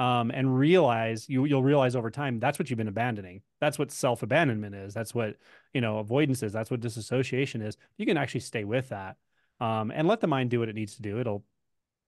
um, 0.00 0.30
and 0.30 0.58
realize 0.58 1.28
you 1.28 1.44
you'll 1.44 1.62
realize 1.62 1.94
over 1.94 2.10
time 2.10 2.40
that's 2.40 2.58
what 2.58 2.70
you've 2.70 2.78
been 2.78 2.88
abandoning. 2.88 3.42
That's 3.60 3.78
what 3.78 3.92
self 3.92 4.22
abandonment 4.22 4.74
is. 4.74 4.94
That's 4.94 5.14
what 5.14 5.36
you 5.74 5.82
know 5.82 5.98
avoidance 5.98 6.42
is. 6.42 6.54
That's 6.54 6.70
what 6.70 6.80
disassociation 6.80 7.60
is. 7.60 7.76
You 7.98 8.06
can 8.06 8.16
actually 8.16 8.40
stay 8.40 8.64
with 8.64 8.88
that 8.88 9.16
um, 9.60 9.92
and 9.94 10.08
let 10.08 10.20
the 10.20 10.26
mind 10.26 10.48
do 10.48 10.58
what 10.58 10.70
it 10.70 10.74
needs 10.74 10.96
to 10.96 11.02
do. 11.02 11.20
It'll 11.20 11.44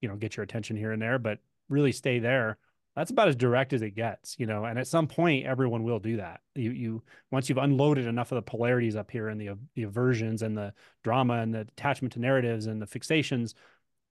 you 0.01 0.09
know 0.09 0.17
get 0.17 0.39
your 0.39 0.45
attention 0.45 0.75
here 0.75 0.93
and 0.93 1.03
there, 1.03 1.19
but 1.19 1.41
really 1.69 1.93
stay 1.93 2.19
there. 2.19 2.57
That's 2.97 3.11
about 3.11 3.29
as 3.29 3.37
direct 3.37 3.75
as 3.75 3.83
it 3.83 3.91
gets, 3.91 4.37
you 4.39 4.47
know. 4.47 4.65
And 4.65 4.79
at 4.79 4.87
some 4.87 5.07
point, 5.07 5.45
everyone 5.45 5.83
will 5.83 5.99
do 5.99 6.17
that. 6.17 6.41
You 6.55 6.71
you 6.71 7.03
once 7.31 7.51
you've 7.51 7.59
unloaded 7.59 8.07
enough 8.07 8.33
of 8.33 8.37
the 8.37 8.51
polarities 8.51 8.97
up 8.97 9.11
here 9.11 9.29
and 9.29 9.39
the 9.39 9.51
the 9.75 9.83
aversions 9.83 10.41
and 10.41 10.57
the 10.57 10.73
drama 11.05 11.35
and 11.35 11.55
the 11.55 11.61
attachment 11.61 12.15
to 12.15 12.21
narratives 12.21 12.65
and 12.65 12.81
the 12.81 12.87
fixations, 12.87 13.53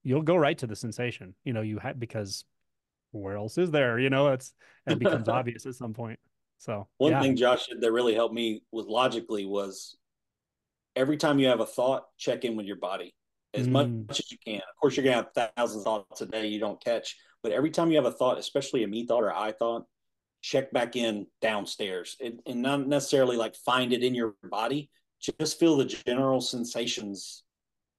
you'll 0.04 0.22
go 0.22 0.36
right 0.36 0.58
to 0.58 0.68
the 0.68 0.76
sensation. 0.76 1.34
You 1.42 1.52
know, 1.52 1.62
you 1.62 1.80
have 1.80 1.98
because 1.98 2.44
where 3.12 3.36
else 3.36 3.58
is 3.58 3.70
there? 3.70 3.98
You 3.98 4.10
know, 4.10 4.28
it's 4.28 4.52
it 4.86 4.98
becomes 4.98 5.28
obvious 5.28 5.66
at 5.66 5.74
some 5.74 5.94
point. 5.94 6.18
So 6.58 6.88
one 6.98 7.12
yeah. 7.12 7.20
thing 7.20 7.36
Josh 7.36 7.66
did 7.66 7.80
that 7.80 7.92
really 7.92 8.14
helped 8.14 8.34
me 8.34 8.62
with 8.70 8.86
logically 8.86 9.46
was 9.46 9.96
every 10.94 11.16
time 11.16 11.38
you 11.38 11.48
have 11.48 11.60
a 11.60 11.66
thought, 11.66 12.04
check 12.18 12.44
in 12.44 12.56
with 12.56 12.66
your 12.66 12.76
body 12.76 13.14
as 13.54 13.66
mm. 13.66 13.72
much 14.06 14.20
as 14.20 14.30
you 14.30 14.38
can. 14.44 14.56
Of 14.56 14.80
course, 14.80 14.96
you're 14.96 15.04
gonna 15.04 15.16
have 15.16 15.52
thousands 15.56 15.80
of 15.80 15.84
thoughts 15.84 16.20
a 16.20 16.26
day 16.26 16.46
you 16.46 16.60
don't 16.60 16.82
catch, 16.82 17.16
but 17.42 17.52
every 17.52 17.70
time 17.70 17.90
you 17.90 17.96
have 17.96 18.06
a 18.06 18.12
thought, 18.12 18.38
especially 18.38 18.84
a 18.84 18.88
me 18.88 19.06
thought 19.06 19.22
or 19.22 19.34
I 19.34 19.52
thought, 19.52 19.84
check 20.42 20.72
back 20.72 20.96
in 20.96 21.26
downstairs 21.40 22.16
and, 22.22 22.40
and 22.46 22.62
not 22.62 22.86
necessarily 22.86 23.36
like 23.36 23.54
find 23.56 23.92
it 23.92 24.02
in 24.02 24.14
your 24.14 24.34
body. 24.42 24.90
Just 25.40 25.60
feel 25.60 25.76
the 25.76 25.84
general 25.84 26.40
sensations 26.40 27.44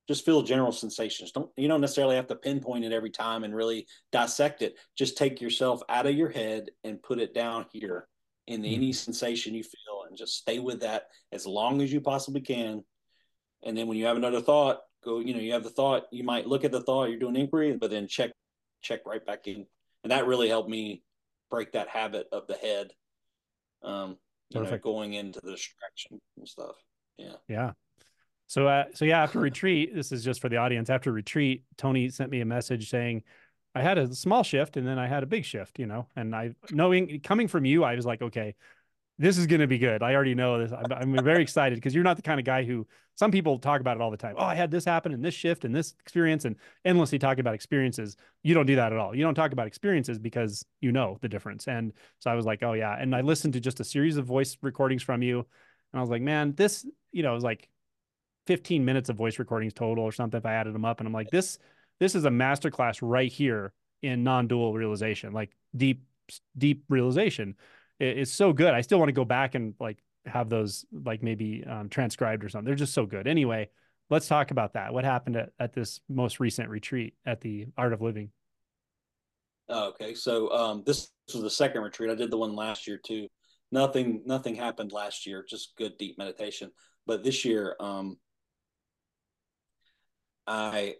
just 0.08 0.26
feel 0.26 0.42
general 0.42 0.72
sensations. 0.72 1.32
Don't 1.32 1.50
you 1.56 1.68
don't 1.68 1.82
necessarily 1.82 2.16
have 2.16 2.28
to 2.28 2.36
pinpoint 2.36 2.86
it 2.86 2.92
every 2.92 3.10
time 3.10 3.44
and 3.44 3.56
really 3.56 3.88
dissect 4.12 4.62
it. 4.62 4.76
Just 4.98 5.18
take 5.18 5.42
yourself 5.42 5.82
out 5.90 6.06
of 6.06 6.16
your 6.16 6.30
head 6.30 6.70
and 6.84 7.02
put 7.02 7.20
it 7.20 7.34
down 7.34 7.66
here 7.72 8.08
in 8.48 8.62
mm-hmm. 8.62 8.74
any 8.74 8.94
sensation 8.94 9.54
you 9.54 9.64
feel 9.64 10.04
and 10.08 10.18
just 10.18 10.38
stay 10.38 10.60
with 10.60 10.82
that 10.82 11.08
as 11.32 11.46
long 11.46 11.82
as 11.82 11.92
you 11.92 12.02
possibly 12.02 12.42
can. 12.42 12.84
And 13.64 13.78
then 13.78 13.88
when 13.88 13.98
you 13.98 14.06
have 14.06 14.18
another 14.18 14.42
thought, 14.42 14.82
go, 15.04 15.20
you 15.20 15.34
know, 15.34 15.40
you 15.40 15.54
have 15.54 15.64
the 15.64 15.70
thought, 15.70 16.04
you 16.12 16.24
might 16.24 16.48
look 16.48 16.66
at 16.66 16.72
the 16.72 16.82
thought, 16.82 17.10
you're 17.10 17.20
doing 17.20 17.38
inquiry, 17.38 17.78
but 17.78 17.90
then 17.90 18.08
check 18.08 18.32
check 18.82 19.02
right 19.06 19.26
back 19.26 19.48
in. 19.48 19.66
And 20.04 20.12
that 20.12 20.28
really 20.28 20.50
helped 20.50 20.70
me 20.70 21.04
break 21.50 21.72
that 21.74 21.88
habit 21.88 22.28
of 22.32 22.48
the 22.48 22.56
head. 22.56 22.92
Um, 23.82 24.18
you 24.50 24.60
Perfect. 24.60 24.86
know, 24.86 24.92
going 24.92 25.14
into 25.14 25.40
the 25.42 25.52
distraction 25.52 26.20
and 26.38 26.48
stuff. 26.48 26.76
Yeah. 27.18 27.36
Yeah. 27.48 27.72
So, 28.48 28.68
uh, 28.68 28.86
so 28.94 29.06
yeah, 29.06 29.24
after 29.24 29.40
retreat, 29.40 29.94
this 29.94 30.12
is 30.12 30.24
just 30.24 30.42
for 30.42 30.50
the 30.50 30.58
audience. 30.58 30.90
After 30.90 31.12
retreat, 31.12 31.64
Tony 31.78 32.10
sent 32.10 32.30
me 32.30 32.42
a 32.42 32.46
message 32.46 32.90
saying, 32.90 33.24
I 33.76 33.82
had 33.82 33.98
a 33.98 34.14
small 34.14 34.44
shift 34.44 34.78
and 34.78 34.88
then 34.88 35.00
I 35.00 35.08
had 35.08 35.24
a 35.24 35.26
big 35.26 35.46
shift, 35.46 35.80
you 35.80 35.88
know, 35.88 36.08
and 36.16 36.36
I 36.36 36.54
knowing 36.72 37.22
coming 37.22 37.48
from 37.48 37.66
you, 37.66 37.84
I 37.84 37.96
was 37.96 38.06
like, 38.06 38.22
okay, 38.22 38.56
this 39.20 39.38
is 39.38 39.48
going 39.48 39.62
to 39.62 39.68
be 39.68 39.78
good. 39.78 40.02
I 40.02 40.14
already 40.16 40.36
know 40.36 40.60
this. 40.60 40.72
I'm, 40.72 41.16
I'm 41.18 41.24
very 41.24 41.42
excited 41.42 41.76
because 41.76 41.94
you're 41.94 42.04
not 42.04 42.16
the 42.16 42.24
kind 42.24 42.40
of 42.40 42.46
guy 42.46 42.64
who 42.64 42.88
some 43.16 43.32
people 43.32 43.60
talk 43.60 43.80
about 43.80 43.96
it 43.98 44.02
all 44.02 44.10
the 44.10 44.18
time. 44.18 44.36
Oh, 44.38 44.44
I 44.44 44.56
had 44.56 44.72
this 44.72 44.86
happen 44.86 45.14
and 45.14 45.24
this 45.24 45.36
shift 45.36 45.66
and 45.66 45.76
this 45.76 45.94
experience 46.00 46.46
and 46.46 46.56
endlessly 46.84 47.20
talking 47.20 47.42
about 47.42 47.54
experiences. 47.54 48.18
You 48.42 48.56
don't 48.56 48.66
do 48.66 48.76
that 48.76 48.92
at 48.92 48.98
all. 48.98 49.16
You 49.16 49.24
don't 49.24 49.36
talk 49.36 49.52
about 49.52 49.68
experiences 49.68 50.18
because 50.18 50.66
you 50.82 50.92
know 50.92 51.20
the 51.22 51.30
difference. 51.30 51.68
And 51.68 51.94
so 52.20 52.32
I 52.32 52.36
was 52.36 52.46
like, 52.46 52.64
oh 52.64 52.74
yeah. 52.74 52.96
And 53.00 53.16
I 53.16 53.22
listened 53.22 53.54
to 53.54 53.60
just 53.60 53.80
a 53.80 53.84
series 53.84 54.18
of 54.18 54.26
voice 54.26 54.58
recordings 54.62 55.04
from 55.04 55.22
you, 55.22 55.40
and 55.40 56.00
I 56.00 56.02
was 56.02 56.10
like, 56.10 56.24
man, 56.24 56.56
this, 56.56 56.86
you 57.12 57.22
know, 57.22 57.32
it 57.32 57.36
was 57.36 57.44
like 57.44 57.70
15 58.48 58.84
minutes 58.84 59.10
of 59.10 59.16
voice 59.16 59.40
recordings 59.40 59.74
total 59.74 60.04
or 60.04 60.12
something 60.12 60.38
if 60.38 60.46
I 60.46 60.54
added 60.54 60.74
them 60.74 60.86
up. 60.86 61.00
And 61.00 61.08
I'm 61.08 61.14
like, 61.14 61.30
this, 61.30 61.60
this 62.00 62.16
is 62.16 62.26
a 62.26 62.30
masterclass 62.30 63.00
right 63.02 63.32
here 63.32 63.74
in 64.02 64.24
non-dual 64.24 64.74
realization, 64.74 65.34
like 65.34 65.52
deep, 65.76 66.04
deep 66.58 66.84
realization 66.90 67.56
it, 68.00 68.20
it's 68.20 68.32
so 68.32 68.54
good. 68.54 68.74
I 68.74 68.82
still 68.82 69.00
want 69.00 69.10
to 69.10 69.14
go 69.14 69.26
back 69.26 69.56
and 69.56 69.74
like 69.80 70.04
have 70.26 70.50
those 70.50 70.86
like 70.92 71.24
maybe 71.24 71.64
um, 71.68 71.90
transcribed 71.90 72.44
or 72.44 72.50
something. 72.50 72.66
They're 72.66 72.76
just 72.76 72.94
so 72.94 73.06
good. 73.06 73.28
Anyway, 73.28 73.70
let's 74.10 74.28
talk 74.28 74.52
about 74.52 74.74
that. 74.74 74.94
What 74.94 75.06
happened 75.06 75.38
at, 75.38 75.50
at 75.60 75.74
this 75.74 76.00
most 76.10 76.40
recent 76.40 76.70
retreat 76.70 77.16
at 77.26 77.42
the 77.42 77.68
Art 77.78 77.94
of 77.94 78.02
Living? 78.02 78.30
Okay, 79.70 80.14
so 80.14 80.52
um, 80.52 80.84
this, 80.86 81.12
this 81.26 81.36
was 81.36 81.44
the 81.44 81.50
second 81.50 81.82
retreat. 81.82 82.12
I 82.12 82.16
did 82.16 82.32
the 82.32 82.38
one 82.38 82.56
last 82.56 82.86
year 82.86 83.00
too. 83.04 83.28
Nothing, 83.72 84.22
nothing 84.26 84.56
happened 84.56 84.92
last 84.92 85.26
year. 85.26 85.44
Just 85.48 85.76
good 85.78 85.98
deep 85.98 86.18
meditation. 86.18 86.70
But 87.08 87.24
this 87.24 87.44
year, 87.44 87.76
um, 87.80 88.18
I 90.48 90.96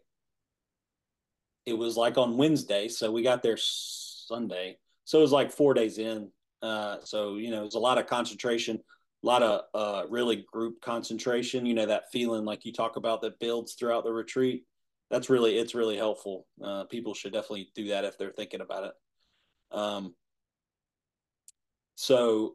it 1.66 1.74
was 1.74 1.96
like 1.96 2.18
on 2.18 2.38
Wednesday, 2.38 2.88
so 2.88 3.12
we 3.12 3.24
got 3.24 3.42
there 3.42 3.58
Sunday. 3.58 4.78
So 5.06 5.20
it 5.20 5.22
was 5.22 5.32
like 5.32 5.52
four 5.52 5.74
days 5.74 5.98
in, 5.98 6.30
uh, 6.62 6.98
so 7.04 7.36
you 7.36 7.52
know, 7.52 7.66
it's 7.66 7.76
a 7.76 7.80
lot 7.80 7.98
of 7.98 8.08
concentration, 8.08 8.80
a 9.24 9.28
lot 9.28 9.44
of 9.44 9.62
uh, 9.74 10.08
really 10.10 10.46
group 10.52 10.82
concentration. 10.82 11.66
You 11.66 11.74
know, 11.74 11.86
that 11.86 12.12
feeling 12.12 12.46
like 12.46 12.66
you 12.66 12.74
talk 12.74 12.96
about 12.96 13.22
that 13.22 13.40
builds 13.40 13.74
throughout 13.74 14.04
the 14.04 14.14
retreat. 14.14 14.66
That's 15.10 15.30
really 15.30 15.58
it's 15.58 15.76
really 15.76 15.98
helpful. 15.98 16.48
Uh, 16.64 16.86
people 16.86 17.14
should 17.14 17.34
definitely 17.34 17.70
do 17.76 17.90
that 17.90 18.06
if 18.06 18.18
they're 18.18 18.32
thinking 18.32 18.62
about 18.62 18.86
it. 18.86 18.94
Um, 19.78 20.16
so 21.96 22.54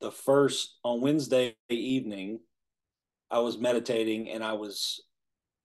the 0.00 0.10
first 0.10 0.78
on 0.84 1.00
Wednesday 1.00 1.56
evening, 1.68 2.40
I 3.30 3.38
was 3.38 3.58
meditating 3.58 4.30
and 4.30 4.44
I 4.44 4.52
was 4.52 5.02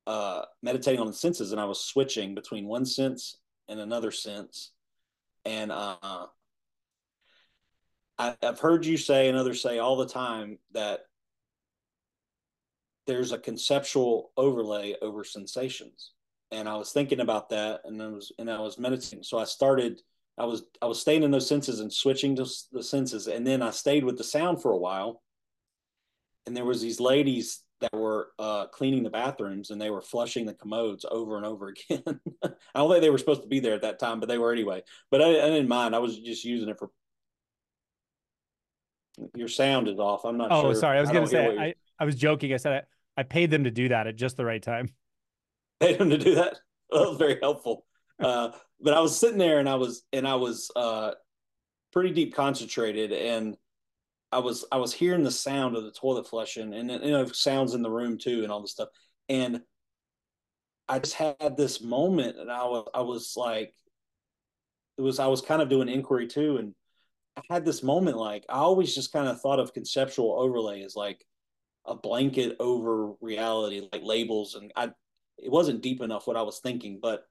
uh, 0.07 0.45
meditating 0.63 1.01
on 1.01 1.07
the 1.07 1.13
senses 1.13 1.51
and 1.51 1.59
I 1.59 1.65
was 1.65 1.83
switching 1.83 2.33
between 2.33 2.65
one 2.65 2.85
sense 2.85 3.37
and 3.67 3.77
another 3.79 4.09
sense. 4.09 4.71
And 5.43 5.69
uh, 5.69 6.27
I, 8.17 8.35
have 8.41 8.59
heard 8.59 8.85
you 8.85 8.95
say 8.95 9.27
and 9.27 9.37
others 9.37 9.61
say 9.61 9.79
all 9.79 9.97
the 9.97 10.07
time 10.07 10.59
that 10.71 11.01
there's 13.05 13.33
a 13.33 13.37
conceptual 13.37 14.31
overlay 14.37 14.95
over 15.01 15.25
sensations. 15.25 16.13
And 16.51 16.69
I 16.69 16.77
was 16.77 16.93
thinking 16.93 17.19
about 17.19 17.49
that 17.49 17.81
and 17.83 18.01
I 18.01 18.07
was 18.07 18.31
and 18.39 18.49
I 18.49 18.61
was 18.61 18.79
meditating. 18.79 19.23
So 19.23 19.37
I 19.37 19.43
started 19.43 19.99
I 20.37 20.45
was 20.45 20.63
I 20.81 20.85
was 20.85 21.01
staying 21.01 21.23
in 21.23 21.31
those 21.31 21.49
senses 21.49 21.81
and 21.81 21.91
switching 21.91 22.33
to 22.37 22.45
the 22.71 22.81
senses. 22.83 23.27
And 23.27 23.45
then 23.45 23.61
I 23.61 23.71
stayed 23.71 24.05
with 24.05 24.17
the 24.17 24.23
sound 24.23 24.61
for 24.61 24.71
a 24.71 24.77
while. 24.77 25.21
And 26.47 26.55
there 26.55 26.65
was 26.65 26.81
these 26.81 26.99
ladies 26.99 27.61
that 27.81 27.93
were 27.93 28.31
uh, 28.39 28.67
cleaning 28.67 29.03
the 29.03 29.09
bathrooms 29.09 29.69
and 29.69 29.79
they 29.79 29.89
were 29.89 30.01
flushing 30.01 30.45
the 30.45 30.53
commodes 30.53 31.05
over 31.09 31.37
and 31.37 31.45
over 31.45 31.67
again. 31.91 32.19
I 32.43 32.49
don't 32.79 32.89
think 32.89 33.01
they 33.01 33.09
were 33.09 33.17
supposed 33.17 33.43
to 33.43 33.47
be 33.47 33.59
there 33.59 33.73
at 33.73 33.83
that 33.83 33.99
time, 33.99 34.19
but 34.19 34.27
they 34.29 34.37
were 34.37 34.51
anyway. 34.51 34.81
But 35.11 35.21
I, 35.21 35.29
I 35.29 35.49
didn't 35.49 35.67
mind. 35.67 35.95
I 35.95 35.99
was 35.99 36.17
just 36.17 36.43
using 36.43 36.69
it 36.69 36.79
for 36.79 36.89
your 39.35 39.47
sound 39.47 39.87
is 39.87 39.99
off. 39.99 40.25
I'm 40.25 40.37
not 40.37 40.51
oh, 40.51 40.61
sure. 40.61 40.75
sorry. 40.75 40.97
I 40.97 41.01
was 41.01 41.11
going 41.11 41.23
to 41.23 41.29
say, 41.29 41.57
I, 41.57 41.73
I 41.99 42.05
was 42.05 42.15
joking. 42.15 42.53
I 42.53 42.57
said 42.57 42.83
I, 43.17 43.21
I 43.21 43.23
paid 43.23 43.51
them 43.51 43.63
to 43.63 43.71
do 43.71 43.89
that 43.89 44.07
at 44.07 44.15
just 44.15 44.37
the 44.37 44.45
right 44.45 44.61
time. 44.61 44.89
Paid 45.79 45.99
them 45.99 46.09
to 46.09 46.17
do 46.17 46.33
that? 46.35 46.57
Well, 46.91 47.03
that 47.03 47.09
was 47.09 47.17
very 47.19 47.37
helpful. 47.39 47.85
Uh, 48.19 48.49
but 48.81 48.95
I 48.95 48.99
was 48.99 49.15
sitting 49.15 49.37
there 49.37 49.59
and 49.59 49.69
I 49.69 49.75
was, 49.75 50.01
and 50.11 50.27
I 50.27 50.33
was 50.33 50.71
uh, 50.75 51.11
pretty 51.93 52.11
deep 52.11 52.33
concentrated 52.33 53.11
and 53.11 53.55
I 54.31 54.39
was, 54.39 54.65
I 54.71 54.77
was 54.77 54.93
hearing 54.93 55.23
the 55.23 55.31
sound 55.31 55.75
of 55.75 55.83
the 55.83 55.91
toilet 55.91 56.27
flushing 56.27 56.73
and, 56.73 56.89
you 56.89 57.11
know, 57.11 57.25
sounds 57.27 57.73
in 57.73 57.81
the 57.81 57.89
room 57.89 58.17
too 58.17 58.43
and 58.43 58.51
all 58.51 58.61
this 58.61 58.71
stuff. 58.71 58.89
And 59.29 59.61
I 60.89 60.99
just 60.99 61.15
had 61.15 61.55
this 61.57 61.81
moment 61.81 62.37
and 62.37 62.51
I 62.51 62.63
was, 62.65 62.87
I 62.93 63.01
was 63.01 63.33
like, 63.37 63.73
it 64.97 65.01
was, 65.01 65.19
I 65.19 65.27
was 65.27 65.41
kind 65.41 65.61
of 65.61 65.69
doing 65.69 65.89
inquiry 65.89 66.27
too. 66.27 66.57
And 66.57 66.73
I 67.37 67.41
had 67.53 67.65
this 67.65 67.83
moment 67.83 68.17
like 68.17 68.45
I 68.49 68.57
always 68.57 68.95
just 68.95 69.13
kind 69.13 69.27
of 69.27 69.39
thought 69.39 69.59
of 69.59 69.73
conceptual 69.73 70.35
overlay 70.39 70.81
as 70.81 70.95
like 70.95 71.23
a 71.85 71.95
blanket 71.95 72.55
over 72.59 73.13
reality, 73.21 73.87
like 73.93 74.01
labels, 74.03 74.55
and 74.55 74.71
I 74.75 74.91
it 75.37 75.51
wasn't 75.51 75.83
deep 75.83 76.01
enough 76.01 76.25
what 76.25 76.35
I 76.35 76.41
was 76.41 76.59
thinking, 76.59 76.99
but 76.99 77.25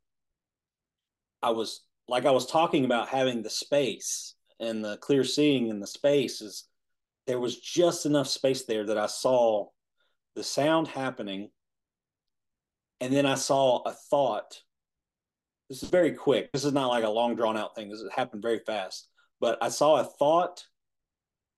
I 1.42 1.51
was 1.51 1.82
like 2.09 2.24
I 2.24 2.30
was 2.30 2.47
talking 2.47 2.84
about 2.84 3.09
having 3.09 3.42
the 3.42 3.51
space 3.51 4.36
and 4.61 4.84
the 4.84 4.97
clear 4.99 5.24
seeing 5.24 5.68
in 5.68 5.80
the 5.80 5.88
space 5.88 6.40
is 6.40 6.68
there 7.27 7.41
was 7.41 7.59
just 7.59 8.07
enough 8.07 8.29
space 8.29 8.64
there 8.64 8.87
that 8.87 8.99
I 8.99 9.07
saw 9.07 9.68
the 10.35 10.45
sound 10.45 10.89
happening 10.89 11.51
and 13.01 13.12
then 13.12 13.27
I 13.27 13.35
saw 13.35 13.83
a 13.83 13.93
thought. 13.93 14.62
This 15.68 15.83
is 15.83 15.91
very 15.91 16.12
quick. 16.12 16.53
This 16.53 16.64
is 16.64 16.72
not 16.72 16.89
like 16.89 17.05
a 17.05 17.09
long 17.09 17.35
drawn 17.35 17.57
out 17.57 17.74
thing. 17.74 17.89
This 17.89 18.03
happened 18.14 18.43
very 18.43 18.61
fast 18.61 19.09
but 19.41 19.59
I 19.62 19.68
saw 19.68 19.97
a 19.97 20.05
thought 20.05 20.64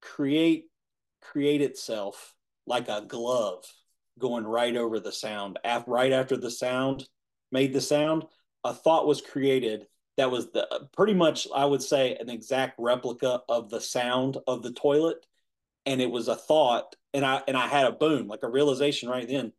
create 0.00 0.66
create 1.20 1.60
itself 1.60 2.34
like 2.66 2.88
a 2.88 3.04
glove 3.06 3.64
going 4.18 4.44
right 4.44 4.76
over 4.76 5.00
the 5.00 5.12
sound. 5.12 5.58
After, 5.64 5.90
right 5.90 6.12
after 6.12 6.36
the 6.36 6.50
sound 6.50 7.08
made 7.50 7.72
the 7.72 7.80
sound, 7.80 8.24
a 8.64 8.74
thought 8.74 9.06
was 9.06 9.20
created 9.20 9.86
that 10.16 10.30
was 10.30 10.50
the 10.50 10.88
pretty 10.96 11.14
much 11.14 11.46
I 11.54 11.64
would 11.64 11.82
say 11.82 12.16
an 12.16 12.28
exact 12.28 12.74
replica 12.78 13.40
of 13.48 13.70
the 13.70 13.80
sound 13.80 14.38
of 14.46 14.62
the 14.62 14.72
toilet, 14.72 15.24
and 15.88 16.02
it 16.02 16.10
was 16.10 16.28
a 16.28 16.36
thought, 16.36 16.94
and 17.14 17.24
I 17.24 17.42
and 17.48 17.56
I 17.56 17.66
had 17.66 17.86
a 17.86 17.92
boom 17.92 18.28
like 18.28 18.42
a 18.42 18.48
realization 18.48 19.08
right 19.08 19.26
then. 19.26 19.52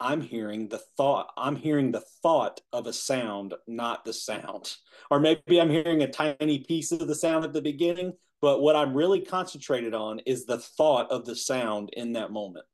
I'm 0.00 0.20
hearing 0.20 0.68
the 0.68 0.80
thought. 0.96 1.32
I'm 1.36 1.56
hearing 1.56 1.92
the 1.92 2.02
thought 2.22 2.60
of 2.72 2.86
a 2.86 2.92
sound, 2.92 3.54
not 3.66 4.04
the 4.04 4.12
sound. 4.12 4.76
Or 5.10 5.18
maybe 5.20 5.60
I'm 5.60 5.70
hearing 5.70 6.02
a 6.02 6.10
tiny 6.10 6.58
piece 6.60 6.92
of 6.92 7.06
the 7.06 7.14
sound 7.14 7.44
at 7.44 7.52
the 7.52 7.62
beginning, 7.62 8.12
but 8.40 8.60
what 8.60 8.76
I'm 8.76 8.94
really 8.94 9.20
concentrated 9.20 9.94
on 9.94 10.20
is 10.20 10.44
the 10.44 10.58
thought 10.58 11.10
of 11.10 11.24
the 11.24 11.34
sound 11.34 11.90
in 11.92 12.12
that 12.12 12.30
moment. 12.32 12.66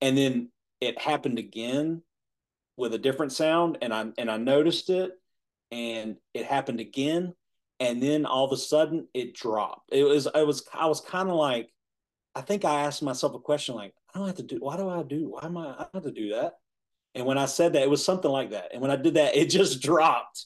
And 0.00 0.18
then 0.18 0.50
it 0.80 1.00
happened 1.00 1.38
again 1.38 2.02
with 2.76 2.94
a 2.94 2.98
different 2.98 3.32
sound, 3.32 3.78
and 3.80 3.94
I 3.94 4.06
and 4.18 4.30
I 4.30 4.36
noticed 4.36 4.90
it, 4.90 5.12
and 5.70 6.16
it 6.34 6.46
happened 6.46 6.80
again, 6.80 7.34
and 7.80 8.02
then 8.02 8.26
all 8.26 8.44
of 8.44 8.52
a 8.52 8.56
sudden 8.56 9.08
it 9.14 9.34
dropped. 9.34 9.92
It 9.92 10.04
was 10.04 10.26
I 10.26 10.42
was 10.42 10.64
I 10.72 10.86
was 10.86 11.00
kind 11.00 11.28
of 11.28 11.36
like, 11.36 11.70
I 12.36 12.42
think 12.42 12.66
I 12.66 12.82
asked 12.82 13.02
myself 13.02 13.34
a 13.34 13.38
question 13.38 13.74
like, 13.74 13.94
I 14.14 14.18
don't 14.18 14.26
have 14.26 14.36
to 14.36 14.42
do. 14.42 14.58
Why 14.60 14.76
do 14.76 14.90
I 14.90 15.02
do? 15.02 15.30
Why 15.30 15.46
am 15.46 15.56
I? 15.56 15.68
I 15.70 15.86
have 15.94 16.02
to 16.02 16.12
do 16.12 16.34
that. 16.34 16.58
And 17.14 17.24
when 17.24 17.38
I 17.38 17.46
said 17.46 17.72
that, 17.72 17.82
it 17.82 17.88
was 17.88 18.04
something 18.04 18.30
like 18.30 18.50
that. 18.50 18.72
And 18.74 18.82
when 18.82 18.90
I 18.90 18.96
did 18.96 19.14
that, 19.14 19.34
it 19.34 19.48
just 19.48 19.80
dropped. 19.82 20.44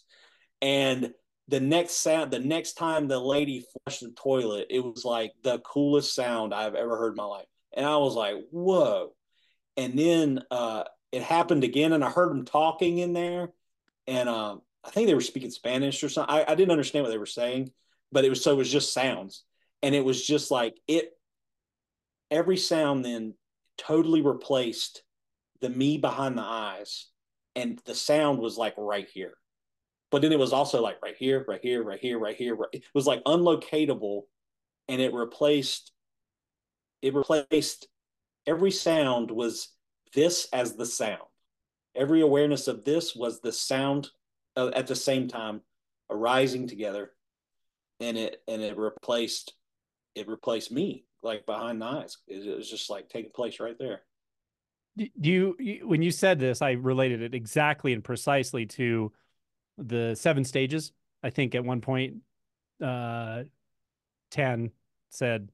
And 0.63 1.13
the 1.49 1.59
next 1.59 1.95
sound, 1.95 2.31
the 2.31 2.39
next 2.39 2.75
time 2.75 3.09
the 3.09 3.19
lady 3.19 3.65
flushed 3.73 4.03
the 4.03 4.13
toilet, 4.13 4.69
it 4.71 4.79
was 4.79 5.05
like 5.05 5.33
the 5.43 5.59
coolest 5.59 6.15
sound 6.15 6.55
I've 6.55 6.77
ever 6.77 6.97
heard 6.97 7.15
in 7.15 7.17
my 7.17 7.25
life. 7.25 7.47
And 7.73 7.85
I 7.85 7.97
was 7.97 8.15
like, 8.15 8.37
whoa. 8.53 9.13
And 9.77 9.99
then 9.99 10.45
uh, 10.53 10.85
it 11.11 11.23
happened 11.23 11.65
again, 11.65 11.93
and 11.93 12.05
I 12.05 12.11
heard 12.11 12.31
them 12.31 12.45
talking 12.45 12.99
in 12.99 13.15
there. 13.15 13.51
And 14.07 14.29
um, 14.29 14.63
I 14.85 14.91
think 14.91 15.09
they 15.09 15.15
were 15.15 15.21
speaking 15.21 15.51
Spanish 15.51 16.05
or 16.05 16.09
something. 16.09 16.33
I, 16.33 16.45
I 16.47 16.55
didn't 16.55 16.71
understand 16.71 17.03
what 17.03 17.11
they 17.11 17.19
were 17.19 17.27
saying, 17.27 17.73
but 18.13 18.25
it 18.25 18.29
was 18.29 18.45
so 18.45 18.53
it 18.53 18.59
was 18.59 18.71
just 18.71 18.95
sounds. 18.95 19.43
And 19.83 19.93
it 19.93 20.05
was 20.05 20.25
just 20.25 20.53
like 20.53 20.77
it 20.87 21.15
every 22.31 22.57
sound 22.57 23.05
then 23.05 23.35
totally 23.79 24.23
replaced 24.23 25.03
the 25.61 25.69
me 25.69 25.99
behind 25.99 26.37
the 26.37 26.43
eyes 26.43 27.09
and 27.57 27.81
the 27.85 27.95
sound 27.95 28.39
was 28.39 28.57
like 28.57 28.75
right 28.77 29.09
here. 29.13 29.35
But 30.11 30.23
then 30.23 30.33
it 30.33 30.39
was 30.39 30.53
also 30.53 30.83
like 30.83 30.97
right 31.03 31.17
here 31.17 31.45
right 31.49 31.61
here 31.63 31.83
right 31.83 32.01
here 32.01 32.19
right 32.19 32.37
here 32.37 32.57
right, 32.57 32.69
it 32.73 32.85
was 32.95 33.07
like 33.07 33.23
unlocatable 33.25 34.23
and 34.89 35.01
it 35.01 35.15
replaced 35.15 35.93
it 37.03 37.15
replaced 37.15 37.89
every 38.47 38.71
sound 38.71 39.31
was 39.31 39.69
this 40.15 40.49
as 40.53 40.77
the 40.77 40.87
sound. 40.87 41.23
Every 41.95 42.21
awareness 42.21 42.69
of 42.69 42.85
this 42.85 43.15
was 43.15 43.41
the 43.41 43.53
sound 43.53 44.09
uh, 44.57 44.71
at 44.75 44.87
the 44.87 44.97
same 44.97 45.29
time 45.29 45.61
arising 46.11 46.67
together 46.67 47.13
and 48.01 48.17
it 48.17 48.43
and 48.49 48.63
it 48.63 48.77
replaced 48.77 49.55
it 50.15 50.27
replaced 50.29 50.73
me 50.73 51.05
like 51.23 51.47
behind 51.47 51.81
the 51.81 51.87
eyes. 51.87 52.19
It, 52.27 52.57
was 52.57 52.71
just 52.71 52.91
like 52.91 53.09
taking 53.09 53.31
place 53.33 53.61
right 53.61 53.77
there. 53.79 54.03
Do 54.97 55.55
you, 55.59 55.87
when 55.87 56.03
you 56.03 56.11
said 56.11 56.39
this, 56.39 56.63
I 56.63 56.73
related 56.73 57.23
it 57.23 57.35
exactly 57.35 57.93
and 57.93 58.03
precisely 58.03 58.67
to 58.67 59.13
the 59.79 60.15
seven 60.15 60.45
stages. 60.45 60.93
I 61.23 61.31
think 61.31 61.55
at 61.55 61.65
one 61.65 61.81
point, 61.81 62.17
uh, 62.83 63.45
10 64.31 64.71
said 65.11 65.51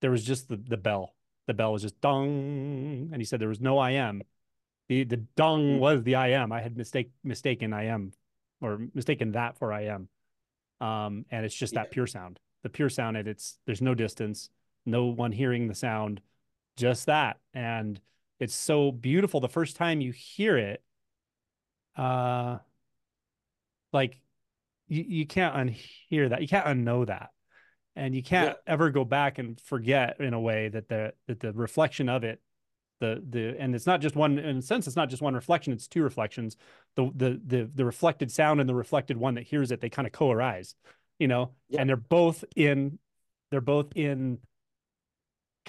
there 0.00 0.10
was 0.10 0.24
just 0.24 0.48
the 0.48 0.56
the 0.56 0.76
bell. 0.76 1.14
The 1.46 1.54
bell 1.54 1.72
was 1.72 1.82
just 1.82 2.00
dong, 2.00 3.10
and 3.12 3.16
he 3.16 3.24
said 3.24 3.40
there 3.40 3.48
was 3.48 3.60
no 3.60 3.78
I 3.78 3.92
am. 3.92 4.22
The 4.88 5.04
the 5.04 5.16
dong 5.16 5.76
Mm. 5.76 5.78
was 5.78 6.02
the 6.02 6.14
I 6.16 6.28
am. 6.28 6.52
I 6.52 6.60
had 6.60 6.76
mistake 6.76 7.10
mistaken 7.22 7.72
I 7.72 7.84
am, 7.86 8.12
or 8.60 8.88
mistaken 8.94 9.32
that 9.32 9.56
for 9.58 9.72
I 9.72 9.82
am. 9.86 10.08
Um, 10.80 11.26
and 11.30 11.44
it's 11.44 11.54
just 11.54 11.74
that 11.74 11.90
pure 11.90 12.06
sound. 12.06 12.40
The 12.62 12.68
pure 12.70 12.90
sound, 12.90 13.16
and 13.16 13.26
it's 13.26 13.58
there's 13.66 13.82
no 13.82 13.94
distance, 13.94 14.50
no 14.84 15.06
one 15.06 15.32
hearing 15.32 15.68
the 15.68 15.74
sound, 15.74 16.20
just 16.76 17.06
that, 17.06 17.38
and 17.54 18.00
it's 18.38 18.54
so 18.54 18.92
beautiful. 18.92 19.40
The 19.40 19.48
first 19.48 19.76
time 19.76 20.00
you 20.00 20.12
hear 20.12 20.56
it, 20.56 20.82
uh, 21.96 22.58
like 23.92 24.20
you 24.88 25.04
you 25.06 25.26
can't 25.26 25.54
unhear 25.54 26.28
that. 26.28 26.42
You 26.42 26.48
can't 26.48 26.66
unknow 26.66 27.06
that 27.06 27.30
and 27.96 28.14
you 28.14 28.22
can't 28.22 28.56
ever 28.66 28.90
go 28.90 29.04
back 29.04 29.38
and 29.38 29.60
forget 29.60 30.20
in 30.20 30.34
a 30.34 30.40
way 30.40 30.68
that 30.68 30.88
the 30.88 31.12
that 31.26 31.40
the 31.40 31.52
reflection 31.52 32.08
of 32.08 32.24
it 32.24 32.40
the 33.00 33.22
the 33.28 33.56
and 33.58 33.74
it's 33.74 33.86
not 33.86 34.00
just 34.00 34.14
one 34.14 34.38
in 34.38 34.58
a 34.58 34.62
sense 34.62 34.86
it's 34.86 34.96
not 34.96 35.10
just 35.10 35.22
one 35.22 35.34
reflection 35.34 35.72
it's 35.72 35.88
two 35.88 36.02
reflections 36.02 36.56
the 36.96 37.10
the 37.14 37.40
the, 37.46 37.70
the 37.74 37.84
reflected 37.84 38.30
sound 38.30 38.60
and 38.60 38.68
the 38.68 38.74
reflected 38.74 39.16
one 39.16 39.34
that 39.34 39.44
hears 39.44 39.70
it 39.70 39.80
they 39.80 39.88
kind 39.88 40.06
of 40.06 40.12
co-arise 40.12 40.74
you 41.20 41.28
know 41.28 41.52
Yeah. 41.68 41.80
and 41.82 41.88
they're 41.88 41.96
both 41.96 42.44
in 42.56 42.98
they're 43.52 43.60
both 43.60 43.92
in 43.94 44.38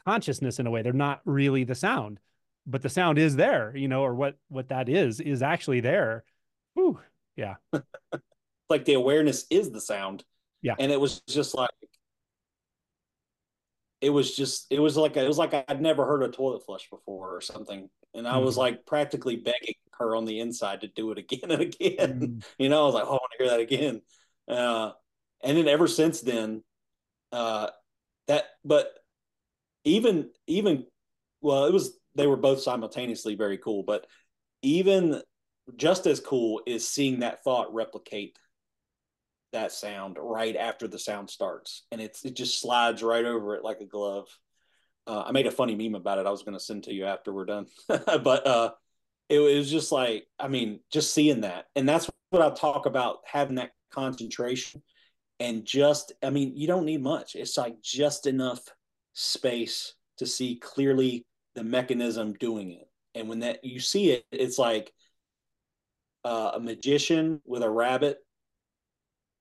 consciousness 0.05 0.57
in 0.59 0.65
a 0.65 0.71
way 0.71 0.81
they're 0.81 0.93
not 0.93 1.21
really 1.25 1.63
the 1.63 1.75
sound 1.75 2.19
but 2.65 2.81
the 2.81 2.89
sound 2.89 3.19
is 3.19 3.35
there 3.35 3.75
you 3.75 3.87
know 3.87 4.01
or 4.01 4.15
what 4.15 4.37
what 4.49 4.69
that 4.69 4.89
is 4.89 5.19
is 5.19 5.43
actually 5.43 5.81
there 5.81 6.23
Whew. 6.73 6.99
yeah 7.35 7.55
like 8.69 8.85
the 8.85 8.93
awareness 8.93 9.45
is 9.49 9.69
the 9.71 9.81
sound. 9.81 10.23
Yeah. 10.61 10.75
And 10.79 10.93
it 10.93 10.99
was 10.99 11.19
just 11.27 11.53
like 11.53 11.69
it 13.99 14.09
was 14.09 14.35
just 14.35 14.67
it 14.71 14.79
was 14.79 14.97
like 14.97 15.17
it 15.17 15.27
was 15.27 15.37
like 15.37 15.53
I'd 15.67 15.81
never 15.81 16.05
heard 16.05 16.23
a 16.23 16.29
toilet 16.29 16.65
flush 16.65 16.89
before 16.89 17.35
or 17.35 17.41
something. 17.41 17.89
And 18.13 18.27
I 18.27 18.37
was 18.37 18.55
Mhm. 18.55 18.59
like 18.59 18.85
practically 18.85 19.35
begging 19.35 19.75
her 19.99 20.15
on 20.15 20.25
the 20.25 20.39
inside 20.39 20.81
to 20.81 20.87
do 20.87 21.11
it 21.11 21.17
again 21.17 21.51
and 21.51 21.61
again. 21.61 22.19
Mm. 22.19 22.45
You 22.57 22.69
know, 22.69 22.83
I 22.83 22.85
was 22.85 22.95
like, 22.95 23.03
oh, 23.05 23.09
I 23.09 23.11
want 23.11 23.31
to 23.37 23.43
hear 23.43 23.49
that 23.51 23.59
again. 23.59 24.01
Uh, 24.47 24.91
and 25.43 25.57
then 25.57 25.67
ever 25.67 25.87
since 25.87 26.21
then, 26.21 26.63
uh, 27.31 27.69
that, 28.27 28.45
but 28.63 28.93
even, 29.83 30.29
even, 30.47 30.85
well, 31.41 31.65
it 31.65 31.73
was, 31.73 31.97
they 32.15 32.27
were 32.27 32.37
both 32.37 32.61
simultaneously 32.61 33.35
very 33.35 33.57
cool, 33.57 33.83
but 33.83 34.05
even 34.61 35.21
just 35.75 36.07
as 36.07 36.19
cool 36.19 36.61
is 36.65 36.87
seeing 36.87 37.19
that 37.19 37.43
thought 37.43 37.73
replicate 37.73 38.37
that 39.53 39.71
sound 39.71 40.17
right 40.19 40.55
after 40.55 40.87
the 40.87 40.99
sound 40.99 41.29
starts. 41.29 41.83
And 41.91 41.99
it's, 41.99 42.23
it 42.23 42.35
just 42.35 42.61
slides 42.61 43.03
right 43.03 43.25
over 43.25 43.55
it 43.55 43.63
like 43.63 43.81
a 43.81 43.85
glove. 43.85 44.27
Uh, 45.07 45.23
I 45.25 45.31
made 45.31 45.47
a 45.47 45.51
funny 45.51 45.75
meme 45.75 45.95
about 45.95 46.19
it. 46.19 46.27
I 46.27 46.31
was 46.31 46.43
going 46.43 46.57
to 46.57 46.63
send 46.63 46.83
to 46.83 46.93
you 46.93 47.05
after 47.05 47.33
we're 47.33 47.45
done, 47.45 47.65
but, 47.87 48.47
uh, 48.47 48.71
it 49.31 49.39
was 49.39 49.71
just 49.71 49.91
like 49.93 50.27
i 50.37 50.47
mean 50.47 50.81
just 50.91 51.13
seeing 51.13 51.41
that 51.41 51.65
and 51.75 51.87
that's 51.87 52.09
what 52.29 52.41
i 52.41 52.53
talk 52.53 52.85
about 52.85 53.19
having 53.25 53.55
that 53.55 53.71
concentration 53.89 54.83
and 55.41 55.65
just 55.65 56.13
i 56.23 56.29
mean 56.29 56.55
you 56.55 56.67
don't 56.67 56.85
need 56.85 57.01
much. 57.01 57.35
It's 57.35 57.57
like 57.57 57.81
just 57.81 58.27
enough 58.27 58.61
space 59.13 59.95
to 60.19 60.25
see 60.25 60.55
clearly 60.55 61.25
the 61.55 61.63
mechanism 61.63 62.33
doing 62.33 62.71
it. 62.71 62.87
And 63.15 63.27
when 63.27 63.39
that 63.39 63.65
you 63.65 63.79
see 63.79 64.11
it 64.11 64.23
it's 64.31 64.59
like 64.59 64.93
uh, 66.23 66.51
a 66.53 66.59
magician 66.59 67.41
with 67.45 67.63
a 67.63 67.69
rabbit 67.69 68.19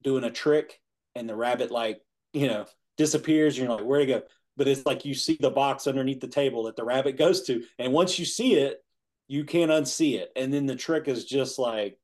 doing 0.03 0.25
a 0.25 0.31
trick 0.31 0.81
and 1.15 1.29
the 1.29 1.37
rabbit 1.37 1.71
like 1.71 2.01
you 2.33 2.49
know 2.49 2.65
disappears 2.97 3.57
you're 3.59 3.69
like 3.69 3.85
where'd 3.85 4.03
it 4.03 4.07
go? 4.07 4.23
But 4.57 4.69
it's 4.69 4.87
like 4.87 5.05
you 5.05 5.15
see 5.15 5.37
the 5.39 5.51
box 5.51 5.87
underneath 5.87 6.21
the 6.21 6.29
table 6.29 6.65
that 6.65 6.77
the 6.77 6.85
rabbit 6.85 7.19
goes 7.19 7.43
to 7.43 7.63
and 7.79 7.93
once 7.93 8.19
you 8.19 8.25
see 8.25 8.55
it 8.55 8.83
you 9.29 9.45
can't 9.45 9.71
unsee 9.71 10.19
it. 10.19 10.33
And 10.35 10.53
then 10.53 10.67
the 10.67 10.75
trick 10.75 11.07
is 11.07 11.25
just 11.25 11.59
like 11.59 12.00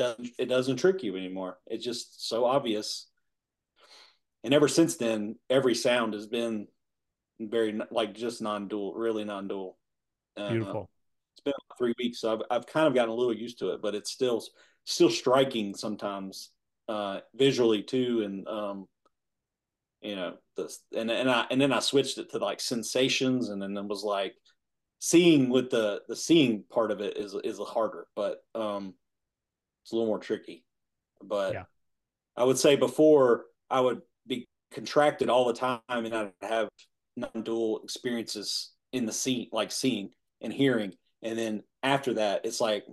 doesn't 0.00 0.28
it 0.38 0.46
doesn't 0.46 0.78
trick 0.78 1.02
you 1.02 1.16
anymore. 1.16 1.58
It's 1.66 1.84
just 1.84 2.28
so 2.28 2.44
obvious. 2.44 3.06
And 4.42 4.54
ever 4.54 4.68
since 4.68 4.96
then 4.96 5.36
every 5.48 5.74
sound 5.74 6.14
has 6.14 6.26
been 6.26 6.66
very 7.38 7.78
like 7.90 8.14
just 8.14 8.42
non-dual 8.42 8.94
really 8.94 9.24
non-dual. 9.24 9.76
Uh, 10.36 10.50
beautiful. 10.50 10.90
it's 11.34 11.42
been 11.42 11.52
three 11.76 11.94
weeks 11.98 12.20
so 12.20 12.32
I've, 12.32 12.42
I've 12.50 12.66
kind 12.66 12.86
of 12.86 12.94
gotten 12.94 13.10
a 13.10 13.14
little 13.14 13.34
used 13.34 13.58
to 13.58 13.70
it 13.70 13.82
but 13.82 13.96
it's 13.96 14.10
still 14.10 14.42
still 14.84 15.10
striking 15.10 15.74
sometimes 15.74 16.50
uh 16.88 17.18
visually 17.34 17.82
too 17.82 18.22
and 18.24 18.46
um 18.46 18.86
you 20.02 20.14
know 20.14 20.36
the 20.56 20.72
and 20.96 21.10
and 21.10 21.28
I 21.28 21.46
and 21.50 21.60
then 21.60 21.72
I 21.72 21.80
switched 21.80 22.18
it 22.18 22.30
to 22.30 22.38
like 22.38 22.60
sensations 22.60 23.48
and 23.48 23.60
then 23.60 23.76
it 23.76 23.86
was 23.86 24.04
like 24.04 24.34
seeing 25.00 25.48
with 25.48 25.70
the 25.70 26.02
the 26.08 26.14
seeing 26.16 26.64
part 26.70 26.90
of 26.90 27.00
it 27.00 27.16
is 27.16 27.34
is 27.42 27.58
harder, 27.58 28.06
but 28.14 28.38
um, 28.54 28.94
it's 29.82 29.92
a 29.92 29.94
little 29.94 30.08
more 30.08 30.18
tricky. 30.18 30.64
But 31.22 31.54
Yeah. 31.54 31.64
I 32.36 32.44
would 32.44 32.58
say 32.58 32.76
before 32.76 33.46
I 33.68 33.80
would 33.80 34.02
be 34.26 34.48
contracted 34.70 35.28
all 35.28 35.46
the 35.46 35.54
time, 35.54 35.80
and 35.88 36.14
I'd 36.14 36.32
have 36.42 36.68
non-dual 37.16 37.80
experiences 37.82 38.72
in 38.92 39.06
the 39.06 39.12
scene, 39.12 39.48
like 39.52 39.70
seeing 39.72 40.10
and 40.40 40.52
hearing, 40.52 40.94
and 41.22 41.38
then 41.38 41.62
after 41.82 42.14
that, 42.14 42.44
it's 42.44 42.60
like 42.60 42.86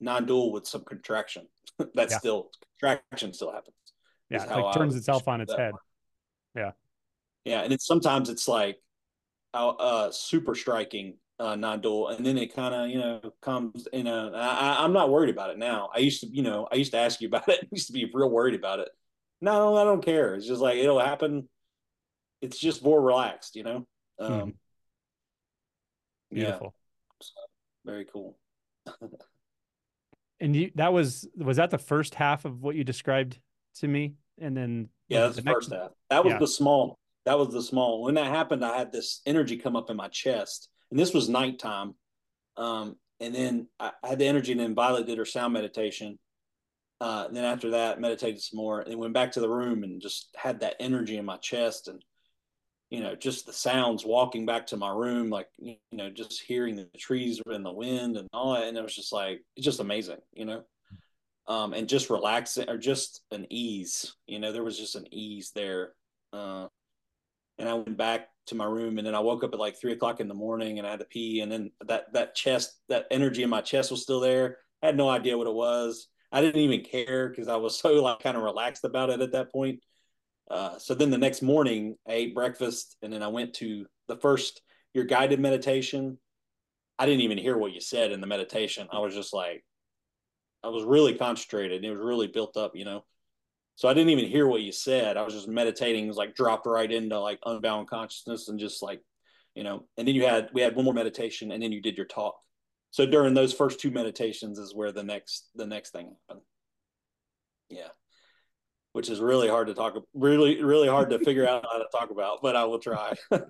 non-dual 0.00 0.52
with 0.52 0.66
some 0.66 0.84
contraction. 0.84 1.46
That's 1.94 2.12
Yeah. 2.12 2.18
still 2.18 2.50
contraction 2.80 3.32
still 3.32 3.52
happens. 3.52 3.74
yeah 4.30 4.42
it 4.42 4.50
like 4.50 4.74
turns 4.74 4.96
itself 4.96 5.28
on 5.28 5.40
its 5.40 5.54
head 5.54 5.72
one. 5.72 5.80
Yeah. 6.54 6.72
Yeah, 7.44 7.62
and 7.62 7.72
it's 7.72 7.86
sometimes 7.86 8.28
it's 8.28 8.48
like 8.48 8.82
uh, 9.54 9.68
uh 9.68 10.10
super 10.10 10.54
striking 10.54 11.18
uh 11.38 11.54
non-dual 11.54 12.08
and 12.08 12.24
then 12.24 12.38
it 12.38 12.54
kind 12.54 12.74
of 12.74 12.88
you 12.88 12.98
know 12.98 13.20
comes 13.42 13.86
you 13.92 14.02
know 14.02 14.32
I, 14.34 14.82
i'm 14.82 14.92
not 14.92 15.10
worried 15.10 15.30
about 15.30 15.50
it 15.50 15.58
now. 15.58 15.90
I 15.94 15.98
used 15.98 16.20
to 16.22 16.26
you 16.28 16.42
know 16.42 16.66
i 16.72 16.76
used 16.76 16.92
to 16.92 16.98
ask 16.98 17.20
you 17.20 17.28
about 17.32 17.48
it 17.48 17.60
i 17.62 17.68
used 17.70 17.88
to 17.88 17.92
be 17.92 18.10
real 18.12 18.30
worried 18.30 18.54
about 18.54 18.80
it. 18.80 18.88
No 19.40 19.76
i 19.76 19.84
don't 19.84 20.04
care. 20.04 20.34
It's 20.34 20.46
just 20.46 20.62
like 20.62 20.78
it'll 20.78 20.98
happen. 21.00 21.48
It's 22.40 22.58
just 22.58 22.82
more 22.82 23.00
relaxed 23.00 23.56
you 23.56 23.64
know? 23.64 23.86
Um 24.18 24.30
Mhm. 24.30 24.54
yeah. 26.30 26.44
Beautiful. 26.44 26.74
Very 27.84 28.04
cool. 28.06 28.38
And 30.38 30.54
you 30.54 30.70
that 30.74 30.92
was 30.92 31.26
was 31.34 31.56
that 31.56 31.70
the 31.70 31.78
first 31.78 32.14
half 32.14 32.44
of 32.44 32.62
what 32.62 32.76
you 32.76 32.84
described 32.84 33.38
to 33.76 33.88
me? 33.88 34.16
And 34.38 34.54
then 34.54 34.90
yeah 35.08 35.20
that's 35.20 35.38
it 35.38 35.46
the 35.46 35.50
first 35.50 35.72
half. 35.72 35.92
That 36.10 36.24
was 36.24 36.32
yeah. 36.32 36.38
the 36.38 36.46
small 36.46 36.98
that 37.24 37.38
was 37.38 37.52
the 37.52 37.62
small 37.62 38.02
when 38.02 38.14
that 38.14 38.26
happened 38.26 38.64
i 38.64 38.78
had 38.78 38.92
this 38.92 39.20
energy 39.26 39.56
come 39.56 39.76
up 39.76 39.90
in 39.90 39.96
my 39.96 40.08
chest 40.08 40.68
and 40.90 40.98
this 40.98 41.14
was 41.14 41.28
nighttime. 41.28 41.94
Um 42.56 42.96
and 43.20 43.34
then 43.34 43.68
i, 43.80 43.92
I 44.02 44.08
had 44.08 44.18
the 44.18 44.26
energy 44.26 44.52
and 44.52 44.60
then 44.60 44.74
violet 44.74 45.06
did 45.06 45.18
her 45.18 45.24
sound 45.24 45.52
meditation. 45.52 46.18
Uh 47.00 47.28
then 47.28 47.44
after 47.44 47.70
that 47.70 48.00
meditated 48.00 48.40
some 48.40 48.58
more 48.58 48.80
and 48.80 48.98
went 48.98 49.14
back 49.14 49.32
to 49.32 49.40
the 49.40 49.48
room 49.48 49.82
and 49.82 50.00
just 50.00 50.28
had 50.36 50.60
that 50.60 50.76
energy 50.80 51.16
in 51.16 51.24
my 51.24 51.36
chest 51.38 51.88
and 51.88 52.02
you 52.90 53.00
know 53.00 53.16
just 53.16 53.46
the 53.46 53.52
sounds 53.52 54.04
walking 54.04 54.46
back 54.46 54.66
to 54.68 54.76
my 54.76 54.90
room 54.90 55.28
like 55.28 55.48
you 55.58 55.76
know 55.92 56.08
just 56.08 56.40
hearing 56.40 56.76
the 56.76 56.88
trees 56.96 57.42
and 57.46 57.66
the 57.66 57.72
wind 57.72 58.16
and 58.16 58.28
all 58.32 58.54
that. 58.54 58.64
And 58.64 58.78
it 58.78 58.82
was 58.82 58.94
just 58.94 59.12
like 59.12 59.42
it's 59.56 59.64
just 59.64 59.80
amazing 59.80 60.18
you 60.32 60.44
know? 60.44 60.62
Um 61.48 61.74
and 61.74 61.88
just 61.88 62.10
relaxing 62.10 62.70
or 62.70 62.78
just 62.78 63.22
an 63.32 63.46
ease 63.50 64.14
you 64.26 64.38
know 64.38 64.52
there 64.52 64.64
was 64.64 64.78
just 64.78 64.94
an 64.96 65.12
ease 65.12 65.50
there. 65.54 65.92
Uh 66.32 66.68
and 67.58 67.68
i 67.68 67.74
went 67.74 67.96
back 67.96 68.28
to 68.46 68.54
my 68.54 68.64
room 68.64 68.98
and 68.98 69.06
then 69.06 69.14
i 69.14 69.20
woke 69.20 69.44
up 69.44 69.52
at 69.52 69.58
like 69.58 69.78
three 69.78 69.92
o'clock 69.92 70.20
in 70.20 70.28
the 70.28 70.34
morning 70.34 70.78
and 70.78 70.86
i 70.86 70.90
had 70.90 71.00
to 71.00 71.06
pee 71.06 71.40
and 71.40 71.50
then 71.50 71.70
that 71.86 72.12
that 72.12 72.34
chest 72.34 72.78
that 72.88 73.06
energy 73.10 73.42
in 73.42 73.50
my 73.50 73.60
chest 73.60 73.90
was 73.90 74.02
still 74.02 74.20
there 74.20 74.58
I 74.82 74.86
had 74.86 74.96
no 74.96 75.08
idea 75.08 75.36
what 75.36 75.46
it 75.46 75.54
was 75.54 76.08
i 76.32 76.40
didn't 76.40 76.60
even 76.60 76.84
care 76.84 77.28
because 77.28 77.48
i 77.48 77.56
was 77.56 77.78
so 77.78 78.02
like 78.02 78.20
kind 78.20 78.36
of 78.36 78.42
relaxed 78.42 78.84
about 78.84 79.10
it 79.10 79.20
at 79.20 79.32
that 79.32 79.52
point 79.52 79.80
uh, 80.50 80.78
so 80.78 80.94
then 80.94 81.10
the 81.10 81.18
next 81.18 81.42
morning, 81.42 81.96
I 82.06 82.12
ate 82.12 82.34
breakfast 82.34 82.96
and 83.02 83.12
then 83.12 83.22
I 83.22 83.28
went 83.28 83.54
to 83.54 83.86
the 84.08 84.16
first 84.16 84.62
your 84.94 85.04
guided 85.04 85.40
meditation. 85.40 86.18
I 86.98 87.06
didn't 87.06 87.22
even 87.22 87.38
hear 87.38 87.58
what 87.58 87.72
you 87.72 87.80
said 87.80 88.12
in 88.12 88.20
the 88.20 88.26
meditation. 88.26 88.88
I 88.90 89.00
was 89.00 89.14
just 89.14 89.34
like, 89.34 89.64
I 90.62 90.68
was 90.68 90.84
really 90.84 91.14
concentrated. 91.14 91.76
and 91.76 91.84
It 91.84 91.90
was 91.90 92.00
really 92.00 92.28
built 92.28 92.56
up, 92.56 92.74
you 92.74 92.84
know. 92.84 93.04
So 93.76 93.88
I 93.88 93.94
didn't 93.94 94.10
even 94.10 94.26
hear 94.26 94.46
what 94.46 94.62
you 94.62 94.72
said. 94.72 95.16
I 95.16 95.22
was 95.22 95.34
just 95.34 95.48
meditating. 95.48 96.04
It 96.04 96.08
was 96.08 96.16
like 96.16 96.34
dropped 96.34 96.66
right 96.66 96.90
into 96.90 97.18
like 97.20 97.38
unbound 97.44 97.88
consciousness 97.88 98.48
and 98.48 98.58
just 98.58 98.82
like, 98.82 99.02
you 99.54 99.64
know. 99.64 99.84
And 99.96 100.08
then 100.08 100.14
you 100.14 100.26
had 100.26 100.48
we 100.52 100.62
had 100.62 100.74
one 100.74 100.84
more 100.84 100.94
meditation, 100.94 101.52
and 101.52 101.62
then 101.62 101.72
you 101.72 101.80
did 101.80 101.96
your 101.96 102.06
talk. 102.06 102.36
So 102.90 103.06
during 103.06 103.34
those 103.34 103.52
first 103.52 103.78
two 103.78 103.90
meditations 103.90 104.58
is 104.58 104.74
where 104.74 104.92
the 104.92 105.02
next 105.02 105.48
the 105.54 105.66
next 105.66 105.90
thing 105.90 106.16
happened. 106.28 106.44
Yeah 107.68 107.88
which 108.96 109.10
is 109.10 109.20
really 109.20 109.46
hard 109.46 109.66
to 109.66 109.74
talk 109.74 109.94
really 110.14 110.64
really 110.64 110.88
hard 110.88 111.10
to 111.10 111.18
figure 111.18 111.46
out 111.46 111.66
how 111.70 111.76
to 111.76 111.84
talk 111.92 112.10
about 112.10 112.40
but 112.40 112.56
i 112.56 112.64
will 112.64 112.78
try 112.78 113.12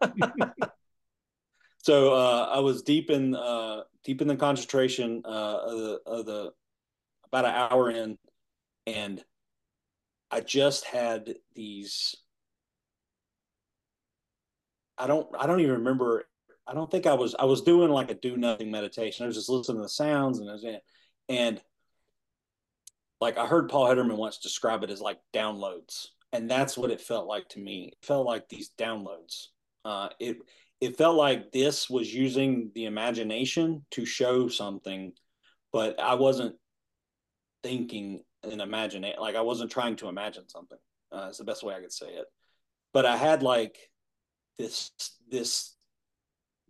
so 1.78 2.12
uh, 2.12 2.50
i 2.52 2.58
was 2.58 2.82
deep 2.82 3.10
in 3.10 3.32
uh, 3.36 3.82
deep 4.02 4.20
in 4.20 4.26
the 4.26 4.34
concentration 4.34 5.22
uh, 5.24 5.58
of, 5.62 5.78
the, 5.78 6.00
of 6.04 6.26
the 6.26 6.50
about 7.30 7.44
an 7.44 7.54
hour 7.54 7.88
in 7.92 8.18
and 8.88 9.22
i 10.30 10.40
just 10.40 10.84
had 10.84 11.34
these 11.54 12.16
I 14.98 15.06
don't 15.06 15.28
I 15.38 15.46
don't 15.46 15.60
even 15.60 15.74
remember. 15.76 16.24
I 16.66 16.74
don't 16.74 16.90
think 16.90 17.06
I 17.06 17.14
was 17.14 17.34
I 17.38 17.44
was 17.44 17.62
doing 17.62 17.90
like 17.90 18.10
a 18.10 18.14
do 18.14 18.36
nothing 18.36 18.70
meditation. 18.70 19.24
I 19.24 19.26
was 19.26 19.36
just 19.36 19.48
listening 19.48 19.78
to 19.78 19.82
the 19.82 19.88
sounds 19.88 20.38
and 20.38 20.48
was, 20.48 20.64
and 21.28 21.60
like 23.20 23.38
I 23.38 23.46
heard 23.46 23.68
Paul 23.68 23.86
Hedderman 23.86 24.16
once 24.16 24.38
describe 24.38 24.82
it 24.82 24.90
as 24.90 25.00
like 25.00 25.18
downloads, 25.34 26.06
and 26.32 26.50
that's 26.50 26.76
what 26.76 26.90
it 26.90 27.00
felt 27.00 27.26
like 27.26 27.48
to 27.50 27.60
me. 27.60 27.90
It 27.92 28.06
felt 28.06 28.26
like 28.26 28.48
these 28.48 28.70
downloads. 28.78 29.48
Uh, 29.84 30.08
it 30.18 30.38
it 30.80 30.96
felt 30.96 31.16
like 31.16 31.52
this 31.52 31.88
was 31.88 32.12
using 32.12 32.70
the 32.74 32.86
imagination 32.86 33.84
to 33.92 34.04
show 34.04 34.48
something, 34.48 35.12
but 35.72 36.00
I 36.00 36.14
wasn't 36.14 36.56
thinking 37.62 38.22
and 38.42 38.60
imagining. 38.60 39.14
Like 39.18 39.36
I 39.36 39.40
wasn't 39.40 39.70
trying 39.70 39.96
to 39.96 40.08
imagine 40.08 40.48
something. 40.48 40.78
Uh, 41.12 41.26
it's 41.28 41.38
the 41.38 41.44
best 41.44 41.62
way 41.62 41.74
I 41.74 41.80
could 41.80 41.92
say 41.92 42.06
it. 42.06 42.26
But 42.92 43.06
I 43.06 43.16
had 43.16 43.42
like 43.42 43.76
this 44.58 44.90
this 45.30 45.74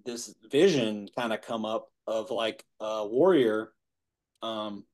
this 0.05 0.35
vision 0.51 1.09
kind 1.17 1.33
of 1.33 1.43
come 1.43 1.65
up 1.65 1.89
of 2.07 2.31
like 2.31 2.65
a 2.81 3.07
warrior 3.07 3.73
um 4.43 4.85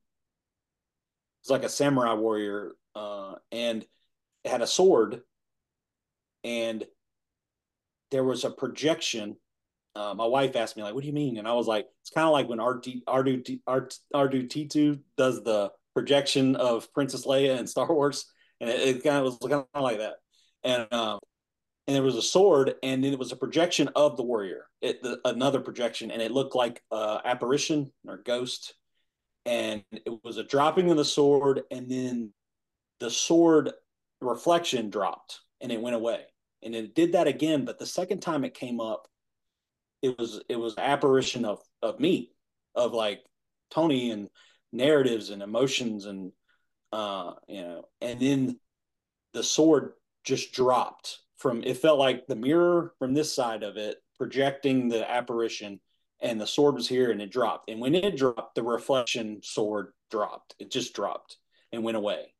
it's 1.41 1.49
like 1.49 1.63
a 1.63 1.69
samurai 1.69 2.13
warrior 2.13 2.71
uh 2.95 3.35
and 3.51 3.85
had 4.45 4.61
a 4.61 4.67
sword 4.67 5.21
and 6.43 6.83
there 8.11 8.23
was 8.23 8.43
a 8.43 8.49
projection 8.49 9.35
uh, 9.95 10.13
my 10.15 10.25
wife 10.25 10.55
asked 10.55 10.75
me 10.75 10.83
like 10.83 10.93
what 10.93 11.01
do 11.01 11.07
you 11.07 11.13
mean 11.13 11.37
and 11.37 11.47
i 11.47 11.53
was 11.53 11.67
like 11.67 11.87
it's 12.01 12.09
kind 12.09 12.25
of 12.25 12.33
like 12.33 12.49
when 12.49 12.59
R2 12.59 13.03
R2 13.07 13.59
R2 14.13 14.99
does 15.17 15.43
the 15.43 15.71
projection 15.93 16.55
of 16.55 16.91
princess 16.93 17.25
leia 17.25 17.57
and 17.57 17.69
star 17.69 17.87
wars 17.93 18.25
and 18.59 18.69
it, 18.69 18.79
it 18.81 19.03
kind 19.03 19.17
of 19.17 19.23
was 19.23 19.37
kind 19.39 19.65
of 19.73 19.83
like 19.83 19.99
that. 19.99 20.15
And 20.63 20.87
um 20.91 21.19
and 21.87 21.95
there 21.95 22.03
was 22.03 22.15
a 22.15 22.21
sword, 22.21 22.75
and 22.81 23.03
then 23.03 23.11
it 23.11 23.19
was 23.19 23.31
a 23.33 23.37
projection 23.37 23.89
of 23.95 24.15
the 24.15 24.23
warrior, 24.23 24.67
it, 24.81 25.03
the, 25.03 25.19
another 25.25 25.59
projection, 25.59 26.11
and 26.11 26.21
it 26.21 26.31
looked 26.31 26.55
like 26.55 26.81
uh, 26.91 27.19
apparition 27.25 27.91
or 28.07 28.17
ghost, 28.17 28.75
and 29.45 29.83
it 29.91 30.23
was 30.23 30.37
a 30.37 30.45
dropping 30.45 30.89
of 30.91 30.97
the 30.97 31.03
sword, 31.03 31.63
and 31.71 31.91
then 31.91 32.31
the 33.01 33.09
sword 33.09 33.73
reflection 34.21 34.89
dropped, 34.89 35.41
and 35.59 35.73
it 35.73 35.81
went 35.81 35.95
away, 35.95 36.21
and 36.61 36.73
it 36.73 36.95
did 36.95 37.11
that 37.13 37.27
again, 37.27 37.65
but 37.65 37.79
the 37.79 37.85
second 37.85 38.21
time 38.21 38.45
it 38.45 38.53
came 38.53 38.79
up, 38.79 39.09
it 40.01 40.17
was 40.17 40.41
it 40.47 40.55
was 40.55 40.75
apparition 40.77 41.43
of 41.43 41.59
of 41.81 41.99
me, 41.99 42.31
of 42.75 42.93
like 42.93 43.21
Tony 43.71 44.11
and 44.11 44.29
narratives 44.73 45.29
and 45.29 45.41
emotions 45.41 46.05
and 46.05 46.31
uh 46.91 47.33
you 47.47 47.61
know, 47.61 47.85
and 48.01 48.19
then 48.19 48.59
the 49.33 49.43
sword 49.43 49.93
just 50.23 50.51
dropped 50.53 51.19
from 51.37 51.63
it 51.63 51.77
felt 51.77 51.99
like 51.99 52.27
the 52.27 52.35
mirror 52.35 52.93
from 52.99 53.13
this 53.13 53.33
side 53.33 53.63
of 53.63 53.77
it 53.77 53.97
projecting 54.17 54.89
the 54.89 55.09
apparition 55.09 55.79
and 56.19 56.39
the 56.39 56.47
sword 56.47 56.75
was 56.75 56.87
here 56.87 57.11
and 57.11 57.21
it 57.21 57.31
dropped. 57.31 57.69
And 57.69 57.79
when 57.79 57.95
it 57.95 58.17
dropped 58.17 58.55
the 58.55 58.63
reflection 58.63 59.41
sword 59.43 59.93
dropped. 60.13 60.53
It 60.59 60.71
just 60.71 60.93
dropped 60.93 61.37
and 61.71 61.83
went 61.83 61.97
away. 61.97 62.33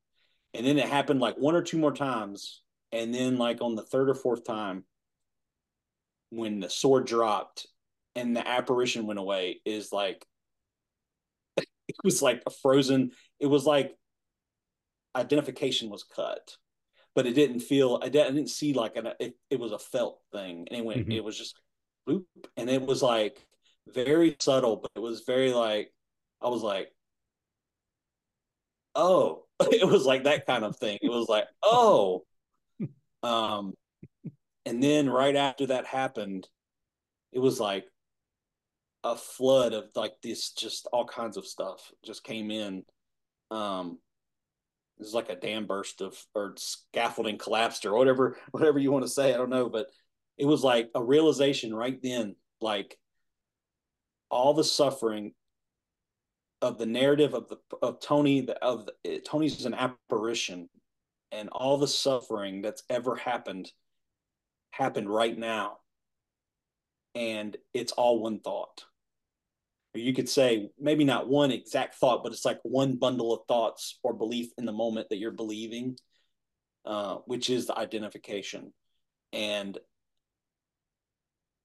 And 0.54 0.66
then 0.66 0.78
it 0.78 0.88
happened 0.88 1.20
like 1.20 1.38
one 1.38 1.56
or 1.56 1.64
two 1.64 1.80
more 1.80 1.92
times. 1.92 2.62
And 2.92 3.14
then 3.14 3.38
like 3.38 3.62
on 3.62 3.76
the 3.76 3.82
third 3.82 4.10
or 4.10 4.14
fourth 4.14 4.46
time 4.46 4.84
when 6.30 6.60
the 6.60 6.70
sword 6.70 7.08
dropped 7.08 7.66
and 8.16 8.36
the 8.36 8.48
apparition 8.48 9.08
went 9.08 9.20
away 9.20 9.60
is 9.66 9.92
like 9.92 10.24
it 11.94 12.06
was 12.06 12.22
like 12.22 12.42
a 12.46 12.50
frozen 12.50 13.12
it 13.40 13.48
was 13.48 13.66
like 13.66 13.96
identification 15.16 15.90
was 15.90 16.04
cut 16.04 16.58
but 17.16 17.26
it 17.26 17.34
didn't 17.34 17.60
feel 17.60 18.00
I 18.02 18.10
didn't 18.10 18.48
see 18.48 18.74
like 18.74 18.96
an 18.96 19.10
it, 19.20 19.36
it 19.50 19.60
was 19.60 19.72
a 19.72 19.80
felt 19.80 20.20
thing. 20.32 20.68
And 20.70 20.80
it 20.80 20.86
went 20.86 21.02
mm-hmm. 21.02 21.12
it 21.12 21.24
was 21.24 21.38
just 21.38 21.60
bloop 22.08 22.26
and 22.58 22.70
it 22.70 22.82
was 22.82 23.02
like 23.02 23.46
very 23.88 24.36
subtle 24.40 24.78
but 24.78 24.92
it 24.96 25.00
was 25.00 25.22
very 25.22 25.54
like 25.54 25.92
I 26.42 26.50
was 26.50 26.64
like 26.64 26.92
oh. 28.96 29.44
It 29.72 29.88
was 29.88 30.06
like 30.06 30.24
that 30.24 30.46
kind 30.46 30.66
of 30.66 30.76
thing. 30.78 30.98
It 31.02 31.10
was 31.10 31.30
like 31.30 31.48
oh. 31.62 32.24
Um 33.22 33.74
and 34.66 34.82
then 34.82 35.10
right 35.10 35.36
after 35.36 35.68
that 35.68 35.86
happened 35.86 36.48
it 37.32 37.40
was 37.40 37.60
like 37.60 37.86
a 39.04 39.16
flood 39.16 39.74
of 39.74 39.86
like 39.96 40.14
this 40.22 40.52
just 40.52 40.88
all 40.94 41.06
kinds 41.06 41.38
of 41.38 41.46
stuff 41.46 41.92
just 42.04 42.24
came 42.24 42.52
in. 42.52 42.84
Um 43.52 44.00
it 45.00 45.04
was 45.04 45.14
like 45.14 45.30
a 45.30 45.36
dam 45.36 45.66
burst 45.66 46.02
of 46.02 46.16
or 46.36 46.54
scaffolding 46.58 47.38
collapsed 47.38 47.86
or 47.86 47.94
whatever 47.94 48.38
whatever 48.52 48.78
you 48.78 48.92
want 48.92 49.04
to 49.04 49.10
say 49.10 49.34
i 49.34 49.38
don't 49.38 49.50
know 49.50 49.68
but 49.68 49.88
it 50.38 50.46
was 50.46 50.64
like 50.64 50.92
a 50.94 51.04
realization 51.04 51.74
right 51.74 52.00
then 52.04 52.36
like 52.62 52.96
all 54.30 54.54
the 54.54 54.64
suffering 54.64 55.34
of 56.62 56.78
the 56.78 56.86
narrative 56.86 57.34
of 57.34 57.50
the 57.50 57.58
of 57.82 58.00
tony 58.00 58.42
the, 58.42 58.56
of 58.64 58.88
the, 59.04 59.20
tony's 59.26 59.66
an 59.66 59.74
apparition 59.74 60.70
and 61.34 61.50
all 61.52 61.78
the 61.78 61.88
suffering 61.88 62.62
that's 62.62 62.84
ever 62.90 63.16
happened 63.16 63.72
happened 64.72 65.10
right 65.10 65.38
now. 65.38 65.78
And 67.16 67.58
it's 67.74 67.92
all 67.92 68.22
one 68.22 68.40
thought 68.40 68.86
you 70.02 70.14
could 70.14 70.30
say 70.30 70.70
maybe 70.80 71.04
not 71.04 71.28
one 71.28 71.52
exact 71.52 71.96
thought, 71.96 72.24
but 72.24 72.32
it's 72.32 72.46
like 72.46 72.60
one 72.64 72.96
bundle 72.96 73.34
of 73.34 73.42
thoughts 73.48 74.00
or 74.04 74.14
belief 74.14 74.50
in 74.58 74.66
the 74.66 74.72
moment 74.72 75.10
that 75.10 75.18
you're 75.18 75.32
believing, 75.32 75.98
uh, 76.86 77.18
which 77.26 77.50
is 77.50 77.68
the 77.68 77.78
identification. 77.78 78.74
And 79.32 79.78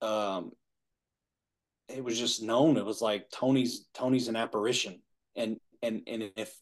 um, 0.02 0.52
it 1.88 2.04
was 2.04 2.18
just 2.18 2.42
known. 2.42 2.76
It 2.76 2.84
was 2.84 3.00
like 3.00 3.30
Tony's 3.30 3.86
Tony's 3.94 4.28
an 4.28 4.36
apparition, 4.36 5.00
and 5.34 5.58
and 5.82 6.02
and 6.06 6.30
if 6.36 6.54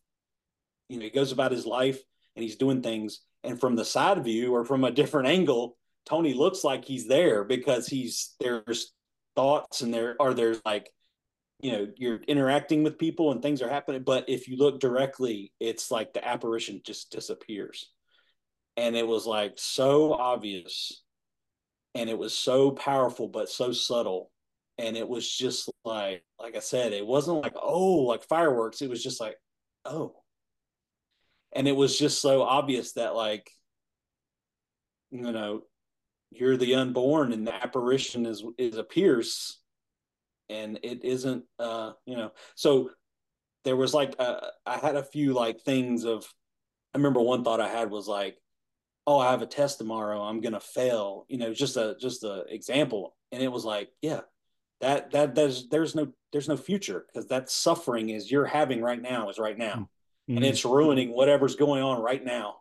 you 0.88 0.98
know 0.98 1.05
he 1.05 1.10
goes 1.10 1.32
about 1.32 1.52
his 1.52 1.66
life 1.66 2.01
and 2.34 2.43
he's 2.43 2.56
doing 2.56 2.82
things, 2.82 3.20
and 3.43 3.60
from 3.60 3.76
the 3.76 3.84
side 3.84 4.22
view 4.22 4.55
or 4.55 4.64
from 4.64 4.84
a 4.84 4.90
different 4.90 5.28
angle, 5.28 5.76
Tony 6.06 6.32
looks 6.32 6.64
like 6.64 6.84
he's 6.84 7.09
there 7.09 7.44
because 7.44 7.86
he's 7.86 8.34
there's 8.40 8.93
thoughts 9.34 9.82
and 9.82 9.93
there 9.93 10.16
are 10.20 10.32
there's 10.32 10.60
like 10.64 10.90
you 11.60 11.72
know 11.72 11.88
you're 11.96 12.20
interacting 12.28 12.82
with 12.82 12.98
people 12.98 13.32
and 13.32 13.40
things 13.40 13.62
are 13.62 13.68
happening 13.68 14.02
but 14.02 14.28
if 14.28 14.46
you 14.48 14.56
look 14.56 14.78
directly 14.78 15.52
it's 15.58 15.90
like 15.90 16.12
the 16.12 16.26
apparition 16.26 16.80
just 16.84 17.10
disappears. 17.10 17.86
And 18.78 18.94
it 18.94 19.06
was 19.06 19.26
like 19.26 19.54
so 19.56 20.12
obvious 20.12 21.02
and 21.94 22.10
it 22.10 22.18
was 22.18 22.34
so 22.34 22.72
powerful 22.72 23.26
but 23.26 23.48
so 23.48 23.72
subtle. 23.72 24.30
And 24.78 24.98
it 24.98 25.08
was 25.08 25.26
just 25.30 25.70
like 25.84 26.22
like 26.38 26.56
i 26.56 26.60
said 26.60 26.92
it 26.92 27.06
wasn't 27.06 27.42
like 27.42 27.54
oh 27.60 28.02
like 28.02 28.22
fireworks. 28.24 28.82
It 28.82 28.90
was 28.90 29.02
just 29.02 29.20
like 29.20 29.36
oh. 29.86 30.14
And 31.54 31.66
it 31.66 31.74
was 31.74 31.98
just 31.98 32.20
so 32.20 32.42
obvious 32.42 32.92
that 32.92 33.14
like 33.14 33.50
you 35.10 35.32
know 35.32 35.62
you're 36.30 36.58
the 36.58 36.74
unborn 36.74 37.32
and 37.32 37.46
the 37.46 37.54
apparition 37.54 38.26
is 38.26 38.44
is 38.58 38.76
appears 38.76 39.58
and 40.48 40.78
it 40.82 41.05
isn't 41.05 41.44
uh 41.59 41.93
you 42.05 42.16
know 42.16 42.31
so 42.55 42.90
there 43.64 43.77
was 43.77 43.93
like 43.93 44.14
uh, 44.18 44.40
i 44.64 44.77
had 44.77 44.97
a 44.97 45.02
few 45.02 45.32
like 45.32 45.60
things 45.60 46.05
of 46.05 46.24
i 46.94 46.98
remember 46.98 47.20
one 47.20 47.44
thought 47.44 47.60
i 47.60 47.68
had 47.68 47.90
was 47.90 48.06
like 48.06 48.36
oh 49.06 49.18
i 49.18 49.31
have 49.31 49.43
a 49.43 49.47
test 49.47 49.78
tomorrow 49.78 50.23
i'm 50.23 50.40
gonna 50.40 50.60
fail 50.60 51.27
you 51.28 51.39
know 51.39 51.52
just 51.52 51.77
a 51.77 51.97
just 52.01 52.24
a 52.24 52.44
example 52.48 53.16
and 53.32 53.43
it 53.43 53.51
was 53.51 53.64
like 53.64 53.90
yeah 54.02 54.20
that 54.81 55.10
that 55.10 55.35
there's 55.35 55.68
there's 55.68 55.94
no 55.94 56.09
there's 56.32 56.48
no 56.48 56.56
future 56.56 57.06
because 57.06 57.28
that 57.28 57.51
suffering 57.51 58.10
is 58.10 58.31
you're 58.31 58.44
having 58.44 58.82
right 58.82 59.01
now 59.01 59.28
is 59.31 59.39
right 59.39 59.59
now 59.59 59.89
mm-hmm. 60.28 60.36
and 60.36 60.44
it's 60.44 60.64
ruining 60.64 61.10
whatever's 61.10 61.56
going 61.56 61.82
on 61.82 62.01
right 62.01 62.24
now 62.24 62.56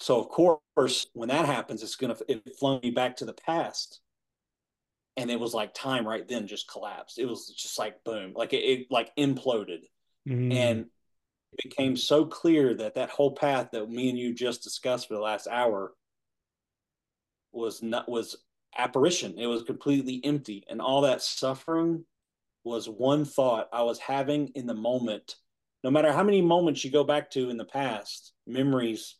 so 0.00 0.18
of 0.18 0.28
course 0.28 1.06
when 1.12 1.28
that 1.28 1.46
happens 1.46 1.82
it's 1.82 1.96
gonna 1.96 2.16
it 2.28 2.42
flung 2.58 2.80
me 2.82 2.90
back 2.90 3.16
to 3.16 3.24
the 3.24 3.32
past 3.32 4.00
and 5.16 5.30
it 5.30 5.38
was 5.38 5.54
like 5.54 5.74
time 5.74 6.06
right 6.06 6.26
then 6.26 6.46
just 6.46 6.68
collapsed. 6.68 7.18
It 7.18 7.26
was 7.26 7.48
just 7.56 7.78
like 7.78 8.02
boom, 8.04 8.32
like 8.34 8.52
it, 8.52 8.64
it 8.64 8.86
like 8.90 9.14
imploded, 9.16 9.84
mm-hmm. 10.28 10.52
and 10.52 10.80
it 11.52 11.70
became 11.70 11.96
so 11.96 12.24
clear 12.24 12.74
that 12.74 12.94
that 12.94 13.10
whole 13.10 13.32
path 13.32 13.70
that 13.72 13.88
me 13.88 14.08
and 14.10 14.18
you 14.18 14.34
just 14.34 14.62
discussed 14.62 15.08
for 15.08 15.14
the 15.14 15.20
last 15.20 15.46
hour 15.46 15.92
was 17.52 17.82
not 17.82 18.08
was 18.08 18.36
apparition. 18.76 19.38
It 19.38 19.46
was 19.46 19.62
completely 19.62 20.20
empty, 20.24 20.64
and 20.68 20.80
all 20.80 21.02
that 21.02 21.22
suffering 21.22 22.04
was 22.64 22.88
one 22.88 23.24
thought 23.24 23.68
I 23.72 23.82
was 23.82 23.98
having 23.98 24.48
in 24.54 24.66
the 24.66 24.74
moment. 24.74 25.36
No 25.84 25.90
matter 25.90 26.12
how 26.12 26.24
many 26.24 26.40
moments 26.40 26.82
you 26.82 26.90
go 26.90 27.04
back 27.04 27.30
to 27.32 27.50
in 27.50 27.58
the 27.58 27.64
past, 27.64 28.32
memories, 28.46 29.16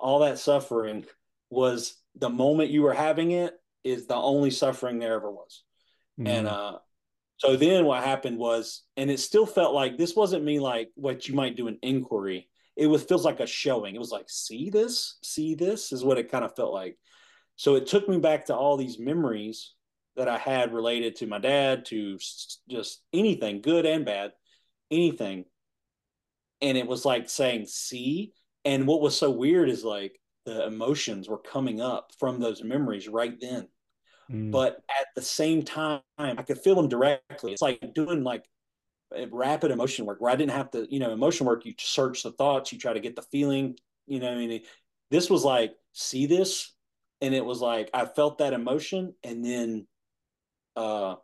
all 0.00 0.18
that 0.20 0.40
suffering 0.40 1.06
was 1.48 1.94
the 2.16 2.28
moment 2.28 2.70
you 2.70 2.82
were 2.82 2.92
having 2.92 3.30
it 3.30 3.54
is 3.84 4.06
the 4.06 4.14
only 4.14 4.50
suffering 4.50 4.98
there 4.98 5.14
ever 5.14 5.30
was. 5.30 5.62
Mm-hmm. 6.18 6.26
And 6.26 6.48
uh, 6.48 6.78
so 7.38 7.56
then 7.56 7.84
what 7.84 8.04
happened 8.04 8.38
was, 8.38 8.82
and 8.96 9.10
it 9.10 9.20
still 9.20 9.46
felt 9.46 9.74
like 9.74 9.98
this 9.98 10.14
wasn't 10.14 10.44
me 10.44 10.60
like 10.60 10.90
what 10.94 11.28
you 11.28 11.34
might 11.34 11.56
do 11.56 11.68
an 11.68 11.78
inquiry. 11.82 12.48
It 12.76 12.86
was 12.86 13.02
feels 13.02 13.24
like 13.24 13.40
a 13.40 13.46
showing. 13.46 13.94
It 13.94 13.98
was 13.98 14.10
like, 14.10 14.26
see 14.28 14.70
this, 14.70 15.18
see 15.22 15.54
this 15.54 15.92
is 15.92 16.04
what 16.04 16.18
it 16.18 16.30
kind 16.30 16.44
of 16.44 16.56
felt 16.56 16.72
like. 16.72 16.96
So 17.56 17.74
it 17.74 17.86
took 17.86 18.08
me 18.08 18.18
back 18.18 18.46
to 18.46 18.56
all 18.56 18.76
these 18.76 18.98
memories 18.98 19.74
that 20.16 20.28
I 20.28 20.38
had 20.38 20.72
related 20.72 21.16
to 21.16 21.26
my 21.26 21.38
dad, 21.38 21.84
to 21.86 22.18
just 22.70 23.02
anything, 23.12 23.60
good 23.60 23.86
and 23.86 24.04
bad, 24.04 24.32
anything. 24.90 25.44
And 26.60 26.78
it 26.78 26.86
was 26.86 27.04
like 27.04 27.28
saying, 27.28 27.66
see. 27.66 28.32
And 28.64 28.86
what 28.86 29.00
was 29.00 29.18
so 29.18 29.30
weird 29.30 29.68
is 29.68 29.84
like 29.84 30.18
the 30.44 30.66
emotions 30.66 31.28
were 31.28 31.38
coming 31.38 31.80
up 31.80 32.12
from 32.18 32.40
those 32.40 32.62
memories 32.62 33.08
right 33.08 33.34
then. 33.40 33.68
Mm. 34.30 34.50
But 34.50 34.82
at 34.88 35.06
the 35.14 35.22
same 35.22 35.62
time, 35.62 36.00
I 36.18 36.42
could 36.42 36.58
feel 36.58 36.74
them 36.74 36.88
directly. 36.88 37.52
It's 37.52 37.62
like 37.62 37.94
doing 37.94 38.24
like 38.24 38.44
rapid 39.30 39.70
emotion 39.70 40.06
work 40.06 40.20
where 40.20 40.32
I 40.32 40.36
didn't 40.36 40.52
have 40.52 40.70
to, 40.72 40.86
you 40.90 41.00
know, 41.00 41.12
emotion 41.12 41.46
work, 41.46 41.66
you 41.66 41.74
search 41.78 42.22
the 42.22 42.32
thoughts, 42.32 42.72
you 42.72 42.78
try 42.78 42.92
to 42.92 43.00
get 43.00 43.16
the 43.16 43.22
feeling, 43.22 43.76
you 44.06 44.20
know, 44.20 44.30
I 44.30 44.34
mean, 44.34 44.62
this 45.10 45.28
was 45.28 45.44
like, 45.44 45.74
see 45.92 46.26
this. 46.26 46.72
And 47.20 47.34
it 47.34 47.44
was 47.44 47.60
like, 47.60 47.90
I 47.94 48.04
felt 48.06 48.38
that 48.38 48.52
emotion. 48.52 49.14
And 49.22 49.44
then 49.44 49.86
uh, 50.74 51.16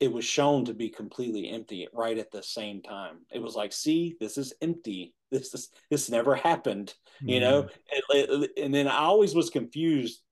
it 0.00 0.10
was 0.10 0.24
shown 0.24 0.64
to 0.64 0.72
be 0.72 0.88
completely 0.88 1.50
empty 1.50 1.86
right 1.92 2.16
at 2.16 2.30
the 2.32 2.42
same 2.42 2.80
time. 2.80 3.18
It 3.30 3.40
was 3.40 3.54
like, 3.54 3.72
see, 3.72 4.16
this 4.18 4.36
is 4.36 4.52
empty. 4.60 5.14
This 5.32 5.54
is 5.54 5.68
this 5.92 6.10
never 6.10 6.34
happened, 6.34 6.92
you 7.20 7.38
mm. 7.38 7.42
know. 7.42 7.68
And, 8.12 8.48
and, 8.56 8.74
then 8.74 8.88
I 8.88 8.96
always 8.96 9.32
was 9.32 9.48
confused 9.48 10.22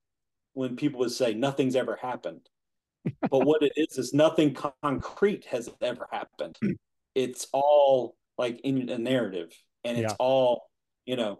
when 0.51 0.75
people 0.75 0.99
would 0.99 1.11
say 1.11 1.33
nothing's 1.33 1.77
ever 1.77 1.97
happened, 2.01 2.41
but 3.21 3.45
what 3.45 3.63
it 3.63 3.71
is 3.77 3.97
is 3.97 4.13
nothing 4.13 4.53
concrete 4.53 5.45
has 5.45 5.69
ever 5.81 6.05
happened. 6.11 6.57
It's 7.15 7.47
all 7.53 8.17
like 8.37 8.59
in 8.65 8.89
a 8.89 8.97
narrative, 8.97 9.57
and 9.85 9.97
it's 9.97 10.11
yeah. 10.11 10.17
all 10.19 10.63
you 11.05 11.15
know. 11.15 11.39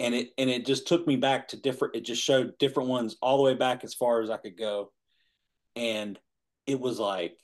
And 0.00 0.14
it 0.14 0.30
and 0.38 0.48
it 0.48 0.64
just 0.64 0.88
took 0.88 1.06
me 1.06 1.16
back 1.16 1.48
to 1.48 1.60
different. 1.60 1.94
It 1.94 2.06
just 2.06 2.22
showed 2.22 2.56
different 2.56 2.88
ones 2.88 3.16
all 3.20 3.36
the 3.36 3.42
way 3.42 3.54
back 3.54 3.84
as 3.84 3.92
far 3.92 4.22
as 4.22 4.30
I 4.30 4.38
could 4.38 4.56
go 4.56 4.92
and 5.76 6.18
it 6.66 6.80
was 6.80 6.98
like 6.98 7.36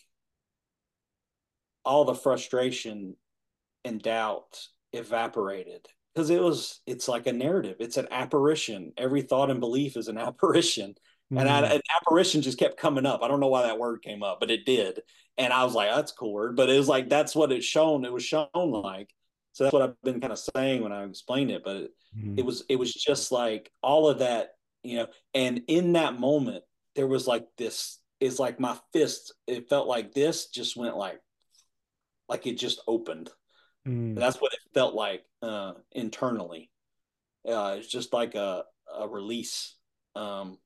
all 1.85 2.05
the 2.05 2.15
frustration 2.15 3.17
and 3.85 4.01
doubt 4.03 4.61
evaporated. 4.93 5.87
Because 6.15 6.29
it 6.29 6.43
was 6.43 6.81
it's 6.87 7.09
like 7.09 7.27
a 7.27 7.33
narrative. 7.33 7.77
It's 7.81 7.97
an 7.97 8.09
apparition. 8.11 8.93
Every 8.99 9.23
thought 9.23 9.51
and 9.51 9.61
belief 9.61 9.97
is 9.97 10.09
an 10.09 10.19
apparition. 10.19 10.95
Mm-hmm. 11.33 11.39
and 11.39 11.49
I, 11.49 11.61
an 11.61 11.81
apparition 11.97 12.43
just 12.43 12.59
kept 12.59 12.77
coming 12.77 13.07
up. 13.07 13.23
I 13.23 13.29
don't 13.29 13.41
know 13.41 13.49
why 13.49 13.63
that 13.63 13.79
word 13.79 14.03
came 14.03 14.23
up 14.23 14.39
but 14.41 14.51
it 14.51 14.67
did. 14.67 15.01
And 15.39 15.51
i 15.51 15.65
was 15.65 15.75
like 15.75 15.91
that's 15.91 16.13
cool 16.13 16.33
word. 16.33 16.57
But 16.57 16.69
it 16.69 16.77
was 16.77 16.89
like 16.89 17.09
that's 17.09 17.35
what 17.35 17.53
it's 17.53 17.65
shown 17.65 18.05
it 18.05 18.13
was 18.13 18.25
shown 18.25 18.49
like. 18.55 19.09
So 19.53 19.65
that's 19.65 19.73
what 19.73 19.83
i've 19.83 20.03
been 20.03 20.21
kind 20.21 20.33
of 20.33 20.39
saying 20.39 20.83
when 20.83 20.93
i 20.93 21.05
explained 21.05 21.51
it 21.51 21.63
but 21.63 21.77
it, 21.77 21.91
mm-hmm. 22.17 22.39
it 22.39 22.45
was 22.45 22.65
it 22.69 22.77
was 22.77 22.93
just 22.93 23.33
like 23.33 23.71
all 23.83 24.09
of 24.09 24.19
that 24.19 24.51
you 24.83 24.97
know. 24.99 25.07
And 25.33 25.63
in 25.69 25.95
that 25.95 26.21
moment 26.21 26.65
there 26.95 27.07
was 27.07 27.27
like 27.27 27.47
this 27.57 27.99
is 28.23 28.39
like 28.39 28.61
my 28.61 28.79
fist. 28.93 29.35
It 29.47 29.69
felt 29.69 29.89
like 29.89 30.13
this 30.13 30.47
just 30.47 30.77
went 30.77 30.97
like, 30.97 31.21
like 32.29 32.47
it 32.47 32.57
just 32.57 32.81
opened. 32.87 33.31
Mm. 33.87 34.15
That's 34.15 34.41
what 34.41 34.53
it 34.53 34.61
felt 34.73 34.95
like 34.95 35.25
uh, 35.43 35.73
internally. 35.91 36.71
Uh, 37.47 37.77
it's 37.79 37.89
just 37.89 38.13
like 38.13 38.37
a, 38.37 38.65
a 38.97 39.09
release. 39.09 39.75
Um, 40.15 40.59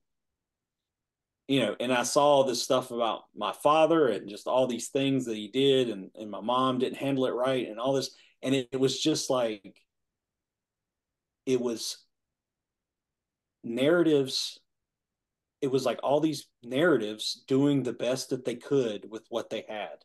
you 1.48 1.60
know, 1.60 1.76
and 1.78 1.92
I 1.92 2.02
saw 2.02 2.42
this 2.42 2.62
stuff 2.62 2.90
about 2.90 3.22
my 3.34 3.52
father 3.52 4.08
and 4.08 4.28
just 4.28 4.46
all 4.46 4.66
these 4.66 4.88
things 4.88 5.24
that 5.24 5.36
he 5.36 5.48
did, 5.48 5.88
and, 5.88 6.10
and 6.14 6.30
my 6.30 6.40
mom 6.40 6.78
didn't 6.78 6.98
handle 6.98 7.26
it 7.26 7.34
right, 7.34 7.68
and 7.68 7.78
all 7.78 7.94
this. 7.94 8.10
And 8.42 8.54
it, 8.54 8.68
it 8.72 8.80
was 8.80 9.00
just 9.00 9.30
like, 9.30 9.80
it 11.46 11.60
was 11.60 11.98
narratives 13.64 14.58
it 15.60 15.70
was 15.70 15.84
like 15.84 15.98
all 16.02 16.20
these 16.20 16.48
narratives 16.62 17.44
doing 17.46 17.82
the 17.82 17.92
best 17.92 18.30
that 18.30 18.44
they 18.44 18.56
could 18.56 19.10
with 19.10 19.24
what 19.28 19.50
they 19.50 19.64
had. 19.68 20.04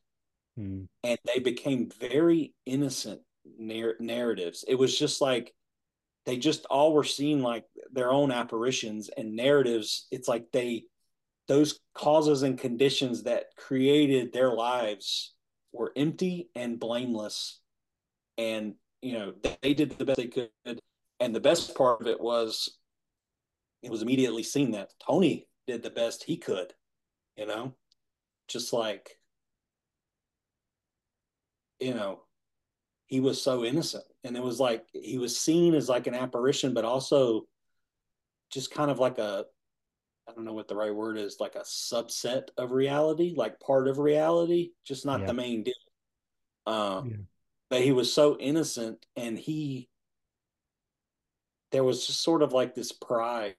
Mm. 0.59 0.87
And 1.03 1.17
they 1.25 1.39
became 1.39 1.89
very 1.99 2.53
innocent 2.65 3.21
narr- 3.57 3.97
narratives. 3.99 4.63
It 4.67 4.75
was 4.75 4.97
just 4.97 5.21
like 5.21 5.53
they 6.25 6.37
just 6.37 6.65
all 6.65 6.93
were 6.93 7.03
seen 7.03 7.41
like 7.41 7.65
their 7.91 8.11
own 8.11 8.31
apparitions 8.31 9.09
and 9.09 9.35
narratives. 9.35 10.07
It's 10.11 10.27
like 10.27 10.45
they, 10.51 10.83
those 11.47 11.79
causes 11.95 12.43
and 12.43 12.57
conditions 12.57 13.23
that 13.23 13.45
created 13.57 14.31
their 14.31 14.53
lives 14.53 15.33
were 15.73 15.91
empty 15.95 16.49
and 16.55 16.79
blameless. 16.79 17.59
And, 18.37 18.75
you 19.01 19.13
know, 19.13 19.33
they 19.61 19.73
did 19.73 19.91
the 19.91 20.05
best 20.05 20.17
they 20.17 20.27
could. 20.27 20.49
And 21.19 21.35
the 21.35 21.39
best 21.39 21.75
part 21.75 22.01
of 22.01 22.07
it 22.07 22.19
was 22.19 22.77
it 23.81 23.91
was 23.91 24.01
immediately 24.01 24.43
seen 24.43 24.71
that 24.71 24.91
Tony 25.05 25.47
did 25.67 25.83
the 25.83 25.89
best 25.89 26.23
he 26.23 26.37
could, 26.37 26.73
you 27.35 27.45
know, 27.45 27.73
just 28.47 28.73
like, 28.73 29.17
you 31.79 31.93
know, 31.93 32.21
he 33.07 33.19
was 33.19 33.41
so 33.41 33.65
innocent. 33.65 34.03
And 34.23 34.37
it 34.37 34.43
was 34.43 34.59
like 34.59 34.85
he 34.93 35.17
was 35.17 35.39
seen 35.39 35.73
as 35.73 35.89
like 35.89 36.07
an 36.07 36.13
apparition, 36.13 36.73
but 36.73 36.85
also 36.85 37.47
just 38.51 38.71
kind 38.71 38.91
of 38.91 38.99
like 38.99 39.17
a, 39.17 39.45
I 40.29 40.33
don't 40.33 40.45
know 40.45 40.53
what 40.53 40.67
the 40.67 40.75
right 40.75 40.93
word 40.93 41.17
is, 41.17 41.37
like 41.39 41.55
a 41.55 41.61
subset 41.61 42.49
of 42.57 42.71
reality, 42.71 43.33
like 43.35 43.59
part 43.59 43.87
of 43.87 43.97
reality, 43.97 44.71
just 44.85 45.05
not 45.05 45.21
yeah. 45.21 45.27
the 45.27 45.33
main 45.33 45.63
deal. 45.63 45.73
Um, 46.67 47.09
yeah. 47.09 47.17
But 47.69 47.81
he 47.81 47.91
was 47.91 48.13
so 48.13 48.37
innocent 48.37 49.05
and 49.15 49.37
he, 49.37 49.89
there 51.71 51.83
was 51.83 52.05
just 52.05 52.21
sort 52.21 52.41
of 52.41 52.53
like 52.53 52.75
this 52.75 52.91
pride 52.91 53.55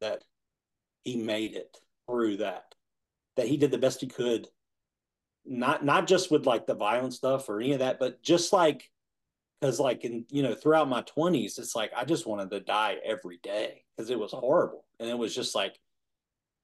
that 0.00 0.22
he 1.04 1.16
made 1.16 1.54
it 1.54 1.76
through 2.06 2.38
that 2.38 2.74
that 3.36 3.46
he 3.46 3.56
did 3.56 3.70
the 3.70 3.78
best 3.78 4.00
he 4.00 4.06
could 4.06 4.48
not 5.44 5.84
not 5.84 6.06
just 6.06 6.30
with 6.30 6.46
like 6.46 6.66
the 6.66 6.74
violent 6.74 7.14
stuff 7.14 7.48
or 7.48 7.60
any 7.60 7.72
of 7.72 7.78
that 7.78 7.98
but 7.98 8.22
just 8.22 8.52
like 8.52 8.90
because 9.60 9.80
like 9.80 10.04
in 10.04 10.24
you 10.30 10.42
know 10.42 10.54
throughout 10.54 10.88
my 10.88 11.02
20s 11.02 11.58
it's 11.58 11.74
like 11.74 11.90
i 11.96 12.04
just 12.04 12.26
wanted 12.26 12.50
to 12.50 12.60
die 12.60 12.96
every 13.04 13.38
day 13.42 13.82
because 13.98 14.10
it 14.10 14.18
was 14.18 14.32
horrible. 14.32 14.84
And 15.00 15.08
it 15.10 15.18
was 15.18 15.34
just 15.34 15.54
like 15.54 15.78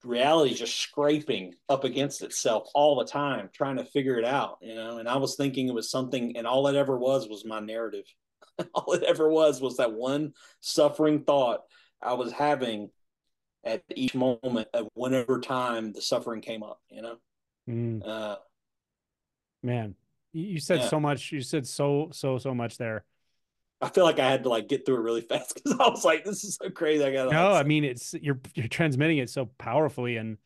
reality 0.04 0.54
just 0.54 0.78
scraping 0.78 1.54
up 1.68 1.84
against 1.84 2.22
itself 2.22 2.68
all 2.74 2.98
the 2.98 3.06
time 3.06 3.48
trying 3.54 3.76
to 3.76 3.84
figure 3.86 4.18
it 4.18 4.24
out 4.24 4.58
you 4.60 4.74
know? 4.74 4.98
And 4.98 5.08
i 5.08 5.16
was 5.16 5.34
thinking 5.34 5.66
it 5.68 5.74
was 5.74 5.90
something 5.90 6.36
and 6.36 6.46
all 6.46 6.66
it 6.66 6.76
ever 6.76 6.98
was 6.98 7.26
was 7.28 7.44
my 7.44 7.60
narrative 7.60 8.04
all 8.74 8.92
it 8.92 9.02
ever 9.02 9.28
was 9.28 9.60
was 9.60 9.76
that 9.78 9.92
one 9.92 10.32
suffering 10.60 11.22
thought 11.22 11.62
i 12.02 12.12
was 12.12 12.32
having 12.32 12.90
at 13.64 13.82
each 13.94 14.14
moment 14.14 14.68
of 14.74 14.88
whenever 14.94 15.40
time 15.40 15.92
the 15.92 16.00
suffering 16.00 16.40
came 16.40 16.62
up, 16.62 16.80
you 16.90 17.02
know? 17.02 17.16
Mm. 17.68 18.06
Uh, 18.06 18.36
Man, 19.62 19.94
you 20.32 20.60
said 20.60 20.80
yeah. 20.80 20.88
so 20.88 21.00
much. 21.00 21.32
You 21.32 21.40
said 21.40 21.66
so, 21.66 22.10
so, 22.12 22.36
so 22.36 22.54
much 22.54 22.76
there. 22.76 23.04
I 23.80 23.88
feel 23.88 24.04
like 24.04 24.18
I 24.18 24.30
had 24.30 24.42
to 24.42 24.50
like 24.50 24.68
get 24.68 24.84
through 24.84 24.96
it 24.96 25.00
really 25.00 25.20
fast 25.28 25.54
because 25.54 25.72
I 25.80 25.88
was 25.88 26.04
like, 26.04 26.24
"This 26.24 26.44
is 26.44 26.56
so 26.56 26.68
crazy." 26.68 27.02
I 27.02 27.12
got 27.12 27.32
no. 27.32 27.52
I 27.52 27.62
mean, 27.62 27.82
it's 27.82 28.14
you're 28.20 28.38
you're 28.54 28.68
transmitting 28.68 29.18
it 29.18 29.30
so 29.30 29.46
powerfully, 29.56 30.18
and 30.18 30.36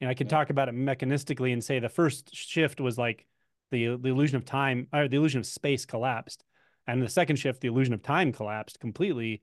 you 0.00 0.06
know, 0.06 0.10
I 0.10 0.14
can 0.14 0.26
yeah. 0.26 0.30
talk 0.30 0.48
about 0.48 0.68
it 0.70 0.74
mechanistically 0.74 1.52
and 1.52 1.62
say 1.62 1.80
the 1.80 1.90
first 1.90 2.34
shift 2.34 2.80
was 2.80 2.96
like 2.96 3.26
the 3.70 3.96
the 3.96 4.08
illusion 4.08 4.36
of 4.36 4.46
time 4.46 4.88
or 4.90 5.06
the 5.06 5.16
illusion 5.16 5.40
of 5.40 5.46
space 5.46 5.84
collapsed, 5.84 6.44
and 6.86 7.02
the 7.02 7.08
second 7.08 7.36
shift, 7.36 7.60
the 7.60 7.68
illusion 7.68 7.94
of 7.94 8.02
time 8.02 8.32
collapsed 8.32 8.80
completely, 8.80 9.42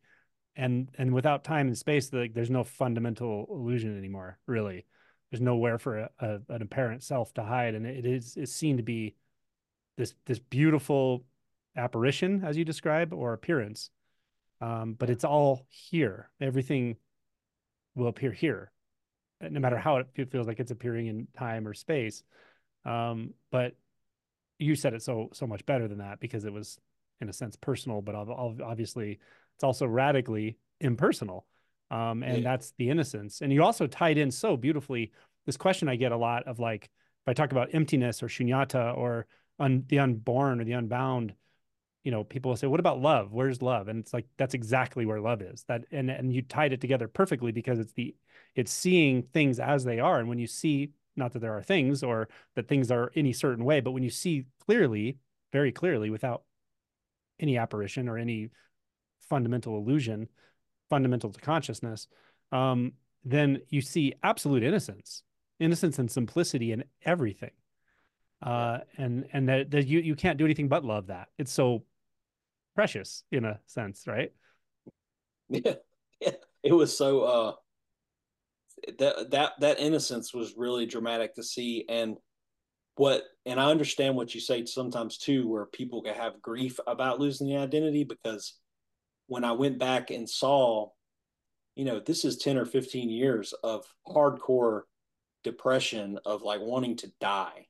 and 0.56 0.90
and 0.98 1.14
without 1.14 1.44
time 1.44 1.68
and 1.68 1.78
space 1.78 2.12
like 2.12 2.34
there's 2.34 2.50
no 2.50 2.64
fundamental 2.64 3.48
illusion 3.50 3.98
anymore 3.98 4.38
really. 4.46 4.86
There's 5.32 5.42
nowhere 5.42 5.78
for 5.78 5.98
a, 6.00 6.10
a, 6.20 6.40
an 6.50 6.62
apparent 6.64 7.04
self 7.04 7.34
to 7.36 7.44
hide. 7.44 7.76
And 7.76 7.86
it 7.86 8.06
is 8.06 8.36
it's 8.36 8.52
seen 8.52 8.78
to 8.78 8.84
be 8.84 9.16
this 9.98 10.16
this 10.26 10.40
beautiful 10.40 11.24
apparition 11.78 12.44
as 12.44 12.58
you 12.58 12.66
describe 12.66 13.14
or 13.14 13.34
appearance. 13.34 13.92
Um, 14.60 14.96
but 14.98 15.10
it's 15.10 15.24
all 15.24 15.66
here. 15.70 16.30
Everything 16.42 16.98
will 17.96 18.08
appear 18.08 18.32
here 18.32 18.72
no 19.42 19.60
matter 19.60 19.78
how 19.78 19.98
it 19.98 20.32
feels 20.32 20.48
like 20.48 20.60
it's 20.60 20.72
appearing 20.72 21.08
in 21.08 21.28
time 21.38 21.68
or 21.68 21.74
space. 21.74 22.24
Um, 22.86 23.34
but 23.52 23.76
you 24.58 24.76
said 24.76 24.94
it 24.94 25.02
so 25.02 25.30
so 25.34 25.48
much 25.48 25.66
better 25.66 25.88
than 25.88 26.00
that 26.00 26.20
because 26.20 26.46
it 26.46 26.52
was 26.52 26.78
in 27.22 27.30
a 27.30 27.34
sense 27.34 27.56
personal 27.56 28.02
but 28.02 28.16
obviously 28.16 29.20
it's 29.60 29.64
also 29.64 29.86
radically 29.86 30.58
impersonal. 30.80 31.46
Um, 31.92 32.24
and 32.24 32.38
yeah. 32.38 32.44
that's 32.44 32.74
the 32.78 32.90
innocence. 32.90 33.42
And 33.42 33.52
you 33.52 33.64
also 33.64 33.88
tied 33.88 34.18
in 34.18 34.32
so 34.32 34.56
beautifully 34.56 35.12
this 35.46 35.58
question 35.58 35.90
I 35.90 35.96
get 35.96 36.12
a 36.12 36.18
lot 36.18 36.48
of 36.48 36.60
like, 36.60 36.86
if 36.86 37.28
I 37.28 37.34
talk 37.34 37.52
about 37.52 37.74
emptiness 37.74 38.24
or 38.24 38.28
shunyata 38.28 38.96
or 38.96 39.26
un, 39.60 39.84
the 39.88 40.00
unborn 40.00 40.62
or 40.62 40.64
the 40.64 40.74
unbound, 40.74 41.34
you 42.04 42.12
know, 42.12 42.24
people 42.24 42.50
will 42.50 42.56
say, 42.56 42.68
what 42.68 42.80
about 42.80 43.02
love? 43.02 43.34
Where's 43.34 43.62
love? 43.62 43.90
And 43.90 44.00
it's 44.00 44.14
like, 44.14 44.28
that's 44.38 44.54
exactly 44.54 45.06
where 45.06 45.20
love 45.20 45.42
is 45.42 45.66
that. 45.68 45.84
And, 45.92 46.10
and 46.10 46.34
you 46.34 46.42
tied 46.42 46.72
it 46.72 46.80
together 46.80 47.10
perfectly 47.10 47.52
because 47.52 47.80
it's 47.80 47.92
the, 47.94 48.16
it's 48.56 48.72
seeing 48.72 49.24
things 49.24 49.60
as 49.60 49.84
they 49.84 50.00
are. 50.00 50.20
And 50.20 50.30
when 50.30 50.40
you 50.40 50.48
see, 50.48 50.92
not 51.18 51.34
that 51.34 51.40
there 51.40 51.58
are 51.58 51.64
things 51.64 52.02
or 52.02 52.30
that 52.56 52.70
things 52.70 52.92
are 52.92 53.12
any 53.16 53.34
certain 53.34 53.66
way, 53.66 53.82
but 53.82 53.92
when 53.92 54.04
you 54.04 54.10
see 54.10 54.46
clearly, 54.66 55.18
very 55.52 55.72
clearly 55.72 56.10
without 56.10 56.44
any 57.40 57.58
apparition 57.58 58.10
or 58.10 58.18
any 58.18 58.50
fundamental 59.30 59.78
illusion, 59.78 60.28
fundamental 60.90 61.32
to 61.32 61.40
consciousness, 61.40 62.08
um, 62.52 62.94
then 63.24 63.62
you 63.70 63.82
see 63.82 64.14
absolute 64.24 64.64
innocence, 64.64 65.24
innocence 65.60 66.00
and 66.00 66.10
simplicity 66.10 66.72
in 66.72 66.84
everything. 67.04 67.52
Uh, 68.42 68.80
and 68.98 69.26
and 69.34 69.50
that, 69.50 69.72
that 69.72 69.88
you 69.88 70.00
you 70.00 70.16
can't 70.16 70.38
do 70.38 70.46
anything 70.46 70.70
but 70.70 70.86
love 70.86 71.08
that. 71.08 71.28
It's 71.38 71.52
so 71.52 71.84
precious 72.76 73.24
in 73.32 73.46
a 73.46 73.60
sense, 73.66 74.06
right? 74.08 74.32
Yeah, 75.52 75.74
yeah. 76.22 76.32
It 76.62 76.74
was 76.74 76.96
so 76.96 77.22
uh 77.22 77.54
that 79.00 79.32
that 79.32 79.54
that 79.60 79.80
innocence 79.80 80.32
was 80.32 80.54
really 80.56 80.86
dramatic 80.86 81.34
to 81.36 81.44
see 81.44 81.86
and 81.90 82.18
what 83.00 83.24
and 83.46 83.62
I 83.62 83.72
understand 83.72 84.18
what 84.18 84.36
you 84.36 84.42
say 84.42 84.66
sometimes 84.66 85.18
too, 85.18 85.48
where 85.48 85.66
people 85.66 86.02
can 86.02 86.16
have 86.16 86.42
grief 86.42 86.82
about 86.86 87.18
losing 87.18 87.48
the 87.48 87.56
identity 87.56 88.04
because 88.04 88.56
when 89.28 89.46
I 89.46 89.54
went 89.54 89.80
back 89.80 90.12
and 90.12 90.30
saw, 90.30 90.90
you 91.76 91.86
know, 91.86 92.02
this 92.02 92.26
is 92.26 92.40
10 92.40 92.58
or 92.58 92.66
15 92.66 93.10
years 93.10 93.54
of 93.64 93.86
hardcore 94.06 94.82
depression 95.46 96.20
of 96.26 96.42
like 96.42 96.60
wanting 96.60 96.98
to 96.98 97.12
die 97.22 97.68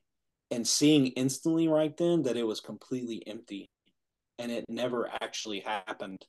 and 0.50 0.66
seeing 0.66 1.06
instantly 1.06 1.68
right 1.68 1.96
then 1.96 2.22
that 2.24 2.36
it 2.36 2.42
was 2.44 2.58
completely 2.58 3.22
empty 3.24 3.70
and 4.40 4.50
it 4.50 4.64
never 4.68 5.08
actually 5.22 5.60
happened. 5.60 6.26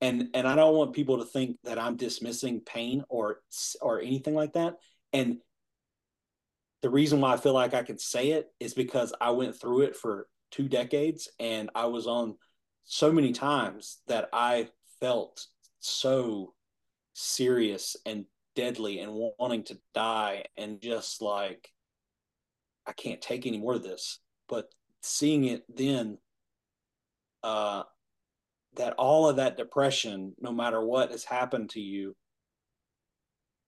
And 0.00 0.30
and 0.34 0.48
i 0.48 0.56
don't 0.56 0.74
want 0.74 0.94
people 0.94 1.18
to 1.18 1.24
think 1.24 1.58
that 1.64 1.78
i'm 1.78 1.96
dismissing 1.96 2.62
pain 2.62 3.04
or 3.08 3.42
or 3.80 4.00
anything 4.00 4.34
like 4.34 4.54
that. 4.54 4.74
And 5.12 5.38
the 6.82 6.90
reason 6.90 7.20
why 7.20 7.32
i 7.32 7.36
feel 7.36 7.54
like 7.54 7.74
i 7.74 7.82
can 7.82 7.98
say 7.98 8.30
it 8.30 8.48
is 8.58 8.74
because 8.74 9.12
i 9.20 9.30
went 9.30 9.58
through 9.58 9.82
it 9.82 9.96
for 9.96 10.26
two 10.50 10.68
decades 10.68 11.28
and 11.38 11.70
i 11.74 11.86
was 11.86 12.06
on 12.06 12.34
so 12.84 13.12
many 13.12 13.32
times 13.32 13.98
that 14.08 14.28
i 14.32 14.68
felt 15.00 15.46
so 15.80 16.52
serious 17.14 17.96
and 18.06 18.24
deadly 18.56 18.98
and 18.98 19.12
wanting 19.38 19.62
to 19.64 19.78
die 19.94 20.44
and 20.56 20.80
just 20.80 21.22
like 21.22 21.70
I 22.86 22.92
can't 22.92 23.20
take 23.20 23.46
any 23.46 23.58
more 23.58 23.74
of 23.74 23.82
this. 23.82 24.18
But 24.48 24.68
seeing 25.02 25.44
it 25.44 25.64
then, 25.74 26.18
uh, 27.42 27.84
that 28.76 28.94
all 28.94 29.28
of 29.28 29.36
that 29.36 29.56
depression, 29.56 30.34
no 30.40 30.52
matter 30.52 30.84
what 30.84 31.10
has 31.10 31.24
happened 31.24 31.70
to 31.70 31.80
you, 31.80 32.16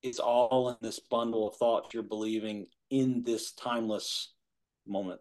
it's 0.03 0.19
all 0.19 0.71
in 0.71 0.77
this 0.81 0.99
bundle 0.99 1.49
of 1.49 1.57
thoughts 1.57 1.95
you're 1.95 2.03
believing 2.03 2.67
in 2.93 3.25
this 3.25 3.53
timeless 3.53 4.33
moment. 4.87 5.21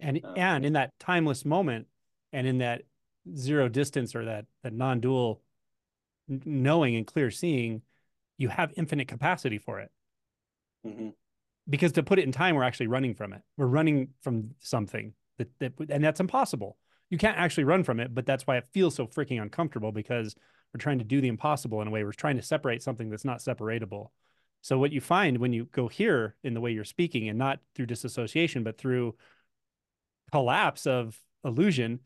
And 0.00 0.20
uh, 0.24 0.32
and 0.36 0.64
in 0.64 0.72
that 0.72 0.90
timeless 0.98 1.44
moment, 1.44 1.86
and 2.32 2.46
in 2.46 2.58
that 2.58 2.82
zero 3.36 3.68
distance 3.68 4.16
or 4.16 4.24
that 4.24 4.46
that 4.64 4.72
non-dual 4.72 5.40
knowing 6.28 6.96
and 6.96 7.06
clear 7.06 7.30
seeing, 7.30 7.82
you 8.38 8.48
have 8.48 8.72
infinite 8.76 9.06
capacity 9.06 9.58
for 9.58 9.78
it. 9.78 9.90
Mm-hmm 10.84 11.10
because 11.68 11.92
to 11.92 12.02
put 12.02 12.18
it 12.18 12.24
in 12.24 12.32
time, 12.32 12.56
we're 12.56 12.64
actually 12.64 12.88
running 12.88 13.14
from 13.14 13.32
it. 13.32 13.42
We're 13.56 13.66
running 13.66 14.08
from 14.20 14.50
something 14.60 15.12
that, 15.38 15.48
that 15.60 15.72
and 15.90 16.02
that's 16.02 16.20
impossible. 16.20 16.76
You 17.10 17.18
can't 17.18 17.38
actually 17.38 17.64
run 17.64 17.84
from 17.84 18.00
it, 18.00 18.14
but 18.14 18.26
that's 18.26 18.46
why 18.46 18.56
it 18.56 18.66
feels 18.72 18.94
so 18.94 19.06
freaking 19.06 19.40
uncomfortable 19.40 19.92
because 19.92 20.34
we're 20.72 20.80
trying 20.80 20.98
to 20.98 21.04
do 21.04 21.20
the 21.20 21.28
impossible 21.28 21.82
in 21.82 21.88
a 21.88 21.90
way. 21.90 22.04
We're 22.04 22.12
trying 22.12 22.36
to 22.36 22.42
separate 22.42 22.82
something 22.82 23.10
that's 23.10 23.24
not 23.24 23.38
separatable. 23.38 24.08
So 24.62 24.78
what 24.78 24.92
you 24.92 25.00
find 25.00 25.38
when 25.38 25.52
you 25.52 25.66
go 25.66 25.88
here 25.88 26.36
in 26.44 26.54
the 26.54 26.60
way 26.60 26.70
you're 26.70 26.84
speaking 26.84 27.28
and 27.28 27.38
not 27.38 27.58
through 27.74 27.86
disassociation, 27.86 28.62
but 28.62 28.78
through 28.78 29.16
collapse 30.30 30.86
of 30.86 31.18
illusion, 31.44 32.00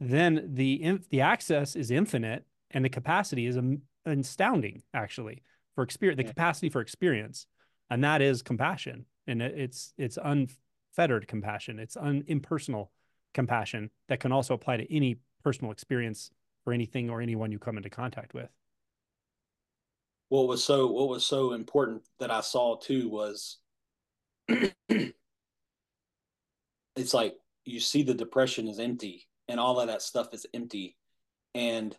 then 0.00 0.50
the 0.54 0.98
the 1.10 1.20
access 1.20 1.76
is 1.76 1.90
infinite 1.90 2.44
and 2.70 2.84
the 2.84 2.88
capacity 2.88 3.46
is 3.46 3.58
astounding 4.06 4.82
actually 4.94 5.42
for 5.74 5.84
experience 5.84 6.16
the 6.16 6.24
yeah. 6.24 6.30
capacity 6.30 6.70
for 6.70 6.80
experience. 6.80 7.46
And 7.90 8.02
that 8.02 8.22
is 8.22 8.42
compassion 8.42 9.04
and 9.26 9.42
it's 9.42 9.92
it's 9.98 10.18
unfettered 10.22 11.28
compassion. 11.28 11.78
It's 11.78 11.96
un, 11.96 12.24
impersonal 12.26 12.90
compassion 13.34 13.90
that 14.08 14.20
can 14.20 14.32
also 14.32 14.54
apply 14.54 14.78
to 14.78 14.94
any 14.94 15.18
personal 15.44 15.72
experience 15.72 16.30
for 16.64 16.72
anything 16.72 17.10
or 17.10 17.20
anyone 17.20 17.52
you 17.52 17.58
come 17.58 17.76
into 17.76 17.90
contact 17.90 18.32
with 18.32 18.48
what 20.28 20.48
was 20.48 20.64
so 20.64 20.86
what 20.88 21.08
was 21.08 21.26
so 21.26 21.52
important 21.52 22.02
that 22.18 22.30
i 22.30 22.40
saw 22.40 22.76
too 22.76 23.08
was 23.08 23.58
it's 24.48 25.12
like 27.12 27.34
you 27.64 27.80
see 27.80 28.02
the 28.02 28.14
depression 28.14 28.68
is 28.68 28.78
empty 28.78 29.26
and 29.48 29.60
all 29.60 29.80
of 29.80 29.88
that 29.88 30.02
stuff 30.02 30.32
is 30.32 30.46
empty. 30.54 30.96
And 31.54 31.96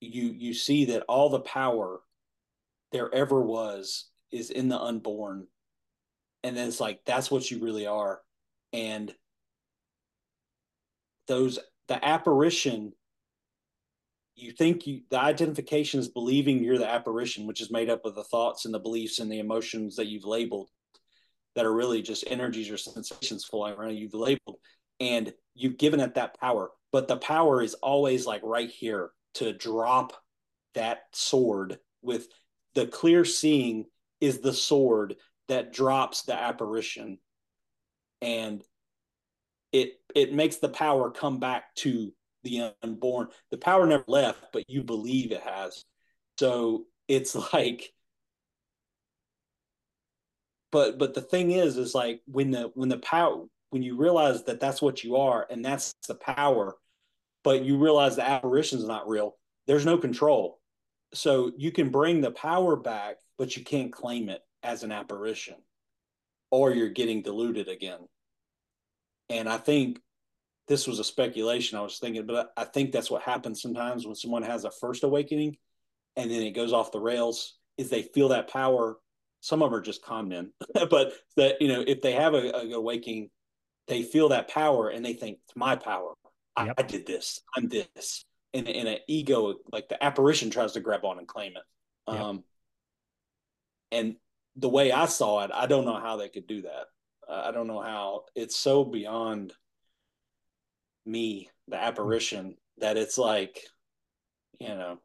you 0.00 0.34
you 0.36 0.54
see 0.54 0.86
that 0.86 1.04
all 1.08 1.30
the 1.30 1.40
power 1.40 2.00
there 2.92 3.12
ever 3.14 3.40
was 3.42 4.06
is 4.30 4.50
in 4.50 4.68
the 4.68 4.78
unborn. 4.78 5.46
And 6.42 6.56
then 6.56 6.68
it's 6.68 6.80
like 6.80 7.00
that's 7.04 7.30
what 7.30 7.50
you 7.50 7.60
really 7.60 7.86
are. 7.86 8.20
And 8.72 9.14
those 11.28 11.58
the 11.88 12.04
apparition 12.04 12.92
you 14.36 14.52
think 14.52 14.86
you 14.86 15.00
the 15.10 15.18
identification 15.18 15.98
is 15.98 16.08
believing 16.08 16.62
you're 16.62 16.78
the 16.78 16.88
apparition 16.88 17.46
which 17.46 17.60
is 17.60 17.70
made 17.70 17.90
up 17.90 18.04
of 18.04 18.14
the 18.14 18.24
thoughts 18.24 18.64
and 18.64 18.74
the 18.74 18.78
beliefs 18.78 19.18
and 19.18 19.32
the 19.32 19.38
emotions 19.38 19.96
that 19.96 20.06
you've 20.06 20.24
labeled 20.24 20.68
that 21.54 21.64
are 21.64 21.74
really 21.74 22.02
just 22.02 22.24
energies 22.26 22.70
or 22.70 22.76
sensations 22.76 23.44
flowing 23.44 23.74
around 23.74 23.96
you've 23.96 24.14
labeled 24.14 24.58
and 25.00 25.32
you've 25.54 25.78
given 25.78 26.00
it 26.00 26.14
that 26.14 26.38
power. 26.38 26.70
But 26.92 27.08
the 27.08 27.16
power 27.16 27.62
is 27.62 27.74
always 27.74 28.26
like 28.26 28.42
right 28.44 28.70
here 28.70 29.10
to 29.34 29.52
drop 29.52 30.12
that 30.74 31.04
sword 31.12 31.78
with 32.02 32.28
the 32.74 32.86
clear 32.86 33.24
seeing 33.24 33.86
is 34.20 34.40
the 34.40 34.52
sword 34.52 35.16
that 35.48 35.72
drops 35.72 36.22
the 36.22 36.34
apparition. 36.34 37.18
And 38.22 38.62
it 39.72 39.94
it 40.14 40.32
makes 40.32 40.56
the 40.56 40.68
power 40.68 41.10
come 41.10 41.38
back 41.38 41.74
to 41.76 42.12
the 42.46 42.72
unborn 42.82 43.28
the 43.50 43.58
power 43.58 43.86
never 43.86 44.04
left 44.06 44.40
but 44.52 44.68
you 44.68 44.82
believe 44.82 45.32
it 45.32 45.42
has 45.42 45.84
so 46.38 46.84
it's 47.08 47.34
like 47.52 47.92
but 50.72 50.98
but 50.98 51.14
the 51.14 51.20
thing 51.20 51.50
is 51.50 51.76
is 51.76 51.94
like 51.94 52.20
when 52.26 52.50
the 52.50 52.70
when 52.74 52.88
the 52.88 52.98
power 52.98 53.44
when 53.70 53.82
you 53.82 53.96
realize 53.96 54.44
that 54.44 54.60
that's 54.60 54.80
what 54.80 55.04
you 55.04 55.16
are 55.16 55.46
and 55.50 55.64
that's 55.64 55.92
the 56.08 56.14
power 56.14 56.76
but 57.44 57.64
you 57.64 57.78
realize 57.78 58.16
the 58.16 58.28
apparition 58.28 58.78
is 58.78 58.86
not 58.86 59.08
real 59.08 59.36
there's 59.66 59.86
no 59.86 59.98
control 59.98 60.60
so 61.14 61.52
you 61.56 61.70
can 61.70 61.90
bring 61.90 62.20
the 62.20 62.30
power 62.30 62.76
back 62.76 63.16
but 63.38 63.56
you 63.56 63.64
can't 63.64 63.92
claim 63.92 64.28
it 64.28 64.40
as 64.62 64.82
an 64.82 64.92
apparition 64.92 65.56
or 66.50 66.72
you're 66.72 66.88
getting 66.88 67.22
diluted 67.22 67.68
again. 67.68 68.00
And 69.28 69.48
I 69.48 69.58
think 69.58 70.00
this 70.68 70.86
was 70.86 70.98
a 70.98 71.04
speculation 71.04 71.78
I 71.78 71.82
was 71.82 71.98
thinking, 71.98 72.26
but 72.26 72.52
I 72.56 72.64
think 72.64 72.92
that's 72.92 73.10
what 73.10 73.22
happens 73.22 73.62
sometimes 73.62 74.06
when 74.06 74.16
someone 74.16 74.42
has 74.42 74.64
a 74.64 74.70
first 74.70 75.04
awakening 75.04 75.56
and 76.16 76.30
then 76.30 76.42
it 76.42 76.52
goes 76.52 76.72
off 76.72 76.92
the 76.92 77.00
rails 77.00 77.54
is 77.76 77.90
they 77.90 78.02
feel 78.02 78.28
that 78.28 78.48
power. 78.48 78.98
Some 79.40 79.62
of 79.62 79.70
them 79.70 79.78
are 79.78 79.82
just 79.82 80.02
calmed 80.02 80.30
men, 80.30 80.52
but 80.90 81.12
that, 81.36 81.60
you 81.60 81.68
know, 81.68 81.84
if 81.86 82.02
they 82.02 82.12
have 82.12 82.34
a, 82.34 82.56
a 82.56 82.72
awakening, 82.72 83.30
they 83.86 84.02
feel 84.02 84.30
that 84.30 84.48
power 84.48 84.88
and 84.88 85.04
they 85.04 85.12
think 85.12 85.38
it's 85.44 85.56
my 85.56 85.76
power. 85.76 86.14
I, 86.56 86.72
I 86.76 86.82
did 86.82 87.06
this. 87.06 87.42
I'm 87.54 87.68
this. 87.68 88.24
And, 88.54 88.68
and 88.68 88.88
an 88.88 88.98
ego, 89.06 89.56
like 89.70 89.88
the 89.88 90.02
apparition 90.02 90.50
tries 90.50 90.72
to 90.72 90.80
grab 90.80 91.04
on 91.04 91.18
and 91.18 91.28
claim 91.28 91.52
it. 91.52 92.12
Yep. 92.12 92.20
Um, 92.20 92.44
and 93.92 94.16
the 94.56 94.68
way 94.68 94.90
I 94.90 95.04
saw 95.06 95.44
it, 95.44 95.50
I 95.52 95.66
don't 95.66 95.84
know 95.84 96.00
how 96.00 96.16
they 96.16 96.28
could 96.28 96.46
do 96.46 96.62
that. 96.62 96.86
Uh, 97.28 97.42
I 97.46 97.52
don't 97.52 97.66
know 97.66 97.82
how 97.82 98.24
it's 98.34 98.56
so 98.56 98.84
beyond 98.84 99.52
me, 101.06 101.48
the 101.68 101.76
apparition, 101.76 102.56
that 102.78 102.96
it's 102.96 103.18
like, 103.18 103.60
you 104.60 104.68
know, 104.68 104.98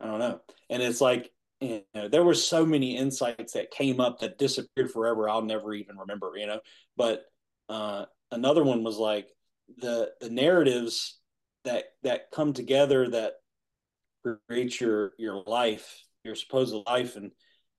I 0.00 0.06
don't 0.06 0.18
know. 0.18 0.40
And 0.70 0.82
it's 0.82 1.00
like, 1.00 1.30
you 1.60 1.82
know, 1.94 2.08
there 2.08 2.24
were 2.24 2.34
so 2.34 2.66
many 2.66 2.96
insights 2.96 3.52
that 3.52 3.70
came 3.70 4.00
up 4.00 4.20
that 4.20 4.38
disappeared 4.38 4.90
forever. 4.90 5.28
I'll 5.28 5.42
never 5.42 5.74
even 5.74 5.96
remember, 5.96 6.32
you 6.36 6.46
know. 6.46 6.60
But 6.96 7.24
uh, 7.68 8.06
another 8.30 8.64
one 8.64 8.82
was 8.82 8.98
like 8.98 9.28
the 9.78 10.10
the 10.20 10.30
narratives 10.30 11.18
that 11.64 11.84
that 12.02 12.30
come 12.32 12.52
together 12.52 13.08
that 13.10 13.34
create 14.48 14.80
your 14.80 15.12
your 15.18 15.42
life, 15.46 16.04
your 16.24 16.34
supposed 16.34 16.74
life, 16.86 17.16
and 17.16 17.30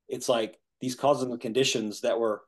it's 0.07 0.29
like 0.29 0.57
these 0.79 0.95
causes 0.95 1.23
and 1.23 1.39
conditions 1.39 2.01
that 2.01 2.19
were 2.19 2.41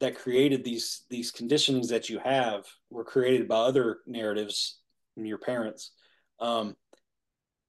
that 0.00 0.16
created 0.16 0.64
these 0.64 1.04
these 1.10 1.30
conditions 1.30 1.88
that 1.88 2.08
you 2.08 2.18
have 2.20 2.64
were 2.90 3.04
created 3.04 3.48
by 3.48 3.56
other 3.56 3.98
narratives 4.06 4.78
from 5.14 5.26
your 5.26 5.38
parents. 5.38 5.92
Um, 6.40 6.76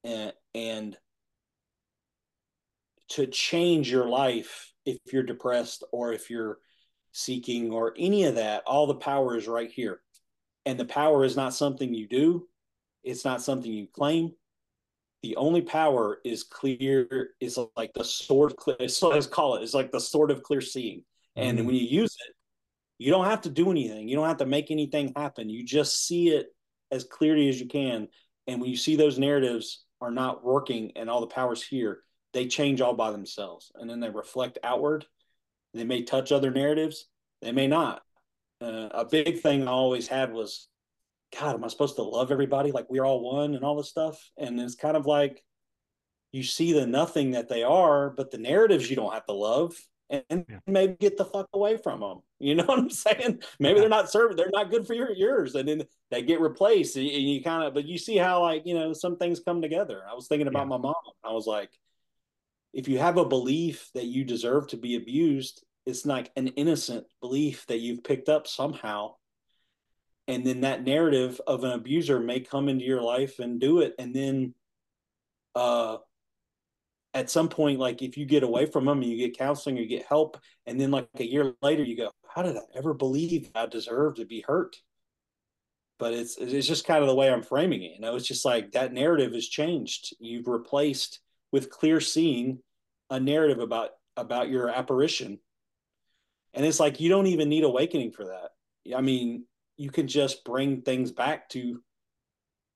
and, 0.03 0.33
and 0.53 0.97
to 3.09 3.25
change 3.25 3.91
your 3.91 4.07
life 4.07 4.71
if 4.85 4.97
you're 5.11 5.23
depressed 5.23 5.83
or 5.91 6.13
if 6.13 6.29
you're 6.29 6.59
seeking 7.11 7.71
or 7.71 7.93
any 7.97 8.25
of 8.25 8.35
that 8.35 8.63
all 8.67 8.85
the 8.85 8.95
power 8.95 9.35
is 9.35 9.47
right 9.47 9.71
here. 9.71 9.99
And 10.65 10.79
the 10.79 10.85
power 10.85 11.23
is 11.23 11.35
not 11.35 11.55
something 11.55 11.93
you 11.93 12.07
do. 12.07 12.47
It's 13.03 13.25
not 13.25 13.41
something 13.41 13.71
you 13.71 13.87
claim. 13.87 14.33
The 15.23 15.35
only 15.35 15.61
power 15.61 16.19
is 16.23 16.43
clear 16.43 17.31
is 17.41 17.57
like 17.75 17.91
the 17.93 18.03
sword 18.03 18.55
clear 18.55 18.87
so 18.87 19.09
let's 19.09 19.27
call 19.27 19.55
it 19.55 19.63
it's 19.63 19.73
like 19.73 19.91
the 19.91 19.99
sword 19.99 20.31
of 20.31 20.43
clear 20.43 20.61
seeing 20.61 21.03
and 21.39 21.57
mm-hmm. 21.57 21.67
when 21.67 21.75
you 21.75 21.85
use 21.85 22.15
it 22.27 22.35
you 22.99 23.11
don't 23.11 23.25
have 23.25 23.41
to 23.41 23.49
do 23.49 23.71
anything. 23.71 24.09
You 24.09 24.17
don't 24.17 24.27
have 24.27 24.37
to 24.37 24.45
make 24.45 24.69
anything 24.69 25.13
happen. 25.15 25.49
You 25.49 25.63
just 25.63 26.05
see 26.05 26.29
it 26.29 26.53
as 26.91 27.05
clearly 27.05 27.47
as 27.47 27.59
you 27.59 27.65
can. 27.65 28.09
And 28.45 28.59
when 28.59 28.69
you 28.69 28.75
see 28.75 28.97
those 28.97 29.17
narratives 29.17 29.85
are 30.01 30.11
not 30.11 30.43
working 30.43 30.91
and 30.97 31.09
all 31.09 31.21
the 31.21 31.27
powers 31.27 31.63
here 31.63 32.03
they 32.31 32.45
change 32.45 32.79
all 32.79 32.93
by 32.93 33.09
themselves. 33.09 33.71
And 33.73 33.89
then 33.89 33.99
they 33.99 34.09
reflect 34.11 34.59
outward. 34.63 35.03
They 35.73 35.83
may 35.83 36.03
touch 36.03 36.31
other 36.31 36.51
narratives. 36.51 37.07
They 37.41 37.51
may 37.51 37.65
not. 37.65 38.03
Uh, 38.61 38.89
a 38.91 39.03
big 39.03 39.39
thing 39.39 39.67
i 39.67 39.71
always 39.71 40.07
had 40.07 40.31
was 40.31 40.67
God, 41.39 41.55
am 41.55 41.63
I 41.63 41.69
supposed 41.69 41.95
to 41.95 42.03
love 42.03 42.31
everybody 42.31 42.71
like 42.71 42.87
we're 42.87 43.03
all 43.03 43.21
one 43.21 43.55
and 43.55 43.63
all 43.63 43.77
this 43.77 43.89
stuff? 43.89 44.29
And 44.37 44.59
it's 44.59 44.75
kind 44.75 44.95
of 44.95 45.07
like 45.07 45.43
you 46.31 46.43
see 46.43 46.73
the 46.73 46.85
nothing 46.85 47.31
that 47.31 47.49
they 47.49 47.63
are, 47.63 48.11
but 48.11 48.29
the 48.29 48.37
narratives 48.37 48.89
you 48.89 48.95
don't 48.95 49.13
have 49.13 49.25
to 49.25 49.33
love 49.33 49.75
and 50.09 50.45
yeah. 50.49 50.59
maybe 50.65 50.95
get 50.99 51.17
the 51.17 51.25
fuck 51.25 51.47
away 51.53 51.77
from 51.77 51.99
them. 51.99 52.19
You 52.39 52.55
know 52.55 52.63
what 52.65 52.79
I'm 52.79 52.89
saying? 52.89 53.41
Maybe 53.59 53.75
yeah. 53.75 53.81
they're 53.81 53.89
not 53.89 54.11
serving, 54.11 54.37
they're 54.37 54.49
not 54.51 54.71
good 54.71 54.87
for 54.87 54.93
your 54.93 55.11
yours, 55.11 55.55
and 55.55 55.67
then 55.67 55.83
they 56.11 56.21
get 56.21 56.41
replaced. 56.41 56.95
And 56.95 57.05
you 57.05 57.43
kind 57.43 57.63
of, 57.63 57.73
but 57.73 57.85
you 57.85 57.97
see 57.97 58.17
how 58.17 58.41
like 58.41 58.65
you 58.65 58.73
know 58.73 58.93
some 58.93 59.17
things 59.17 59.39
come 59.39 59.61
together. 59.61 60.01
I 60.09 60.13
was 60.13 60.27
thinking 60.27 60.47
about 60.47 60.63
yeah. 60.63 60.69
my 60.69 60.77
mom. 60.77 60.95
I 61.23 61.31
was 61.31 61.47
like, 61.47 61.69
if 62.73 62.87
you 62.87 62.99
have 62.99 63.17
a 63.17 63.25
belief 63.25 63.89
that 63.93 64.05
you 64.05 64.23
deserve 64.23 64.67
to 64.67 64.77
be 64.77 64.95
abused, 64.95 65.63
it's 65.85 66.05
like 66.05 66.31
an 66.35 66.47
innocent 66.49 67.05
belief 67.21 67.65
that 67.67 67.79
you've 67.79 68.03
picked 68.03 68.29
up 68.29 68.47
somehow 68.47 69.13
and 70.29 70.45
then 70.45 70.61
that 70.61 70.83
narrative 70.83 71.41
of 71.47 71.63
an 71.63 71.71
abuser 71.71 72.19
may 72.19 72.39
come 72.39 72.69
into 72.69 72.85
your 72.85 73.01
life 73.01 73.39
and 73.39 73.59
do 73.59 73.79
it 73.79 73.95
and 73.97 74.13
then 74.13 74.53
uh 75.55 75.97
at 77.13 77.29
some 77.29 77.49
point 77.49 77.79
like 77.79 78.01
if 78.01 78.17
you 78.17 78.25
get 78.25 78.43
away 78.43 78.65
from 78.65 78.85
them 78.85 79.01
you 79.01 79.17
get 79.17 79.37
counseling 79.37 79.77
you 79.77 79.87
get 79.87 80.05
help 80.05 80.39
and 80.67 80.79
then 80.79 80.91
like 80.91 81.07
a 81.17 81.25
year 81.25 81.53
later 81.61 81.83
you 81.83 81.97
go 81.97 82.11
how 82.27 82.41
did 82.43 82.55
i 82.55 82.61
ever 82.75 82.93
believe 82.93 83.49
i 83.55 83.65
deserve 83.65 84.15
to 84.15 84.25
be 84.25 84.41
hurt? 84.41 84.77
But 85.97 86.13
it's 86.13 86.37
it's 86.37 86.67
just 86.67 86.87
kind 86.87 87.01
of 87.01 87.07
the 87.07 87.15
way 87.15 87.29
i'm 87.31 87.43
framing 87.43 87.83
it 87.83 87.93
you 87.95 87.99
know? 87.99 88.15
It's 88.15 88.27
just 88.27 88.45
like 88.45 88.71
that 88.71 88.93
narrative 88.93 89.33
has 89.33 89.47
changed. 89.47 90.15
You've 90.19 90.47
replaced 90.47 91.19
with 91.51 91.69
clear 91.69 91.99
seeing 91.99 92.59
a 93.09 93.19
narrative 93.19 93.59
about 93.59 93.89
about 94.15 94.49
your 94.49 94.69
apparition. 94.69 95.39
And 96.53 96.65
it's 96.65 96.79
like 96.79 96.99
you 96.99 97.09
don't 97.09 97.27
even 97.27 97.49
need 97.49 97.63
awakening 97.63 98.11
for 98.11 98.25
that. 98.25 98.51
I 98.95 99.01
mean 99.01 99.45
you 99.77 99.89
can 99.89 100.07
just 100.07 100.43
bring 100.43 100.81
things 100.81 101.11
back 101.11 101.49
to 101.49 101.81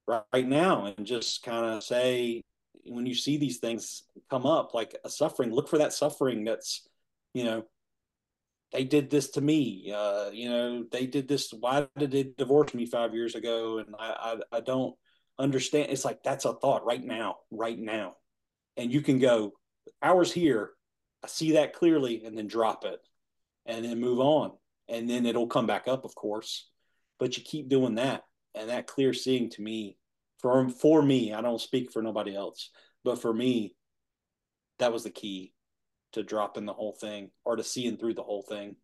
right 0.07 0.47
now 0.47 0.85
and 0.85 1.05
just 1.05 1.43
kind 1.43 1.65
of 1.65 1.83
say 1.83 2.41
when 2.85 3.05
you 3.05 3.15
see 3.15 3.37
these 3.37 3.57
things 3.59 4.03
come 4.29 4.45
up 4.45 4.73
like 4.73 4.95
a 5.05 5.09
suffering 5.09 5.51
look 5.53 5.67
for 5.67 5.77
that 5.77 5.93
suffering 5.93 6.43
that's 6.43 6.87
you 7.33 7.43
know 7.43 7.63
they 8.73 8.83
did 8.83 9.09
this 9.09 9.29
to 9.29 9.41
me 9.41 9.93
uh 9.95 10.29
you 10.31 10.49
know 10.49 10.83
they 10.91 11.05
did 11.05 11.27
this 11.27 11.53
why 11.53 11.87
did 11.97 12.11
they 12.11 12.33
divorce 12.37 12.73
me 12.73 12.85
five 12.85 13.13
years 13.13 13.35
ago? 13.35 13.77
And 13.77 13.95
i 13.97 14.35
i, 14.51 14.57
I 14.57 14.59
don't 14.59 14.95
understand. 15.39 15.91
It's 15.91 16.05
like 16.05 16.23
that's 16.23 16.45
a 16.45 16.53
thought 16.53 16.85
right 16.85 17.03
now 17.03 17.37
right 17.51 17.79
now. 17.79 18.15
And 18.75 18.91
you 18.91 19.01
can 19.01 19.19
go 19.19 19.53
hours 20.01 20.31
here 20.31 20.71
i 21.23 21.27
see 21.27 21.53
that 21.53 21.73
clearly 21.73 22.23
and 22.25 22.37
then 22.37 22.47
drop 22.47 22.83
it 22.83 22.99
and 23.65 23.85
then 23.85 24.01
move 24.01 24.19
on. 24.19 24.51
And 24.89 25.09
then 25.09 25.25
it'll 25.25 25.47
come 25.47 25.67
back 25.67 25.87
up 25.87 26.03
of 26.03 26.15
course. 26.15 26.67
But 27.19 27.37
you 27.37 27.43
keep 27.43 27.69
doing 27.69 27.95
that 27.95 28.23
and 28.55 28.69
that 28.69 28.87
clear 28.87 29.13
seeing 29.13 29.49
to 29.51 29.61
me 29.61 29.97
for 30.43 30.69
for 30.69 31.01
me 31.01 31.33
i 31.33 31.41
don't 31.41 31.59
speak 31.59 31.91
for 31.91 32.03
nobody 32.03 32.35
else 32.35 32.69
but 33.03 33.19
for 33.19 33.33
me 33.33 33.75
that 34.77 34.93
was 34.93 35.03
the 35.03 35.09
key 35.09 35.53
to 36.11 36.21
dropping 36.21 36.65
the 36.65 36.73
whole 36.73 36.93
thing 36.93 37.31
or 37.43 37.55
to 37.55 37.63
seeing 37.63 37.97
through 37.97 38.13
the 38.13 38.21
whole 38.21 38.43
thing 38.43 38.75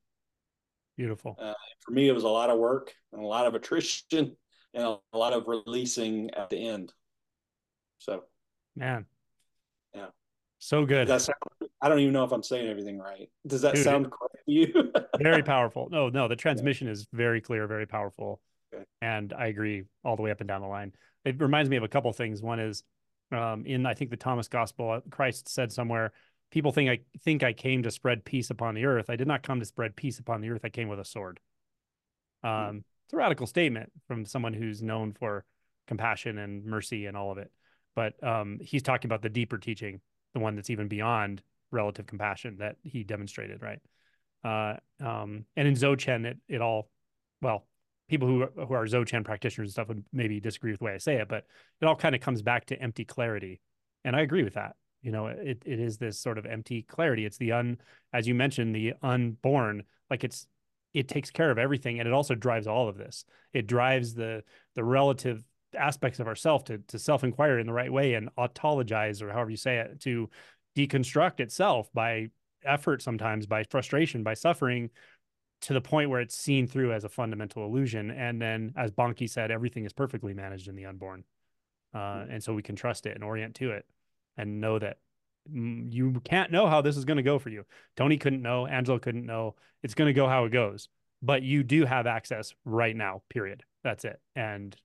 beautiful 0.98 1.38
uh, 1.40 1.54
for 1.86 1.92
me 1.92 2.10
it 2.10 2.14
was 2.14 2.24
a 2.24 2.28
lot 2.28 2.50
of 2.50 2.58
work 2.58 2.92
and 3.14 3.22
a 3.22 3.26
lot 3.26 3.46
of 3.46 3.54
attrition 3.54 4.36
and 4.74 4.84
a, 4.84 4.98
a 5.14 5.18
lot 5.18 5.34
of 5.34 5.48
releasing 5.48 6.32
at 6.32 6.50
the 6.50 6.68
end 6.68 6.92
so 8.00 8.24
man 8.76 9.06
yeah 9.94 10.08
so 10.60 10.86
good. 10.86 11.08
Sound, 11.08 11.38
I 11.82 11.88
don't 11.88 12.00
even 12.00 12.14
know 12.14 12.26
if 12.26 12.34
I'm 12.34 12.44
saying 12.44 12.68
everything 12.68 13.00
right. 13.00 13.30
Does 13.48 13.62
that 13.62 13.76
Dude, 13.76 13.84
sound 13.86 14.12
correct 14.12 14.46
to 14.46 14.52
you? 14.52 14.92
very 15.20 15.42
powerful. 15.42 15.88
No, 15.90 16.10
no, 16.10 16.28
the 16.28 16.36
transmission 16.36 16.88
yeah. 16.88 16.94
is 16.94 17.08
very 17.14 17.40
clear, 17.40 17.66
very 17.66 17.88
powerful. 17.88 18.42
Okay. 18.74 18.84
And 19.02 19.34
I 19.34 19.48
agree 19.48 19.86
all 20.04 20.18
the 20.18 20.22
way 20.22 20.32
up 20.32 20.42
and 20.42 20.48
down 20.48 20.62
the 20.62 20.68
line. 20.68 20.92
It 21.26 21.40
reminds 21.40 21.70
me 21.70 21.78
of 21.78 21.84
a 21.84 21.88
couple 21.88 22.12
things. 22.14 22.42
One 22.42 22.60
is 22.60 22.84
um, 23.32 23.66
in 23.66 23.86
I 23.86 23.94
think 23.94 24.10
the 24.10 24.18
Thomas 24.18 24.48
Gospel, 24.48 24.92
uh, 24.92 25.02
Christ 25.10 25.50
said 25.50 25.72
somewhere, 25.72 26.14
people 26.52 26.72
think 26.72 26.90
I 26.90 27.00
think 27.20 27.44
I 27.44 27.54
came 27.54 27.84
to 27.84 27.92
spread 27.92 28.26
peace 28.26 28.50
upon 28.50 28.76
the 28.76 28.86
earth. 28.86 29.10
I 29.10 29.16
did 29.16 29.28
not 29.28 29.44
come 29.44 29.60
to 29.60 29.66
spread 29.66 29.96
peace 29.96 30.20
upon 30.20 30.42
the 30.42 30.50
earth. 30.50 30.62
I 30.64 30.70
came 30.70 30.88
with 30.88 31.00
a 31.00 31.06
sword. 31.06 31.40
Um, 32.44 32.52
mm-hmm. 32.52 32.78
It's 33.06 33.14
a 33.14 33.18
radical 33.18 33.48
statement 33.48 33.92
from 34.08 34.26
someone 34.26 34.54
who's 34.54 34.82
known 34.82 35.14
for 35.14 35.46
compassion 35.88 36.38
and 36.38 36.64
mercy 36.64 37.06
and 37.08 37.18
all 37.18 37.32
of 37.32 37.38
it. 37.38 37.52
But 37.96 38.24
um, 38.24 38.60
he's 38.62 38.84
talking 38.84 39.10
about 39.10 39.22
the 39.22 39.30
deeper 39.30 39.58
teaching 39.58 40.00
the 40.34 40.40
one 40.40 40.56
that's 40.56 40.70
even 40.70 40.88
beyond 40.88 41.42
relative 41.72 42.06
compassion 42.06 42.58
that 42.60 42.78
he 42.84 43.04
demonstrated, 43.04 43.62
right? 43.62 43.80
Uh, 44.44 44.78
um, 45.04 45.46
and 45.56 45.68
in 45.68 45.74
Dzogchen, 45.74 46.26
it 46.26 46.38
it 46.48 46.62
all, 46.62 46.90
well, 47.42 47.66
people 48.10 48.28
who 48.28 48.46
who 48.66 48.74
are 48.74 48.86
Dzogchen 48.86 49.24
practitioners 49.24 49.68
and 49.68 49.72
stuff 49.72 49.88
would 49.88 50.04
maybe 50.12 50.40
disagree 50.40 50.72
with 50.72 50.80
the 50.80 50.86
way 50.86 50.94
I 50.94 50.98
say 50.98 51.16
it, 51.16 51.30
but 51.30 51.46
it 51.82 51.86
all 51.86 51.96
kind 51.96 52.16
of 52.16 52.22
comes 52.22 52.42
back 52.42 52.66
to 52.66 52.82
empty 52.82 53.06
clarity, 53.06 53.62
and 54.04 54.16
I 54.16 54.22
agree 54.22 54.44
with 54.44 54.56
that. 54.56 54.76
You 55.02 55.12
know, 55.12 55.28
it 55.28 55.64
it 55.66 55.80
is 55.80 55.98
this 55.98 56.20
sort 56.20 56.38
of 56.38 56.46
empty 56.46 56.82
clarity. 56.82 57.26
It's 57.26 57.38
the 57.38 57.54
un, 57.54 57.78
as 58.12 58.28
you 58.28 58.36
mentioned, 58.36 58.76
the 58.76 58.94
unborn. 59.02 59.84
Like 60.10 60.24
it's 60.24 60.48
it 60.94 61.08
takes 61.08 61.30
care 61.30 61.52
of 61.52 61.58
everything, 61.58 62.00
and 62.00 62.08
it 62.08 62.14
also 62.14 62.36
drives 62.36 62.68
all 62.68 62.90
of 62.90 62.98
this. 62.98 63.24
It 63.54 63.68
drives 63.68 64.14
the 64.14 64.44
the 64.76 64.84
relative 64.84 65.44
aspects 65.78 66.20
of 66.20 66.28
ourself 66.28 66.64
to 66.66 66.80
to 66.88 67.00
self 67.00 67.24
inquire 67.24 67.60
in 67.60 67.68
the 67.68 67.74
right 67.74 67.92
way 67.92 68.16
and 68.16 68.30
autologize 68.38 69.22
or 69.22 69.32
however 69.32 69.52
you 69.52 69.58
say 69.58 69.78
it 69.78 70.00
to 70.02 70.30
deconstruct 70.76 71.40
itself 71.40 71.90
by 71.94 72.28
effort 72.66 73.02
sometimes 73.02 73.46
by 73.46 73.64
frustration 73.64 74.24
by 74.24 74.34
suffering 74.34 74.90
to 75.62 75.74
the 75.74 75.82
point 75.82 76.10
where 76.10 76.22
it's 76.22 76.36
seen 76.36 76.68
through 76.68 76.94
as 76.94 77.04
a 77.04 77.10
fundamental 77.10 77.66
illusion 77.66 78.12
and 78.12 78.42
then 78.42 78.74
as 78.78 78.92
Bankei 78.92 79.30
said 79.30 79.52
everything 79.52 79.86
is 79.86 79.94
perfectly 79.94 80.34
managed 80.34 80.68
in 80.68 80.76
the 80.76 80.86
unborn 80.86 81.24
uh, 81.94 82.26
and 82.30 82.44
so 82.44 82.54
we 82.54 82.62
can 82.62 82.76
trust 82.76 83.06
it 83.06 83.16
and 83.16 83.24
orient 83.24 83.56
to 83.56 83.72
it 83.72 83.86
and 84.38 84.62
know 84.62 84.80
that 84.80 84.98
mm, 85.52 85.92
you 85.92 86.22
can't 86.24 86.52
know 86.52 86.68
how 86.68 86.82
this 86.82 86.98
is 86.98 87.06
going 87.06 87.18
to 87.18 87.24
go 87.24 87.40
for 87.40 87.50
you 87.50 87.66
tony 87.96 88.18
couldn't 88.18 88.42
know 88.42 88.68
Angelo 88.68 89.00
couldn't 89.00 89.26
know 89.26 89.56
it's 89.84 89.96
going 89.96 90.08
to 90.08 90.14
go 90.14 90.28
how 90.28 90.46
it 90.46 90.52
goes 90.52 90.88
but 91.22 91.44
you 91.44 91.64
do 91.64 91.86
have 91.86 92.08
access 92.08 92.54
right 92.64 92.96
now 92.96 93.22
period 93.30 93.64
that's 93.84 94.06
it 94.06 94.20
and 94.36 94.76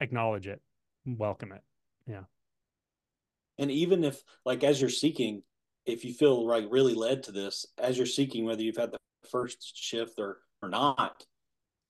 acknowledge 0.00 0.46
it, 0.46 0.60
welcome 1.06 1.52
it. 1.52 1.62
Yeah. 2.06 2.24
And 3.58 3.70
even 3.70 4.04
if, 4.04 4.22
like, 4.44 4.62
as 4.62 4.80
you're 4.80 4.90
seeking, 4.90 5.42
if 5.86 6.04
you 6.04 6.12
feel 6.12 6.46
like 6.46 6.66
really 6.70 6.94
led 6.94 7.24
to 7.24 7.32
this, 7.32 7.66
as 7.78 7.96
you're 7.96 8.06
seeking, 8.06 8.44
whether 8.44 8.62
you've 8.62 8.76
had 8.76 8.92
the 8.92 8.98
first 9.30 9.76
shift 9.76 10.18
or 10.18 10.38
or 10.62 10.68
not, 10.68 11.24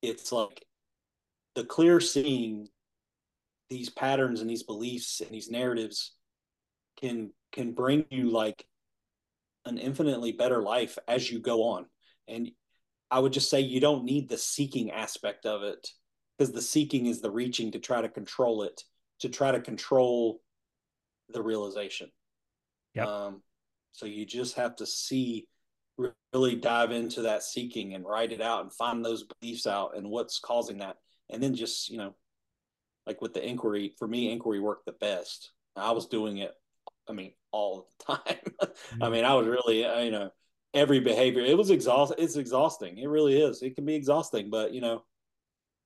it's 0.02 0.32
like 0.32 0.64
the 1.54 1.64
clear 1.64 2.00
seeing 2.00 2.68
these 3.70 3.90
patterns 3.90 4.40
and 4.40 4.48
these 4.48 4.62
beliefs 4.62 5.20
and 5.20 5.30
these 5.30 5.50
narratives 5.50 6.14
can 7.00 7.30
can 7.52 7.72
bring 7.72 8.04
you 8.10 8.30
like 8.30 8.66
an 9.64 9.78
infinitely 9.78 10.32
better 10.32 10.62
life 10.62 10.98
as 11.06 11.30
you 11.30 11.38
go 11.38 11.64
on. 11.64 11.86
And 12.26 12.50
I 13.10 13.18
would 13.18 13.32
just 13.32 13.50
say 13.50 13.60
you 13.60 13.80
don't 13.80 14.04
need 14.04 14.28
the 14.28 14.38
seeking 14.38 14.90
aspect 14.90 15.46
of 15.46 15.62
it 15.62 15.88
because 16.36 16.52
the 16.52 16.62
seeking 16.62 17.06
is 17.06 17.20
the 17.20 17.30
reaching 17.30 17.72
to 17.72 17.78
try 17.78 18.00
to 18.00 18.08
control 18.08 18.62
it, 18.62 18.82
to 19.20 19.28
try 19.28 19.50
to 19.50 19.60
control 19.60 20.40
the 21.30 21.42
realization. 21.42 22.10
Yeah. 22.94 23.06
Um, 23.06 23.42
so 23.92 24.06
you 24.06 24.24
just 24.24 24.54
have 24.56 24.76
to 24.76 24.86
see, 24.86 25.48
really 26.32 26.56
dive 26.56 26.90
into 26.90 27.22
that 27.22 27.42
seeking 27.42 27.94
and 27.94 28.04
write 28.04 28.32
it 28.32 28.40
out 28.40 28.62
and 28.62 28.72
find 28.72 29.04
those 29.04 29.24
beliefs 29.24 29.66
out 29.66 29.96
and 29.96 30.08
what's 30.08 30.38
causing 30.38 30.78
that. 30.78 30.96
And 31.30 31.42
then 31.42 31.54
just, 31.54 31.90
you 31.90 31.98
know, 31.98 32.14
like 33.06 33.20
with 33.20 33.34
the 33.34 33.46
inquiry, 33.46 33.94
for 33.98 34.06
me, 34.06 34.30
inquiry 34.30 34.60
worked 34.60 34.86
the 34.86 34.92
best. 34.92 35.52
I 35.76 35.92
was 35.92 36.06
doing 36.06 36.38
it, 36.38 36.52
I 37.08 37.12
mean, 37.12 37.32
all 37.52 37.90
the 38.06 38.14
time. 38.14 38.36
mm-hmm. 38.60 39.02
I 39.02 39.08
mean, 39.10 39.24
I 39.24 39.34
was 39.34 39.46
really, 39.46 39.84
uh, 39.84 40.00
you 40.00 40.10
know, 40.10 40.30
every 40.74 41.00
behavior, 41.00 41.42
it 41.42 41.56
was 41.56 41.70
exhausting. 41.70 42.22
It's 42.22 42.36
exhausting. 42.36 42.98
It 42.98 43.08
really 43.08 43.40
is. 43.40 43.62
It 43.62 43.74
can 43.74 43.84
be 43.84 43.94
exhausting, 43.94 44.50
but, 44.50 44.72
you 44.72 44.80
know, 44.80 45.02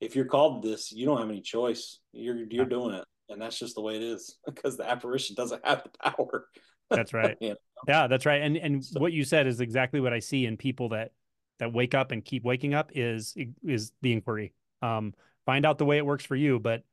if 0.02 0.16
you're 0.16 0.24
called 0.24 0.64
this, 0.64 0.90
you 0.90 1.06
don't 1.06 1.18
have 1.18 1.30
any 1.30 1.40
choice. 1.40 2.00
You're 2.12 2.44
you're 2.50 2.64
doing 2.64 2.92
it, 2.94 3.04
and 3.28 3.40
that's 3.40 3.56
just 3.56 3.76
the 3.76 3.80
way 3.80 3.94
it 3.94 4.02
is 4.02 4.36
because 4.46 4.76
the 4.76 4.90
apparition 4.90 5.36
doesn't 5.36 5.64
have 5.64 5.84
the 5.84 6.10
power. 6.10 6.48
That's 6.96 7.12
right. 7.12 7.36
you 7.40 7.50
know? 7.50 7.56
Yeah, 7.88 8.06
that's 8.06 8.26
right. 8.26 8.42
And 8.42 8.56
and 8.56 8.84
so, 8.84 9.00
what 9.00 9.12
you 9.12 9.24
said 9.24 9.46
is 9.46 9.60
exactly 9.60 10.00
what 10.00 10.12
I 10.12 10.20
see 10.20 10.46
in 10.46 10.56
people 10.56 10.90
that 10.90 11.12
that 11.58 11.72
wake 11.72 11.94
up 11.94 12.12
and 12.12 12.24
keep 12.24 12.44
waking 12.44 12.74
up 12.74 12.90
is 12.94 13.36
is 13.64 13.92
the 14.02 14.12
inquiry. 14.12 14.52
Um, 14.82 15.14
find 15.46 15.66
out 15.66 15.78
the 15.78 15.84
way 15.84 15.98
it 15.98 16.06
works 16.06 16.24
for 16.24 16.36
you, 16.36 16.58
but 16.58 16.84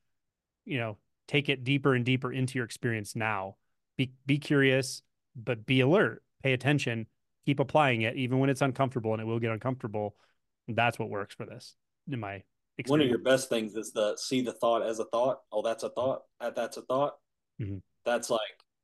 you 0.66 0.78
know, 0.78 0.98
take 1.28 1.50
it 1.50 1.64
deeper 1.64 1.94
and 1.94 2.06
deeper 2.06 2.32
into 2.32 2.58
your 2.58 2.66
experience 2.66 3.16
now. 3.16 3.56
Be 3.98 4.12
be 4.26 4.38
curious, 4.38 5.02
but 5.36 5.66
be 5.66 5.82
alert. 5.82 6.24
Pay 6.44 6.54
attention. 6.54 7.08
Keep 7.46 7.60
applying 7.60 8.02
it, 8.02 8.16
even 8.16 8.40
when 8.40 8.50
it's 8.50 8.62
uncomfortable, 8.62 9.14
and 9.14 9.22
it 9.22 9.26
will 9.26 9.40
get 9.40 9.52
uncomfortable. 9.52 10.16
That's 10.68 11.00
what 11.00 11.10
works 11.10 11.34
for 11.34 11.46
this, 11.46 11.76
in 12.12 12.20
my 12.20 12.44
experience. 12.78 12.90
One 12.90 13.02
of 13.02 13.08
your 13.08 13.20
best 13.20 13.50
things 13.50 13.76
is 13.76 13.92
the 13.92 14.16
see 14.18 14.42
the 14.42 14.54
thought 14.54 14.84
as 14.84 15.00
a 15.00 15.06
thought. 15.06 15.40
Oh, 15.52 15.62
that's 15.62 15.84
a 15.84 15.90
thought. 15.90 16.24
That's 16.40 16.78
a 16.78 16.82
thought. 16.84 17.16
Mm-hmm. 17.62 17.78
That's 18.06 18.30
like, 18.30 18.40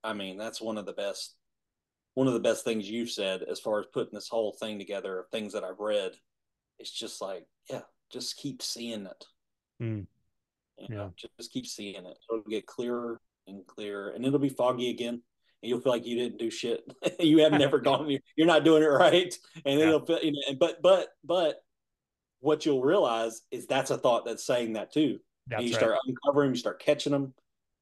I 0.05 0.13
mean, 0.13 0.37
that's 0.37 0.61
one 0.61 0.77
of 0.77 0.85
the 0.85 0.93
best 0.93 1.35
one 2.13 2.27
of 2.27 2.33
the 2.33 2.39
best 2.39 2.63
things 2.63 2.89
you've 2.89 3.11
said 3.11 3.43
as 3.43 3.59
far 3.59 3.79
as 3.79 3.85
putting 3.93 4.13
this 4.13 4.29
whole 4.29 4.53
thing 4.53 4.79
together 4.79 5.19
of 5.19 5.27
things 5.27 5.51
that 5.53 5.65
I've 5.65 5.79
read. 5.79 6.13
It's 6.79 6.91
just 6.91 7.21
like, 7.21 7.45
yeah, 7.69 7.81
just 8.09 8.37
keep 8.37 8.61
seeing 8.61 9.05
it. 9.05 9.25
Mm. 9.81 10.07
You 10.77 10.95
know, 10.95 11.13
yeah. 11.17 11.29
just 11.37 11.51
keep 11.51 11.67
seeing 11.67 12.05
it. 12.05 12.17
It'll 12.29 12.41
get 12.43 12.65
clearer 12.65 13.19
and 13.47 13.65
clearer, 13.67 14.09
and 14.09 14.25
it'll 14.25 14.39
be 14.39 14.49
foggy 14.49 14.89
again. 14.89 15.21
And 15.61 15.69
you'll 15.69 15.81
feel 15.81 15.91
like 15.91 16.05
you 16.05 16.15
didn't 16.15 16.39
do 16.39 16.49
shit. 16.49 16.83
you 17.19 17.39
have 17.39 17.53
never 17.53 17.79
gone. 17.79 18.17
You're 18.35 18.47
not 18.47 18.63
doing 18.63 18.83
it 18.83 18.87
right, 18.87 19.37
and 19.65 19.79
yeah. 19.79 19.87
it'll 19.87 20.05
feel. 20.05 20.19
You 20.21 20.31
know, 20.31 20.55
but 20.59 20.81
but 20.81 21.09
but 21.23 21.61
what 22.39 22.65
you'll 22.65 22.83
realize 22.83 23.41
is 23.51 23.67
that's 23.67 23.91
a 23.91 23.97
thought 23.97 24.25
that's 24.25 24.45
saying 24.45 24.73
that 24.73 24.93
too. 24.93 25.19
That's 25.47 25.59
and 25.59 25.69
you 25.69 25.75
right. 25.75 25.81
start 25.83 25.99
uncovering, 26.07 26.51
you 26.51 26.57
start 26.57 26.81
catching 26.81 27.11
them, 27.11 27.33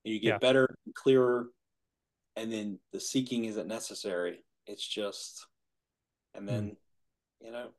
and 0.05 0.13
you 0.13 0.19
get 0.19 0.29
Yeah. 0.29 0.37
better, 0.37 0.75
and 0.85 0.95
clearer, 0.95 1.49
and 2.35 2.51
then 2.51 2.79
the 2.91 2.99
seeking 2.99 3.45
isn't 3.45 3.67
necessary. 3.67 4.43
It's 4.65 4.85
just, 4.87 5.45
and 6.33 6.47
then, 6.47 6.77
you 7.41 7.51
know, 7.51 7.69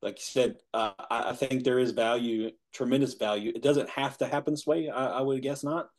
like 0.00 0.16
you 0.16 0.22
said, 0.22 0.56
uh, 0.74 0.92
I, 1.10 1.30
I 1.30 1.32
think 1.32 1.62
there 1.62 1.78
is 1.78 1.92
value, 1.92 2.50
tremendous 2.72 3.14
value. 3.14 3.52
It 3.54 3.62
doesn't 3.62 3.90
have 3.90 4.18
to 4.18 4.26
happen 4.26 4.52
this 4.52 4.66
way. 4.66 4.88
I, 4.88 5.18
I 5.18 5.20
would 5.20 5.42
guess 5.42 5.62
not, 5.62 5.90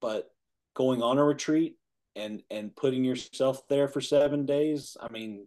but 0.00 0.30
going 0.74 1.02
on 1.02 1.18
a 1.18 1.24
retreat 1.24 1.76
and 2.16 2.42
and 2.50 2.74
putting 2.74 3.04
yourself 3.04 3.66
there 3.68 3.88
for 3.88 4.00
seven 4.00 4.46
days. 4.46 4.96
I 5.00 5.10
mean, 5.10 5.46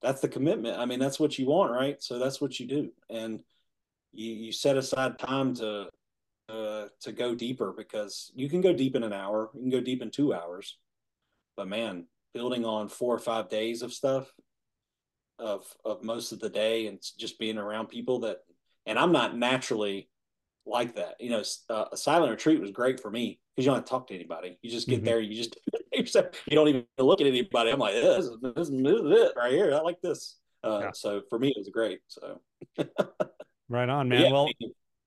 that's 0.00 0.20
the 0.20 0.28
commitment. 0.28 0.78
I 0.78 0.84
mean, 0.84 0.98
that's 0.98 1.20
what 1.20 1.38
you 1.38 1.46
want, 1.46 1.72
right? 1.72 2.02
So 2.02 2.18
that's 2.18 2.40
what 2.40 2.58
you 2.58 2.66
do, 2.66 2.92
and 3.08 3.40
you 4.12 4.32
you 4.32 4.52
set 4.52 4.76
aside 4.76 5.18
time 5.18 5.54
to 5.56 5.88
uh, 6.48 6.86
to 7.00 7.12
go 7.12 7.34
deeper 7.34 7.72
because 7.76 8.30
you 8.34 8.48
can 8.48 8.60
go 8.60 8.72
deep 8.72 8.94
in 8.96 9.02
an 9.02 9.12
hour, 9.12 9.50
you 9.54 9.60
can 9.60 9.70
go 9.70 9.80
deep 9.80 10.02
in 10.02 10.10
two 10.10 10.34
hours, 10.34 10.78
but 11.56 11.68
man, 11.68 12.06
building 12.34 12.64
on 12.64 12.88
four 12.88 13.14
or 13.14 13.18
five 13.18 13.48
days 13.48 13.82
of 13.82 13.92
stuff 13.92 14.32
of 15.38 15.64
of 15.84 16.02
most 16.04 16.32
of 16.32 16.40
the 16.40 16.48
day 16.50 16.86
and 16.86 17.00
just 17.18 17.38
being 17.38 17.58
around 17.58 17.88
people 17.88 18.20
that, 18.20 18.38
and 18.86 18.98
I'm 18.98 19.12
not 19.12 19.36
naturally 19.36 20.08
like 20.66 20.94
that. 20.96 21.16
You 21.20 21.30
know, 21.30 21.42
uh, 21.70 21.86
a 21.92 21.96
silent 21.96 22.30
retreat 22.30 22.60
was 22.60 22.70
great 22.70 23.00
for 23.00 23.10
me 23.10 23.40
because 23.54 23.64
you 23.64 23.70
don't 23.70 23.78
have 23.78 23.84
to 23.84 23.90
talk 23.90 24.06
to 24.08 24.14
anybody. 24.14 24.58
You 24.62 24.70
just 24.70 24.88
get 24.88 25.02
Mhm. 25.02 25.04
there, 25.04 25.20
you 25.20 25.34
just 25.34 25.56
you 25.92 26.54
don't 26.56 26.68
even 26.68 26.84
look 26.98 27.20
at 27.20 27.26
anybody. 27.26 27.70
I'm 27.70 27.78
like, 27.80 27.94
this, 27.94 28.24
is- 28.26 28.38
this, 28.40 28.68
is- 28.68 28.82
this 28.82 29.00
is 29.00 29.10
it 29.10 29.32
right 29.36 29.52
here. 29.52 29.74
I 29.74 29.80
like 29.80 30.00
this. 30.00 30.38
Uh, 30.64 30.78
Yeah. 30.82 30.90
So 30.94 31.22
for 31.28 31.38
me, 31.38 31.48
it 31.48 31.58
was 31.58 31.68
great. 31.70 32.00
So 32.08 32.40
Right 33.68 33.88
on, 33.88 34.08
man. 34.08 34.20
yeah, 34.22 34.30
well, 34.32 34.48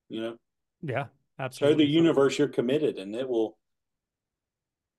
you 0.10 0.22
know, 0.22 0.36
yeah, 0.82 1.06
show 1.40 1.44
absolutely. 1.46 1.86
the 1.86 1.92
universe 1.92 2.38
you're 2.38 2.48
committed, 2.48 2.98
and 2.98 3.16
it 3.16 3.28
will 3.28 3.58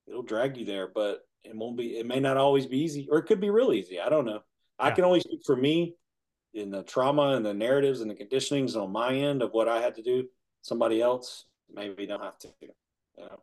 it'll 0.07 0.23
drag 0.23 0.57
you 0.57 0.65
there. 0.65 0.87
But 0.87 1.21
it 1.43 1.55
won't 1.55 1.77
be. 1.77 1.97
It 1.97 2.05
may 2.05 2.19
not 2.19 2.37
always 2.37 2.65
be 2.65 2.79
easy, 2.79 3.07
or 3.11 3.19
it 3.19 3.23
could 3.25 3.39
be 3.41 3.49
real 3.49 3.73
easy. 3.73 3.99
I 3.99 4.09
don't 4.09 4.25
know. 4.25 4.41
I 4.79 4.91
can 4.91 5.05
only 5.05 5.21
speak 5.21 5.41
for 5.45 5.55
me 5.55 5.95
in 6.53 6.69
the 6.71 6.83
trauma 6.83 7.29
and 7.35 7.45
the 7.45 7.53
narratives 7.53 8.01
and 8.01 8.09
the 8.09 8.15
conditionings 8.15 8.75
on 8.81 8.91
my 8.91 9.13
end 9.13 9.41
of 9.41 9.51
what 9.51 9.67
I 9.67 9.81
had 9.81 9.95
to 9.95 10.03
do. 10.03 10.27
Somebody 10.61 11.01
else 11.01 11.45
maybe 11.73 12.05
don't 12.05 12.21
have 12.23 12.37
to. 12.39 12.49
You 12.61 12.69
know, 13.17 13.39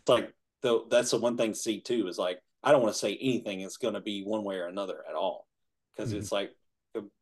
it's 0.00 0.08
like 0.08 0.32
the 0.62 0.84
that's 0.90 1.10
the 1.10 1.18
one 1.18 1.36
thing 1.36 1.52
to 1.52 1.58
see 1.58 1.80
too 1.80 2.08
is 2.08 2.18
like 2.18 2.40
I 2.62 2.72
don't 2.72 2.82
want 2.82 2.94
to 2.94 2.98
say 2.98 3.16
anything 3.20 3.60
it's 3.60 3.76
going 3.76 3.94
to 3.94 4.00
be 4.00 4.22
one 4.22 4.44
way 4.44 4.56
or 4.56 4.66
another 4.66 5.04
at 5.08 5.14
all 5.14 5.46
because 5.94 6.12
Mhm. 6.12 6.16
it's 6.18 6.32
like 6.32 6.52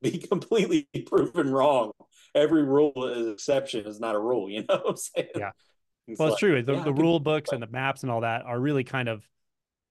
be 0.01 0.19
completely 0.31 0.89
proven 1.07 1.51
wrong. 1.53 1.93
Every 2.37 2.65
rule 2.65 3.09
is 3.09 3.27
exception 3.27 3.87
is 3.87 3.99
not 3.99 4.15
a 4.15 4.19
rule. 4.19 4.49
You 4.51 4.61
know 4.69 4.77
what 4.77 4.91
I'm 4.91 4.97
saying? 4.97 5.29
Yeah. 5.35 5.51
It's 6.07 6.21
well, 6.21 6.29
it's 6.29 6.35
like, 6.35 6.41
true. 6.41 6.63
The, 6.63 6.75
yeah, 6.75 6.85
the 6.85 6.93
rule 6.93 7.19
books 7.19 7.51
and 7.51 7.61
the 7.61 7.67
maps 7.67 8.03
and 8.03 8.13
all 8.13 8.21
that 8.21 8.45
are 8.45 8.61
really 8.61 8.85
kind 8.85 9.09
of 9.09 9.29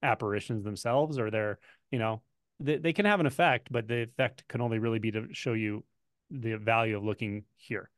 apparitions 0.01 0.63
themselves, 0.63 1.19
or 1.19 1.29
they're, 1.29 1.59
you 1.91 1.99
know, 1.99 2.21
they, 2.59 2.77
they 2.77 2.93
can 2.93 3.05
have 3.05 3.19
an 3.19 3.25
effect, 3.25 3.67
but 3.69 3.87
the 3.87 4.03
effect 4.03 4.47
can 4.47 4.61
only 4.61 4.79
really 4.79 4.99
be 4.99 5.11
to 5.11 5.27
show 5.33 5.53
you 5.53 5.83
the 6.31 6.55
value 6.55 6.95
of 6.95 7.03
looking 7.03 7.43
here 7.57 7.89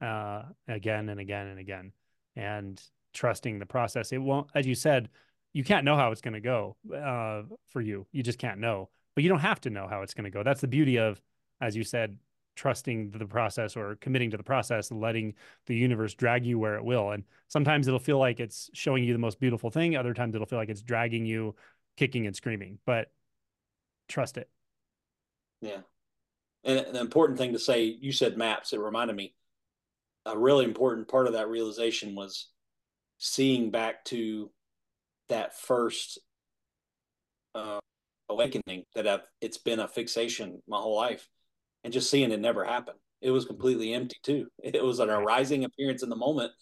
uh, 0.00 0.42
again 0.66 1.08
and 1.08 1.20
again 1.20 1.46
and 1.48 1.58
again 1.58 1.92
and 2.36 2.82
trusting 3.12 3.58
the 3.58 3.66
process. 3.66 4.12
It 4.12 4.18
won't, 4.18 4.48
as 4.54 4.66
you 4.66 4.74
said, 4.74 5.10
you 5.52 5.64
can't 5.64 5.84
know 5.84 5.96
how 5.96 6.12
it's 6.12 6.20
going 6.20 6.34
to 6.34 6.40
go 6.40 6.76
uh, 6.94 7.42
for 7.68 7.80
you. 7.80 8.06
You 8.12 8.22
just 8.22 8.38
can't 8.38 8.60
know, 8.60 8.90
but 9.14 9.24
you 9.24 9.30
don't 9.30 9.40
have 9.40 9.60
to 9.62 9.70
know 9.70 9.88
how 9.88 10.02
it's 10.02 10.14
going 10.14 10.24
to 10.24 10.30
go. 10.30 10.42
That's 10.42 10.60
the 10.60 10.68
beauty 10.68 10.98
of, 10.98 11.20
as 11.60 11.76
you 11.76 11.84
said, 11.84 12.16
trusting 12.58 13.12
the 13.12 13.24
process 13.24 13.76
or 13.76 13.94
committing 14.00 14.30
to 14.32 14.36
the 14.36 14.42
process 14.42 14.90
and 14.90 15.00
letting 15.00 15.32
the 15.66 15.76
universe 15.76 16.12
drag 16.14 16.44
you 16.44 16.58
where 16.58 16.74
it 16.74 16.84
will. 16.84 17.12
And 17.12 17.22
sometimes 17.46 17.86
it'll 17.86 18.00
feel 18.00 18.18
like 18.18 18.40
it's 18.40 18.68
showing 18.74 19.04
you 19.04 19.12
the 19.12 19.18
most 19.18 19.38
beautiful 19.38 19.70
thing. 19.70 19.96
Other 19.96 20.12
times 20.12 20.34
it'll 20.34 20.46
feel 20.46 20.58
like 20.58 20.68
it's 20.68 20.82
dragging 20.82 21.24
you, 21.24 21.54
kicking 21.96 22.26
and 22.26 22.34
screaming. 22.34 22.78
But 22.84 23.12
trust 24.08 24.38
it. 24.38 24.50
Yeah. 25.62 25.82
And 26.64 26.80
an 26.80 26.96
important 26.96 27.38
thing 27.38 27.52
to 27.52 27.60
say, 27.60 27.84
you 27.84 28.10
said 28.10 28.36
maps. 28.36 28.72
It 28.72 28.80
reminded 28.80 29.14
me 29.14 29.34
a 30.26 30.36
really 30.36 30.64
important 30.64 31.06
part 31.06 31.28
of 31.28 31.34
that 31.34 31.48
realization 31.48 32.16
was 32.16 32.48
seeing 33.18 33.70
back 33.70 34.04
to 34.06 34.50
that 35.28 35.56
first 35.56 36.18
uh, 37.54 37.78
awakening 38.28 38.82
that 38.96 39.06
I've, 39.06 39.22
it's 39.40 39.58
been 39.58 39.78
a 39.78 39.86
fixation 39.86 40.60
my 40.66 40.78
whole 40.78 40.96
life 40.96 41.28
and 41.88 41.92
just 41.94 42.10
seeing 42.10 42.32
it 42.32 42.38
never 42.38 42.66
happen. 42.66 42.92
It 43.22 43.30
was 43.30 43.46
completely 43.46 43.94
empty 43.94 44.18
too. 44.22 44.48
It 44.62 44.84
was 44.84 44.98
an 44.98 45.08
arising 45.08 45.64
appearance 45.64 46.02
in 46.02 46.10
the 46.10 46.16
moment 46.16 46.52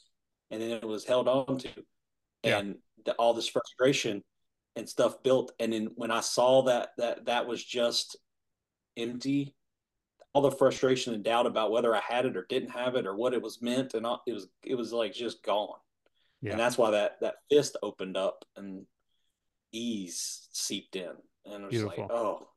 and 0.53 0.63
then 0.63 0.71
it 0.71 0.85
was 0.85 1.05
held 1.05 1.27
on 1.27 1.59
to. 1.59 1.69
Yeah. 2.45 2.59
And 2.59 2.77
the, 3.05 3.15
all 3.15 3.35
this 3.35 3.49
frustration 3.49 4.23
and 4.77 4.89
stuff 4.89 5.21
built. 5.25 5.51
And 5.59 5.73
then 5.73 5.89
when 5.97 6.13
I 6.13 6.21
saw 6.21 6.63
that, 6.63 6.91
that, 6.99 7.25
that 7.25 7.49
was 7.49 7.65
just 7.65 8.17
empty 8.97 9.57
all 10.33 10.43
the 10.43 10.53
frustration 10.53 11.13
and 11.13 11.25
doubt 11.25 11.47
about 11.47 11.73
whether 11.73 11.93
I 11.93 12.03
had 12.07 12.25
it 12.25 12.37
or 12.37 12.47
didn't 12.49 12.69
have 12.69 12.95
it 12.95 13.05
or 13.05 13.17
what 13.17 13.35
it 13.35 13.43
was 13.43 13.61
meant, 13.61 13.95
and 13.95 14.07
all, 14.07 14.23
it 14.27 14.35
was 14.35 14.47
it 14.63 14.75
was 14.75 14.93
like 14.93 15.15
just 15.15 15.43
gone. 15.43 15.79
Yeah. 16.43 16.51
And 16.51 16.61
that's 16.61 16.77
why 16.77 16.91
that 16.91 17.13
that 17.23 17.37
fist 17.51 17.79
opened 17.83 18.19
up 18.19 18.45
and 18.55 18.85
ease 19.73 20.47
seeped 20.53 20.95
in, 20.95 21.13
and 21.47 21.65
it 21.65 21.73
was 21.73 21.85
like, 21.85 21.99
oh, 21.99 22.49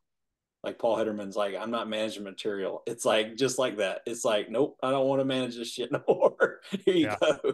like 0.64 0.77
Paul 0.77 0.98
Hedderman's 0.98 1.36
like, 1.36 1.56
I'm 1.56 1.72
not 1.72 1.88
managing 1.90 2.23
material. 2.23 2.84
It's 2.86 3.06
like 3.06 3.36
just 3.36 3.57
like 3.60 3.77
that. 3.77 4.02
It's 4.06 4.26
like, 4.26 4.49
nope, 4.49 4.77
I 4.84 4.91
don't 4.91 5.07
want 5.07 5.22
to 5.22 5.26
manage 5.26 5.56
this 5.56 5.72
shit 5.72 5.91
no 5.91 6.03
more. 6.07 6.60
Here 6.86 6.95
you 6.95 7.06
Yeah. 7.07 7.15
go. 7.22 7.53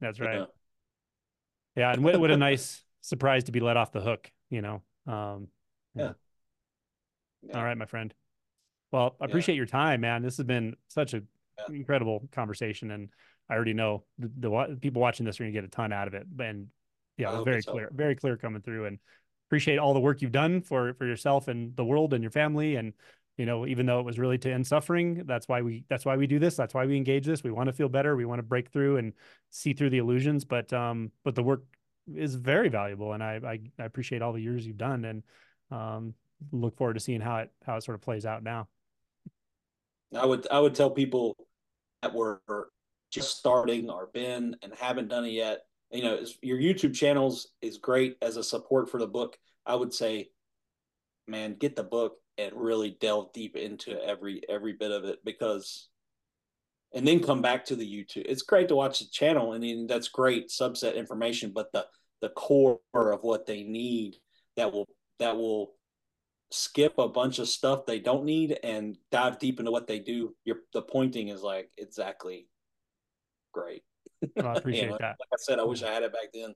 That's 0.00 0.20
right. 0.20 0.38
Yeah. 0.38 0.44
Yeah. 1.76 1.92
And 1.92 2.04
what, 2.04 2.18
what 2.20 2.30
a 2.30 2.36
nice 2.36 2.82
surprise 3.00 3.44
to 3.44 3.52
be 3.52 3.60
let 3.60 3.76
off 3.76 3.92
the 3.92 4.00
hook, 4.00 4.30
you 4.50 4.62
know? 4.62 4.82
Um, 5.06 5.48
Yeah. 5.94 6.12
All 7.54 7.64
right, 7.64 7.76
my 7.76 7.86
friend. 7.86 8.14
Well, 8.92 9.16
I 9.20 9.24
Yeah. 9.24 9.30
appreciate 9.30 9.56
your 9.56 9.66
time, 9.66 10.02
man. 10.02 10.22
This 10.22 10.36
has 10.36 10.46
been 10.46 10.76
such 10.88 11.14
a 11.14 11.22
Yeah. 11.58 11.74
incredible 11.74 12.28
conversation, 12.32 12.92
and 12.92 13.08
I 13.50 13.54
already 13.54 13.74
know 13.74 14.04
the, 14.18 14.28
the 14.28 14.78
people 14.80 15.02
watching 15.02 15.26
this 15.26 15.40
are 15.40 15.42
going 15.44 15.52
to 15.52 15.56
get 15.56 15.64
a 15.64 15.68
ton 15.68 15.92
out 15.92 16.06
of 16.08 16.14
it. 16.14 16.26
And 16.38 16.68
yeah, 17.16 17.32
it 17.32 17.36
was 17.36 17.44
very 17.44 17.62
so. 17.62 17.72
clear, 17.72 17.90
very 17.92 18.14
clear 18.14 18.36
coming 18.36 18.62
through. 18.62 18.86
And 18.86 18.98
appreciate 19.52 19.78
all 19.78 19.92
the 19.92 20.00
work 20.00 20.22
you've 20.22 20.32
done 20.32 20.62
for 20.62 20.94
for 20.94 21.04
yourself 21.04 21.46
and 21.46 21.76
the 21.76 21.84
world 21.84 22.14
and 22.14 22.24
your 22.24 22.30
family. 22.30 22.76
And 22.76 22.94
you 23.36 23.44
know, 23.44 23.66
even 23.66 23.84
though 23.84 24.00
it 24.00 24.06
was 24.06 24.18
really 24.18 24.38
to 24.38 24.50
end 24.50 24.66
suffering, 24.66 25.24
that's 25.26 25.46
why 25.46 25.60
we 25.60 25.84
that's 25.90 26.06
why 26.06 26.16
we 26.16 26.26
do 26.26 26.38
this. 26.38 26.56
That's 26.56 26.72
why 26.72 26.86
we 26.86 26.96
engage 26.96 27.26
this. 27.26 27.44
We 27.44 27.50
want 27.50 27.66
to 27.66 27.74
feel 27.74 27.90
better. 27.90 28.16
We 28.16 28.24
want 28.24 28.38
to 28.38 28.42
break 28.42 28.70
through 28.70 28.96
and 28.96 29.12
see 29.50 29.74
through 29.74 29.90
the 29.90 29.98
illusions. 29.98 30.46
But 30.46 30.72
um, 30.72 31.12
but 31.22 31.34
the 31.34 31.42
work 31.42 31.64
is 32.14 32.34
very 32.34 32.70
valuable, 32.70 33.12
and 33.12 33.22
I 33.22 33.40
I, 33.44 33.58
I 33.78 33.84
appreciate 33.84 34.22
all 34.22 34.32
the 34.32 34.40
years 34.40 34.66
you've 34.66 34.78
done, 34.78 35.04
and 35.04 35.22
um, 35.70 36.14
look 36.50 36.74
forward 36.78 36.94
to 36.94 37.00
seeing 37.00 37.20
how 37.20 37.36
it 37.36 37.50
how 37.62 37.76
it 37.76 37.84
sort 37.84 37.96
of 37.96 38.00
plays 38.00 38.24
out 38.24 38.42
now. 38.42 38.68
I 40.16 40.24
would 40.24 40.46
I 40.50 40.60
would 40.60 40.74
tell 40.74 40.90
people 40.90 41.36
that 42.00 42.14
were 42.14 42.40
just 43.10 43.36
starting 43.36 43.90
or 43.90 44.08
been 44.14 44.56
and 44.62 44.72
haven't 44.78 45.08
done 45.08 45.26
it 45.26 45.32
yet. 45.32 45.60
You 45.92 46.02
know, 46.02 46.24
your 46.40 46.58
YouTube 46.58 46.94
channels 46.94 47.48
is 47.60 47.78
great 47.78 48.16
as 48.22 48.36
a 48.36 48.42
support 48.42 48.90
for 48.90 48.98
the 48.98 49.06
book. 49.06 49.36
I 49.66 49.74
would 49.74 49.92
say, 49.92 50.30
man, 51.28 51.56
get 51.58 51.76
the 51.76 51.84
book 51.84 52.16
and 52.38 52.52
really 52.54 52.96
delve 52.98 53.32
deep 53.32 53.56
into 53.56 54.02
every 54.02 54.42
every 54.48 54.72
bit 54.72 54.90
of 54.90 55.04
it 55.04 55.18
because, 55.24 55.88
and 56.94 57.06
then 57.06 57.22
come 57.22 57.42
back 57.42 57.66
to 57.66 57.76
the 57.76 57.86
YouTube. 57.86 58.24
It's 58.26 58.42
great 58.42 58.68
to 58.68 58.76
watch 58.76 59.00
the 59.00 59.06
channel, 59.12 59.52
and 59.52 59.62
then 59.62 59.86
that's 59.86 60.08
great 60.08 60.48
subset 60.48 60.96
information. 60.96 61.52
But 61.54 61.72
the 61.72 61.86
the 62.22 62.30
core 62.30 62.80
of 62.94 63.22
what 63.22 63.46
they 63.46 63.62
need 63.62 64.16
that 64.56 64.72
will 64.72 64.86
that 65.18 65.36
will 65.36 65.74
skip 66.50 66.98
a 66.98 67.08
bunch 67.08 67.38
of 67.38 67.48
stuff 67.48 67.86
they 67.86 67.98
don't 67.98 68.24
need 68.24 68.58
and 68.62 68.96
dive 69.10 69.38
deep 69.38 69.58
into 69.58 69.70
what 69.70 69.86
they 69.86 69.98
do. 69.98 70.34
Your 70.44 70.56
the 70.72 70.82
pointing 70.82 71.28
is 71.28 71.42
like 71.42 71.70
exactly 71.76 72.48
great. 73.52 73.82
Well, 74.36 74.48
I 74.48 74.52
appreciate 74.56 74.84
you 74.84 74.90
know, 74.90 74.98
that. 75.00 75.16
Like 75.20 75.28
I 75.32 75.38
said, 75.38 75.58
I 75.58 75.64
wish 75.64 75.82
I 75.82 75.92
had 75.92 76.02
it 76.02 76.12
back 76.12 76.32
then. 76.32 76.54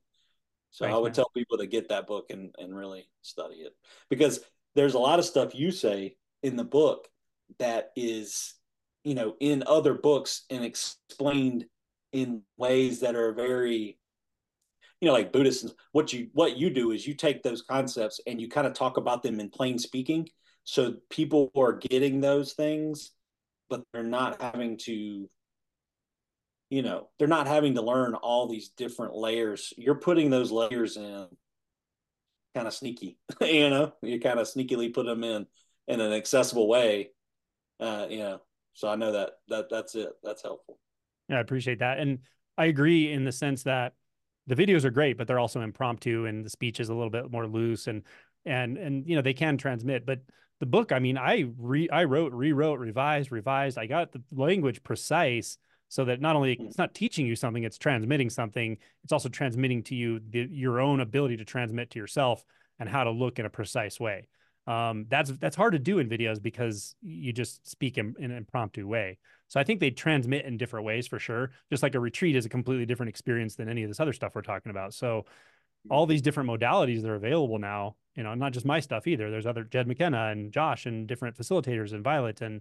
So 0.70 0.84
Thanks, 0.84 0.94
I 0.94 0.98
would 0.98 1.08
man. 1.08 1.14
tell 1.14 1.30
people 1.34 1.58
to 1.58 1.66
get 1.66 1.88
that 1.88 2.06
book 2.06 2.26
and, 2.30 2.54
and 2.58 2.76
really 2.76 3.08
study 3.22 3.56
it 3.56 3.72
because 4.10 4.40
there's 4.74 4.94
a 4.94 4.98
lot 4.98 5.18
of 5.18 5.24
stuff 5.24 5.54
you 5.54 5.70
say 5.70 6.16
in 6.42 6.56
the 6.56 6.64
book 6.64 7.08
that 7.58 7.92
is, 7.96 8.54
you 9.04 9.14
know, 9.14 9.34
in 9.40 9.62
other 9.66 9.94
books 9.94 10.44
and 10.50 10.64
explained 10.64 11.66
in 12.12 12.42
ways 12.56 13.00
that 13.00 13.14
are 13.14 13.32
very, 13.32 13.98
you 15.00 15.06
know, 15.06 15.12
like 15.12 15.32
Buddhists. 15.32 15.72
What 15.92 16.12
you 16.12 16.28
what 16.32 16.56
you 16.56 16.70
do 16.70 16.90
is 16.90 17.06
you 17.06 17.14
take 17.14 17.42
those 17.42 17.62
concepts 17.62 18.20
and 18.26 18.40
you 18.40 18.48
kind 18.48 18.66
of 18.66 18.74
talk 18.74 18.96
about 18.96 19.22
them 19.22 19.40
in 19.40 19.48
plain 19.48 19.78
speaking, 19.78 20.28
so 20.64 20.96
people 21.10 21.50
are 21.56 21.72
getting 21.72 22.20
those 22.20 22.52
things, 22.52 23.12
but 23.70 23.82
they're 23.92 24.02
not 24.02 24.42
having 24.42 24.76
to 24.78 25.28
you 26.70 26.82
know 26.82 27.08
they're 27.18 27.28
not 27.28 27.46
having 27.46 27.74
to 27.74 27.82
learn 27.82 28.14
all 28.14 28.48
these 28.48 28.70
different 28.70 29.14
layers. 29.14 29.72
You're 29.76 29.94
putting 29.94 30.30
those 30.30 30.50
layers 30.50 30.96
in 30.96 31.26
kind 32.54 32.66
of 32.66 32.74
sneaky 32.74 33.18
you 33.42 33.68
know? 33.68 33.92
You 34.02 34.18
kind 34.18 34.40
of 34.40 34.46
sneakily 34.46 34.92
put 34.92 35.06
them 35.06 35.22
in 35.22 35.46
in 35.88 36.00
an 36.00 36.12
accessible 36.12 36.68
way 36.68 37.10
uh 37.80 38.06
you 38.08 38.18
know? 38.18 38.40
So 38.72 38.88
i 38.88 38.96
know 38.96 39.12
that 39.12 39.32
that 39.48 39.66
that's 39.70 39.94
it. 39.94 40.12
That's 40.22 40.42
helpful. 40.42 40.78
Yeah 41.28 41.36
i 41.36 41.40
appreciate 41.40 41.80
that. 41.80 41.98
And 41.98 42.20
i 42.56 42.66
agree 42.66 43.12
in 43.12 43.24
the 43.24 43.32
sense 43.32 43.64
that 43.64 43.92
the 44.46 44.56
videos 44.56 44.84
are 44.84 44.90
great 44.90 45.18
but 45.18 45.26
they're 45.26 45.38
also 45.38 45.60
impromptu 45.60 46.24
and 46.26 46.44
the 46.44 46.50
speech 46.50 46.80
is 46.80 46.88
a 46.88 46.94
little 46.94 47.10
bit 47.10 47.30
more 47.30 47.46
loose 47.46 47.86
and 47.86 48.02
and 48.44 48.78
and 48.78 49.06
you 49.06 49.16
know 49.16 49.22
they 49.22 49.34
can 49.34 49.58
transmit. 49.58 50.06
But 50.06 50.20
the 50.58 50.66
book 50.66 50.90
i 50.92 50.98
mean 50.98 51.18
i 51.18 51.44
re 51.58 51.90
i 51.90 52.04
wrote 52.04 52.32
rewrote 52.32 52.78
revised 52.78 53.30
revised. 53.30 53.76
I 53.76 53.86
got 53.86 54.12
the 54.12 54.22
language 54.32 54.82
precise 54.82 55.58
so 55.88 56.04
that 56.04 56.20
not 56.20 56.36
only 56.36 56.56
mm. 56.56 56.66
it's 56.66 56.78
not 56.78 56.94
teaching 56.94 57.26
you 57.26 57.36
something 57.36 57.64
it's 57.64 57.78
transmitting 57.78 58.30
something. 58.30 58.76
It's 59.04 59.12
also 59.12 59.28
transmitting 59.28 59.82
to 59.84 59.94
you 59.94 60.20
the, 60.30 60.48
your 60.50 60.80
own 60.80 61.00
ability 61.00 61.36
to 61.38 61.44
transmit 61.44 61.90
to 61.90 61.98
yourself 61.98 62.44
and 62.78 62.88
how 62.88 63.04
to 63.04 63.10
look 63.10 63.38
in 63.38 63.46
a 63.46 63.50
precise 63.50 63.98
way. 63.98 64.28
Um, 64.66 65.06
that's 65.08 65.30
that's 65.30 65.54
hard 65.54 65.74
to 65.74 65.78
do 65.78 66.00
in 66.00 66.08
videos 66.08 66.42
because 66.42 66.96
you 67.00 67.32
just 67.32 67.68
speak 67.68 67.98
in, 67.98 68.14
in, 68.18 68.32
an 68.32 68.36
impromptu 68.36 68.86
way. 68.86 69.18
So 69.48 69.60
i 69.60 69.64
think 69.64 69.78
they 69.78 69.90
transmit 69.90 70.44
in 70.44 70.56
different 70.56 70.84
ways 70.84 71.06
for 71.06 71.20
sure 71.20 71.52
just 71.70 71.84
like 71.84 71.94
a 71.94 72.00
retreat 72.00 72.34
is 72.34 72.46
a 72.46 72.48
completely 72.48 72.84
different 72.84 73.10
experience 73.10 73.54
than 73.54 73.68
any 73.68 73.84
of 73.84 73.90
this 73.90 74.00
other 74.00 74.12
stuff 74.12 74.34
we're 74.34 74.42
talking 74.42 74.70
about. 74.70 74.92
So 74.92 75.24
all 75.88 76.04
these 76.04 76.22
different 76.22 76.50
modalities 76.50 77.02
that 77.02 77.10
are 77.10 77.14
available 77.14 77.60
now 77.60 77.94
you 78.16 78.24
know 78.24 78.34
not 78.34 78.52
just 78.52 78.66
my 78.66 78.80
stuff 78.80 79.06
either. 79.06 79.30
There's 79.30 79.46
other 79.46 79.62
jed 79.62 79.86
mckenna 79.86 80.30
and 80.30 80.50
josh 80.50 80.86
and 80.86 81.06
different 81.06 81.36
facilitators 81.36 81.92
and 81.92 82.02
violet 82.02 82.40
and 82.40 82.60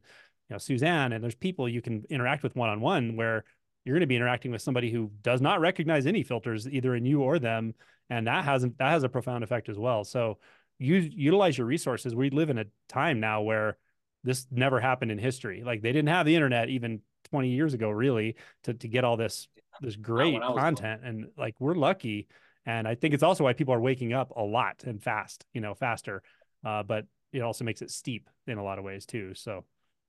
know 0.54 0.58
Suzanne 0.58 1.14
and 1.14 1.24
there's 1.24 1.36
people 1.36 1.68
you 1.68 1.82
can 1.82 2.04
interact 2.10 2.44
with 2.44 2.56
one 2.56 2.70
on 2.70 2.82
one 2.82 3.16
where 3.16 3.44
you're 3.84 3.94
going 3.96 4.02
to 4.02 4.08
be 4.08 4.16
interacting 4.16 4.52
with 4.52 4.62
somebody 4.62 4.92
who 4.92 5.12
does 5.22 5.42
not 5.42 5.60
recognize 5.60 6.06
any 6.06 6.24
filters 6.24 6.68
either 6.68 6.96
in 6.96 7.06
you 7.06 7.22
or 7.22 7.40
them 7.40 7.74
and 8.10 8.28
that 8.28 8.46
hasn't 8.46 8.78
that 8.78 8.92
has 8.92 9.04
a 9.04 9.10
profound 9.10 9.44
effect 9.44 9.70
as 9.70 9.78
well. 9.78 10.04
So 10.04 10.38
you 10.78 10.96
utilize 10.98 11.58
your 11.58 11.68
resources. 11.68 12.14
We 12.14 12.30
live 12.30 12.50
in 12.50 12.58
a 12.58 12.66
time 12.90 13.20
now 13.20 13.42
where 13.42 13.78
this 14.24 14.48
never 14.52 14.80
happened 14.80 15.12
in 15.12 15.18
history. 15.18 15.64
Like 15.64 15.82
they 15.82 15.92
didn't 15.92 16.10
have 16.10 16.26
the 16.26 16.36
internet 16.36 16.70
even 16.70 17.02
20 17.26 17.50
years 17.50 17.74
ago 17.74 17.90
really 17.90 18.36
to, 18.64 18.74
to 18.74 18.88
get 18.88 19.04
all 19.04 19.18
this 19.18 19.48
this 19.82 19.96
great 19.98 20.42
content 20.42 21.02
and 21.04 21.26
like 21.38 21.54
we're 21.60 21.74
lucky 21.74 22.28
and 22.66 22.88
i 22.88 22.96
think 22.96 23.14
it's 23.14 23.24
also 23.24 23.44
why 23.44 23.52
people 23.52 23.74
are 23.74 23.80
waking 23.82 24.14
up 24.14 24.32
a 24.38 24.42
lot 24.42 24.86
and 24.86 25.04
fast 25.04 25.46
you 25.54 25.60
know 25.60 25.74
faster 25.74 26.24
uh, 26.66 26.82
but 26.82 27.06
it 27.32 27.42
also 27.42 27.64
makes 27.64 27.82
it 27.82 27.92
steep 27.92 28.30
in 28.48 28.58
a 28.58 28.64
lot 28.64 28.80
of 28.80 28.84
ways 28.84 29.06
too. 29.06 29.34
So 29.34 29.66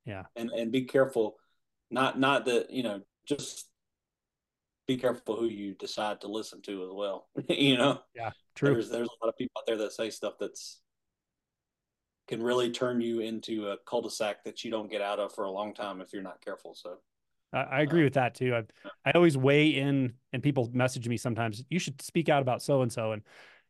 yeah 0.06 0.24
and 0.36 0.50
and 0.50 0.72
be 0.72 0.82
careful 0.82 1.36
not 1.90 2.18
not 2.18 2.44
that 2.46 2.70
you 2.70 2.82
know 2.82 3.00
just 3.26 3.68
be 4.86 4.96
careful 4.96 5.36
who 5.36 5.46
you 5.46 5.74
decide 5.74 6.20
to 6.20 6.28
listen 6.28 6.62
to 6.62 6.84
as 6.84 6.90
well 6.92 7.28
you 7.48 7.76
know 7.76 8.00
yeah 8.14 8.30
true 8.54 8.72
there's 8.72 8.88
there's 8.88 9.08
a 9.08 9.24
lot 9.24 9.28
of 9.28 9.36
people 9.36 9.52
out 9.58 9.66
there 9.66 9.76
that 9.76 9.92
say 9.92 10.10
stuff 10.10 10.34
that's 10.38 10.80
can 12.28 12.42
really 12.42 12.70
turn 12.70 13.00
you 13.00 13.20
into 13.20 13.68
a 13.68 13.76
cul-de-sac 13.86 14.42
that 14.44 14.64
you 14.64 14.70
don't 14.70 14.90
get 14.90 15.00
out 15.00 15.20
of 15.20 15.32
for 15.32 15.44
a 15.44 15.50
long 15.50 15.72
time 15.72 16.00
if 16.00 16.12
you're 16.12 16.22
not 16.22 16.40
careful 16.44 16.74
so 16.74 16.98
I, 17.52 17.62
I 17.62 17.80
agree 17.82 18.02
uh, 18.02 18.04
with 18.04 18.14
that 18.14 18.34
too. 18.34 18.54
I 18.54 18.62
I 19.04 19.12
always 19.12 19.36
weigh 19.36 19.68
in, 19.68 20.14
and 20.32 20.42
people 20.42 20.68
message 20.72 21.08
me 21.08 21.16
sometimes. 21.16 21.62
You 21.70 21.78
should 21.78 22.02
speak 22.02 22.28
out 22.28 22.42
about 22.42 22.60
so 22.60 22.82
and 22.82 22.92
so, 22.92 23.12
and 23.12 23.22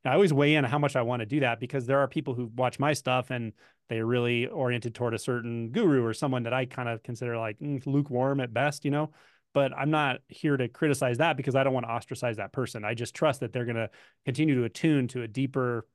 I 0.05 0.15
always 0.15 0.33
weigh 0.33 0.55
in 0.55 0.65
how 0.65 0.79
much 0.79 0.97
I 0.97 1.03
want 1.03 1.21
to 1.21 1.27
do 1.27 1.41
that 1.41 1.61
because 1.61 1.87
there 1.87 1.99
are 1.99 2.09
people 2.09 2.35
who 2.35 2.51
watch 2.57 2.79
my 2.79 2.93
stuff 2.93 3.31
and 3.31 3.53
they're 3.89 4.07
really 4.07 4.47
oriented 4.47 4.95
toward 4.95 5.15
a 5.15 5.19
certain 5.19 5.71
guru 5.71 6.05
or 6.05 6.13
someone 6.13 6.43
that 6.45 6.53
I 6.53 6.67
kind 6.67 6.89
of 6.89 7.03
consider 7.03 7.37
like 7.39 7.59
mm, 7.59 7.85
lukewarm 7.87 8.41
at 8.41 8.53
best, 8.53 8.85
you 8.85 8.91
know. 8.91 9.11
But 9.55 9.73
I'm 9.77 9.91
not 9.91 10.19
here 10.29 10.57
to 10.57 10.69
criticize 10.69 11.19
that 11.19 11.37
because 11.37 11.55
I 11.55 11.65
don't 11.65 11.73
want 11.73 11.87
to 11.87 11.93
ostracize 11.93 12.37
that 12.37 12.53
person. 12.53 12.85
I 12.85 12.95
just 12.95 13.15
trust 13.15 13.41
that 13.41 13.53
they're 13.53 13.65
going 13.65 13.77
to 13.77 13.89
continue 14.25 14.55
to 14.57 14.65
attune 14.65 15.09
to 15.09 15.23
a 15.23 15.29
deeper, 15.29 15.87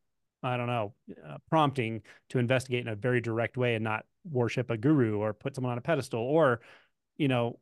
I 0.42 0.58
don't 0.58 0.68
know, 0.68 0.94
uh, 1.28 1.38
prompting 1.50 2.02
to 2.30 2.40
investigate 2.40 2.82
in 2.82 2.88
a 2.88 2.96
very 2.96 3.22
direct 3.22 3.58
way 3.58 3.76
and 3.76 3.84
not 3.84 4.06
worship 4.30 4.72
a 4.72 4.78
guru 4.78 5.18
or 5.20 5.34
put 5.34 5.54
someone 5.54 5.72
on 5.72 5.78
a 5.78 5.82
pedestal 5.82 6.22
or, 6.22 6.62
you 7.18 7.28
know, 7.28 7.60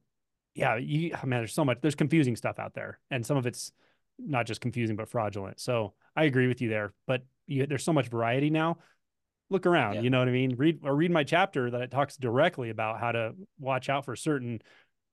yeah, 0.56 0.78
you 0.78 1.12
man, 1.26 1.42
there's 1.42 1.54
so 1.54 1.66
much. 1.66 1.80
There's 1.82 1.96
confusing 1.96 2.36
stuff 2.36 2.60
out 2.60 2.74
there, 2.74 3.00
and 3.12 3.26
some 3.26 3.38
of 3.38 3.46
it's 3.46 3.72
not 4.18 4.46
just 4.46 4.62
confusing 4.62 4.96
but 4.96 5.08
fraudulent. 5.08 5.60
So 5.60 5.94
I 6.16 6.26
agree 6.26 6.48
with 6.48 6.60
you 6.62 6.70
there. 6.70 6.94
But 7.08 7.24
you, 7.48 7.66
there's 7.66 7.84
so 7.84 7.94
much 7.94 8.08
variety 8.08 8.50
now 8.50 8.78
look 9.50 9.66
around 9.66 9.96
yeah. 9.96 10.02
you 10.02 10.10
know 10.10 10.20
what 10.20 10.28
i 10.28 10.32
mean? 10.32 10.56
Read 10.56 10.80
or 10.84 10.96
read 10.96 11.12
my 11.12 11.24
chapter 11.24 11.72
that 11.72 11.82
it 11.82 11.92
talks 11.92 12.18
directly 12.18 12.70
about 12.70 13.00
how 13.00 13.12
to 13.12 13.34
watch 13.60 13.90
out 13.90 14.06
for 14.06 14.16
certain 14.16 14.62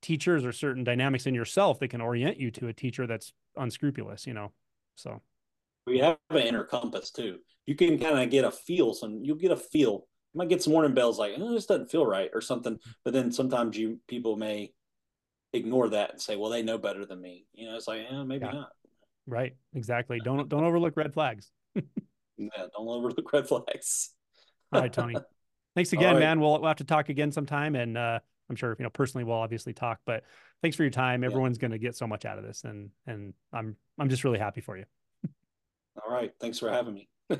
teachers 0.02 0.44
or 0.44 0.52
certain 0.52 0.84
dynamics 0.84 1.26
in 1.26 1.34
yourself 1.34 1.78
that 1.80 1.88
can 1.88 2.00
orient 2.00 2.38
you 2.38 2.50
to 2.50 2.68
a 2.68 2.72
teacher 2.72 3.06
that's 3.06 3.32
unscrupulous 3.56 4.26
you 4.26 4.34
know 4.34 4.52
so. 4.96 5.20
We 5.86 5.98
have 5.98 6.18
an 6.30 6.38
inner 6.38 6.64
compass 6.64 7.12
too. 7.12 7.38
You 7.66 7.76
can 7.76 7.98
kind 8.00 8.18
of 8.18 8.28
get 8.30 8.44
a 8.44 8.50
feel 8.50 8.92
some 8.92 9.20
you'll 9.22 9.36
get 9.36 9.52
a 9.52 9.56
feel. 9.56 10.06
You 10.32 10.38
might 10.38 10.48
get 10.48 10.62
some 10.62 10.72
warning 10.72 10.94
bells 10.94 11.18
like 11.18 11.34
oh, 11.38 11.52
this 11.52 11.66
doesn't 11.66 11.90
feel 11.90 12.04
right 12.04 12.30
or 12.34 12.40
something 12.40 12.78
but 13.04 13.12
then 13.12 13.30
sometimes 13.30 13.76
you 13.76 14.00
people 14.08 14.36
may 14.36 14.72
ignore 15.52 15.88
that 15.90 16.10
and 16.10 16.20
say 16.20 16.34
well 16.36 16.50
they 16.50 16.62
know 16.62 16.78
better 16.78 17.06
than 17.06 17.20
me. 17.20 17.46
You 17.54 17.68
know 17.68 17.76
it's 17.76 17.86
like 17.86 18.00
eh, 18.10 18.24
maybe 18.24 18.44
yeah. 18.44 18.52
not. 18.52 18.68
Right 19.26 19.56
exactly. 19.74 20.18
Don't 20.24 20.48
don't 20.48 20.64
overlook 20.64 20.96
red 20.96 21.14
flags. 21.14 21.50
Yeah 22.38 22.66
don't 22.76 22.86
overlook 22.86 23.32
red 23.32 23.48
flags 23.48 24.10
all 24.72 24.80
right, 24.80 24.92
Tony. 24.92 25.16
Thanks 25.74 25.92
again, 25.92 26.14
right. 26.14 26.20
man. 26.20 26.40
We'll, 26.40 26.52
we'll 26.52 26.68
have 26.68 26.78
to 26.78 26.84
talk 26.84 27.10
again 27.10 27.30
sometime. 27.30 27.74
And 27.74 27.98
uh, 27.98 28.18
I'm 28.48 28.56
sure, 28.56 28.74
you 28.78 28.82
know, 28.82 28.90
personally, 28.90 29.24
we'll 29.24 29.36
obviously 29.36 29.74
talk, 29.74 30.00
but 30.06 30.24
thanks 30.62 30.74
for 30.74 30.84
your 30.84 30.90
time. 30.90 31.22
Everyone's 31.22 31.58
yeah. 31.58 31.62
going 31.62 31.72
to 31.72 31.78
get 31.78 31.94
so 31.94 32.06
much 32.06 32.24
out 32.24 32.38
of 32.38 32.44
this. 32.44 32.64
And, 32.64 32.90
and 33.06 33.34
I'm, 33.52 33.76
I'm 33.98 34.08
just 34.08 34.24
really 34.24 34.38
happy 34.38 34.62
for 34.62 34.78
you. 34.78 34.84
All 36.02 36.10
right. 36.10 36.32
Thanks 36.40 36.58
for 36.58 36.70
having 36.70 36.94
me. 36.94 37.08